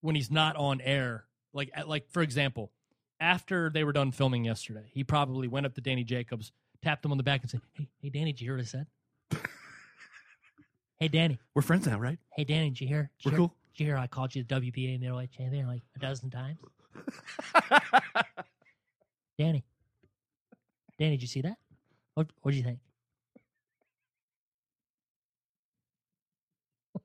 when 0.00 0.14
he's 0.14 0.30
not 0.30 0.56
on 0.56 0.80
air, 0.80 1.24
like 1.52 1.70
like 1.86 2.08
for 2.10 2.22
example, 2.22 2.72
after 3.20 3.70
they 3.70 3.84
were 3.84 3.92
done 3.92 4.10
filming 4.10 4.44
yesterday, 4.44 4.90
he 4.92 5.04
probably 5.04 5.46
went 5.48 5.66
up 5.66 5.74
to 5.74 5.80
Danny 5.80 6.02
Jacobs, 6.04 6.52
tapped 6.82 7.04
him 7.04 7.10
on 7.12 7.18
the 7.18 7.22
back, 7.24 7.42
and 7.42 7.50
said, 7.50 7.60
"Hey, 7.74 7.88
hey, 8.00 8.08
Danny, 8.08 8.32
did 8.32 8.40
you 8.40 8.46
hear 8.46 8.56
what 8.56 8.62
I 8.62 8.64
said? 8.64 8.86
hey, 10.98 11.08
Danny, 11.08 11.38
We're 11.54 11.62
friends 11.62 11.86
now, 11.86 11.98
right? 11.98 12.18
hey, 12.34 12.44
Danny, 12.44 12.70
did 12.70 12.80
you 12.80 12.88
hear? 12.88 13.10
Did 13.22 13.26
We're 13.26 13.30
hear- 13.32 13.38
cool. 13.38 13.54
Did 13.76 13.80
you 13.84 13.86
hear 13.86 13.96
I 13.98 14.06
called 14.08 14.34
you 14.34 14.42
the 14.42 14.54
WBA 14.60 14.98
middleweight 15.00 15.30
champion 15.30 15.66
like 15.68 15.82
a 15.94 15.98
dozen 16.00 16.28
times? 16.30 16.58
Danny, 19.38 19.64
Danny, 20.98 21.12
did 21.16 21.22
you 21.22 21.28
see 21.28 21.40
that? 21.42 21.56
What 22.14 22.26
What 22.42 22.50
did 22.50 22.56
you 22.58 22.64
think? 22.64 22.78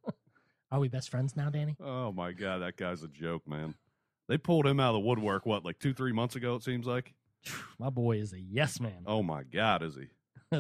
Are 0.72 0.80
we 0.80 0.88
best 0.88 1.10
friends 1.10 1.36
now, 1.36 1.50
Danny? 1.50 1.76
oh 1.80 2.12
my 2.12 2.32
god, 2.32 2.60
that 2.60 2.76
guy's 2.78 3.04
a 3.04 3.08
joke, 3.08 3.48
man. 3.48 3.76
They 4.28 4.38
pulled 4.38 4.66
him 4.66 4.80
out 4.80 4.96
of 4.96 5.02
the 5.02 5.08
woodwork. 5.08 5.46
What, 5.46 5.64
like 5.66 5.80
two, 5.80 5.94
three 5.94 6.12
months 6.14 6.36
ago? 6.36 6.56
It 6.56 6.64
seems 6.64 6.86
like. 6.86 7.14
My 7.80 7.90
boy 7.90 8.18
is 8.18 8.34
a 8.34 8.40
yes 8.40 8.80
man. 8.80 9.04
Oh 9.06 9.22
my 9.22 9.44
god, 9.44 9.84
is 9.84 9.96
he 9.96 10.08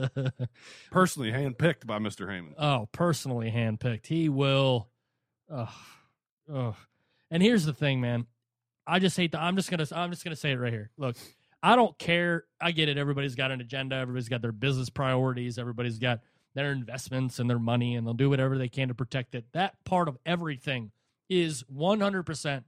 personally 0.91 1.31
handpicked 1.31 1.85
by 1.85 1.99
Mister 1.99 2.29
Haymon? 2.29 2.55
oh, 2.57 2.87
personally 2.91 3.51
handpicked. 3.51 4.07
He 4.07 4.29
will. 4.29 4.89
Ugh. 5.51 6.75
And 7.31 7.41
here's 7.41 7.65
the 7.65 7.73
thing, 7.73 8.01
man. 8.01 8.27
I 8.87 8.99
just 8.99 9.17
hate 9.17 9.31
to. 9.31 9.41
I'm 9.41 9.55
just 9.55 9.71
gonna. 9.71 9.87
I'm 9.91 10.11
just 10.11 10.23
gonna 10.23 10.35
say 10.35 10.51
it 10.51 10.59
right 10.59 10.71
here. 10.71 10.91
Look, 10.97 11.15
I 11.63 11.75
don't 11.75 11.97
care. 11.97 12.45
I 12.61 12.71
get 12.71 12.89
it. 12.89 12.97
Everybody's 12.97 13.35
got 13.35 13.51
an 13.51 13.61
agenda. 13.61 13.95
Everybody's 13.95 14.29
got 14.29 14.41
their 14.43 14.51
business 14.51 14.89
priorities. 14.89 15.57
Everybody's 15.57 15.97
got 15.97 16.19
their 16.53 16.71
investments 16.71 17.39
and 17.39 17.49
their 17.49 17.59
money 17.59 17.95
and 17.95 18.05
they'll 18.05 18.13
do 18.13 18.29
whatever 18.29 18.57
they 18.57 18.69
can 18.69 18.87
to 18.87 18.93
protect 18.93 19.35
it. 19.35 19.45
That 19.53 19.73
part 19.83 20.07
of 20.07 20.17
everything 20.25 20.91
is 21.29 21.63
100% 21.63 22.63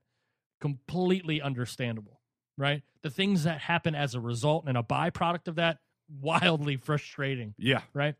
completely 0.60 1.42
understandable, 1.42 2.22
right? 2.58 2.82
The 3.02 3.10
things 3.10 3.44
that 3.44 3.60
happen 3.60 3.96
as 3.96 4.16
a 4.16 4.20
result 4.20 4.66
and 4.68 4.78
a 4.78 4.84
byproduct 4.84 5.48
of 5.48 5.56
that, 5.56 5.80
wildly 6.22 6.76
frustrating, 6.84 7.54
Yeah. 7.58 7.82
right? 7.94 8.16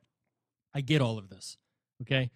I 0.74 0.82
get 0.82 1.02
all 1.02 1.18
of 1.18 1.30
this. 1.30 1.58
Okay. 2.02 2.30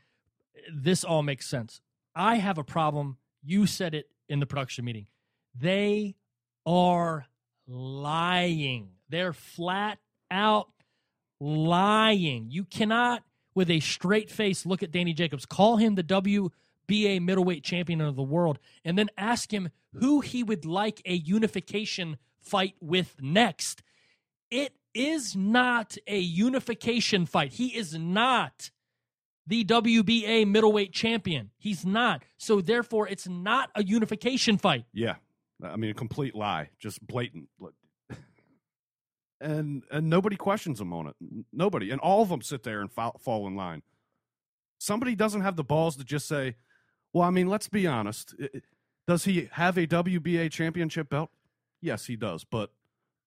This 0.74 1.04
all 1.04 1.24
makes 1.24 1.48
sense. 1.48 1.82
I 2.16 2.36
have 2.36 2.58
a 2.58 2.64
problem. 2.64 3.18
You 3.44 3.66
said 3.68 3.94
it 3.94 4.10
in 4.28 4.40
the 4.40 4.46
production 4.46 4.86
meeting. 4.86 5.08
They 5.60 6.16
are 6.66 7.26
lying. 7.68 8.90
They're 9.10 9.34
flat 9.34 10.00
out 10.30 10.70
lying. 11.40 12.48
You 12.50 12.64
cannot, 12.64 13.24
with 13.56 13.70
a 13.70 13.80
straight 13.80 14.30
face, 14.30 14.66
look 14.66 14.84
at 14.84 14.92
Danny 14.92 15.14
Jacobs, 15.14 15.46
call 15.46 15.78
him 15.78 15.96
the 15.96 16.04
WBA 16.92 17.22
middleweight 17.22 17.64
champion 17.64 18.02
of 18.02 18.16
the 18.16 18.24
world, 18.24 18.60
and 18.84 18.98
then 18.98 19.10
ask 19.18 19.54
him 19.54 19.70
who 19.94 20.22
he 20.22 20.44
would 20.44 20.66
like 20.66 21.02
a 21.06 21.14
unification 21.14 22.18
fight 22.40 22.76
with 22.82 23.16
next. 23.22 23.84
It 24.50 24.74
is 24.94 25.36
not 25.36 25.98
a 26.08 26.20
unification 26.20 27.26
fight. 27.26 27.54
He 27.54 27.68
is 27.70 27.94
not 27.94 28.72
the 29.48 29.64
WBA 29.64 30.48
middleweight 30.48 30.94
champion. 30.94 31.52
He's 31.58 31.86
not. 31.86 32.24
So 32.38 32.62
therefore, 32.62 33.08
it's 33.08 33.28
not 33.28 33.70
a 33.76 33.84
unification 33.84 34.58
fight. 34.58 34.86
Yeah. 34.94 35.16
I 35.64 35.76
mean, 35.78 35.92
a 35.92 35.94
complete 35.94 36.36
lie, 36.36 36.70
just 36.80 37.06
blatant. 37.06 37.50
And 39.40 39.84
and 39.90 40.08
nobody 40.08 40.36
questions 40.36 40.80
him 40.80 40.94
on 40.94 41.08
it. 41.08 41.16
Nobody, 41.52 41.90
and 41.90 42.00
all 42.00 42.22
of 42.22 42.30
them 42.30 42.44
sit 42.44 42.62
there 42.62 42.82
and 42.82 42.92
fall, 42.92 43.20
fall 43.20 43.48
in 43.48 43.56
line. 43.56 43.82
Somebody 44.78 45.16
doesn't 45.16 45.42
have 45.42 45.56
the 45.56 45.64
balls 45.64 45.96
to 45.98 46.04
just 46.04 46.28
say, 46.28 46.56
"Well, 47.14 47.28
I 47.28 47.30
mean, 47.32 47.48
let's 47.48 47.68
be 47.70 47.88
honest. 47.88 48.36
Does 49.08 49.26
he 49.26 49.50
have 49.54 49.78
a 49.78 49.88
WBA 49.88 50.52
championship 50.52 51.10
belt? 51.10 51.32
Yes, 51.82 52.06
he 52.06 52.16
does. 52.16 52.44
But 52.44 52.72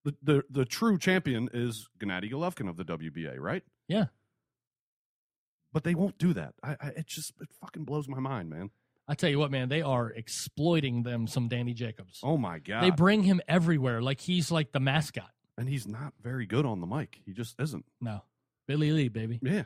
the 0.03 0.15
the, 0.21 0.43
the 0.49 0.65
true 0.65 0.97
champion 0.97 1.49
is 1.53 1.89
Gennady 1.99 2.31
Golovkin 2.31 2.69
of 2.69 2.77
the 2.77 2.85
WBA, 2.85 3.37
right? 3.39 3.63
Yeah. 3.87 4.05
But 5.73 5.83
they 5.83 5.93
won't 5.95 6.17
do 6.17 6.33
that. 6.33 6.53
I, 6.63 6.77
I 6.79 6.87
it 6.97 7.07
just 7.07 7.33
it 7.41 7.49
fucking 7.59 7.83
blows 7.83 8.07
my 8.07 8.19
mind, 8.19 8.49
man. 8.49 8.69
I 9.07 9.13
tell 9.13 9.29
you 9.29 9.37
what, 9.37 9.51
man, 9.51 9.69
they 9.69 9.81
are 9.81 10.09
exploiting 10.09 11.03
them 11.03 11.27
some 11.27 11.47
Danny 11.47 11.73
Jacobs. 11.73 12.21
Oh 12.23 12.37
my 12.37 12.57
god. 12.59 12.83
They 12.83 12.89
bring 12.89 13.23
him 13.23 13.39
everywhere 13.47 14.01
like 14.01 14.19
he's 14.21 14.49
like 14.51 14.71
the 14.71 14.79
mascot. 14.79 15.29
and 15.57 15.69
he's 15.69 15.87
not 15.87 16.13
very 16.23 16.45
good 16.45 16.65
on 16.65 16.79
the 16.81 16.87
mic. 16.87 17.19
He 17.25 17.33
just 17.33 17.59
isn't. 17.59 17.85
No. 18.01 18.23
Billy 18.67 18.91
Lee, 18.91 19.09
baby. 19.09 19.39
Yeah. 19.43 19.63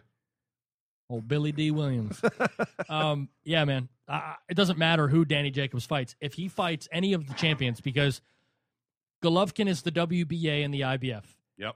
Old 1.10 1.28
Billy 1.28 1.52
Dee 1.52 1.72
Williams. 1.72 2.22
um, 2.90 3.30
yeah, 3.44 3.66
man. 3.66 3.90
Uh, 4.08 4.34
it 4.48 4.56
doesn't 4.56 4.78
matter 4.78 5.08
who 5.08 5.26
Danny 5.26 5.52
Jacobs 5.52 5.86
fights. 5.86 6.16
If 6.22 6.34
he 6.34 6.48
fights 6.48 6.88
any 6.92 7.14
of 7.14 7.28
the 7.28 7.34
champions, 7.34 7.82
because 7.82 8.22
Golovkin 9.24 9.68
is 9.68 9.82
the 9.82 9.92
WBA 9.92 10.64
and 10.64 10.74
the 10.74 10.82
IBF. 10.82 11.24
Yep. 11.58 11.76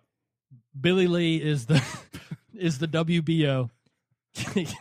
Billy 0.79 1.07
Lee 1.07 1.41
is 1.41 1.65
the 1.65 1.83
is 2.53 2.79
the 2.79 2.87
WBO. 2.87 3.69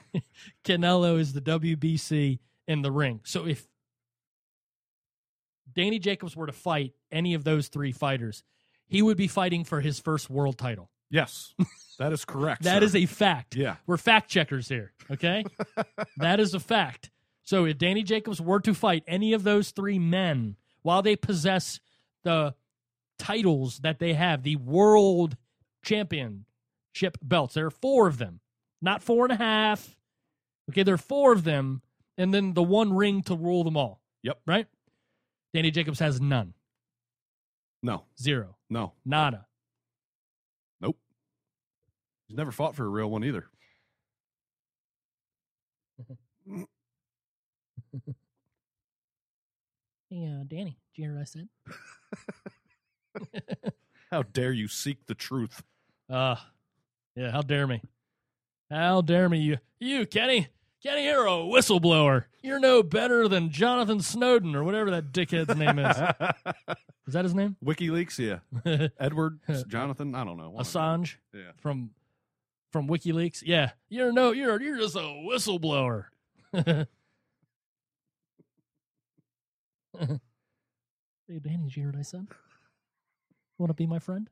Canelo 0.64 1.18
is 1.18 1.32
the 1.32 1.40
WBC 1.40 2.38
in 2.68 2.82
the 2.82 2.90
ring. 2.90 3.20
So 3.24 3.46
if 3.46 3.66
Danny 5.74 5.98
Jacobs 5.98 6.36
were 6.36 6.46
to 6.46 6.52
fight 6.52 6.92
any 7.10 7.34
of 7.34 7.44
those 7.44 7.68
three 7.68 7.92
fighters, 7.92 8.42
he 8.86 9.02
would 9.02 9.16
be 9.16 9.28
fighting 9.28 9.64
for 9.64 9.80
his 9.80 9.98
first 9.98 10.30
world 10.30 10.58
title. 10.58 10.90
Yes. 11.12 11.54
That 11.98 12.12
is 12.12 12.24
correct. 12.24 12.62
That 12.62 12.80
sir. 12.80 12.84
is 12.86 12.96
a 12.96 13.06
fact. 13.06 13.54
Yeah. 13.54 13.76
We're 13.86 13.98
fact 13.98 14.28
checkers 14.28 14.68
here. 14.68 14.92
Okay. 15.10 15.44
that 16.16 16.40
is 16.40 16.52
a 16.52 16.58
fact. 16.58 17.10
So 17.42 17.64
if 17.66 17.78
Danny 17.78 18.02
Jacobs 18.02 18.40
were 18.40 18.58
to 18.60 18.74
fight 18.74 19.04
any 19.06 19.34
of 19.34 19.44
those 19.44 19.70
three 19.70 20.00
men 20.00 20.56
while 20.80 21.02
they 21.02 21.14
possess 21.14 21.78
the 22.24 22.54
titles 23.18 23.78
that 23.80 24.00
they 24.00 24.14
have, 24.14 24.42
the 24.42 24.56
world 24.56 25.36
championship 25.84 27.18
belts, 27.22 27.54
there 27.54 27.66
are 27.66 27.70
four 27.70 28.08
of 28.08 28.18
them, 28.18 28.40
not 28.80 29.02
four 29.02 29.26
and 29.26 29.32
a 29.32 29.36
half. 29.36 29.94
Okay. 30.70 30.82
There 30.82 30.94
are 30.94 30.98
four 30.98 31.32
of 31.32 31.44
them, 31.44 31.82
and 32.16 32.32
then 32.34 32.54
the 32.54 32.64
one 32.64 32.92
ring 32.94 33.22
to 33.24 33.36
rule 33.36 33.62
them 33.62 33.76
all. 33.76 34.00
Yep. 34.22 34.40
Right? 34.46 34.66
Danny 35.54 35.70
Jacobs 35.70 36.00
has 36.00 36.20
none. 36.20 36.54
No. 37.82 38.04
Zero. 38.18 38.56
No. 38.70 38.94
Nada. 39.04 39.46
He's 42.32 42.38
never 42.38 42.50
fought 42.50 42.74
for 42.74 42.86
a 42.86 42.88
real 42.88 43.10
one 43.10 43.24
either. 43.24 43.44
Hey, 50.08 50.26
uh, 50.26 50.44
Danny, 50.48 50.78
did 50.94 51.02
you 51.02 51.04
hear 51.04 51.14
what 51.14 51.20
I 51.20 51.24
said? 51.24 51.48
How 54.10 54.22
dare 54.22 54.52
you 54.52 54.66
seek 54.66 55.04
the 55.06 55.14
truth? 55.14 55.62
Uh 56.08 56.36
yeah, 57.16 57.30
how 57.30 57.42
dare 57.42 57.66
me. 57.66 57.82
How 58.70 59.02
dare 59.02 59.28
me, 59.28 59.38
you 59.40 59.58
you, 59.78 60.06
Kenny. 60.06 60.48
Kenny, 60.82 61.04
you're 61.04 61.26
a 61.26 61.30
whistleblower. 61.30 62.24
You're 62.42 62.60
no 62.60 62.82
better 62.82 63.28
than 63.28 63.50
Jonathan 63.50 64.00
Snowden 64.00 64.54
or 64.56 64.64
whatever 64.64 64.90
that 64.92 65.12
dickhead's 65.12 65.54
name 65.56 65.78
is. 65.78 65.96
Is 67.06 67.12
that 67.14 67.24
his 67.24 67.34
name? 67.34 67.56
WikiLeaks, 67.64 68.18
yeah. 68.18 68.88
Edward, 68.98 69.40
Jonathan, 69.68 70.14
I 70.14 70.24
don't 70.24 70.36
know. 70.38 70.50
One 70.50 70.60
of 70.62 70.72
them. 70.72 70.82
Assange 70.82 71.16
Yeah. 71.34 71.52
from 71.60 71.90
from 72.72 72.88
WikiLeaks. 72.88 73.42
Yeah. 73.44 73.72
You're 73.88 74.12
no 74.12 74.32
you're 74.32 74.60
you're 74.60 74.78
just 74.78 74.96
a 74.96 75.00
whistleblower. 75.00 76.06
hey 76.52 76.86
Danny, 81.28 81.64
did 81.64 81.76
you 81.76 81.82
hear 81.82 81.90
what 81.90 81.98
I 81.98 82.02
said? 82.02 82.26
Want 83.58 83.70
to 83.70 83.74
be 83.74 83.86
my 83.86 83.98
friend? 83.98 84.28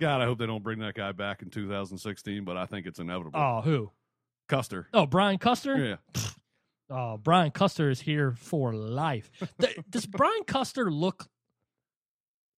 God, 0.00 0.20
I 0.20 0.24
hope 0.24 0.38
they 0.38 0.46
don't 0.46 0.62
bring 0.62 0.78
that 0.80 0.94
guy 0.94 1.12
back 1.12 1.42
in 1.42 1.50
2016, 1.50 2.44
but 2.44 2.56
I 2.56 2.66
think 2.66 2.86
it's 2.86 2.98
inevitable. 2.98 3.38
Oh, 3.40 3.62
who? 3.62 3.90
Custer. 4.48 4.88
Oh, 4.92 5.06
Brian 5.06 5.38
Custer? 5.38 5.98
Yeah. 6.14 6.22
Oh, 6.90 7.16
Brian 7.16 7.50
Custer 7.50 7.90
is 7.90 8.00
here 8.00 8.32
for 8.32 8.74
life. 8.74 9.30
Does 9.90 10.06
Brian 10.06 10.44
Custer 10.46 10.90
look 10.90 11.26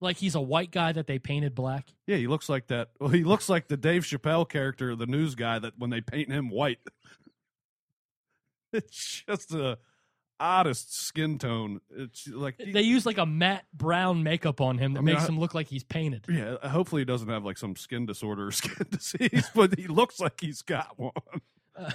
like 0.01 0.17
he's 0.17 0.35
a 0.35 0.41
white 0.41 0.71
guy 0.71 0.93
that 0.93 1.07
they 1.07 1.19
painted 1.19 1.55
black? 1.55 1.89
Yeah, 2.07 2.17
he 2.17 2.27
looks 2.27 2.49
like 2.49 2.69
that. 2.69 2.91
Well, 3.01 3.11
he 3.11 3.25
looks 3.25 3.49
like 3.49 3.69
the 3.69 3.77
Dave 3.77 4.03
Chappelle 4.05 4.49
character, 4.49 4.95
the 4.97 5.07
news 5.07 5.35
guy, 5.35 5.59
that 5.59 5.75
when 5.79 5.91
they 5.91 6.01
paint 6.01 6.31
him 6.31 6.51
white, 6.51 6.79
it's 8.73 9.23
just 9.27 9.49
the 9.51 9.79
oddest 10.41 10.95
skin 10.95 11.39
tone. 11.39 11.81
It's 11.91 12.29
like, 12.29 12.59
They 12.59 12.83
use 12.83 13.05
like 13.07 13.19
a 13.19 13.27
matte 13.27 13.65
brown 13.75 14.23
makeup 14.23 14.61
on 14.61 14.79
him 14.79 14.93
that 14.93 15.01
I 15.01 15.03
mean, 15.03 15.15
makes 15.15 15.25
I- 15.25 15.29
him 15.29 15.39
look 15.41 15.55
like 15.55 15.69
he's 15.69 15.85
painted. 15.85 16.25
yeah, 16.29 16.57
hopefully 16.69 17.01
he 17.03 17.05
doesn't 17.07 17.29
have 17.29 17.45
like 17.45 17.59
some 17.59 17.75
skin 17.77 18.07
disorder 18.07 18.47
or 18.49 18.53
skin 18.53 18.87
disease, 18.91 19.49
but 19.55 19.77
he 19.79 19.87
looks 19.89 20.21
like 20.21 20.41
he's 20.41 20.63
got 20.63 20.99
one. 20.99 21.13
Uh, 21.77 21.91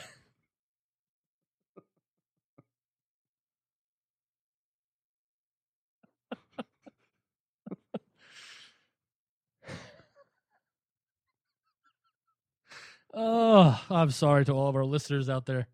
oh, 13.13 13.81
I'm 13.89 14.11
sorry 14.11 14.45
to 14.45 14.53
all 14.53 14.67
of 14.67 14.75
our 14.75 14.85
listeners 14.85 15.29
out 15.29 15.45
there. 15.45 15.67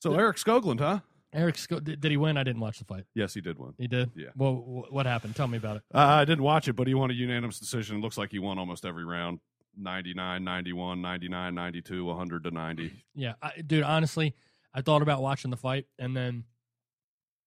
So 0.00 0.14
Erik 0.14 0.36
Skoglund, 0.36 0.80
huh? 0.80 1.00
Eric, 1.32 1.58
Sco- 1.58 1.80
did, 1.80 2.00
did 2.00 2.10
he 2.10 2.16
win? 2.16 2.36
I 2.36 2.44
didn't 2.44 2.60
watch 2.60 2.78
the 2.78 2.84
fight. 2.84 3.04
Yes, 3.14 3.34
he 3.34 3.40
did 3.40 3.58
win. 3.58 3.72
He 3.76 3.88
did. 3.88 4.10
Yeah. 4.14 4.28
Well, 4.36 4.84
what 4.90 5.04
happened? 5.06 5.34
Tell 5.34 5.48
me 5.48 5.56
about 5.58 5.78
it. 5.78 5.82
Uh, 5.92 5.98
I 5.98 6.24
didn't 6.24 6.44
watch 6.44 6.68
it, 6.68 6.74
but 6.74 6.86
he 6.86 6.94
won 6.94 7.10
a 7.10 7.14
unanimous 7.14 7.58
decision. 7.58 7.96
It 7.96 8.00
looks 8.00 8.16
like 8.16 8.30
he 8.30 8.38
won 8.38 8.56
almost 8.58 8.84
every 8.84 9.04
round 9.04 9.40
99, 9.76 10.44
91, 10.44 11.00
99, 11.02 11.54
92, 11.54 12.04
100 12.04 12.44
to 12.44 12.50
90. 12.52 12.92
Yeah, 13.16 13.32
I, 13.42 13.52
dude. 13.66 13.82
Honestly, 13.82 14.34
I 14.72 14.82
thought 14.82 15.02
about 15.02 15.22
watching 15.22 15.50
the 15.50 15.56
fight, 15.56 15.86
and 15.98 16.16
then 16.16 16.44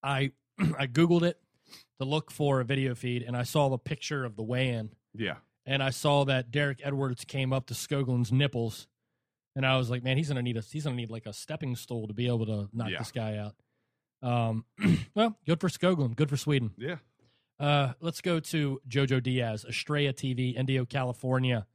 I 0.03 0.31
I 0.77 0.88
googled 0.88 1.23
it 1.23 1.39
to 1.99 2.05
look 2.05 2.30
for 2.31 2.59
a 2.59 2.65
video 2.65 2.93
feed, 2.95 3.23
and 3.23 3.38
I 3.38 3.43
saw 3.43 3.69
the 3.69 3.77
picture 3.77 4.26
of 4.26 4.35
the 4.35 4.43
weigh-in, 4.43 4.91
Yeah. 5.14 5.35
and 5.65 5.81
I 5.81 5.89
saw 5.91 6.26
that 6.26 6.51
Derek 6.51 6.80
Edwards 6.84 7.23
came 7.26 7.51
up 7.53 7.68
to 7.68 7.73
Skoglund's 7.73 8.31
nipples, 8.31 8.88
and 9.57 9.65
I 9.65 9.75
was 9.75 9.89
like, 9.89 10.03
man, 10.03 10.15
he's 10.17 10.27
gonna 10.27 10.43
need 10.43 10.55
a 10.55 10.61
he's 10.61 10.84
gonna 10.84 10.95
need 10.95 11.09
like 11.09 11.25
a 11.25 11.34
stepping 11.34 11.75
stool 11.75 12.07
to 12.07 12.13
be 12.13 12.27
able 12.27 12.45
to 12.45 12.69
knock 12.71 12.91
Yeah. 12.91 12.99
this 12.99 13.11
guy 13.11 13.38
out. 13.38 13.55
Um, 14.21 14.65
well, 15.15 15.35
good 15.45 15.59
for 15.59 15.67
Skoglund, 15.67 16.15
good 16.15 16.29
for 16.29 16.38
Sweden. 16.38 16.71
Yeah. 16.77 16.97
Uh, 17.59 17.93
let's 17.99 18.21
go 18.21 18.39
to 18.39 18.79
Jojo 18.88 19.21
Diaz, 19.21 19.65
Estrella 19.67 20.13
TV, 20.13 20.55
Indio, 20.55 20.85
California. 20.85 21.65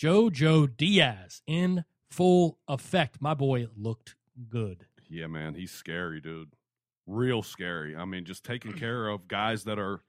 Jojo 0.00 0.66
Diaz 0.76 1.42
in 1.46 1.84
full 2.10 2.58
effect. 2.66 3.20
My 3.22 3.34
boy 3.34 3.68
looked 3.76 4.16
good. 4.48 4.86
Yeah, 5.08 5.28
man. 5.28 5.54
He's 5.54 5.70
scary, 5.70 6.20
dude. 6.20 6.54
Real 7.06 7.42
scary. 7.42 7.94
I 7.94 8.04
mean, 8.04 8.24
just 8.24 8.44
taking 8.44 8.72
care 8.72 9.06
of 9.08 9.28
guys 9.28 9.62
that 9.64 9.78
are, 9.78 10.00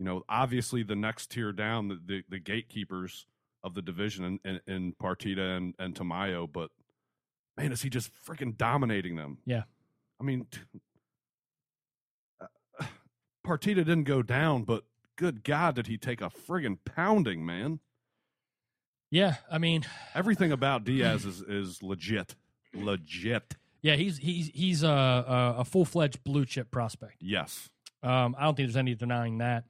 you 0.00 0.04
know, 0.04 0.24
obviously 0.28 0.82
the 0.82 0.96
next 0.96 1.30
tier 1.30 1.52
down, 1.52 1.88
the, 1.88 2.00
the, 2.04 2.22
the 2.28 2.38
gatekeepers 2.40 3.26
of 3.64 3.74
the 3.74 3.82
division 3.82 4.24
in, 4.24 4.40
in, 4.44 4.60
in 4.72 4.92
Partita 5.02 5.56
and, 5.56 5.74
and 5.78 5.94
Tamayo, 5.94 6.50
but 6.50 6.70
man, 7.56 7.72
is 7.72 7.82
he 7.82 7.90
just 7.90 8.10
freaking 8.24 8.56
dominating 8.56 9.16
them? 9.16 9.38
Yeah. 9.44 9.64
I 10.20 10.24
mean, 10.24 10.46
t- 10.50 10.60
uh, 12.40 12.46
Partita 13.46 13.76
didn't 13.76 14.04
go 14.04 14.22
down, 14.22 14.64
but 14.64 14.84
good 15.16 15.42
God, 15.44 15.74
did 15.74 15.86
he 15.88 15.98
take 15.98 16.20
a 16.20 16.30
friggin' 16.30 16.78
pounding, 16.84 17.44
man? 17.44 17.80
Yeah, 19.10 19.36
I 19.50 19.58
mean, 19.58 19.84
Everything 20.14 20.52
about 20.58 20.84
Diaz 20.84 21.24
is, 21.24 21.40
is 21.40 21.82
legit. 21.82 22.34
Legit. 22.74 23.56
yeah, 23.80 23.94
he's 23.96 24.18
he's 24.18 24.50
he's 24.54 24.82
a 24.82 24.88
a, 24.88 25.54
a 25.60 25.64
full 25.64 25.84
fledged 25.86 26.22
blue 26.22 26.44
chip 26.44 26.70
prospect. 26.70 27.16
Yes. 27.20 27.70
Um, 28.02 28.36
I 28.38 28.44
don't 28.44 28.54
think 28.56 28.68
there's 28.68 28.76
any 28.76 28.94
denying 28.94 29.38
that 29.38 29.64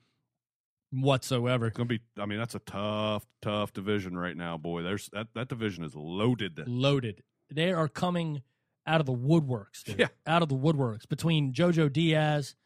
whatsoever. 0.90 1.66
It's 1.68 1.76
gonna 1.76 1.88
be 1.88 2.00
I 2.18 2.26
mean, 2.26 2.38
that's 2.38 2.54
a 2.54 2.60
tough, 2.60 3.26
tough 3.42 3.72
division 3.72 4.16
right 4.16 4.36
now, 4.36 4.56
boy. 4.56 4.82
There's 4.82 5.08
that, 5.12 5.28
that 5.34 5.48
division 5.48 5.84
is 5.84 5.94
loaded. 5.94 6.60
Loaded. 6.66 7.22
They 7.50 7.72
are 7.72 7.88
coming 7.88 8.42
out 8.86 9.00
of 9.00 9.06
the 9.06 9.14
woodworks. 9.14 9.84
dude. 9.84 9.98
Yeah. 9.98 10.06
out 10.26 10.42
of 10.42 10.48
the 10.48 10.56
woodworks 10.56 11.08
between 11.08 11.52
Jojo 11.52 11.92
Diaz, 11.92 12.56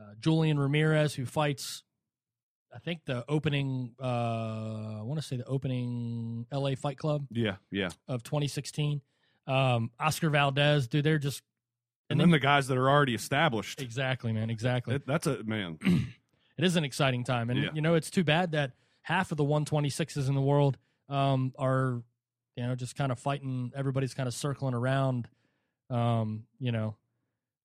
uh, 0.00 0.14
Julian 0.20 0.58
Ramirez, 0.58 1.14
who 1.14 1.26
fights. 1.26 1.82
I 2.74 2.78
think 2.78 3.00
the 3.06 3.24
opening. 3.28 3.94
Uh, 4.00 4.98
I 4.98 5.02
want 5.02 5.18
to 5.20 5.26
say 5.26 5.36
the 5.36 5.46
opening 5.46 6.46
L.A. 6.52 6.74
Fight 6.74 6.98
Club 6.98 7.26
Yeah, 7.30 7.56
yeah. 7.70 7.88
of 8.06 8.22
2016. 8.22 9.00
Um, 9.46 9.90
Oscar 9.98 10.28
Valdez, 10.28 10.86
dude, 10.88 11.04
they're 11.04 11.18
just 11.18 11.40
And, 12.10 12.20
then 12.20 12.30
the 12.30 12.38
guys 12.40 12.66
that 12.66 12.76
are 12.76 12.90
already 12.90 13.14
established. 13.14 13.80
exactly, 13.80 14.32
man, 14.32 14.50
exactly. 14.50 14.96
It, 14.96 15.06
that's 15.06 15.26
a 15.26 15.42
man. 15.44 15.78
it 16.58 16.64
is 16.64 16.76
an 16.76 16.84
exciting 16.84 17.24
time, 17.24 17.50
and 17.50 17.62
Yeah. 17.62 17.68
you 17.74 17.80
know 17.82 17.94
it's 17.94 18.10
too 18.10 18.24
bad 18.24 18.52
that 18.52 18.72
half 19.02 19.30
of 19.30 19.36
the 19.38 19.44
126s 19.44 20.28
in 20.28 20.34
the 20.34 20.40
world 20.40 20.76
um, 21.08 21.52
are, 21.58 22.02
you 22.56 22.66
know, 22.66 22.74
just 22.74 22.96
kind 22.96 23.12
of 23.12 23.18
fighting. 23.18 23.70
Everybody's 23.76 24.14
kind 24.14 24.26
of 24.26 24.34
circling 24.34 24.74
around, 24.74 25.28
um, 25.90 26.44
you 26.58 26.72
know, 26.72 26.96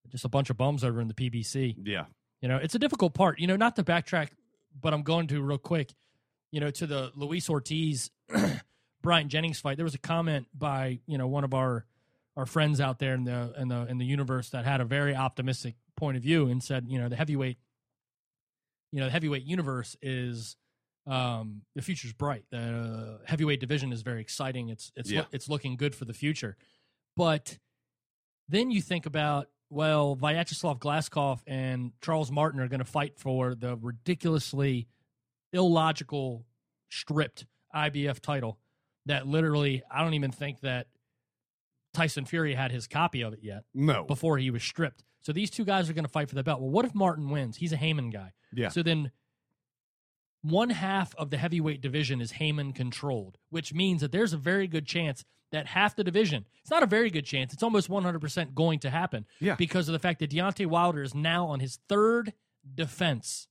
just 0.09 0.25
a 0.25 0.29
bunch 0.29 0.49
of 0.51 0.57
bums 0.57 0.83
over 0.83 1.01
in 1.01 1.07
the 1.07 1.13
PBC. 1.15 1.75
yeah. 1.83 2.05
You 2.41 2.47
know, 2.47 2.57
it's 2.57 2.73
a 2.75 2.79
difficult 2.79 3.13
part. 3.13 3.39
You 3.39 3.47
know, 3.47 3.55
not 3.55 3.75
to 3.75 3.83
backtrack, 3.83 4.29
but 4.79 4.93
I'm 4.93 5.03
going 5.03 5.27
to 5.27 5.41
real 5.41 5.57
quick. 5.59 5.93
You 6.51 6.59
know, 6.59 6.69
to 6.71 6.87
the 6.87 7.11
Luis 7.15 7.49
Ortiz, 7.49 8.09
Bryant 9.01 9.29
Jennings 9.31 9.59
fight. 9.59 9.77
There 9.77 9.83
was 9.85 9.95
a 9.95 9.99
comment 9.99 10.47
by 10.53 10.99
you 11.07 11.17
know 11.17 11.27
one 11.27 11.43
of 11.43 11.53
our 11.53 11.85
our 12.37 12.45
friends 12.45 12.79
out 12.81 12.99
there 12.99 13.13
in 13.13 13.23
the 13.25 13.53
in 13.57 13.67
the 13.67 13.85
in 13.87 13.97
the 13.99 14.05
universe 14.05 14.49
that 14.49 14.65
had 14.65 14.81
a 14.81 14.85
very 14.85 15.15
optimistic 15.15 15.75
point 15.95 16.17
of 16.17 16.23
view 16.23 16.47
and 16.47 16.63
said, 16.63 16.85
you 16.87 16.99
know, 16.99 17.09
the 17.09 17.15
heavyweight, 17.15 17.57
you 18.91 18.99
know, 18.99 19.05
the 19.05 19.11
heavyweight 19.11 19.43
universe 19.43 19.95
is 20.01 20.55
um 21.07 21.63
the 21.75 21.81
future's 21.81 22.13
bright. 22.13 22.45
The 22.51 23.19
heavyweight 23.25 23.59
division 23.59 23.91
is 23.91 24.01
very 24.03 24.21
exciting. 24.21 24.69
It's 24.69 24.91
it's 24.95 25.09
Yeah. 25.09 25.25
it's 25.31 25.49
looking 25.49 25.75
good 25.75 25.95
for 25.95 26.05
the 26.05 26.13
future. 26.13 26.57
But 27.17 27.57
then 28.47 28.69
you 28.71 28.81
think 28.81 29.05
about 29.05 29.47
well, 29.69 30.17
Vyacheslav 30.17 30.79
Glazkov 30.79 31.39
and 31.47 31.93
Charles 32.01 32.29
Martin 32.29 32.59
are 32.59 32.67
going 32.67 32.79
to 32.81 32.85
fight 32.85 33.17
for 33.17 33.55
the 33.55 33.77
ridiculously 33.77 34.87
illogical 35.53 36.45
stripped 36.89 37.45
IBF 37.73 38.19
title 38.19 38.59
that 39.05 39.25
literally 39.27 39.81
I 39.89 40.03
don't 40.03 40.13
even 40.13 40.31
think 40.31 40.59
that 40.61 40.87
Tyson 41.93 42.25
Fury 42.25 42.53
had 42.53 42.71
his 42.71 42.87
copy 42.87 43.21
of 43.21 43.33
it 43.33 43.39
yet 43.41 43.63
No. 43.73 44.03
before 44.03 44.37
he 44.37 44.51
was 44.51 44.63
stripped. 44.63 45.03
So 45.21 45.31
these 45.31 45.49
two 45.49 45.65
guys 45.65 45.89
are 45.89 45.93
going 45.93 46.05
to 46.05 46.11
fight 46.11 46.29
for 46.29 46.35
the 46.35 46.43
belt. 46.43 46.59
Well, 46.61 46.69
what 46.71 46.85
if 46.85 46.95
Martin 46.95 47.29
wins? 47.29 47.57
He's 47.57 47.71
a 47.73 47.77
Haymon 47.77 48.09
guy. 48.09 48.33
Yeah. 48.53 48.69
So 48.69 48.81
then 48.83 49.11
one 50.41 50.71
half 50.71 51.13
of 51.15 51.29
the 51.29 51.37
heavyweight 51.37 51.81
division 51.81 52.21
is 52.21 52.31
Haymon 52.33 52.73
controlled, 52.73 53.37
which 53.49 53.73
means 53.73 54.01
that 54.01 54.11
there's 54.11 54.33
a 54.33 54.37
very 54.37 54.67
good 54.67 54.85
chance 54.87 55.23
that 55.51 55.67
half 55.67 55.95
the 55.95 56.03
division, 56.03 56.45
it's 56.61 56.71
not 56.71 56.81
a 56.81 56.87
very 56.87 57.09
good 57.11 57.25
chance, 57.25 57.53
it's 57.53 57.61
almost 57.61 57.89
100% 57.89 58.55
going 58.55 58.79
to 58.79 58.89
happen 58.89 59.25
Yeah. 59.39 59.55
because 59.55 59.87
of 59.89 59.93
the 59.93 59.99
fact 59.99 60.19
that 60.19 60.31
Deontay 60.31 60.65
Wilder 60.65 61.03
is 61.03 61.13
now 61.13 61.47
on 61.47 61.59
his 61.59 61.77
third 61.89 62.33
defense. 62.73 63.47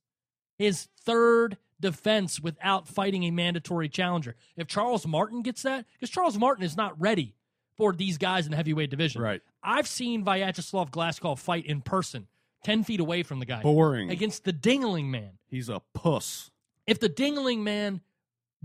His 0.58 0.88
third 1.04 1.58
defense 1.78 2.40
without 2.40 2.88
fighting 2.88 3.22
a 3.24 3.30
mandatory 3.30 3.88
challenger. 3.88 4.34
If 4.56 4.66
Charles 4.66 5.06
Martin 5.06 5.42
gets 5.42 5.62
that, 5.62 5.84
because 5.92 6.10
Charles 6.10 6.38
Martin 6.38 6.64
is 6.64 6.76
not 6.76 6.98
ready 7.00 7.34
for 7.80 7.94
these 7.94 8.18
guys 8.18 8.44
in 8.44 8.50
the 8.50 8.56
heavyweight 8.56 8.90
division. 8.90 9.22
Right. 9.22 9.40
I've 9.62 9.88
seen 9.88 10.22
Vyacheslav 10.22 10.90
Glazkov 10.90 11.38
fight 11.38 11.64
in 11.64 11.80
person, 11.80 12.26
10 12.64 12.84
feet 12.84 13.00
away 13.00 13.22
from 13.22 13.38
the 13.38 13.46
guy, 13.46 13.62
Boring. 13.62 14.10
against 14.10 14.44
the 14.44 14.52
Dingling 14.52 15.06
Man. 15.06 15.38
He's 15.48 15.70
a 15.70 15.80
puss. 15.94 16.50
If 16.86 17.00
the 17.00 17.08
Dingling 17.08 17.60
Man 17.60 18.02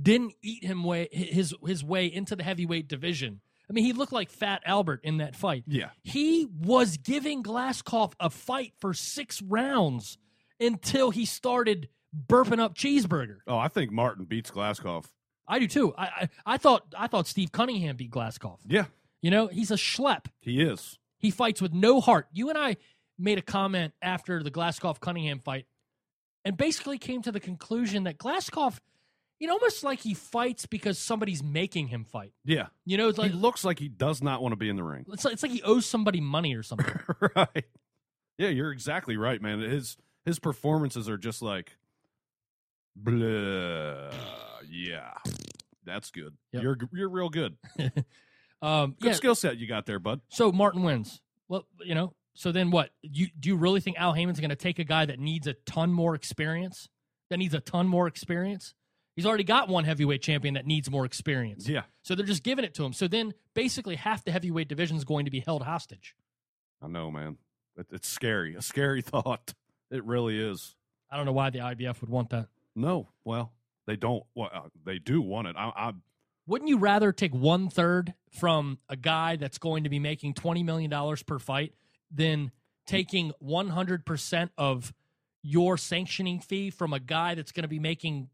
didn't 0.02 0.34
eat 0.42 0.66
him 0.66 0.84
way 0.84 1.08
his 1.12 1.56
his 1.66 1.82
way 1.82 2.08
into 2.08 2.36
the 2.36 2.44
heavyweight 2.44 2.90
division, 2.90 3.40
I 3.70 3.74
mean, 3.74 3.86
he 3.86 3.94
looked 3.94 4.12
like 4.12 4.30
Fat 4.30 4.62
Albert 4.66 5.00
in 5.04 5.18
that 5.18 5.36
fight. 5.36 5.64
Yeah. 5.66 5.90
He 6.04 6.48
was 6.60 6.98
giving 6.98 7.42
Glazkov 7.42 8.14
a 8.20 8.30
fight 8.30 8.74
for 8.80 8.94
six 8.94 9.42
rounds 9.42 10.18
until 10.60 11.12
he 11.12 11.26
started 11.26 11.88
burping 12.28 12.60
up 12.60 12.76
cheeseburger. 12.76 13.38
Oh, 13.48 13.58
I 13.58 13.70
think 13.70 13.92
Martin 13.92 14.26
beats 14.26 14.52
Glazkov. 14.52 15.06
I 15.48 15.60
do 15.60 15.68
too. 15.68 15.94
I, 15.98 16.04
I 16.06 16.30
I 16.46 16.58
thought 16.58 16.94
I 16.98 17.08
thought 17.08 17.28
Steve 17.28 17.52
Cunningham 17.52 17.96
beat 17.96 18.12
Glazkov. 18.12 18.58
Yeah, 18.68 18.86
You 19.26 19.32
know, 19.32 19.48
he's 19.48 19.72
a 19.72 19.76
schlep. 19.76 20.28
he 20.40 20.62
is. 20.62 21.00
He 21.18 21.32
fights 21.32 21.60
with 21.60 21.74
no 21.74 22.00
heart. 22.00 22.28
You 22.32 22.50
and 22.50 22.60
I 22.60 22.78
made 23.18 23.40
a 23.40 23.42
comment 23.42 23.96
after 24.00 24.44
the 24.44 24.52
Glazkov 24.52 25.00
Cunningham 25.00 25.40
fight 25.40 25.66
and 26.44 26.56
basically 26.56 27.00
came 27.00 27.24
to 27.24 27.32
the 27.32 27.40
conclusion 27.40 28.04
that 28.04 28.20
Glazkov, 28.20 28.78
you 29.40 29.48
know, 29.48 29.54
almost 29.54 29.84
like 29.84 30.00
he 30.00 30.14
fights 30.14 30.68
because 30.68 31.00
somebody's 31.00 31.42
making 31.42 31.88
him 31.88 32.04
fight. 32.04 32.34
Yeah. 32.44 32.68
You 32.86 32.98
know, 32.98 33.10
it's 33.10 33.18
like 33.18 33.32
he 33.32 33.36
looks 33.36 33.66
like 33.66 33.80
he 33.80 33.88
does 33.88 34.22
not 34.22 34.44
want 34.44 34.52
to 34.52 34.58
be 34.58 34.70
in 34.70 34.76
the 34.76 34.84
ring. 34.84 35.08
it's 35.12 35.26
like, 35.26 35.34
it's 35.34 35.42
like 35.42 35.52
he 35.52 35.64
owes 35.64 35.88
somebody 35.88 36.22
money 36.22 36.54
or 36.54 36.62
something. 36.62 36.86
right. 37.36 37.66
Yeah, 38.38 38.50
you're 38.50 38.72
exactly 38.72 39.18
right, 39.18 39.42
man. 39.42 39.60
His 39.60 39.98
his 40.24 40.38
performances 40.38 41.10
are 41.10 41.18
just 41.18 41.42
like 41.42 41.76
blah. 42.96 44.12
Yeah. 44.70 45.14
That's 45.84 46.12
good. 46.12 46.36
Yep. 46.52 46.62
You're 46.62 46.78
you're 46.94 47.10
real 47.10 47.30
good. 47.30 47.58
um, 48.62 48.96
Good 49.00 49.10
yeah. 49.10 49.14
skill 49.14 49.36
set 49.36 49.58
you 49.58 49.68
got 49.68 49.86
there, 49.86 50.00
bud. 50.00 50.22
So 50.30 50.52
Martin 50.52 50.84
wins. 50.84 51.22
Well, 51.48 51.66
you 51.84 51.96
know. 51.96 52.14
So 52.34 52.52
then 52.52 52.70
what? 52.70 52.90
You 53.02 53.28
do 53.40 53.50
you 53.50 53.56
really 53.56 53.80
think 53.80 53.98
Al 53.98 54.14
Haymon's 54.14 54.40
going 54.40 54.50
to 54.50 54.56
take 54.56 54.80
a 54.80 54.84
guy 54.84 55.06
that 55.06 55.20
needs 55.20 55.48
a 55.48 55.54
ton 55.66 55.92
more 55.92 56.16
experience? 56.16 56.90
That 57.30 57.38
needs 57.38 57.54
a 57.54 57.60
ton 57.60 57.88
more 57.88 58.08
experience? 58.08 58.74
He's 59.16 59.26
already 59.26 59.46
got 59.46 59.70
one 59.70 59.86
heavyweight 59.86 60.22
champion 60.22 60.56
that 60.56 60.66
needs 60.66 60.92
more 60.92 61.06
experience. 61.06 61.70
Yeah. 61.70 61.84
So 62.04 62.16
they're 62.16 62.26
just 62.26 62.44
giving 62.44 62.66
it 62.66 62.74
to 62.76 62.84
him. 62.84 62.92
So 62.92 63.08
then 63.08 63.34
basically 63.54 63.96
half 63.96 64.26
the 64.26 64.32
heavyweight 64.32 64.68
division 64.68 64.98
is 64.98 65.06
going 65.06 65.26
to 65.26 65.32
be 65.32 65.40
held 65.40 65.64
hostage. 65.64 66.16
I 66.82 66.88
know, 66.88 67.10
man. 67.10 67.38
It, 67.78 67.88
it's 67.92 68.10
scary. 68.10 68.56
A 68.56 68.62
scary 68.62 69.02
thought. 69.02 69.54
It 69.90 70.04
really 70.04 70.38
is. 70.38 70.76
I 71.10 71.16
don't 71.16 71.26
know 71.26 71.32
why 71.32 71.50
the 71.50 71.60
IBF 71.60 72.02
would 72.02 72.10
want 72.10 72.30
that. 72.32 72.48
No, 72.76 73.08
well, 73.24 73.54
they 73.88 73.96
don't. 73.96 74.24
Well, 74.36 74.50
uh, 74.54 74.62
they 74.86 74.98
do 75.00 75.22
want 75.22 75.48
it. 75.48 75.56
I, 75.58 75.72
I 75.76 75.92
Wouldn't 76.48 76.70
you 76.70 76.78
rather 76.78 77.12
take 77.12 77.34
one 77.34 77.70
third 77.70 78.14
from 78.30 78.78
a 78.88 78.96
guy 78.96 79.36
that's 79.36 79.58
going 79.58 79.84
to 79.84 79.90
be 79.90 80.00
making 80.00 80.36
twenty 80.36 80.64
million 80.64 80.92
dollars 80.92 81.24
per 81.24 81.40
fight 81.40 81.74
than 82.12 82.52
taking 82.86 83.32
one 83.40 83.70
hundred 83.70 84.06
percent 84.06 84.52
of 84.58 84.94
your 85.42 85.78
sanctioning 85.78 86.40
fee 86.40 86.70
from 86.70 86.94
a 86.94 87.00
guy 87.00 87.36
that's 87.36 87.52
going 87.52 87.64
to 87.64 87.70
be 87.70 87.80
making 87.80 88.30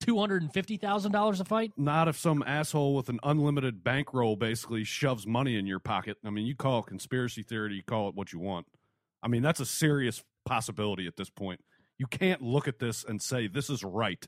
two 0.00 0.18
hundred 0.18 0.42
and 0.42 0.52
fifty 0.52 0.76
thousand 0.76 1.10
dollars 1.12 1.40
a 1.40 1.44
fight? 1.44 1.72
not 1.76 2.06
if 2.06 2.16
some 2.16 2.44
asshole 2.46 2.94
with 2.94 3.08
an 3.08 3.18
unlimited 3.24 3.82
bankroll 3.82 4.36
basically 4.36 4.84
shoves 4.84 5.26
money 5.26 5.56
in 5.56 5.66
your 5.66 5.80
pocket. 5.80 6.16
I 6.24 6.30
mean, 6.30 6.46
you 6.46 6.54
call 6.54 6.80
it 6.80 6.86
conspiracy 6.86 7.42
theory, 7.42 7.74
you 7.74 7.82
call 7.82 8.08
it 8.08 8.14
what 8.14 8.32
you 8.32 8.38
want. 8.38 8.66
I 9.22 9.26
mean, 9.28 9.42
that's 9.42 9.58
a 9.58 9.66
serious 9.66 10.22
possibility 10.46 11.08
at 11.08 11.16
this 11.16 11.30
point. 11.30 11.60
You 11.98 12.06
can't 12.06 12.40
look 12.40 12.68
at 12.68 12.78
this 12.78 13.04
and 13.04 13.20
say 13.20 13.48
this 13.48 13.68
is 13.68 13.82
right. 13.82 14.24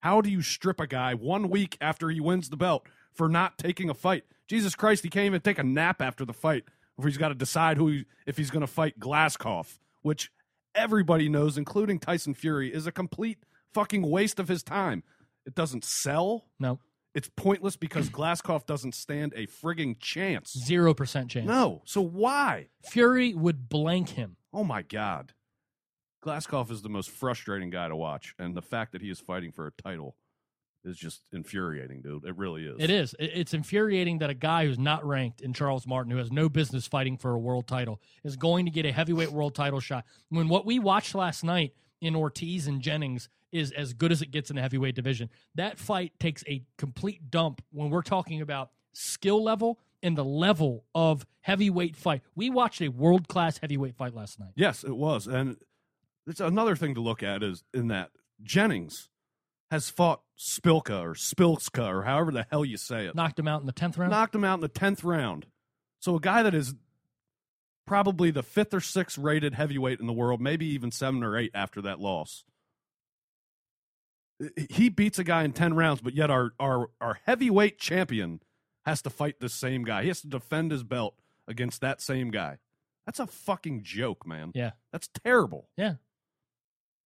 How 0.00 0.20
do 0.20 0.30
you 0.30 0.42
strip 0.42 0.80
a 0.80 0.86
guy 0.86 1.14
one 1.14 1.48
week 1.50 1.76
after 1.80 2.08
he 2.10 2.20
wins 2.20 2.48
the 2.48 2.56
belt 2.56 2.86
for 3.12 3.28
not 3.28 3.58
taking 3.58 3.90
a 3.90 3.94
fight? 3.94 4.24
Jesus 4.48 4.74
Christ, 4.74 5.02
he 5.04 5.10
can't 5.10 5.26
even 5.26 5.40
take 5.40 5.58
a 5.58 5.62
nap 5.64 6.00
after 6.02 6.24
the 6.24 6.32
fight 6.32 6.64
before 6.96 7.08
he's 7.08 7.18
got 7.18 7.28
to 7.28 7.34
decide 7.34 7.76
who 7.76 7.88
he, 7.88 8.04
if 8.26 8.36
he's 8.36 8.50
going 8.50 8.62
to 8.62 8.66
fight 8.66 8.98
Glazkov, 8.98 9.78
which 10.02 10.30
everybody 10.74 11.28
knows, 11.28 11.56
including 11.58 11.98
Tyson 11.98 12.34
Fury, 12.34 12.72
is 12.72 12.86
a 12.86 12.92
complete 12.92 13.38
fucking 13.74 14.02
waste 14.08 14.38
of 14.40 14.48
his 14.48 14.62
time. 14.62 15.02
It 15.46 15.54
doesn't 15.54 15.84
sell. 15.84 16.46
No, 16.58 16.80
It's 17.14 17.30
pointless 17.36 17.76
because 17.76 18.08
Glazkov 18.10 18.66
doesn't 18.66 18.94
stand 18.94 19.32
a 19.36 19.46
frigging 19.46 19.98
chance. 20.00 20.52
zero 20.52 20.94
percent 20.94 21.30
chance. 21.30 21.46
No. 21.46 21.82
So 21.84 22.00
why? 22.00 22.68
Fury 22.90 23.34
would 23.34 23.68
blank 23.68 24.10
him. 24.10 24.36
Oh 24.52 24.64
my 24.64 24.82
God. 24.82 25.32
Glazkov 26.24 26.70
is 26.70 26.82
the 26.82 26.88
most 26.88 27.10
frustrating 27.10 27.70
guy 27.70 27.88
to 27.88 27.96
watch, 27.96 28.34
and 28.38 28.54
the 28.54 28.62
fact 28.62 28.92
that 28.92 29.02
he 29.02 29.10
is 29.10 29.20
fighting 29.20 29.52
for 29.52 29.66
a 29.66 29.72
title 29.82 30.16
is 30.84 30.96
just 30.96 31.22
infuriating, 31.32 32.00
dude. 32.02 32.24
It 32.24 32.36
really 32.36 32.64
is. 32.64 32.76
It 32.78 32.90
is. 32.90 33.14
It's 33.18 33.52
infuriating 33.52 34.18
that 34.18 34.30
a 34.30 34.34
guy 34.34 34.64
who's 34.66 34.78
not 34.78 35.04
ranked 35.04 35.40
in 35.40 35.52
Charles 35.52 35.86
Martin, 35.86 36.10
who 36.10 36.18
has 36.18 36.32
no 36.32 36.48
business 36.48 36.86
fighting 36.86 37.18
for 37.18 37.32
a 37.32 37.38
world 37.38 37.66
title, 37.66 38.00
is 38.24 38.36
going 38.36 38.64
to 38.64 38.70
get 38.70 38.86
a 38.86 38.92
heavyweight 38.92 39.30
world 39.30 39.54
title 39.54 39.80
shot. 39.80 40.04
When 40.30 40.48
what 40.48 40.64
we 40.64 40.78
watched 40.78 41.14
last 41.14 41.44
night 41.44 41.74
in 42.00 42.16
Ortiz 42.16 42.66
and 42.66 42.80
Jennings 42.80 43.28
is 43.52 43.72
as 43.72 43.92
good 43.92 44.12
as 44.12 44.22
it 44.22 44.30
gets 44.30 44.50
in 44.50 44.56
the 44.56 44.62
heavyweight 44.62 44.94
division. 44.94 45.28
That 45.54 45.78
fight 45.78 46.12
takes 46.18 46.44
a 46.48 46.62
complete 46.78 47.30
dump 47.30 47.62
when 47.72 47.90
we're 47.90 48.02
talking 48.02 48.40
about 48.40 48.70
skill 48.92 49.42
level 49.42 49.78
and 50.02 50.16
the 50.16 50.24
level 50.24 50.84
of 50.94 51.26
heavyweight 51.42 51.96
fight. 51.96 52.22
We 52.34 52.48
watched 52.48 52.80
a 52.80 52.88
world 52.88 53.28
class 53.28 53.58
heavyweight 53.58 53.96
fight 53.96 54.14
last 54.14 54.38
night. 54.38 54.52
Yes, 54.54 54.84
it 54.84 54.96
was. 54.96 55.26
And 55.26 55.58
it's 56.30 56.40
another 56.40 56.76
thing 56.76 56.94
to 56.94 57.00
look 57.00 57.22
at 57.22 57.42
is 57.42 57.64
in 57.74 57.88
that 57.88 58.10
Jennings 58.42 59.10
has 59.70 59.90
fought 59.90 60.22
Spilka 60.38 61.00
or 61.00 61.14
Spilska 61.14 61.86
or 61.86 62.02
however 62.02 62.32
the 62.32 62.46
hell 62.50 62.64
you 62.64 62.76
say 62.76 63.06
it. 63.06 63.14
Knocked 63.14 63.38
him 63.38 63.48
out 63.48 63.60
in 63.60 63.66
the 63.66 63.72
tenth 63.72 63.98
round. 63.98 64.10
Knocked 64.10 64.34
him 64.34 64.44
out 64.44 64.54
in 64.54 64.60
the 64.60 64.68
10th 64.68 65.04
round. 65.04 65.46
So 66.00 66.16
a 66.16 66.20
guy 66.20 66.42
that 66.42 66.54
is 66.54 66.74
probably 67.86 68.30
the 68.30 68.42
fifth 68.42 68.72
or 68.72 68.80
sixth 68.80 69.18
rated 69.18 69.54
heavyweight 69.54 70.00
in 70.00 70.06
the 70.06 70.12
world, 70.12 70.40
maybe 70.40 70.66
even 70.66 70.90
seven 70.90 71.22
or 71.22 71.36
eight 71.36 71.50
after 71.54 71.82
that 71.82 72.00
loss. 72.00 72.44
He 74.70 74.88
beats 74.88 75.18
a 75.18 75.24
guy 75.24 75.44
in 75.44 75.52
10 75.52 75.74
rounds, 75.74 76.00
but 76.00 76.14
yet 76.14 76.30
our, 76.30 76.52
our, 76.58 76.88
our 77.00 77.18
heavyweight 77.26 77.78
champion 77.78 78.40
has 78.86 79.02
to 79.02 79.10
fight 79.10 79.40
the 79.40 79.50
same 79.50 79.84
guy. 79.84 80.02
He 80.02 80.08
has 80.08 80.22
to 80.22 80.28
defend 80.28 80.70
his 80.70 80.82
belt 80.82 81.14
against 81.46 81.82
that 81.82 82.00
same 82.00 82.30
guy. 82.30 82.58
That's 83.04 83.18
a 83.18 83.26
fucking 83.26 83.82
joke, 83.82 84.26
man. 84.26 84.52
Yeah. 84.54 84.70
That's 84.92 85.08
terrible. 85.08 85.68
Yeah, 85.76 85.94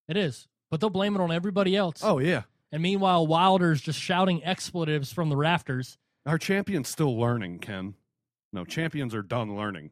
it 0.09 0.17
is. 0.17 0.49
But 0.71 0.81
they'll 0.81 0.91
blame 0.91 1.15
it 1.15 1.21
on 1.21 1.31
everybody 1.31 1.77
else. 1.77 2.01
Oh, 2.03 2.19
yeah. 2.19 2.43
And 2.73 2.83
meanwhile, 2.83 3.27
Wilder's 3.27 3.81
just 3.81 4.01
shouting 4.01 4.43
expletives 4.45 5.13
from 5.13 5.29
the 5.29 5.37
rafters. 5.37 5.99
Our 6.27 6.39
champion's 6.39 6.89
still 6.89 7.19
learning, 7.19 7.61
Ken. 7.61 7.95
No, 8.53 8.65
champions 8.65 9.15
are 9.15 9.23
done 9.23 9.57
learning. 9.57 9.91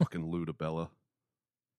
Fucking 0.00 0.30
Lou 0.30 0.46
DiBella. 0.46 0.88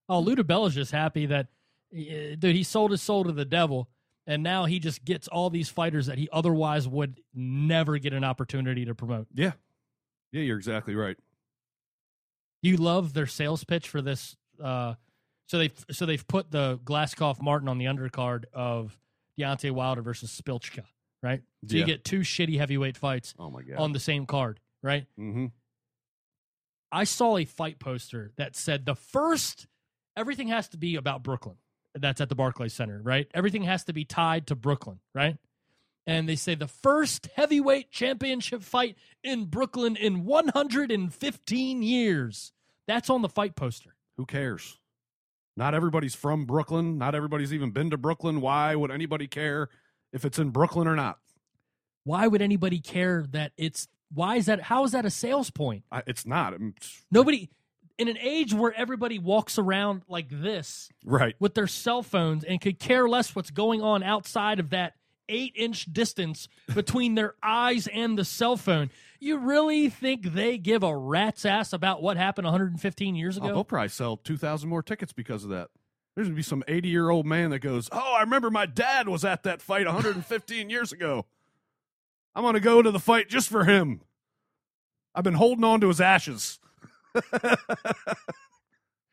Oh, 0.08 0.20
Lou 0.20 0.36
DiBella's 0.36 0.76
just 0.76 0.92
happy 0.92 1.26
that, 1.28 1.48
uh, 1.96 2.36
dude, 2.38 2.56
he 2.56 2.64
sold 2.64 2.92
his 2.92 3.02
soul 3.02 3.24
to 3.24 3.32
the 3.32 3.46
devil, 3.46 3.90
and 4.28 4.44
now 4.44 4.66
he 4.66 4.80
just 4.80 5.04
gets 5.04 5.28
all 5.28 5.50
these 5.50 5.70
fighters 5.70 6.06
that 6.08 6.18
he 6.18 6.30
otherwise 6.32 6.88
would 6.88 7.20
never 7.34 7.98
get 7.98 8.14
an 8.14 8.24
opportunity 8.24 8.86
to 8.86 8.94
promote. 8.94 9.28
Yeah. 9.34 9.54
Yeah, 10.32 10.42
you're 10.42 10.58
exactly 10.58 10.96
right. 10.96 11.18
You 12.62 12.78
love 12.78 13.14
their 13.14 13.28
sales 13.28 13.64
pitch 13.64 13.88
for 13.88 14.02
this. 14.02 14.36
Uh, 14.62 14.96
so 15.48 15.58
they've 15.58 15.86
so 15.92 16.06
they've 16.06 16.28
put 16.28 16.52
the 16.52 16.80
Glazkov 16.84 17.42
Martin 17.42 17.68
on 17.68 17.78
the 17.78 17.86
undercard 17.86 18.46
of 18.54 18.98
Deontay 19.40 19.72
Wilder 19.72 20.02
versus 20.02 20.32
Spilchka, 20.42 20.84
right? 21.22 21.42
So 21.68 21.76
Yeah. 21.76 21.82
you 21.82 21.86
get 21.86 22.04
two 22.04 22.20
shitty 22.22 22.58
heavyweight 22.58 22.98
fights 22.98 23.34
Oh, 23.38 23.50
my 23.52 23.62
God. 23.64 23.78
on 23.78 23.92
the 23.94 24.00
same 24.00 24.26
card, 24.26 24.60
right? 24.82 25.06
mm-hmm. 25.20 25.48
I 26.92 27.04
saw 27.04 27.38
a 27.38 27.46
fight 27.46 27.80
poster 27.80 28.32
that 28.38 28.56
said 28.56 28.86
the 28.86 28.96
first 28.96 29.68
everything 30.16 30.48
has 30.48 30.70
to 30.70 30.78
be 30.78 30.96
about 30.96 31.24
Brooklyn. 31.24 31.58
That's 31.94 32.22
at 32.22 32.30
the 32.30 32.36
Barclays 32.36 32.74
Center, 32.74 33.02
right? 33.04 33.28
Everything 33.34 33.64
has 33.64 33.84
to 33.86 33.94
be 33.94 34.06
tied 34.06 34.48
to 34.48 34.56
Brooklyn, 34.56 35.00
right? 35.14 35.38
And 36.08 36.30
they 36.30 36.36
say 36.36 36.56
the 36.56 36.68
first 36.68 37.28
heavyweight 37.36 37.90
championship 37.92 38.62
fight 38.64 38.96
in 39.24 39.46
Brooklyn 39.46 39.96
in 39.96 40.24
115 40.24 41.82
years. 41.84 42.54
That's 42.88 43.10
on 43.10 43.22
the 43.22 43.30
fight 43.30 43.56
poster. 43.56 43.96
Who 44.18 44.26
cares? 44.26 44.80
Not 45.58 45.74
everybody's 45.74 46.16
from 46.16 46.46
Brooklyn. 46.46 46.98
Not 46.98 47.16
everybody's 47.16 47.54
even 47.54 47.72
been 47.72 47.90
to 47.92 47.98
Brooklyn. 47.98 48.42
Why 48.42 48.76
would 48.76 48.92
anybody 48.92 49.28
care 49.28 49.70
if 50.12 50.26
it's 50.26 50.38
in 50.40 50.50
Brooklyn 50.50 50.88
or 50.88 50.96
not? 50.96 51.18
Why 52.04 52.28
would 52.28 52.42
anybody 52.42 52.80
care 52.80 53.26
that 53.32 53.52
it's 53.58 53.88
why 54.14 54.36
is 54.36 54.46
that 54.46 54.62
how 54.62 54.84
is 54.84 54.92
that 54.92 55.06
a 55.06 55.10
sales 55.10 55.50
point? 55.50 55.84
I, 55.92 56.04
it's 56.08 56.26
not. 56.26 56.54
It's- 56.54 57.04
Nobody 57.12 57.50
in 57.98 58.08
an 58.10 58.18
age 58.20 58.54
where 58.54 58.74
everybody 58.74 59.18
walks 59.20 59.58
around 59.58 60.04
like 60.10 60.28
this 60.30 60.90
right. 61.06 61.36
with 61.40 61.54
their 61.54 61.68
cell 61.68 62.04
phones 62.04 62.44
and 62.44 62.60
could 62.60 62.78
care 62.78 63.08
less 63.08 63.34
what's 63.36 63.52
going 63.52 63.82
on 63.82 64.04
outside 64.04 64.60
of 64.60 64.72
that 64.72 64.94
eight 65.30 65.54
inch 65.56 65.86
distance 65.92 66.48
between 66.74 67.16
their 67.16 67.36
eyes 67.44 67.88
and 67.88 68.18
the 68.18 68.26
cell 68.26 68.58
phone. 68.58 68.90
You 69.20 69.38
really 69.38 69.90
think 69.90 70.34
they 70.34 70.58
give 70.58 70.84
a 70.84 70.96
rat's 70.96 71.46
ass 71.46 71.74
about 71.74 72.02
what 72.02 72.18
happened 72.18 72.46
115 72.46 73.16
years 73.16 73.38
Oh, 73.38 73.44
ago? 73.44 73.54
they'll 73.54 73.64
probably 73.64 73.90
sell 73.90 74.18
2,000 74.18 74.70
more 74.70 74.84
tickets 74.84 75.14
because 75.14 75.44
of 75.44 75.50
that. 75.52 75.70
There's 76.16 76.28
going 76.28 76.36
to 76.36 76.40
be 76.40 76.44
some 76.44 76.64
80 76.68 76.88
year 76.90 77.10
old 77.10 77.26
man 77.26 77.50
that 77.52 77.60
goes, 77.60 77.90
Oh, 77.92 78.14
I 78.16 78.22
remember 78.22 78.50
my 78.50 78.66
dad 78.66 79.08
was 79.10 79.26
at 79.26 79.44
that 79.44 79.62
fight 79.62 79.86
115 79.86 80.70
years 80.72 80.92
ago. 80.92 81.26
I'm 82.36 82.44
going 82.44 82.54
to 82.56 82.60
go 82.60 82.82
to 82.82 82.92
the 82.92 83.00
fight 83.00 83.30
just 83.30 83.50
for 83.50 83.64
him. 83.66 84.02
I've 85.14 85.24
been 85.24 85.34
holding 85.36 85.64
on 85.64 85.80
to 85.82 85.88
his 85.88 86.02
ashes. 86.02 86.60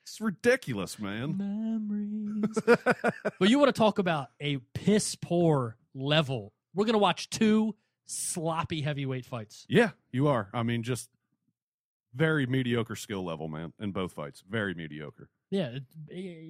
it's 0.05 0.21
ridiculous, 0.21 0.99
man. 0.99 1.37
Memories. 1.39 2.59
but 3.39 3.49
you 3.49 3.59
want 3.59 3.69
to 3.73 3.79
talk 3.79 3.99
about 3.99 4.29
a 4.41 4.59
piss 4.75 5.15
poor 5.15 5.77
level? 5.95 6.53
We're 6.75 6.85
going 6.85 6.95
to 6.95 6.99
watch 6.99 7.31
two 7.31 7.75
sloppy 8.07 8.83
heavyweight 8.83 9.27
fights. 9.27 9.67
Yeah, 9.69 9.91
you 10.11 10.29
are. 10.29 10.49
I 10.53 10.63
mean, 10.63 10.83
just 10.83 11.09
very 12.15 12.47
mediocre 12.47 12.97
skill 12.97 13.25
level, 13.25 13.49
man, 13.49 13.73
in 13.81 13.93
both 13.93 14.13
fights. 14.13 14.43
Very 14.49 14.75
mediocre. 14.75 15.29
Yeah, 15.51 15.79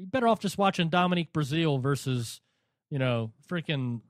better 0.06 0.28
off 0.28 0.40
just 0.40 0.58
watching 0.58 0.88
Dominic 0.88 1.32
Breazeale 1.32 1.80
versus, 1.82 2.40
you 2.88 2.98
know, 2.98 3.32
freaking 3.48 4.00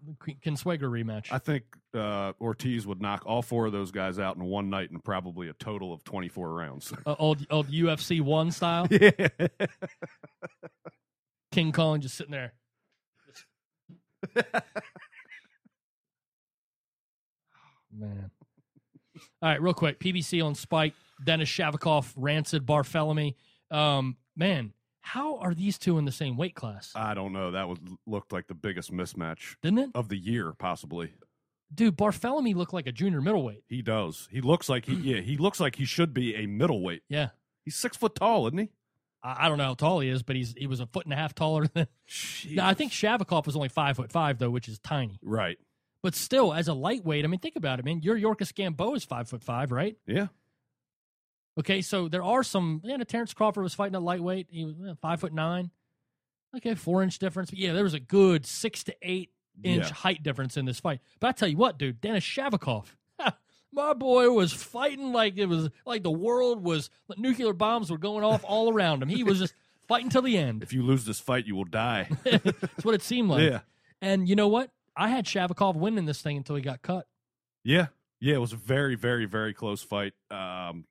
Consuegra 0.44 0.82
rematch. 0.82 1.32
I 1.32 1.38
think 1.38 1.64
uh, 1.94 2.32
Ortiz 2.40 2.86
would 2.86 3.00
knock 3.00 3.22
all 3.24 3.40
four 3.40 3.66
of 3.66 3.72
those 3.72 3.90
guys 3.90 4.18
out 4.18 4.36
in 4.36 4.44
one 4.44 4.68
night 4.68 4.90
in 4.90 5.00
probably 5.00 5.48
a 5.48 5.54
total 5.54 5.94
of 5.94 6.04
24 6.04 6.52
rounds. 6.52 6.92
uh, 7.06 7.14
old 7.18 7.46
old 7.50 7.68
UFC 7.68 8.20
one 8.20 8.50
style. 8.50 8.86
yeah. 8.90 9.28
King 11.52 11.72
Kong 11.72 12.00
just 12.00 12.16
sitting 12.16 12.32
there. 12.32 12.52
Man. 17.92 18.30
All 19.42 19.48
right, 19.50 19.60
real 19.60 19.74
quick. 19.74 20.00
PBC 20.00 20.44
on 20.44 20.54
Spike, 20.54 20.94
Dennis 21.24 21.48
Shafikov, 21.48 22.12
Rances, 22.16 22.60
Bartholomew. 22.60 23.32
Um, 23.70 24.16
man, 24.36 24.72
how 25.00 25.38
are 25.38 25.54
these 25.54 25.78
two 25.78 25.98
in 25.98 26.04
the 26.04 26.12
same 26.12 26.36
weight 26.36 26.54
class? 26.54 26.92
I 26.94 27.14
don't 27.14 27.32
know. 27.32 27.50
That 27.50 27.68
was 27.68 27.78
looked 28.06 28.32
like 28.32 28.46
the 28.46 28.54
biggest 28.54 28.92
mismatch 28.92 29.56
Didn't 29.62 29.78
it? 29.78 29.90
of 29.94 30.08
the 30.08 30.16
year, 30.16 30.52
possibly. 30.58 31.12
Dude, 31.74 31.96
Bartholomew 31.96 32.54
looked 32.56 32.74
like 32.74 32.86
a 32.86 32.92
junior 32.92 33.20
middleweight. 33.20 33.64
He 33.68 33.82
does. 33.82 34.28
He 34.30 34.40
looks 34.40 34.68
like 34.68 34.84
he 34.86 34.94
yeah, 34.94 35.20
he 35.20 35.36
looks 35.38 35.58
like 35.58 35.76
he 35.76 35.84
should 35.84 36.12
be 36.12 36.34
a 36.36 36.46
middleweight. 36.46 37.02
Yeah. 37.08 37.30
He's 37.64 37.76
six 37.76 37.96
foot 37.96 38.14
tall, 38.14 38.46
isn't 38.46 38.58
he? 38.58 38.68
I, 39.22 39.46
I 39.46 39.48
don't 39.48 39.56
know 39.58 39.64
how 39.64 39.74
tall 39.74 40.00
he 40.00 40.08
is, 40.08 40.22
but 40.22 40.36
he's 40.36 40.54
he 40.56 40.66
was 40.66 40.80
a 40.80 40.86
foot 40.86 41.06
and 41.06 41.12
a 41.14 41.16
half 41.16 41.34
taller 41.34 41.66
than. 41.66 41.86
No, 42.50 42.64
I 42.64 42.74
think 42.74 42.92
Shafikov 42.92 43.46
was 43.46 43.56
only 43.56 43.68
five 43.70 43.96
foot 43.96 44.12
five 44.12 44.38
though, 44.38 44.50
which 44.50 44.68
is 44.68 44.78
tiny. 44.80 45.18
Right. 45.22 45.58
But 46.02 46.14
still, 46.14 46.52
as 46.52 46.66
a 46.68 46.74
lightweight, 46.74 47.24
I 47.24 47.28
mean, 47.28 47.38
think 47.40 47.56
about 47.56 47.78
it, 47.78 47.84
man. 47.84 48.00
Yuriorkis 48.00 48.54
Gamboa 48.54 48.94
is 48.94 49.04
five 49.04 49.28
foot 49.28 49.42
five, 49.44 49.70
right? 49.70 49.96
Yeah. 50.06 50.26
Okay, 51.58 51.82
so 51.82 52.08
there 52.08 52.22
are 52.22 52.42
some. 52.42 52.80
Yeah, 52.82 52.96
Terrence 52.98 53.34
Crawford 53.34 53.62
was 53.62 53.74
fighting 53.74 53.94
at 53.94 54.02
lightweight. 54.02 54.46
He 54.50 54.64
was 54.64 54.74
yeah, 54.82 54.94
five 55.00 55.20
foot 55.20 55.32
nine. 55.34 55.70
Okay, 56.56 56.74
four 56.74 57.02
inch 57.02 57.18
difference. 57.18 57.50
But 57.50 57.58
yeah, 57.58 57.72
there 57.72 57.84
was 57.84 57.94
a 57.94 58.00
good 58.00 58.46
six 58.46 58.84
to 58.84 58.94
eight 59.02 59.30
inch 59.62 59.86
Yeah. 59.86 59.92
height 59.94 60.22
difference 60.22 60.56
in 60.56 60.64
this 60.64 60.80
fight. 60.80 61.00
But 61.20 61.28
I 61.28 61.32
tell 61.32 61.48
you 61.48 61.56
what, 61.56 61.78
dude, 61.78 62.00
Dennis 62.00 62.24
Shafikov, 62.24 62.86
my 63.72 63.92
boy 63.94 64.30
was 64.30 64.52
fighting 64.52 65.12
like 65.12 65.36
it 65.36 65.46
was 65.46 65.68
like 65.86 66.02
the 66.02 66.10
world 66.10 66.64
was 66.64 66.88
like 67.08 67.18
nuclear 67.18 67.52
bombs 67.52 67.90
were 67.90 67.98
going 67.98 68.24
off 68.24 68.44
all 68.44 68.72
around 68.72 69.02
him. 69.02 69.08
He 69.10 69.22
was 69.24 69.38
just 69.38 69.54
fighting 69.88 70.08
till 70.10 70.22
the 70.22 70.36
end. 70.38 70.62
If 70.62 70.72
you 70.72 70.82
lose 70.82 71.04
this 71.04 71.20
fight, 71.20 71.46
you 71.46 71.54
will 71.54 71.64
die. 71.64 72.08
That's 72.24 72.82
what 72.84 72.94
it 72.94 73.02
seemed 73.02 73.28
like. 73.28 73.42
yeah. 73.50 73.60
And 74.00 74.26
you 74.28 74.36
know 74.36 74.48
what? 74.48 74.70
I 74.96 75.08
had 75.08 75.24
Shafikov 75.26 75.74
winning 75.76 76.04
this 76.06 76.20
thing 76.22 76.36
until 76.36 76.56
he 76.56 76.62
got 76.62 76.82
cut. 76.82 77.06
Yeah. 77.64 77.86
Yeah. 78.20 78.34
It 78.34 78.40
was 78.40 78.52
a 78.52 78.56
very, 78.56 78.94
very, 78.94 79.24
very 79.26 79.54
close 79.54 79.82
fight. 79.82 80.12
Um, 80.30 80.84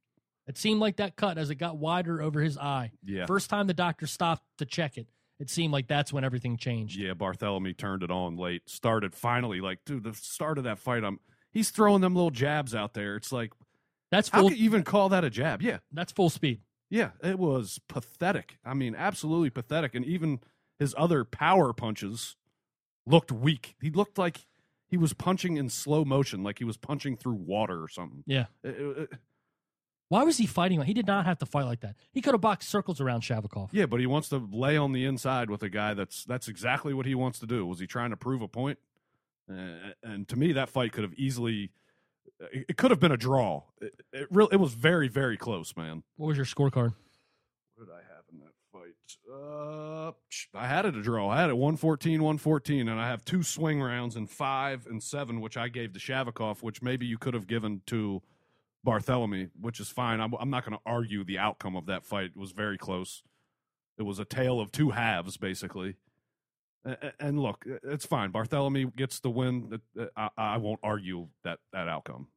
It 0.47 0.57
seemed 0.57 0.79
like 0.81 0.97
that 0.97 1.15
cut 1.15 1.37
as 1.37 1.49
it 1.49 1.55
got 1.55 1.77
wider 1.77 2.21
over 2.21 2.41
his 2.41 2.57
eye. 2.57 2.91
yeah. 3.03 3.25
First 3.25 3.49
time 3.49 3.67
the 3.67 3.73
doctor 3.73 4.07
stopped 4.07 4.43
to 4.57 4.65
check 4.65 4.97
it, 4.97 5.07
it 5.39 5.49
seemed 5.49 5.71
like 5.73 5.87
that's 5.87 6.11
when 6.13 6.23
everything 6.23 6.57
changed. 6.57 6.97
Yeah, 6.99 7.13
Bartholomew 7.13 7.73
turned 7.73 8.03
it 8.03 8.11
on 8.11 8.37
late. 8.37 8.69
Started 8.69 9.13
finally, 9.15 9.59
like, 9.61 9.79
dude, 9.85 10.03
the 10.03 10.13
start 10.13 10.57
of 10.57 10.63
that 10.65 10.77
fight, 10.79 11.03
I'm 11.03 11.19
he's 11.51 11.69
throwing 11.71 12.01
them 12.01 12.15
little 12.15 12.31
jabs 12.31 12.73
out 12.75 12.93
there. 12.93 13.15
It's 13.15 13.31
like, 13.31 13.51
That's 14.11 14.29
how 14.29 14.41
full. 14.41 14.49
could 14.49 14.57
you 14.59 14.65
even 14.65 14.83
call 14.83 15.09
that 15.09 15.23
a 15.23 15.29
jab? 15.29 15.61
Yeah, 15.61 15.77
That's 15.91 16.11
full 16.11 16.29
speed. 16.29 16.61
yeah, 16.89 17.11
it 17.23 17.39
was 17.39 17.79
pathetic. 17.87 18.57
I 18.65 18.73
mean, 18.73 18.93
absolutely 18.95 19.49
pathetic. 19.51 19.95
And 19.95 20.05
even 20.05 20.39
his 20.79 20.93
other 20.97 21.23
power 21.23 21.73
punches 21.73 22.35
looked 23.11 23.31
weak. 23.31 23.75
He 23.81 23.89
looked 23.91 24.17
like 24.17 24.47
he 24.87 24.97
was 24.97 25.13
punching 25.13 25.57
in 25.57 25.69
slow 25.69 26.03
motion, 26.05 26.43
like 26.43 26.59
he 26.59 26.65
was 26.65 26.77
punching 26.77 27.17
through 27.17 27.35
water 27.35 27.81
or 27.83 27.87
something. 27.87 28.23
Yeah. 28.25 28.45
It- 28.63 28.69
it- 28.79 28.97
it- 28.97 29.09
Why 30.09 30.23
was 30.23 30.37
he 30.37 30.45
fighting? 30.45 30.79
like 30.79 30.87
He 30.87 30.93
did 30.93 31.07
not 31.07 31.25
have 31.25 31.37
to 31.39 31.45
fight 31.45 31.63
like 31.63 31.79
that. 31.81 31.95
He 32.11 32.19
could 32.21 32.33
have 32.33 32.41
boxed 32.41 32.67
circles 32.69 32.99
around 32.99 33.21
Shafikov. 33.21 33.69
yeah, 33.71 33.85
but 33.85 33.99
he 34.01 34.05
wants 34.07 34.27
to 34.29 34.37
lay 34.51 34.75
on 34.75 34.91
the 34.91 35.05
inside 35.05 35.49
with 35.49 35.63
a 35.63 35.69
guy 35.69 35.93
that's 35.93 36.25
that's 36.25 36.47
exactly 36.49 36.93
what 36.93 37.05
he 37.05 37.15
wants 37.15 37.39
to 37.39 37.45
do. 37.45 37.65
Was 37.65 37.79
he 37.79 37.87
trying 37.87 38.09
to 38.09 38.17
prove 38.17 38.41
a 38.41 38.47
point? 38.47 38.77
Uh, 39.49 39.93
and 40.03 40.27
to 40.27 40.35
me, 40.37 40.51
that 40.53 40.69
fight 40.69 40.91
could 40.91 41.03
have 41.03 41.13
easily. 41.15 41.71
It 42.51 42.65
it 42.69 42.77
could 42.77 42.91
have 42.91 42.99
been 42.99 43.11
a 43.11 43.17
draw. 43.17 43.63
It, 43.81 44.01
it 44.11 44.27
really, 44.31 44.49
it 44.53 44.59
was 44.59 44.73
very, 44.73 45.07
very 45.07 45.37
close, 45.37 45.75
man. 45.77 46.03
What 46.17 46.27
was 46.27 46.37
your 46.37 46.45
scorecard? 46.45 46.93
What 47.75 47.85
did 47.87 47.93
I 47.93 48.01
have 48.13 48.25
in 48.33 48.39
that 48.39 48.53
fight? 48.73 48.95
Uh, 49.31 50.11
I 50.53 50.67
had 50.67 50.85
it 50.85 50.95
a 50.95 51.01
draw. 51.01 51.29
I 51.29 51.41
had 51.41 51.49
it 51.49 51.57
114, 51.57 52.21
114, 52.21 52.87
and 52.87 52.99
I 52.99 53.07
have 53.07 53.23
two 53.25 53.43
swing 53.43 53.81
rounds 53.81 54.15
in 54.15 54.27
five 54.27 54.85
and 54.87 55.01
seven, 55.01 55.41
which 55.41 55.57
I 55.57 55.67
gave 55.67 55.93
to 55.93 55.99
Shafikov, 55.99 56.61
which 56.61 56.81
maybe 56.81 57.05
you 57.05 57.17
could 57.17 57.33
have 57.33 57.47
given 57.47 57.81
to 57.87 58.21
Bartholomew, 58.83 59.49
which 59.59 59.79
is 59.79 59.89
fine. 59.89 60.19
I'm, 60.19 60.33
I'm 60.39 60.49
not 60.49 60.65
going 60.65 60.77
to 60.77 60.83
argue 60.85 61.23
the 61.23 61.37
outcome 61.37 61.75
of 61.75 61.85
that 61.87 62.05
fight. 62.05 62.31
It 62.35 62.37
was 62.37 62.51
very 62.51 62.77
close. 62.77 63.23
It 63.97 64.03
was 64.03 64.19
a 64.19 64.25
tale 64.25 64.59
of 64.59 64.71
two 64.71 64.91
halves, 64.91 65.37
basically. 65.37 65.95
And 67.19 67.39
look, 67.39 67.63
it's 67.83 68.05
fine. 68.05 68.31
Bartholomew 68.31 68.91
gets 68.91 69.19
the 69.19 69.29
win. 69.29 69.79
I, 70.17 70.29
I 70.35 70.57
won't 70.57 70.79
argue 70.81 71.27
that 71.43 71.59
that 71.73 71.87
outcome. 71.87 72.27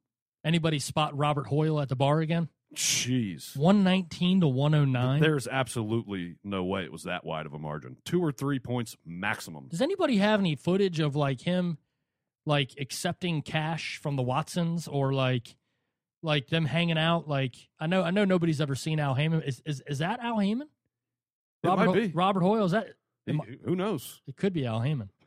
Anybody 0.45 0.79
spot 0.79 1.17
Robert 1.17 1.47
Hoyle 1.47 1.81
at 1.81 1.89
the 1.89 1.97
bar 1.97 2.21
again? 2.21 2.51
Jeez. 2.77 3.57
119 3.57 4.41
to 4.41 4.49
109. 4.49 5.21
There's 5.21 5.47
absolutely 5.49 6.37
no 6.45 6.65
way 6.65 6.85
it 6.85 6.93
was 6.93 7.05
that 7.05 7.25
wide 7.25 7.47
of 7.47 7.55
a 7.55 7.59
margin. 7.59 7.97
Two 8.05 8.23
or 8.23 8.33
three 8.33 8.59
points 8.59 8.97
maximum. 9.05 9.69
Does 9.69 9.83
anybody 9.83 10.19
have 10.19 10.41
any 10.41 10.57
footage 10.57 11.01
of 11.01 11.17
like 11.17 11.41
him 11.41 11.79
like 12.47 12.73
accepting 12.79 13.43
cash 13.43 13.99
from 14.03 14.17
the 14.17 14.23
Watsons 14.23 14.87
or 14.89 15.13
like 15.13 15.57
like 16.23 16.49
them 16.49 16.65
hanging 16.65 16.99
out? 16.99 17.29
Like 17.29 17.55
I 17.79 17.87
know 17.87 18.03
I 18.03 18.11
know 18.11 18.25
nobody's 18.25 18.61
ever 18.61 18.75
seen 18.75 19.01
Al 19.01 19.15
Haymon. 19.15 19.43
Is 19.43 19.63
is, 19.65 19.83
is 19.87 19.99
that 19.99 20.21
Al 20.21 20.39
Haymon? 20.39 20.69
It 21.63 21.69
Robert, 21.69 21.87
might 21.87 21.95
be. 21.95 22.07
Robert 22.09 22.43
Hoyle. 22.43 22.65
Is 22.65 22.73
that 22.73 22.89
He- 23.27 23.41
who 23.65 23.75
knows? 23.75 24.21
it 24.27 24.37
could 24.37 24.53
be 24.53 24.67
Al 24.67 24.81
Haymon. 24.81 25.11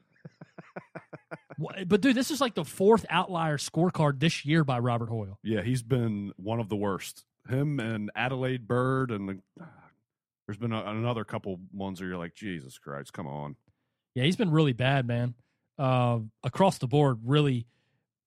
But 1.87 2.01
dude, 2.01 2.15
this 2.15 2.29
is 2.29 2.39
like 2.39 2.53
the 2.53 2.63
fourth 2.63 3.05
outlier 3.09 3.57
scorecard 3.57 4.19
this 4.19 4.45
year 4.45 4.63
by 4.63 4.77
Robert 4.79 5.09
Hoyle. 5.09 5.39
Yeah, 5.43 5.63
he's 5.63 5.81
been 5.81 6.31
one 6.37 6.59
of 6.59 6.69
the 6.69 6.75
worst. 6.75 7.25
Him 7.49 7.79
and 7.79 8.11
Adelaide 8.15 8.67
Byrd, 8.67 9.11
and 9.11 9.29
the, 9.29 9.39
there's 10.45 10.57
been 10.57 10.73
a, 10.73 10.83
another 10.85 11.23
couple 11.23 11.59
ones 11.73 11.99
where 11.99 12.09
you're 12.09 12.17
like, 12.17 12.35
Jesus 12.35 12.77
Christ, 12.77 13.13
come 13.13 13.27
on. 13.27 13.55
Yeah, 14.15 14.23
he's 14.23 14.35
been 14.35 14.51
really 14.51 14.73
bad, 14.73 15.05
man. 15.05 15.35
Uh, 15.77 16.19
across 16.43 16.79
the 16.79 16.87
board, 16.87 17.19
really, 17.23 17.67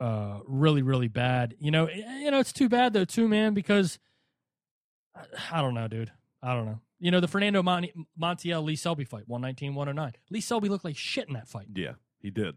uh, 0.01 0.39
really, 0.47 0.83
really 0.83 1.09
bad. 1.09 1.55
You 1.59 1.71
know, 1.71 1.87
eh, 1.87 2.19
you 2.21 2.31
know, 2.31 2.39
it's 2.39 2.53
too 2.53 2.69
bad 2.69 2.93
though, 2.93 3.05
too, 3.05 3.27
man, 3.29 3.55
because 3.55 3.99
I, 5.17 5.59
I 5.59 5.61
don't 5.61 5.75
know, 5.75 5.89
dude. 5.89 6.13
I 6.43 6.55
don't 6.55 6.67
know. 6.67 6.81
You 7.01 7.11
know, 7.11 7.21
the 7.21 7.29
Fernando 7.29 7.63
Monti- 7.63 7.95
Montiel 8.21 8.63
Lee 8.63 8.77
Selby 8.77 9.05
fight, 9.05 9.25
119, 9.27 9.75
109. 9.75 10.13
Lee 10.31 10.41
Selby 10.41 10.69
looked 10.69 10.85
like 10.85 10.97
shit 10.97 11.27
in 11.29 11.35
that 11.35 11.49
fight. 11.49 11.67
Yeah, 11.75 11.93
he 12.21 12.31
did. 12.31 12.57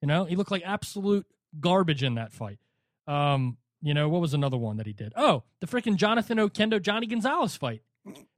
You 0.00 0.08
know, 0.08 0.24
he 0.24 0.36
looked 0.36 0.50
like 0.50 0.62
absolute 0.64 1.26
garbage 1.60 2.02
in 2.02 2.14
that 2.14 2.32
fight. 2.32 2.58
Um, 3.06 3.56
you 3.84 3.92
know, 3.92 4.08
what 4.08 4.20
was 4.22 4.32
another 4.32 4.56
one 4.56 4.78
that 4.78 4.86
he 4.86 4.94
did? 4.94 5.12
Oh, 5.14 5.42
the 5.60 5.66
freaking 5.66 5.96
Jonathan 5.96 6.38
Oquendo 6.38 6.80
Johnny 6.80 7.06
Gonzalez 7.06 7.54
fight. 7.54 7.82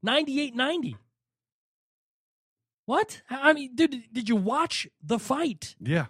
98-90. 0.04 0.96
What? 2.86 3.22
I 3.30 3.52
mean, 3.52 3.74
dude, 3.74 4.02
did 4.12 4.28
you 4.28 4.34
watch 4.36 4.88
the 5.02 5.18
fight? 5.20 5.76
Yeah. 5.80 6.06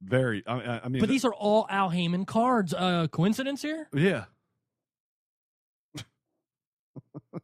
Very. 0.00 0.44
I, 0.46 0.80
I- 0.84 0.88
mean, 0.88 1.00
But 1.00 1.08
these 1.08 1.24
are 1.24 1.34
all 1.34 1.66
Al 1.68 1.90
Haymon 1.90 2.24
cards. 2.24 2.72
Uh, 2.72 3.08
coincidence 3.10 3.62
here? 3.62 3.88
yeah. 3.92 4.24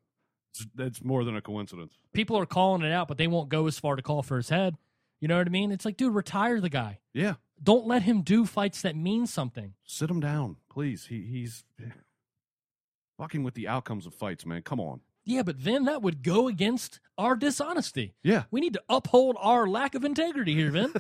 it's 0.79 1.03
more 1.03 1.25
than 1.25 1.37
a 1.37 1.43
coincidence. 1.43 1.99
People 2.13 2.39
are 2.39 2.47
calling 2.47 2.83
it 2.83 2.93
out, 2.93 3.09
but 3.09 3.19
they 3.19 3.27
won't 3.27 3.49
go 3.49 3.67
as 3.67 3.79
far 3.79 3.97
to 3.97 4.03
call 4.03 4.23
for 4.23 4.37
his 4.37 4.49
head. 4.49 4.77
You 5.21 5.27
know 5.29 5.39
what 5.39 5.47
I 5.47 5.51
mean? 5.51 5.73
It's 5.73 5.85
like, 5.85 5.97
dude, 5.97 6.15
retire 6.15 6.61
the 6.61 6.69
guy. 6.69 7.01
Yeah. 7.13 7.35
Don't 7.63 7.87
let 7.87 8.03
him 8.03 8.23
do 8.23 8.45
fights 8.47 8.83
that 8.83 8.97
mean 8.97 9.27
something. 9.27 9.75
Sit 9.85 10.11
him 10.11 10.21
down, 10.21 10.57
please. 10.71 11.07
He 11.07 11.23
he's 11.23 11.65
fucking 13.19 13.43
with 13.43 13.55
the 13.55 13.69
outcomes 13.69 14.07
of 14.07 14.15
fights, 14.15 14.45
man. 14.45 14.63
Come 14.63 14.81
on. 14.81 15.01
Yeah, 15.25 15.43
but 15.43 15.65
then 15.65 15.85
that 15.85 16.03
would 16.03 16.23
go 16.23 16.49
against 16.49 17.01
our 17.17 17.35
dishonesty. 17.35 18.15
Yeah. 18.23 18.43
We 18.51 18.61
need 18.61 18.75
to 18.75 18.83
uphold 18.91 19.37
our 19.41 19.67
lack 19.67 19.95
of 19.95 20.05
integrity 20.05 20.55
here, 20.55 20.71
Vin. 20.71 20.93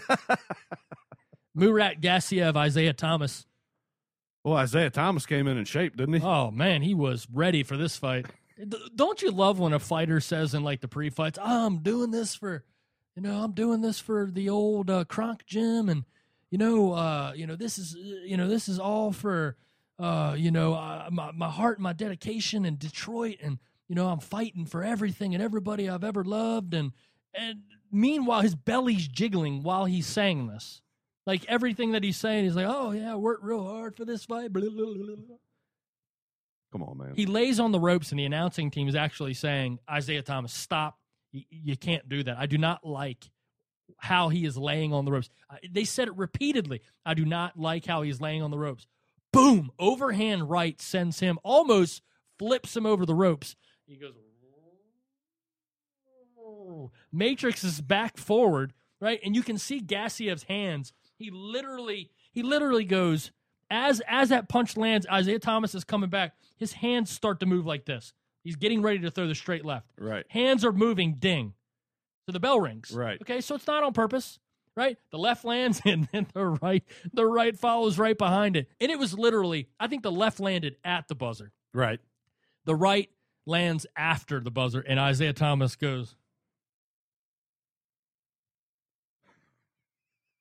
Murat 1.54 2.00
Gassiev, 2.00 2.66
Isiah 2.66 2.94
Thomas. 2.94 3.46
Well, 4.42 4.62
Isiah 4.62 4.90
Thomas 4.90 5.26
came 5.26 5.46
in 5.46 5.56
in 5.56 5.64
shape, 5.64 5.96
didn't 5.96 6.14
he? 6.14 6.20
Oh 6.22 6.50
man, 6.50 6.82
he 6.82 6.94
was 6.94 7.26
ready 7.32 7.62
for 7.62 7.76
this 7.76 7.96
fight. 7.96 8.26
Don't 8.94 9.20
you 9.20 9.30
love 9.30 9.58
when 9.58 9.72
a 9.72 9.78
fighter 9.78 10.20
says 10.20 10.54
in 10.54 10.62
like 10.62 10.80
the 10.80 10.88
pre-fights, 10.88 11.38
oh, 11.42 11.66
"I'm 11.66 11.78
doing 11.78 12.10
this 12.12 12.34
for, 12.34 12.64
you 13.16 13.22
know, 13.22 13.42
I'm 13.42 13.52
doing 13.52 13.80
this 13.80 13.98
for 13.98 14.30
the 14.30 14.48
old 14.48 14.90
uh, 14.90 15.04
Kronk 15.04 15.44
gym, 15.46 15.88
and 15.88 16.04
you 16.54 16.58
know, 16.58 16.92
uh, 16.92 17.32
you 17.34 17.48
know, 17.48 17.56
this 17.56 17.78
is, 17.78 17.96
uh, 17.96 17.98
you 18.24 18.36
know, 18.36 18.46
this 18.46 18.68
is 18.68 18.78
all 18.78 19.10
for, 19.10 19.56
uh, 19.98 20.36
you 20.38 20.52
know, 20.52 20.74
uh, 20.74 21.08
my 21.10 21.32
my 21.32 21.50
heart, 21.50 21.78
and 21.78 21.82
my 21.82 21.92
dedication 21.92 22.64
in 22.64 22.76
Detroit, 22.76 23.38
and 23.42 23.58
you 23.88 23.96
know, 23.96 24.06
I'm 24.06 24.20
fighting 24.20 24.64
for 24.64 24.84
everything 24.84 25.34
and 25.34 25.42
everybody 25.42 25.88
I've 25.88 26.04
ever 26.04 26.22
loved, 26.22 26.72
and 26.72 26.92
and 27.34 27.62
meanwhile, 27.90 28.42
his 28.42 28.54
belly's 28.54 29.08
jiggling 29.08 29.64
while 29.64 29.86
he's 29.86 30.06
saying 30.06 30.46
this. 30.46 30.80
Like 31.26 31.44
everything 31.48 31.90
that 31.90 32.04
he's 32.04 32.18
saying, 32.18 32.44
he's 32.44 32.54
like, 32.54 32.68
"Oh 32.68 32.92
yeah, 32.92 33.14
I 33.14 33.16
worked 33.16 33.42
real 33.42 33.66
hard 33.66 33.96
for 33.96 34.04
this 34.04 34.24
fight." 34.24 34.52
Blah, 34.52 34.62
blah, 34.62 34.70
blah, 34.70 34.94
blah, 34.94 35.16
blah. 35.16 35.36
Come 36.70 36.84
on, 36.84 36.98
man. 36.98 37.14
He 37.16 37.26
lays 37.26 37.58
on 37.58 37.72
the 37.72 37.80
ropes, 37.80 38.12
and 38.12 38.18
the 38.20 38.26
announcing 38.26 38.70
team 38.70 38.86
is 38.86 38.94
actually 38.94 39.34
saying, 39.34 39.80
Isiah 39.92 40.22
Thomas, 40.22 40.52
stop. 40.52 41.00
You, 41.32 41.42
you 41.50 41.76
can't 41.76 42.08
do 42.08 42.22
that. 42.22 42.38
I 42.38 42.46
do 42.46 42.58
not 42.58 42.86
like 42.86 43.28
how 43.98 44.28
he 44.28 44.44
is 44.44 44.56
laying 44.56 44.92
on 44.92 45.04
the 45.04 45.12
ropes. 45.12 45.30
Uh, 45.50 45.56
they 45.70 45.84
said 45.84 46.08
it 46.08 46.16
repeatedly. 46.16 46.80
I 47.04 47.14
do 47.14 47.24
not 47.24 47.58
like 47.58 47.86
how 47.86 48.02
he's 48.02 48.20
laying 48.20 48.42
on 48.42 48.50
the 48.50 48.58
ropes. 48.58 48.86
Boom! 49.32 49.70
Overhand 49.78 50.48
right 50.48 50.80
sends 50.80 51.20
him, 51.20 51.38
almost 51.42 52.02
flips 52.38 52.76
him 52.76 52.86
over 52.86 53.04
the 53.04 53.14
ropes. 53.14 53.56
He 53.86 53.96
goes, 53.96 54.14
Matrix 57.12 57.64
is 57.64 57.80
back 57.80 58.16
forward, 58.16 58.72
right? 59.00 59.20
And 59.24 59.34
you 59.34 59.42
can 59.42 59.58
see 59.58 59.80
Gassiev's 59.80 60.44
hands. 60.44 60.92
He 61.16 61.30
literally, 61.30 62.10
he 62.32 62.42
literally 62.42 62.84
goes 62.84 63.30
as 63.70 64.02
as 64.06 64.28
that 64.28 64.48
punch 64.48 64.76
lands. 64.76 65.06
Isiah 65.12 65.38
Thomas 65.38 65.74
is 65.74 65.84
coming 65.84 66.10
back. 66.10 66.34
His 66.56 66.72
hands 66.72 67.10
start 67.10 67.40
to 67.40 67.46
move 67.46 67.66
like 67.66 67.84
this. 67.84 68.12
He's 68.42 68.56
getting 68.56 68.82
ready 68.82 68.98
to 69.00 69.10
throw 69.10 69.26
the 69.26 69.34
straight 69.34 69.64
left. 69.64 69.86
right. 69.98 70.26
Hands 70.28 70.64
are 70.64 70.72
moving. 70.72 71.14
Ding. 71.14 71.54
So 72.26 72.32
the 72.32 72.40
bell 72.40 72.60
rings. 72.60 72.90
Right. 72.90 73.20
Okay. 73.20 73.40
So 73.40 73.54
it's 73.54 73.66
not 73.66 73.82
on 73.82 73.92
purpose. 73.92 74.38
Right. 74.76 74.98
The 75.10 75.18
left 75.18 75.44
lands 75.44 75.80
and 75.86 76.08
then 76.12 76.26
the 76.32 76.46
right 76.46 76.82
the 77.12 77.26
right 77.26 77.56
follows 77.58 77.98
right 77.98 78.16
behind 78.16 78.56
it. 78.56 78.68
And 78.80 78.90
it 78.90 78.98
was 78.98 79.16
literally. 79.16 79.68
I 79.78 79.86
think 79.86 80.02
the 80.02 80.12
left 80.12 80.40
landed 80.40 80.76
at 80.84 81.08
the 81.08 81.14
buzzer. 81.14 81.52
Right. 81.72 82.00
The 82.64 82.74
right 82.74 83.10
lands 83.46 83.86
after 83.96 84.40
the 84.40 84.50
buzzer, 84.50 84.80
and 84.80 84.98
Isiah 84.98 85.32
Thomas 85.32 85.76
goes. 85.76 86.16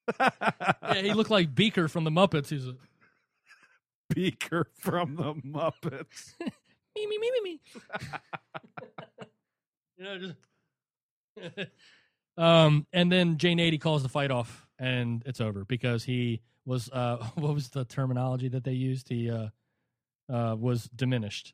Yeah, 0.19 1.01
he 1.01 1.13
looked 1.13 1.31
like 1.31 1.55
Beaker 1.55 1.87
from 1.87 2.03
the 2.03 2.11
Muppets. 2.11 2.49
He's 2.49 2.67
a, 2.67 2.75
Beaker 4.13 4.67
from 4.77 5.15
the 5.15 5.33
Muppets. 5.33 6.33
me, 6.39 7.07
me, 7.07 7.17
me, 7.17 7.31
me, 7.31 7.41
me. 7.43 7.61
you 9.97 10.03
know, 10.03 10.19
just. 10.19 10.35
um, 12.37 12.87
and 12.93 13.11
then 13.11 13.37
Jay 13.37 13.53
Nady 13.53 13.79
calls 13.79 14.03
the 14.03 14.09
fight 14.09 14.31
off, 14.31 14.67
and 14.79 15.23
it's 15.25 15.41
over 15.41 15.65
because 15.65 16.03
he 16.03 16.41
was. 16.65 16.89
Uh, 16.91 17.17
what 17.35 17.53
was 17.53 17.69
the 17.69 17.85
terminology 17.85 18.47
that 18.49 18.63
they 18.63 18.73
used? 18.73 19.09
He 19.09 19.29
uh, 19.29 19.47
uh, 20.31 20.55
was 20.57 20.89
diminished. 20.95 21.53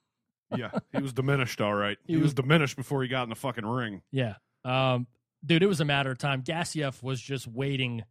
yeah, 0.56 0.70
he 0.92 1.02
was 1.02 1.12
diminished. 1.12 1.60
All 1.60 1.74
right, 1.74 1.98
he, 2.06 2.14
He 2.14 2.16
was, 2.16 2.26
was- 2.26 2.34
diminished 2.34 2.76
before 2.76 3.02
he 3.02 3.08
got 3.08 3.24
in 3.24 3.28
the 3.28 3.34
fucking 3.36 3.66
ring. 3.66 4.02
yeah. 4.10 4.34
Um, 4.64 5.06
dude, 5.44 5.62
it 5.62 5.66
was 5.66 5.80
a 5.82 5.84
matter 5.84 6.10
of 6.10 6.16
time. 6.16 6.42
Gassiev 6.42 7.02
was 7.02 7.20
just 7.20 7.46
waiting 7.46 8.02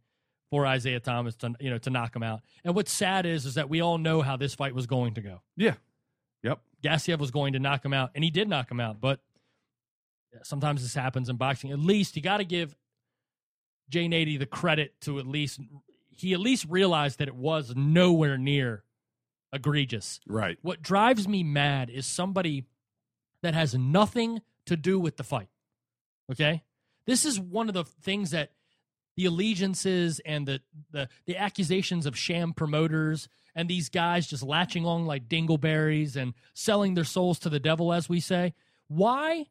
for 0.50 0.72
Isiah 0.72 1.00
Thomas 1.00 1.34
to 1.36 1.52
you 1.58 1.68
know 1.68 1.78
to 1.78 1.90
knock 1.90 2.14
him 2.14 2.22
out. 2.22 2.42
And 2.64 2.76
what's 2.76 2.92
sad 2.92 3.26
is 3.26 3.44
is 3.44 3.54
that 3.54 3.68
we 3.68 3.80
all 3.80 3.98
know 3.98 4.22
how 4.22 4.36
this 4.36 4.54
fight 4.54 4.72
was 4.72 4.86
going 4.86 5.14
to 5.14 5.20
go. 5.20 5.42
Yeah. 5.56 5.74
Yep. 6.44 6.60
Gassiev 6.82 7.18
was 7.18 7.32
going 7.32 7.54
to 7.54 7.58
knock 7.58 7.84
him 7.84 7.92
out, 7.92 8.10
and 8.14 8.22
he 8.22 8.30
did 8.30 8.48
knock 8.48 8.70
him 8.70 8.78
out. 8.78 9.00
But 9.00 9.18
sometimes 10.42 10.82
this 10.82 10.94
happens 10.94 11.28
in 11.28 11.36
boxing. 11.36 11.70
At 11.70 11.78
least 11.78 12.16
you 12.16 12.22
got 12.22 12.38
to 12.38 12.44
give 12.44 12.76
Jay 13.88 14.06
Nady 14.06 14.38
the 14.38 14.46
credit 14.46 15.00
to 15.02 15.18
at 15.18 15.26
least 15.26 15.60
he 16.16 16.32
at 16.32 16.40
least 16.40 16.66
realized 16.68 17.18
that 17.18 17.28
it 17.28 17.34
was 17.34 17.74
nowhere 17.74 18.38
near 18.38 18.84
egregious. 19.52 20.20
Right. 20.26 20.58
What 20.62 20.82
drives 20.82 21.26
me 21.26 21.42
mad 21.42 21.90
is 21.90 22.06
somebody 22.06 22.64
that 23.42 23.54
has 23.54 23.74
nothing 23.74 24.42
to 24.66 24.76
do 24.76 24.98
with 24.98 25.16
the 25.16 25.24
fight. 25.24 25.48
Okay, 26.30 26.62
this 27.06 27.24
is 27.24 27.38
one 27.38 27.68
of 27.68 27.74
the 27.74 27.84
things 27.84 28.30
that 28.30 28.52
the 29.16 29.26
allegiances 29.26 30.20
and 30.24 30.46
the 30.46 30.60
the, 30.90 31.08
the 31.26 31.36
accusations 31.36 32.06
of 32.06 32.16
sham 32.16 32.52
promoters 32.52 33.28
and 33.54 33.68
these 33.68 33.88
guys 33.88 34.26
just 34.26 34.42
latching 34.42 34.84
on 34.84 35.06
like 35.06 35.28
dingleberries 35.28 36.16
and 36.16 36.34
selling 36.54 36.94
their 36.94 37.04
souls 37.04 37.38
to 37.40 37.48
the 37.48 37.60
devil, 37.60 37.92
as 37.92 38.08
we 38.08 38.20
say. 38.20 38.54
Why? 38.88 39.46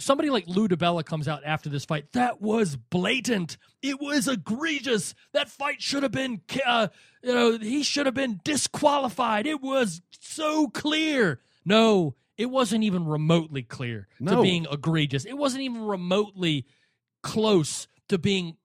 Somebody 0.00 0.30
like 0.30 0.46
Lou 0.46 0.68
DiBella 0.68 1.04
comes 1.04 1.28
out 1.28 1.42
after 1.44 1.68
this 1.68 1.84
fight. 1.84 2.12
That 2.12 2.40
was 2.40 2.76
blatant. 2.76 3.56
It 3.82 4.00
was 4.00 4.28
egregious. 4.28 5.14
That 5.32 5.48
fight 5.48 5.80
should 5.80 6.02
have 6.02 6.12
been, 6.12 6.40
uh, 6.64 6.88
you 7.22 7.34
know, 7.34 7.58
he 7.58 7.82
should 7.82 8.06
have 8.06 8.14
been 8.14 8.40
disqualified. 8.44 9.46
It 9.46 9.60
was 9.60 10.02
so 10.20 10.68
clear. 10.68 11.40
No, 11.64 12.16
it 12.36 12.46
wasn't 12.46 12.84
even 12.84 13.04
remotely 13.06 13.62
clear 13.62 14.08
to 14.36 14.42
being 14.42 14.66
egregious. 14.70 15.24
It 15.24 15.36
wasn't 15.36 15.62
even 15.62 15.82
remotely 15.82 16.66
close 17.22 17.86
to 18.08 18.18
being 18.18 18.56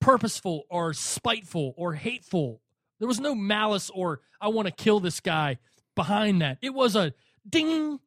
purposeful 0.00 0.64
or 0.70 0.92
spiteful 0.92 1.74
or 1.76 1.94
hateful. 1.94 2.60
There 2.98 3.08
was 3.08 3.20
no 3.20 3.34
malice 3.34 3.90
or 3.90 4.20
I 4.40 4.48
want 4.48 4.68
to 4.68 4.72
kill 4.72 5.00
this 5.00 5.20
guy 5.20 5.58
behind 5.94 6.42
that. 6.42 6.58
It 6.62 6.74
was 6.74 6.94
a 6.94 7.14
ding. 7.48 7.98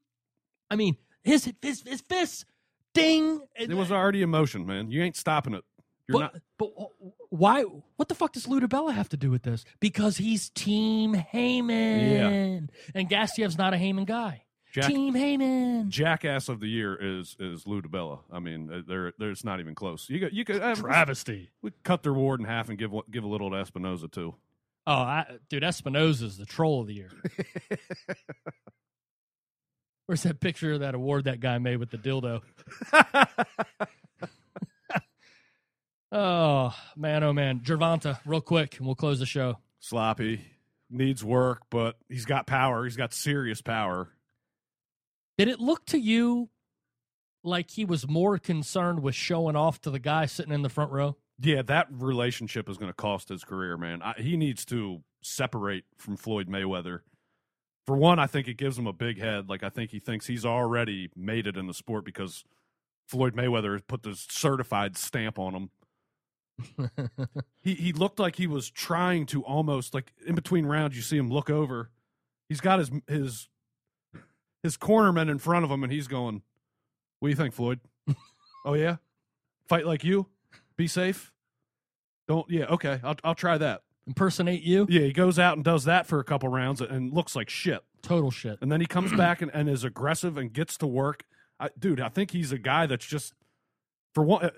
I 0.70 0.76
mean, 0.76 0.98
his 1.24 1.52
his 1.62 1.84
his 1.86 2.02
fist 2.02 2.46
ding. 2.94 3.42
It 3.56 3.74
was 3.74 3.92
already 3.92 4.22
emotion, 4.22 4.66
man. 4.66 4.92
You 4.92 5.04
ain't 5.04 5.16
stopping 5.16 5.54
it. 5.54 5.64
You're 6.08 6.20
but, 6.20 6.34
not. 6.34 6.42
but 6.58 6.70
why? 7.30 7.64
What 7.64 8.08
the 8.08 8.16
fuck 8.16 8.34
does 8.34 8.48
Lou 8.48 8.60
DiBella 8.60 8.94
have 8.94 9.10
to 9.10 9.18
do 9.18 9.30
with 9.30 9.44
this? 9.44 9.64
Because 9.80 10.18
he's 10.18 10.50
Team 10.50 11.14
Haymon, 11.14 12.72
and 12.96 13.10
Gassiev's 13.10 13.58
not 13.58 13.74
a 13.74 13.78
Haymon 13.78 14.06
guy. 14.06 14.44
Jack, 14.72 14.86
Team 14.86 15.16
Haymon. 15.16 15.90
jackass 15.90 16.48
of 16.48 16.60
the 16.60 16.68
year 16.68 16.96
is 16.96 17.36
is 17.40 17.66
Lou 17.66 17.82
DiBella. 17.82 18.20
I 18.32 18.40
mean, 18.40 18.72
uh, 18.72 18.82
there 18.88 19.14
there's 19.18 19.44
not 19.44 19.60
even 19.60 19.74
close. 19.74 20.10
You 20.10 20.20
got 20.20 20.34
you 20.34 20.46
could 20.46 20.62
uh, 20.62 20.76
Travesty. 20.76 21.50
we 21.62 21.72
cut 21.84 22.04
their 22.04 22.14
ward 22.14 22.40
in 22.40 22.46
half 22.46 22.70
and 22.70 22.78
give 22.78 22.92
give 23.10 23.24
a 23.24 23.28
little 23.28 23.50
to 23.50 23.56
Espinoza 23.56 24.12
too. 24.12 24.36
Oh, 24.86 24.94
I, 24.94 25.38
dude, 25.50 25.64
Espinoza's 25.64 26.38
the 26.38 26.46
troll 26.46 26.82
of 26.82 26.88
the 26.88 26.94
year. 26.96 27.10
Where's 30.10 30.24
that 30.24 30.40
picture 30.40 30.72
of 30.72 30.80
that 30.80 30.96
award 30.96 31.26
that 31.26 31.40
guy 31.40 31.60
made 31.60 31.78
with 31.78 31.92
the 31.92 31.98
dildo? 32.00 32.42
Oh 36.12 36.74
man, 36.96 37.24
oh 37.24 37.34
man, 37.34 37.60
Gervonta, 37.60 38.20
real 38.26 38.42
quick, 38.42 38.78
and 38.78 38.88
we'll 38.88 38.96
close 38.96 39.20
the 39.20 39.28
show. 39.28 39.60
Sloppy 39.80 40.42
needs 40.90 41.24
work, 41.24 41.62
but 41.70 41.98
he's 42.10 42.26
got 42.26 42.48
power. 42.48 42.84
He's 42.84 42.96
got 42.96 43.14
serious 43.14 43.62
power. 43.62 44.10
Did 45.38 45.50
it 45.50 45.60
look 45.60 45.86
to 45.86 46.00
you 46.00 46.50
like 47.44 47.70
he 47.70 47.86
was 47.86 48.08
more 48.08 48.40
concerned 48.40 49.04
with 49.04 49.14
showing 49.14 49.56
off 49.56 49.80
to 49.82 49.92
the 49.92 50.00
guy 50.00 50.26
sitting 50.26 50.52
in 50.52 50.64
the 50.64 50.70
front 50.70 50.92
row? 50.92 51.18
Yeah, 51.40 51.62
that 51.62 51.86
relationship 51.92 52.68
is 52.68 52.78
going 52.78 52.90
to 52.90 52.96
cost 52.96 53.30
his 53.30 53.44
career, 53.44 53.78
man. 53.78 54.02
I, 54.02 54.14
he 54.18 54.36
needs 54.36 54.66
to 54.66 55.04
separate 55.22 55.84
from 56.00 56.18
Floyd 56.18 56.48
Mayweather. 56.50 57.02
For 57.86 57.96
one, 57.96 58.20
I 58.20 58.28
think 58.28 58.48
it 58.48 58.58
gives 58.58 58.78
him 58.78 58.88
a 58.88 58.94
big 58.94 59.20
head. 59.20 59.50
Like 59.50 59.64
I 59.64 59.70
think 59.70 59.92
he 59.92 60.00
thinks 60.00 60.28
he's 60.28 60.46
already 60.46 61.10
made 61.16 61.48
it 61.48 61.58
in 61.58 61.68
the 61.68 61.74
sport 61.74 62.06
because 62.06 62.44
Floyd 63.08 63.36
Mayweather 63.36 63.72
has 63.74 63.82
put 63.82 64.04
this 64.04 64.28
certified 64.30 64.96
stamp 64.96 65.40
on 65.40 65.56
him. 65.56 65.70
he 67.62 67.74
he 67.74 67.94
looked 67.94 68.20
like 68.20 68.36
he 68.36 68.46
was 68.46 68.70
trying 68.70 69.26
to 69.28 69.44
almost 69.44 69.94
like 69.94 70.14
in 70.26 70.36
between 70.36 70.66
rounds. 70.66 70.96
You 70.96 71.02
see 71.02 71.18
him 71.18 71.30
look 71.30 71.50
over. 71.50 71.90
He's 72.48 72.62
got 72.62 72.80
his 72.80 72.92
his 73.08 73.50
his 74.62 74.78
cornerman 74.78 75.30
in 75.30 75.40
front 75.40 75.66
of 75.66 75.72
him, 75.72 75.84
and 75.84 75.92
he's 75.92 76.08
going, 76.08 76.42
"What 77.20 77.28
do 77.28 77.30
you 77.30 77.36
think, 77.36 77.54
Floyd? 77.54 77.80
oh 78.66 78.74
yeah, 78.74 78.98
fight 79.68 79.86
like 79.86 80.04
you, 80.04 80.28
be 80.76 80.88
safe. 80.88 81.32
Don't 82.28 82.50
yeah 82.50 82.66
okay. 82.66 83.00
I'll 83.04 83.16
I'll 83.24 83.36
try 83.36 83.58
that. 83.58 83.82
Impersonate 84.10 84.62
you? 84.64 84.86
Yeah, 84.90 85.02
he 85.02 85.14
goes 85.14 85.38
out 85.40 85.56
and 85.56 85.64
does 85.64 85.86
that 85.86 86.08
for 86.08 86.20
a 86.20 86.24
couple 86.24 86.50
rounds 86.50 86.82
and 86.82 87.14
looks 87.14 87.36
like 87.36 87.50
shit. 87.50 87.84
Total 88.02 88.32
shit. 88.32 88.58
And 88.62 88.72
then 88.72 88.82
he 88.82 88.88
comes 88.88 89.14
back 89.14 89.42
and, 89.42 89.52
and 89.54 89.70
is 89.70 89.84
aggressive 89.84 90.38
and 90.38 90.52
gets 90.52 90.78
to 90.78 90.88
work. 90.88 91.24
I, 91.60 91.70
dude, 91.78 92.02
I 92.02 92.10
think 92.10 92.32
he's 92.32 92.52
a 92.52 92.58
guy 92.58 92.86
that's 92.88 93.06
just 93.06 93.34
for 94.14 94.24
one. 94.24 94.46
uh, 94.46 94.50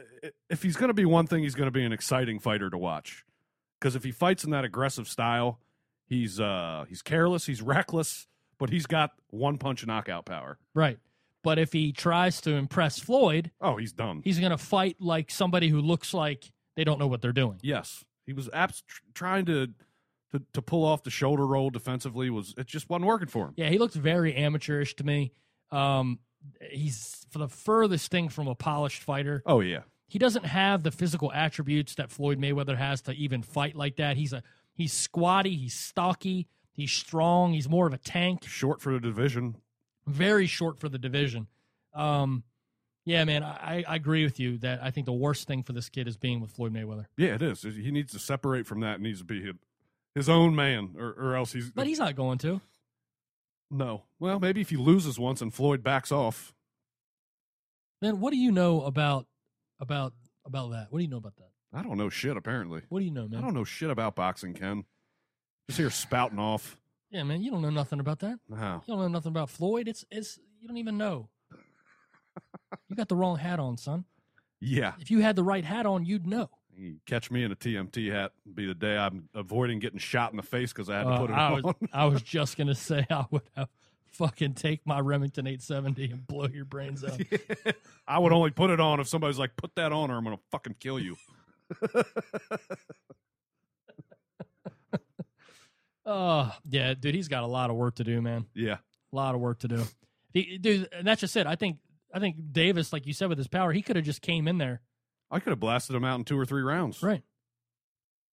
If 0.49 0.63
he's 0.63 0.75
going 0.77 0.87
to 0.89 0.93
be 0.93 1.05
one 1.05 1.27
thing, 1.27 1.43
he's 1.43 1.55
going 1.55 1.67
to 1.67 1.71
be 1.71 1.83
an 1.83 1.91
exciting 1.91 2.39
fighter 2.39 2.69
to 2.69 2.77
watch. 2.77 3.25
Because 3.79 3.95
if 3.95 4.03
he 4.03 4.11
fights 4.11 4.43
in 4.43 4.51
that 4.51 4.63
aggressive 4.63 5.07
style, 5.07 5.59
he's 6.05 6.39
uh 6.39 6.85
he's 6.87 7.01
careless, 7.01 7.45
he's 7.47 7.61
reckless, 7.61 8.27
but 8.59 8.69
he's 8.69 8.85
got 8.85 9.11
one 9.31 9.57
punch 9.57 9.85
knockout 9.85 10.25
power. 10.25 10.59
Right. 10.75 10.99
But 11.43 11.57
if 11.57 11.73
he 11.73 11.91
tries 11.91 12.39
to 12.41 12.51
impress 12.51 12.99
Floyd, 12.99 13.49
Oh, 13.59 13.77
he's 13.77 13.91
done. 13.91 14.21
he's 14.23 14.37
going 14.39 14.51
to 14.51 14.57
fight 14.59 14.97
like 14.99 15.31
somebody 15.31 15.67
who 15.69 15.81
looks 15.81 16.13
like 16.13 16.51
they 16.75 16.83
don't 16.83 16.99
know 16.99 17.07
what 17.07 17.21
they're 17.23 17.33
doing. 17.33 17.57
yes, 17.63 18.05
he 18.31 18.33
was 18.35 18.49
abs- 18.53 18.83
trying 19.13 19.45
to, 19.45 19.67
to 20.31 20.41
to 20.53 20.61
pull 20.61 20.83
off 20.85 21.03
the 21.03 21.09
shoulder 21.11 21.45
roll 21.45 21.69
defensively. 21.69 22.29
Was 22.29 22.53
it 22.57 22.67
just 22.67 22.89
wasn't 22.89 23.05
working 23.07 23.27
for 23.27 23.47
him? 23.47 23.53
Yeah, 23.57 23.69
he 23.69 23.77
looked 23.77 23.95
very 23.95 24.35
amateurish 24.35 24.95
to 24.95 25.03
me. 25.03 25.33
Um, 25.71 26.19
he's 26.69 27.25
for 27.29 27.39
the 27.39 27.47
furthest 27.47 28.09
thing 28.11 28.29
from 28.29 28.47
a 28.47 28.55
polished 28.55 29.03
fighter. 29.03 29.43
Oh 29.45 29.59
yeah, 29.59 29.81
He 30.07 30.19
doesn't 30.19 30.45
have 30.45 30.83
the 30.83 30.91
physical 30.91 31.31
attributes 31.31 31.95
that 31.95 32.11
Floyd 32.11 32.39
Mayweather 32.39 32.77
has 32.77 33.01
to 33.03 33.11
even 33.13 33.41
fight 33.43 33.75
like 33.75 33.97
that. 33.97 34.17
He's 34.17 34.33
a 34.33 34.41
he's 34.73 34.93
squatty, 34.93 35.55
he's 35.55 35.73
stocky, 35.73 36.47
he's 36.73 36.91
strong, 36.91 37.53
he's 37.53 37.69
more 37.69 37.87
of 37.87 37.93
a 37.93 37.97
tank. 37.97 38.43
short 38.45 38.81
for 38.81 38.93
the 38.93 38.99
division. 38.99 39.55
very 40.07 40.47
short 40.47 40.79
for 40.79 40.89
the 40.89 40.97
division. 40.97 41.47
Um, 41.93 42.43
yeah, 43.05 43.23
man, 43.23 43.43
I, 43.43 43.83
I 43.87 43.95
agree 43.95 44.23
with 44.23 44.39
you 44.39 44.57
that 44.59 44.81
I 44.83 44.91
think 44.91 45.05
the 45.05 45.13
worst 45.13 45.47
thing 45.47 45.63
for 45.63 45.73
this 45.73 45.89
kid 45.89 46.07
is 46.07 46.17
being 46.17 46.39
with 46.41 46.51
Floyd 46.51 46.73
Mayweather. 46.73 47.05
Yeah, 47.17 47.35
it 47.35 47.41
is. 47.41 47.61
He 47.63 47.91
needs 47.91 48.11
to 48.13 48.19
separate 48.19 48.67
from 48.67 48.81
that. 48.81 48.95
and 48.95 49.03
needs 49.03 49.19
to 49.19 49.25
be 49.25 49.41
his, 49.41 49.55
his 50.15 50.29
own 50.29 50.55
man, 50.55 50.95
or, 50.97 51.09
or 51.17 51.35
else 51.35 51.51
he's. 51.53 51.71
But 51.71 51.87
he's 51.87 51.99
not 51.99 52.15
going 52.15 52.37
to. 52.39 52.61
no. 53.69 54.03
Well, 54.19 54.39
maybe 54.39 54.61
if 54.61 54.69
he 54.69 54.77
loses 54.77 55.17
once 55.17 55.41
and 55.41 55.53
Floyd 55.53 55.83
backs 55.83 56.11
off. 56.11 56.53
Then 58.01 58.19
what 58.19 58.31
do 58.31 58.37
you 58.37 58.51
know 58.51 58.81
about 58.83 59.27
about 59.79 60.13
about 60.45 60.71
that? 60.71 60.87
What 60.89 60.99
do 60.99 61.03
you 61.03 61.09
know 61.09 61.17
about 61.17 61.35
that? 61.37 61.49
I 61.73 61.83
don't 61.83 61.97
know 61.97 62.09
shit. 62.09 62.35
Apparently, 62.35 62.81
What 62.89 62.99
do 62.99 63.05
you 63.05 63.11
know, 63.11 63.27
man? 63.27 63.39
I 63.39 63.43
don't 63.43 63.53
know 63.53 63.63
shit 63.63 63.89
about 63.89 64.15
boxing. 64.15 64.53
Ken, 64.53 64.85
just 65.69 65.77
here 65.79 65.89
spouting 65.89 66.39
off. 66.39 66.77
Yeah, 67.11 67.23
man, 67.23 67.41
you 67.41 67.51
don't 67.51 67.61
know 67.61 67.69
nothing 67.69 67.99
about 67.99 68.19
that. 68.19 68.39
Wow. 68.49 68.81
You 68.85 68.93
don't 68.93 69.01
know 69.01 69.07
nothing 69.07 69.31
about 69.31 69.49
Floyd. 69.49 69.87
It's 69.87 70.03
it's 70.11 70.39
you 70.61 70.67
don't 70.67 70.77
even 70.77 70.97
know. 70.97 71.29
You 72.89 72.95
got 72.95 73.07
the 73.09 73.15
wrong 73.15 73.37
hat 73.37 73.59
on, 73.59 73.77
son. 73.77 74.05
Yeah. 74.59 74.93
If 74.99 75.09
you 75.11 75.19
had 75.21 75.35
the 75.35 75.43
right 75.43 75.65
hat 75.65 75.85
on, 75.85 76.05
you'd 76.05 76.27
know. 76.27 76.49
You 76.77 76.97
catch 77.05 77.29
me 77.31 77.43
in 77.43 77.51
a 77.51 77.55
TMT 77.55 78.11
hat. 78.11 78.31
Be 78.53 78.65
the 78.65 78.73
day 78.73 78.97
I'm 78.97 79.27
avoiding 79.33 79.79
getting 79.79 79.99
shot 79.99 80.31
in 80.31 80.37
the 80.37 80.43
face 80.43 80.71
because 80.71 80.89
I 80.89 80.97
had 80.99 81.03
to 81.03 81.09
Uh, 81.09 81.17
put 81.19 81.29
it 81.29 81.33
I 81.33 81.45
on. 81.51 81.61
was 81.63 81.75
I 81.93 82.05
was 82.05 82.21
just 82.21 82.57
gonna 82.57 82.75
say 82.75 83.05
I 83.09 83.25
would 83.31 83.41
have 83.55 83.67
fucking 84.13 84.53
take 84.53 84.85
my 84.85 84.99
Remington 84.99 85.47
870 85.47 86.11
and 86.11 86.27
blow 86.27 86.47
your 86.47 86.65
brains 86.65 87.03
out. 87.03 87.19
I 88.07 88.19
would 88.19 88.31
only 88.31 88.51
put 88.51 88.69
it 88.69 88.79
on 88.79 88.99
if 88.99 89.07
somebody's 89.07 89.37
like, 89.39 89.55
"Put 89.57 89.75
that 89.75 89.91
on, 89.91 90.09
or 90.11 90.17
I'm 90.17 90.23
gonna 90.23 90.39
fucking 90.51 90.75
kill 90.79 90.99
you." 90.99 91.15
Oh, 96.05 96.51
yeah, 96.67 96.95
dude, 96.95 97.13
he's 97.13 97.27
got 97.27 97.43
a 97.43 97.47
lot 97.47 97.69
of 97.69 97.75
work 97.75 97.95
to 97.95 98.03
do, 98.03 98.21
man. 98.21 98.45
Yeah. 98.55 98.77
A 99.13 99.15
lot 99.15 99.35
of 99.35 99.41
work 99.41 99.59
to 99.59 99.67
do. 99.67 99.83
He, 100.33 100.57
dude, 100.57 100.89
and 100.91 101.05
that's 101.05 101.21
just 101.21 101.35
it. 101.37 101.45
I 101.45 101.55
think 101.55 101.77
I 102.13 102.19
think 102.19 102.35
Davis, 102.51 102.91
like 102.93 103.05
you 103.07 103.13
said, 103.13 103.29
with 103.29 103.37
his 103.37 103.47
power, 103.47 103.71
he 103.71 103.81
could 103.81 103.95
have 103.95 104.05
just 104.05 104.21
came 104.21 104.47
in 104.47 104.57
there. 104.57 104.81
I 105.29 105.39
could 105.39 105.51
have 105.51 105.59
blasted 105.59 105.95
him 105.95 106.03
out 106.03 106.19
in 106.19 106.25
two 106.25 106.37
or 106.37 106.45
three 106.45 106.61
rounds. 106.61 107.01
Right. 107.01 107.23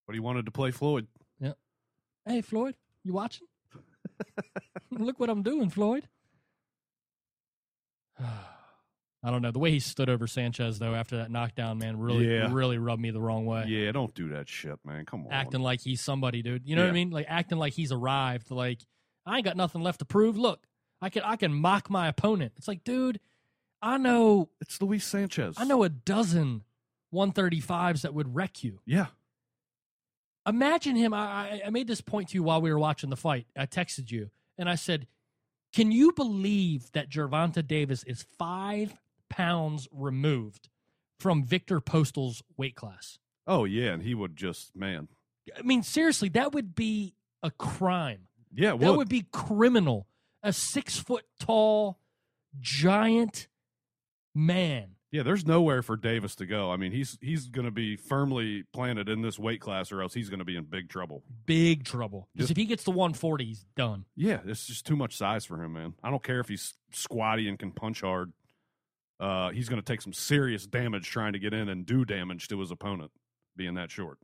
But 0.07 0.15
he 0.15 0.21
wanted 0.21 0.47
to 0.47 0.51
play 0.51 0.71
Floyd. 0.71 1.07
Yeah. 1.41 1.53
Hey, 2.27 2.41
Floyd, 2.41 2.75
you 3.05 3.13
watching? 3.13 3.47
Look 4.91 5.21
what 5.21 5.31
I'm 5.31 5.43
doing, 5.43 5.71
Floyd. 5.71 6.09
I 9.23 9.31
don't 9.33 9.43
know. 9.43 9.51
The 9.51 9.59
way 9.59 9.71
he 9.73 9.81
stood 9.81 10.09
over 10.09 10.27
Sanchez 10.29 10.79
though 10.79 10.95
after 10.95 11.17
that 11.19 11.31
knockdown, 11.31 11.79
man, 11.79 11.99
really 11.99 12.33
Yeah. 12.33 12.53
really 12.53 12.79
rubbed 12.79 13.03
me 13.03 13.11
the 13.11 13.21
wrong 13.21 13.47
way. 13.47 13.65
Yeah, 13.67 13.91
don't 13.93 14.15
do 14.15 14.29
that 14.31 14.49
shit, 14.49 14.79
man. 14.85 15.05
Come 15.07 15.27
on. 15.27 15.33
Acting 15.33 15.61
like 15.61 15.81
he's 15.81 16.01
somebody, 16.01 16.41
dude. 16.43 16.63
You 16.67 16.77
know 16.77 16.83
what 16.83 16.91
I 16.91 16.95
mean? 16.95 17.11
Like 17.11 17.27
acting 17.29 17.59
like 17.59 17.73
he's 17.73 17.91
arrived. 17.91 18.51
Like 18.51 18.81
I 19.27 19.37
ain't 19.37 19.45
got 19.45 19.57
nothing 19.57 19.83
left 19.83 19.99
to 19.99 20.05
prove. 20.05 20.39
Look, 20.39 20.67
I 21.03 21.11
can 21.11 21.23
I 21.25 21.35
can 21.37 21.53
mock 21.53 21.91
my 21.91 22.07
opponent. 22.09 22.53
It's 22.57 22.69
like, 22.69 22.85
dude, 22.85 23.19
I 23.81 23.95
uh, 23.95 23.99
know 23.99 24.49
It's 24.61 24.81
Luis 24.83 25.05
Sanchez. 25.05 25.57
I 25.59 25.65
know 25.65 25.83
a 25.83 25.89
dozen 25.89 26.65
135s 27.15 28.03
that 28.03 28.15
would 28.15 28.35
wreck 28.35 28.63
you. 28.65 28.81
Yeah. 28.85 29.07
Imagine 30.47 30.97
him. 30.97 31.13
I, 31.15 31.19
I- 31.19 31.63
I 31.67 31.71
made 31.71 31.87
this 31.87 32.01
point 32.01 32.31
to 32.31 32.35
you 32.35 32.43
while 32.43 32.61
we 32.61 32.71
were 32.73 32.79
watching 32.79 33.11
the 33.11 33.17
fight. 33.17 33.47
I 33.57 33.67
texted 33.67 34.11
you 34.11 34.31
and 34.57 34.69
I 34.69 34.75
said, 34.75 35.07
Can 35.73 35.93
you 35.93 36.13
believe 36.13 36.91
that 36.93 37.11
Gervonta 37.11 37.67
Davis 37.67 38.03
is 38.05 38.25
five 38.39 38.95
pounds 39.29 39.89
removed 39.93 40.69
from 41.19 41.45
Viktor 41.45 41.81
Postol's 41.81 42.43
weight 42.57 42.75
class? 42.75 43.19
Oh 43.47 43.65
yeah, 43.65 43.93
and 43.93 44.03
he 44.03 44.15
would 44.15 44.37
just 44.37 44.77
man. 44.77 45.09
I 45.57 45.63
mean, 45.63 45.83
seriously, 45.83 46.29
that 46.31 46.53
would 46.53 46.75
be 46.75 47.15
a 47.43 47.51
crime. 47.51 48.29
Yeah, 48.53 48.77
That 48.77 48.97
would 48.97 49.09
be 49.09 49.27
criminal. 49.33 50.07
A 50.43 50.53
six 50.53 50.99
foot 50.99 51.25
tall, 51.39 51.99
giant 52.61 53.49
man. 54.35 54.91
Yeah, 55.11 55.23
there's 55.23 55.47
nowhere 55.47 55.83
for 55.83 55.97
Davis 55.97 56.35
to 56.37 56.47
go. 56.47 56.71
I 56.71 56.77
mean, 56.77 56.93
he's 56.93 57.17
he's 57.23 57.49
going 57.49 57.65
to 57.65 57.71
be 57.71 57.97
firmly 57.97 58.65
planted 58.75 59.09
in 59.09 59.23
this 59.23 59.39
weight 59.39 59.61
class, 59.61 59.91
or 59.91 60.03
else 60.03 60.13
he's 60.13 60.29
going 60.29 60.41
to 60.41 60.45
be 60.45 60.57
in 60.57 60.65
big 60.65 60.91
trouble. 60.91 61.23
Big 61.47 61.85
trouble. 61.85 62.29
Because 62.35 62.51
if 62.51 62.59
he 62.59 62.67
gets 62.67 62.85
to 62.85 62.91
140, 62.91 63.45
he's 63.45 63.65
done. 63.75 64.05
Yeah, 64.17 64.41
it's 64.45 64.67
just 64.67 64.85
too 64.87 64.97
much 64.97 65.17
size 65.17 65.47
for 65.47 65.63
him, 65.63 65.73
man. 65.73 65.95
I 66.03 66.11
don't 66.11 66.23
care 66.23 66.41
if 66.41 66.49
he's 66.49 66.75
squatty 66.93 67.49
and 67.49 67.59
can 67.59 67.73
punch 67.73 68.03
hard. 68.03 68.33
Uh, 69.19 69.51
he's 69.51 69.69
going 69.69 69.81
to 69.81 69.85
take 69.85 70.03
some 70.03 70.13
serious 70.13 70.67
damage 70.67 71.09
trying 71.09 71.33
to 71.33 71.39
get 71.39 71.55
in 71.55 71.71
and 71.71 71.87
do 71.87 72.05
damage 72.05 72.49
to 72.49 72.61
his 72.61 72.71
opponent, 72.71 73.11
being 73.57 73.75
that 73.75 73.91
short. 73.91 74.19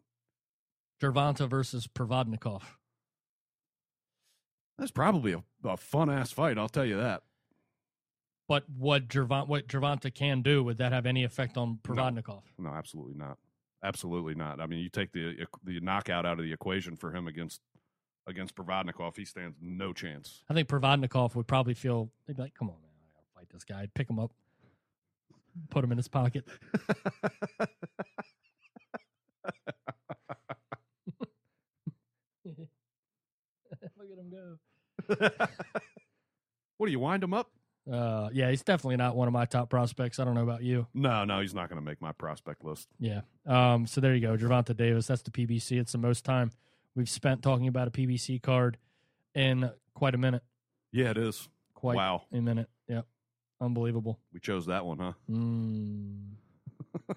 Gervonta 1.01 1.49
versus 1.49 1.87
Provodnikov. 1.87 2.63
That's 4.79 4.91
probably 4.91 5.33
a, 5.33 5.43
a 5.65 5.77
fun 5.77 6.11
ass 6.11 6.31
fight. 6.31 6.59
I'll 6.59 6.69
tell 6.69 6.85
you 6.85 6.97
that. 6.99 7.23
But 8.47 8.65
what 8.69 9.09
Gervon, 9.09 9.49
what 9.49 9.69
Gervonta 9.69 10.13
can 10.13 10.43
do, 10.43 10.63
would 10.63 10.79
that 10.79 10.93
have 10.93 11.07
any 11.07 11.25
effect 11.25 11.57
on 11.57 11.79
Provodnikov? 11.83 12.43
No, 12.59 12.71
absolutely 12.71 13.15
not. 13.15 13.39
Absolutely 13.83 14.35
not. 14.35 14.61
I 14.61 14.67
mean, 14.67 14.81
you 14.81 14.89
take 14.89 15.13
the 15.13 15.47
the 15.63 15.81
knockout 15.81 16.27
out 16.27 16.39
of 16.39 16.45
the 16.45 16.53
equation 16.53 16.97
for 16.97 17.15
him 17.15 17.27
against 17.27 17.61
against 18.27 18.55
Provodnikov, 18.55 19.17
he 19.17 19.25
stands 19.25 19.57
no 19.61 19.93
chance. 19.93 20.43
I 20.49 20.55
think 20.55 20.69
Provodnikov 20.69 21.35
would 21.35 21.47
probably 21.47 21.75
feel 21.75 22.11
they'd 22.27 22.37
be 22.37 22.43
like, 22.43 22.55
"Come 22.55 22.69
on, 22.71 22.77
man, 22.81 22.91
I 22.91 23.09
gotta 23.15 23.27
fight 23.35 23.49
this 23.53 23.65
guy." 23.65 23.83
I'd 23.83 23.95
pick 23.95 24.09
him 24.09 24.19
up, 24.19 24.33
put 25.71 25.85
him 25.85 25.93
in 25.93 25.99
his 25.99 26.09
pocket. 26.09 26.45
Look 32.45 34.09
at 34.13 34.19
him 34.19 34.31
go. 34.31 35.47
What 36.77 36.87
do 36.87 36.93
you 36.93 36.99
wind 36.99 37.23
him 37.23 37.33
up? 37.33 37.51
Uh, 37.91 38.31
yeah, 38.33 38.51
he's 38.51 38.63
definitely 38.63 38.97
not 38.97 39.15
one 39.15 39.29
of 39.29 39.35
my 39.35 39.45
top 39.45 39.69
prospects. 39.69 40.19
I 40.19 40.25
don't 40.25 40.35
know 40.35 40.43
about 40.43 40.63
you. 40.63 40.87
No, 40.95 41.25
no, 41.25 41.41
he's 41.41 41.55
not 41.55 41.69
going 41.69 41.81
to 41.81 41.85
make 41.85 42.01
my 42.01 42.13
prospect 42.13 42.65
list. 42.65 42.89
Yeah. 42.99 43.21
Um, 43.47 43.87
so 43.87 44.01
there 44.01 44.15
you 44.15 44.21
go, 44.21 44.37
Gervonta 44.37 44.77
Davis. 44.77 45.07
That's 45.07 45.23
the 45.23 45.31
PBC. 45.31 45.79
It's 45.79 45.93
the 45.93 45.99
most 45.99 46.25
time 46.25 46.51
we've 46.95 47.09
spent 47.11 47.43
talking 47.43 47.69
about 47.69 47.89
a 47.89 47.91
PBC 47.91 48.41
card 48.43 48.79
in 49.35 49.71
quite 49.95 50.15
a 50.15 50.19
minute. 50.19 50.43
Yeah, 50.93 51.11
it 51.11 51.19
is. 51.19 51.49
Quite 51.75 51.97
Wow. 51.97 52.23
a 52.33 52.41
minute. 52.41 52.71
Yep. 52.89 53.07
Unbelievable. 53.61 54.19
We 54.33 54.41
chose 54.41 54.67
that 54.67 54.87
one, 54.87 54.99
huh? 54.99 55.13
Mm. 55.31 56.31
uh, 57.11 57.15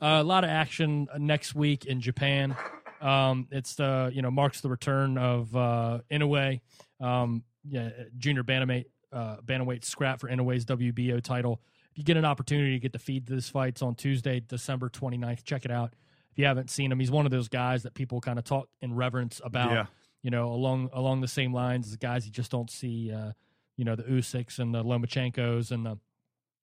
a 0.00 0.22
lot 0.24 0.42
of 0.44 0.50
action 0.50 1.06
next 1.18 1.54
week 1.54 1.84
in 1.84 2.00
Japan. 2.00 2.56
Um, 3.00 3.46
it's 3.52 3.76
the 3.76 4.10
you 4.12 4.22
know 4.22 4.30
marks 4.30 4.60
the 4.60 4.68
return 4.68 5.16
of 5.18 5.54
uh, 5.54 6.00
Inoue, 6.10 6.60
um, 7.00 7.44
yeah, 7.68 7.90
junior 8.16 8.42
bantamweight 8.42 8.86
uh, 9.12 9.36
bantamweight 9.44 9.84
scrap 9.84 10.20
for 10.20 10.28
Inoue's 10.28 10.64
WBO 10.64 11.22
title. 11.22 11.60
If 11.92 11.98
you 11.98 12.04
get 12.04 12.16
an 12.16 12.24
opportunity 12.24 12.72
to 12.72 12.78
get 12.78 12.92
the 12.92 12.98
feed 12.98 13.26
to 13.26 13.34
this 13.34 13.48
fight, 13.48 13.68
it's 13.70 13.82
on 13.82 13.94
Tuesday, 13.94 14.40
December 14.40 14.88
29th. 14.88 15.44
Check 15.44 15.64
it 15.64 15.70
out. 15.70 15.94
If 16.32 16.38
you 16.38 16.44
haven't 16.44 16.70
seen 16.70 16.92
him, 16.92 17.00
he's 17.00 17.10
one 17.10 17.24
of 17.24 17.30
those 17.32 17.48
guys 17.48 17.82
that 17.84 17.94
people 17.94 18.20
kind 18.20 18.38
of 18.38 18.44
talk 18.44 18.68
in 18.80 18.94
reverence 18.94 19.40
about. 19.44 19.70
Yeah. 19.72 19.86
You 20.22 20.30
know, 20.30 20.52
along 20.52 20.90
along 20.92 21.20
the 21.20 21.28
same 21.28 21.52
lines 21.54 21.88
as 21.88 21.96
guys 21.96 22.26
you 22.26 22.32
just 22.32 22.50
don't 22.50 22.70
see. 22.70 23.12
Uh, 23.12 23.32
you 23.76 23.84
know, 23.84 23.94
the 23.96 24.02
Usyks 24.02 24.58
and 24.58 24.74
the 24.74 24.82
Lomachenkos 24.84 25.70
and 25.70 25.86
the 25.86 25.98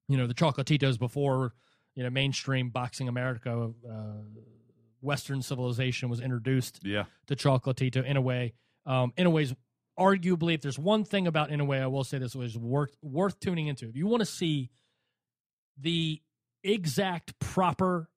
you 0.07 0.17
know 0.17 0.27
the 0.27 0.33
Chocolatitos 0.33 0.99
before 0.99 1.53
you 1.95 2.03
know 2.03 2.09
mainstream 2.09 2.69
boxing 2.69 3.07
America, 3.07 3.71
uh, 3.89 3.93
Western 5.01 5.41
civilization 5.41 6.09
was 6.09 6.19
introduced 6.19 6.79
Yeah. 6.83 7.05
to 7.27 7.35
Chocolatito 7.35 8.03
in 8.03 8.17
a 8.17 8.21
way. 8.21 8.53
Um, 8.85 9.13
in 9.17 9.25
a 9.25 9.29
ways, 9.29 9.53
arguably, 9.99 10.53
if 10.53 10.61
there's 10.61 10.79
one 10.79 11.03
thing 11.03 11.27
about 11.27 11.49
in 11.51 11.59
a 11.59 11.65
way, 11.65 11.79
I 11.81 11.87
will 11.87 12.03
say 12.03 12.17
this 12.17 12.35
was 12.35 12.57
worth 12.57 12.95
worth 13.01 13.39
tuning 13.39 13.67
into. 13.67 13.87
If 13.87 13.95
you 13.95 14.07
want 14.07 14.21
to 14.21 14.25
see 14.25 14.69
the 15.79 16.21
exact 16.63 17.37
proper 17.39 18.09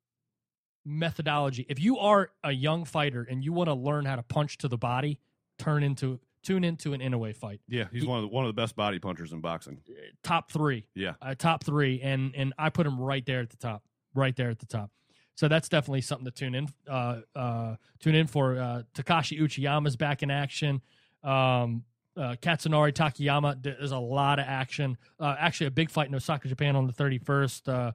methodology, 0.85 1.67
if 1.69 1.81
you 1.81 1.99
are 1.99 2.31
a 2.45 2.53
young 2.53 2.85
fighter 2.85 3.27
and 3.29 3.45
you 3.45 3.53
want 3.53 3.69
to 3.69 3.75
learn 3.75 4.05
how 4.05 4.17
to 4.17 4.23
punch 4.23 4.59
to 4.59 4.69
the 4.69 4.79
body, 4.79 5.19
turn 5.59 5.83
into 5.83 6.19
tune 6.43 6.65
into 6.65 6.95
an 6.95 7.01
Inoue 7.01 7.37
fight. 7.37 7.61
Yeah, 7.69 7.85
he's 7.93 8.03
He- 8.03 8.09
one 8.09 8.19
of 8.19 8.23
the, 8.23 8.29
one 8.29 8.45
of 8.45 8.49
the 8.49 8.61
best 8.61 8.77
body 8.77 8.99
punchers 8.99 9.33
in 9.33 9.41
boxing. 9.41 9.81
Top 10.23 10.51
three. 10.51 10.87
Yeah. 10.95 11.15
uh, 11.21 11.35
top 11.35 11.65
three, 11.65 12.01
and 12.01 12.35
and 12.35 12.55
I 12.59 12.71
put 12.71 12.87
him 12.87 12.99
right 13.01 13.25
there 13.27 13.41
at 13.41 13.51
the 13.51 13.57
top, 13.57 13.83
right 14.15 14.35
there 14.35 14.51
at 14.51 14.59
the 14.61 14.67
top. 14.67 14.91
So 15.35 15.47
that's 15.47 15.69
definitely 15.69 16.01
something 16.01 16.25
to 16.25 16.31
tune 16.33 16.55
in, 16.57 16.69
uh, 16.89 17.21
uh, 17.37 17.77
tune 18.01 18.17
in 18.17 18.27
for. 18.27 18.59
Uh, 18.59 18.83
Takashi 18.95 19.41
Uchiyama's 19.41 19.95
back 19.97 20.23
in 20.25 20.31
action. 20.33 20.81
Um, 21.23 21.85
uh, 22.17 22.35
Katsunari 22.43 22.93
Takayama, 22.93 23.63
there's 23.63 23.93
a 23.93 23.99
lot 23.99 24.39
of 24.39 24.47
action. 24.47 24.99
Uh, 25.21 25.37
actually, 25.39 25.69
a 25.69 25.71
big 25.71 25.91
fight 25.91 26.09
in 26.09 26.15
Osaka, 26.15 26.49
Japan 26.49 26.75
on 26.75 26.87
the 26.87 26.93
31st. 26.93 27.69
Uh, 27.69 27.93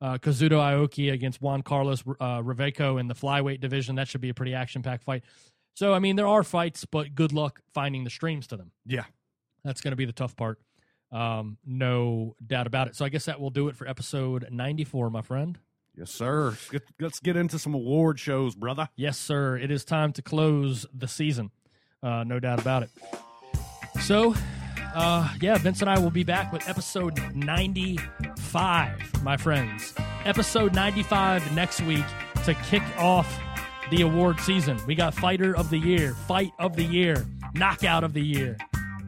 uh, 0.00 0.18
Kazuto 0.18 0.58
Ioka 0.58 1.12
against 1.12 1.40
Juan 1.40 1.62
Carlos 1.62 2.02
uh, 2.18 2.42
Reveco 2.42 2.98
in 2.98 3.06
the 3.06 3.14
flyweight 3.14 3.60
division. 3.60 3.94
That 3.94 4.08
should 4.08 4.20
be 4.20 4.30
a 4.30 4.34
pretty 4.34 4.52
action 4.52 4.82
packed 4.82 5.04
fight. 5.04 5.22
So, 5.74 5.94
I 5.94 6.00
mean, 6.00 6.16
there 6.16 6.26
are 6.26 6.42
fights, 6.42 6.84
but 6.84 7.14
good 7.14 7.32
luck 7.32 7.60
finding 7.72 8.02
the 8.02 8.10
streams 8.10 8.48
to 8.48 8.56
them. 8.56 8.72
Yeah. 8.84 9.04
That's 9.64 9.80
going 9.80 9.92
to 9.92 9.96
be 9.96 10.04
the 10.04 10.12
tough 10.12 10.36
part. 10.36 10.58
Um, 11.12 11.58
no 11.64 12.34
doubt 12.44 12.66
about 12.66 12.88
it. 12.88 12.96
So 12.96 13.04
I 13.04 13.10
guess 13.10 13.26
that 13.26 13.40
will 13.40 13.50
do 13.50 13.68
it 13.68 13.76
for 13.76 13.86
episode 13.86 14.48
94, 14.50 15.10
my 15.10 15.22
friend. 15.22 15.58
Yes, 15.96 16.10
sir. 16.10 16.50
Let's 16.50 16.70
get, 16.70 16.82
let's 17.00 17.20
get 17.20 17.36
into 17.36 17.58
some 17.58 17.74
award 17.74 18.18
shows, 18.18 18.54
brother. 18.54 18.88
Yes, 18.96 19.18
sir. 19.18 19.56
It 19.56 19.70
is 19.70 19.84
time 19.84 20.12
to 20.14 20.22
close 20.22 20.86
the 20.92 21.06
season. 21.06 21.50
Uh, 22.02 22.24
no 22.24 22.40
doubt 22.40 22.60
about 22.60 22.82
it. 22.82 22.90
So, 24.00 24.34
uh, 24.94 25.32
yeah, 25.40 25.56
Vince 25.58 25.80
and 25.80 25.88
I 25.88 25.98
will 25.98 26.10
be 26.10 26.24
back 26.24 26.52
with 26.52 26.68
episode 26.68 27.20
95, 27.34 29.22
my 29.22 29.36
friends. 29.36 29.94
Episode 30.24 30.74
95 30.74 31.54
next 31.54 31.80
week 31.82 32.04
to 32.44 32.54
kick 32.54 32.82
off 32.98 33.40
the 33.90 34.02
award 34.02 34.40
season. 34.40 34.80
We 34.86 34.96
got 34.96 35.14
Fighter 35.14 35.56
of 35.56 35.70
the 35.70 35.78
Year, 35.78 36.14
Fight 36.26 36.52
of 36.58 36.74
the 36.74 36.84
Year, 36.84 37.24
Knockout 37.54 38.02
of 38.02 38.14
the 38.14 38.22
Year. 38.22 38.56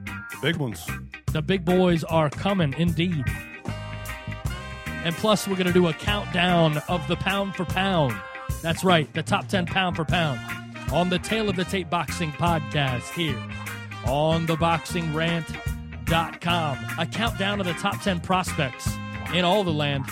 The 0.04 0.38
big 0.40 0.56
ones. 0.56 0.86
The 1.32 1.42
big 1.42 1.64
boys 1.64 2.04
are 2.04 2.30
coming 2.30 2.74
indeed. 2.78 3.24
And 4.86 5.14
plus, 5.16 5.48
we're 5.48 5.56
going 5.56 5.66
to 5.66 5.72
do 5.72 5.88
a 5.88 5.92
countdown 5.92 6.78
of 6.88 7.06
the 7.08 7.16
pound 7.16 7.56
for 7.56 7.64
pound. 7.64 8.14
That's 8.62 8.84
right, 8.84 9.12
the 9.12 9.22
top 9.22 9.48
10 9.48 9.66
pound 9.66 9.96
for 9.96 10.04
pound 10.04 10.40
on 10.92 11.08
the 11.08 11.18
Tale 11.18 11.48
of 11.48 11.56
the 11.56 11.64
Tape 11.64 11.90
Boxing 11.90 12.30
podcast 12.32 13.10
here 13.12 13.42
on 14.06 14.46
theboxingrant.com. 14.46 16.78
A 16.98 17.06
countdown 17.06 17.60
of 17.60 17.66
the 17.66 17.72
top 17.74 18.00
10 18.02 18.20
prospects 18.20 18.88
in 19.32 19.44
all 19.44 19.64
the 19.64 19.72
land, 19.72 20.04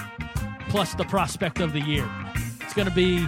plus 0.68 0.94
the 0.94 1.04
prospect 1.04 1.60
of 1.60 1.72
the 1.72 1.80
year. 1.80 2.08
It's 2.60 2.74
going 2.74 2.88
to 2.88 2.94
be 2.94 3.26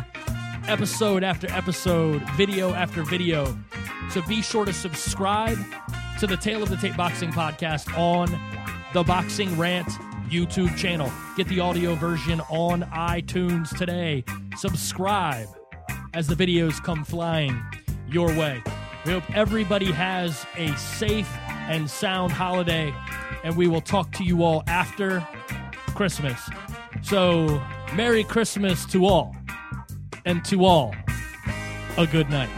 episode 0.66 1.22
after 1.22 1.50
episode, 1.50 2.22
video 2.30 2.72
after 2.72 3.02
video. 3.02 3.56
So 4.10 4.22
be 4.22 4.42
sure 4.42 4.64
to 4.64 4.72
subscribe 4.72 5.58
to 6.20 6.26
the 6.26 6.36
Tale 6.36 6.62
of 6.62 6.70
the 6.70 6.76
Tape 6.76 6.96
Boxing 6.96 7.30
podcast 7.30 7.96
on 7.98 8.28
the 8.92 9.02
Boxing 9.02 9.58
Rant 9.58 9.88
YouTube 10.28 10.76
channel. 10.76 11.12
Get 11.36 11.48
the 11.48 11.60
audio 11.60 11.94
version 11.94 12.40
on 12.42 12.82
iTunes 12.82 13.76
today. 13.76 14.24
Subscribe 14.56 15.48
as 16.14 16.28
the 16.28 16.34
videos 16.34 16.82
come 16.82 17.04
flying 17.04 17.60
your 18.08 18.28
way. 18.28 18.62
We 19.04 19.12
hope 19.12 19.36
everybody 19.36 19.92
has 19.92 20.46
a 20.56 20.74
safe 20.76 21.28
and 21.68 21.90
sound 21.90 22.32
holiday, 22.32 22.94
and 23.42 23.56
we 23.56 23.66
will 23.66 23.80
talk 23.80 24.12
to 24.12 24.24
you 24.24 24.42
all 24.42 24.62
after 24.66 25.26
Christmas. 25.94 26.40
So, 27.02 27.62
Merry 27.94 28.24
Christmas 28.24 28.86
to 28.86 29.04
all, 29.04 29.36
and 30.24 30.44
to 30.46 30.64
all, 30.64 30.94
a 31.98 32.06
good 32.06 32.30
night. 32.30 32.50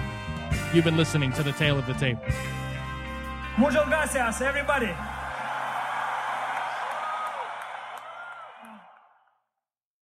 You've 0.72 0.84
been 0.84 0.96
listening 0.96 1.32
to 1.32 1.42
the 1.42 1.52
Tale 1.52 1.78
of 1.78 1.86
the 1.86 1.94
Tape. 1.94 2.18
Muchas 3.58 3.86
gracias, 3.86 4.40
everybody. 4.42 4.92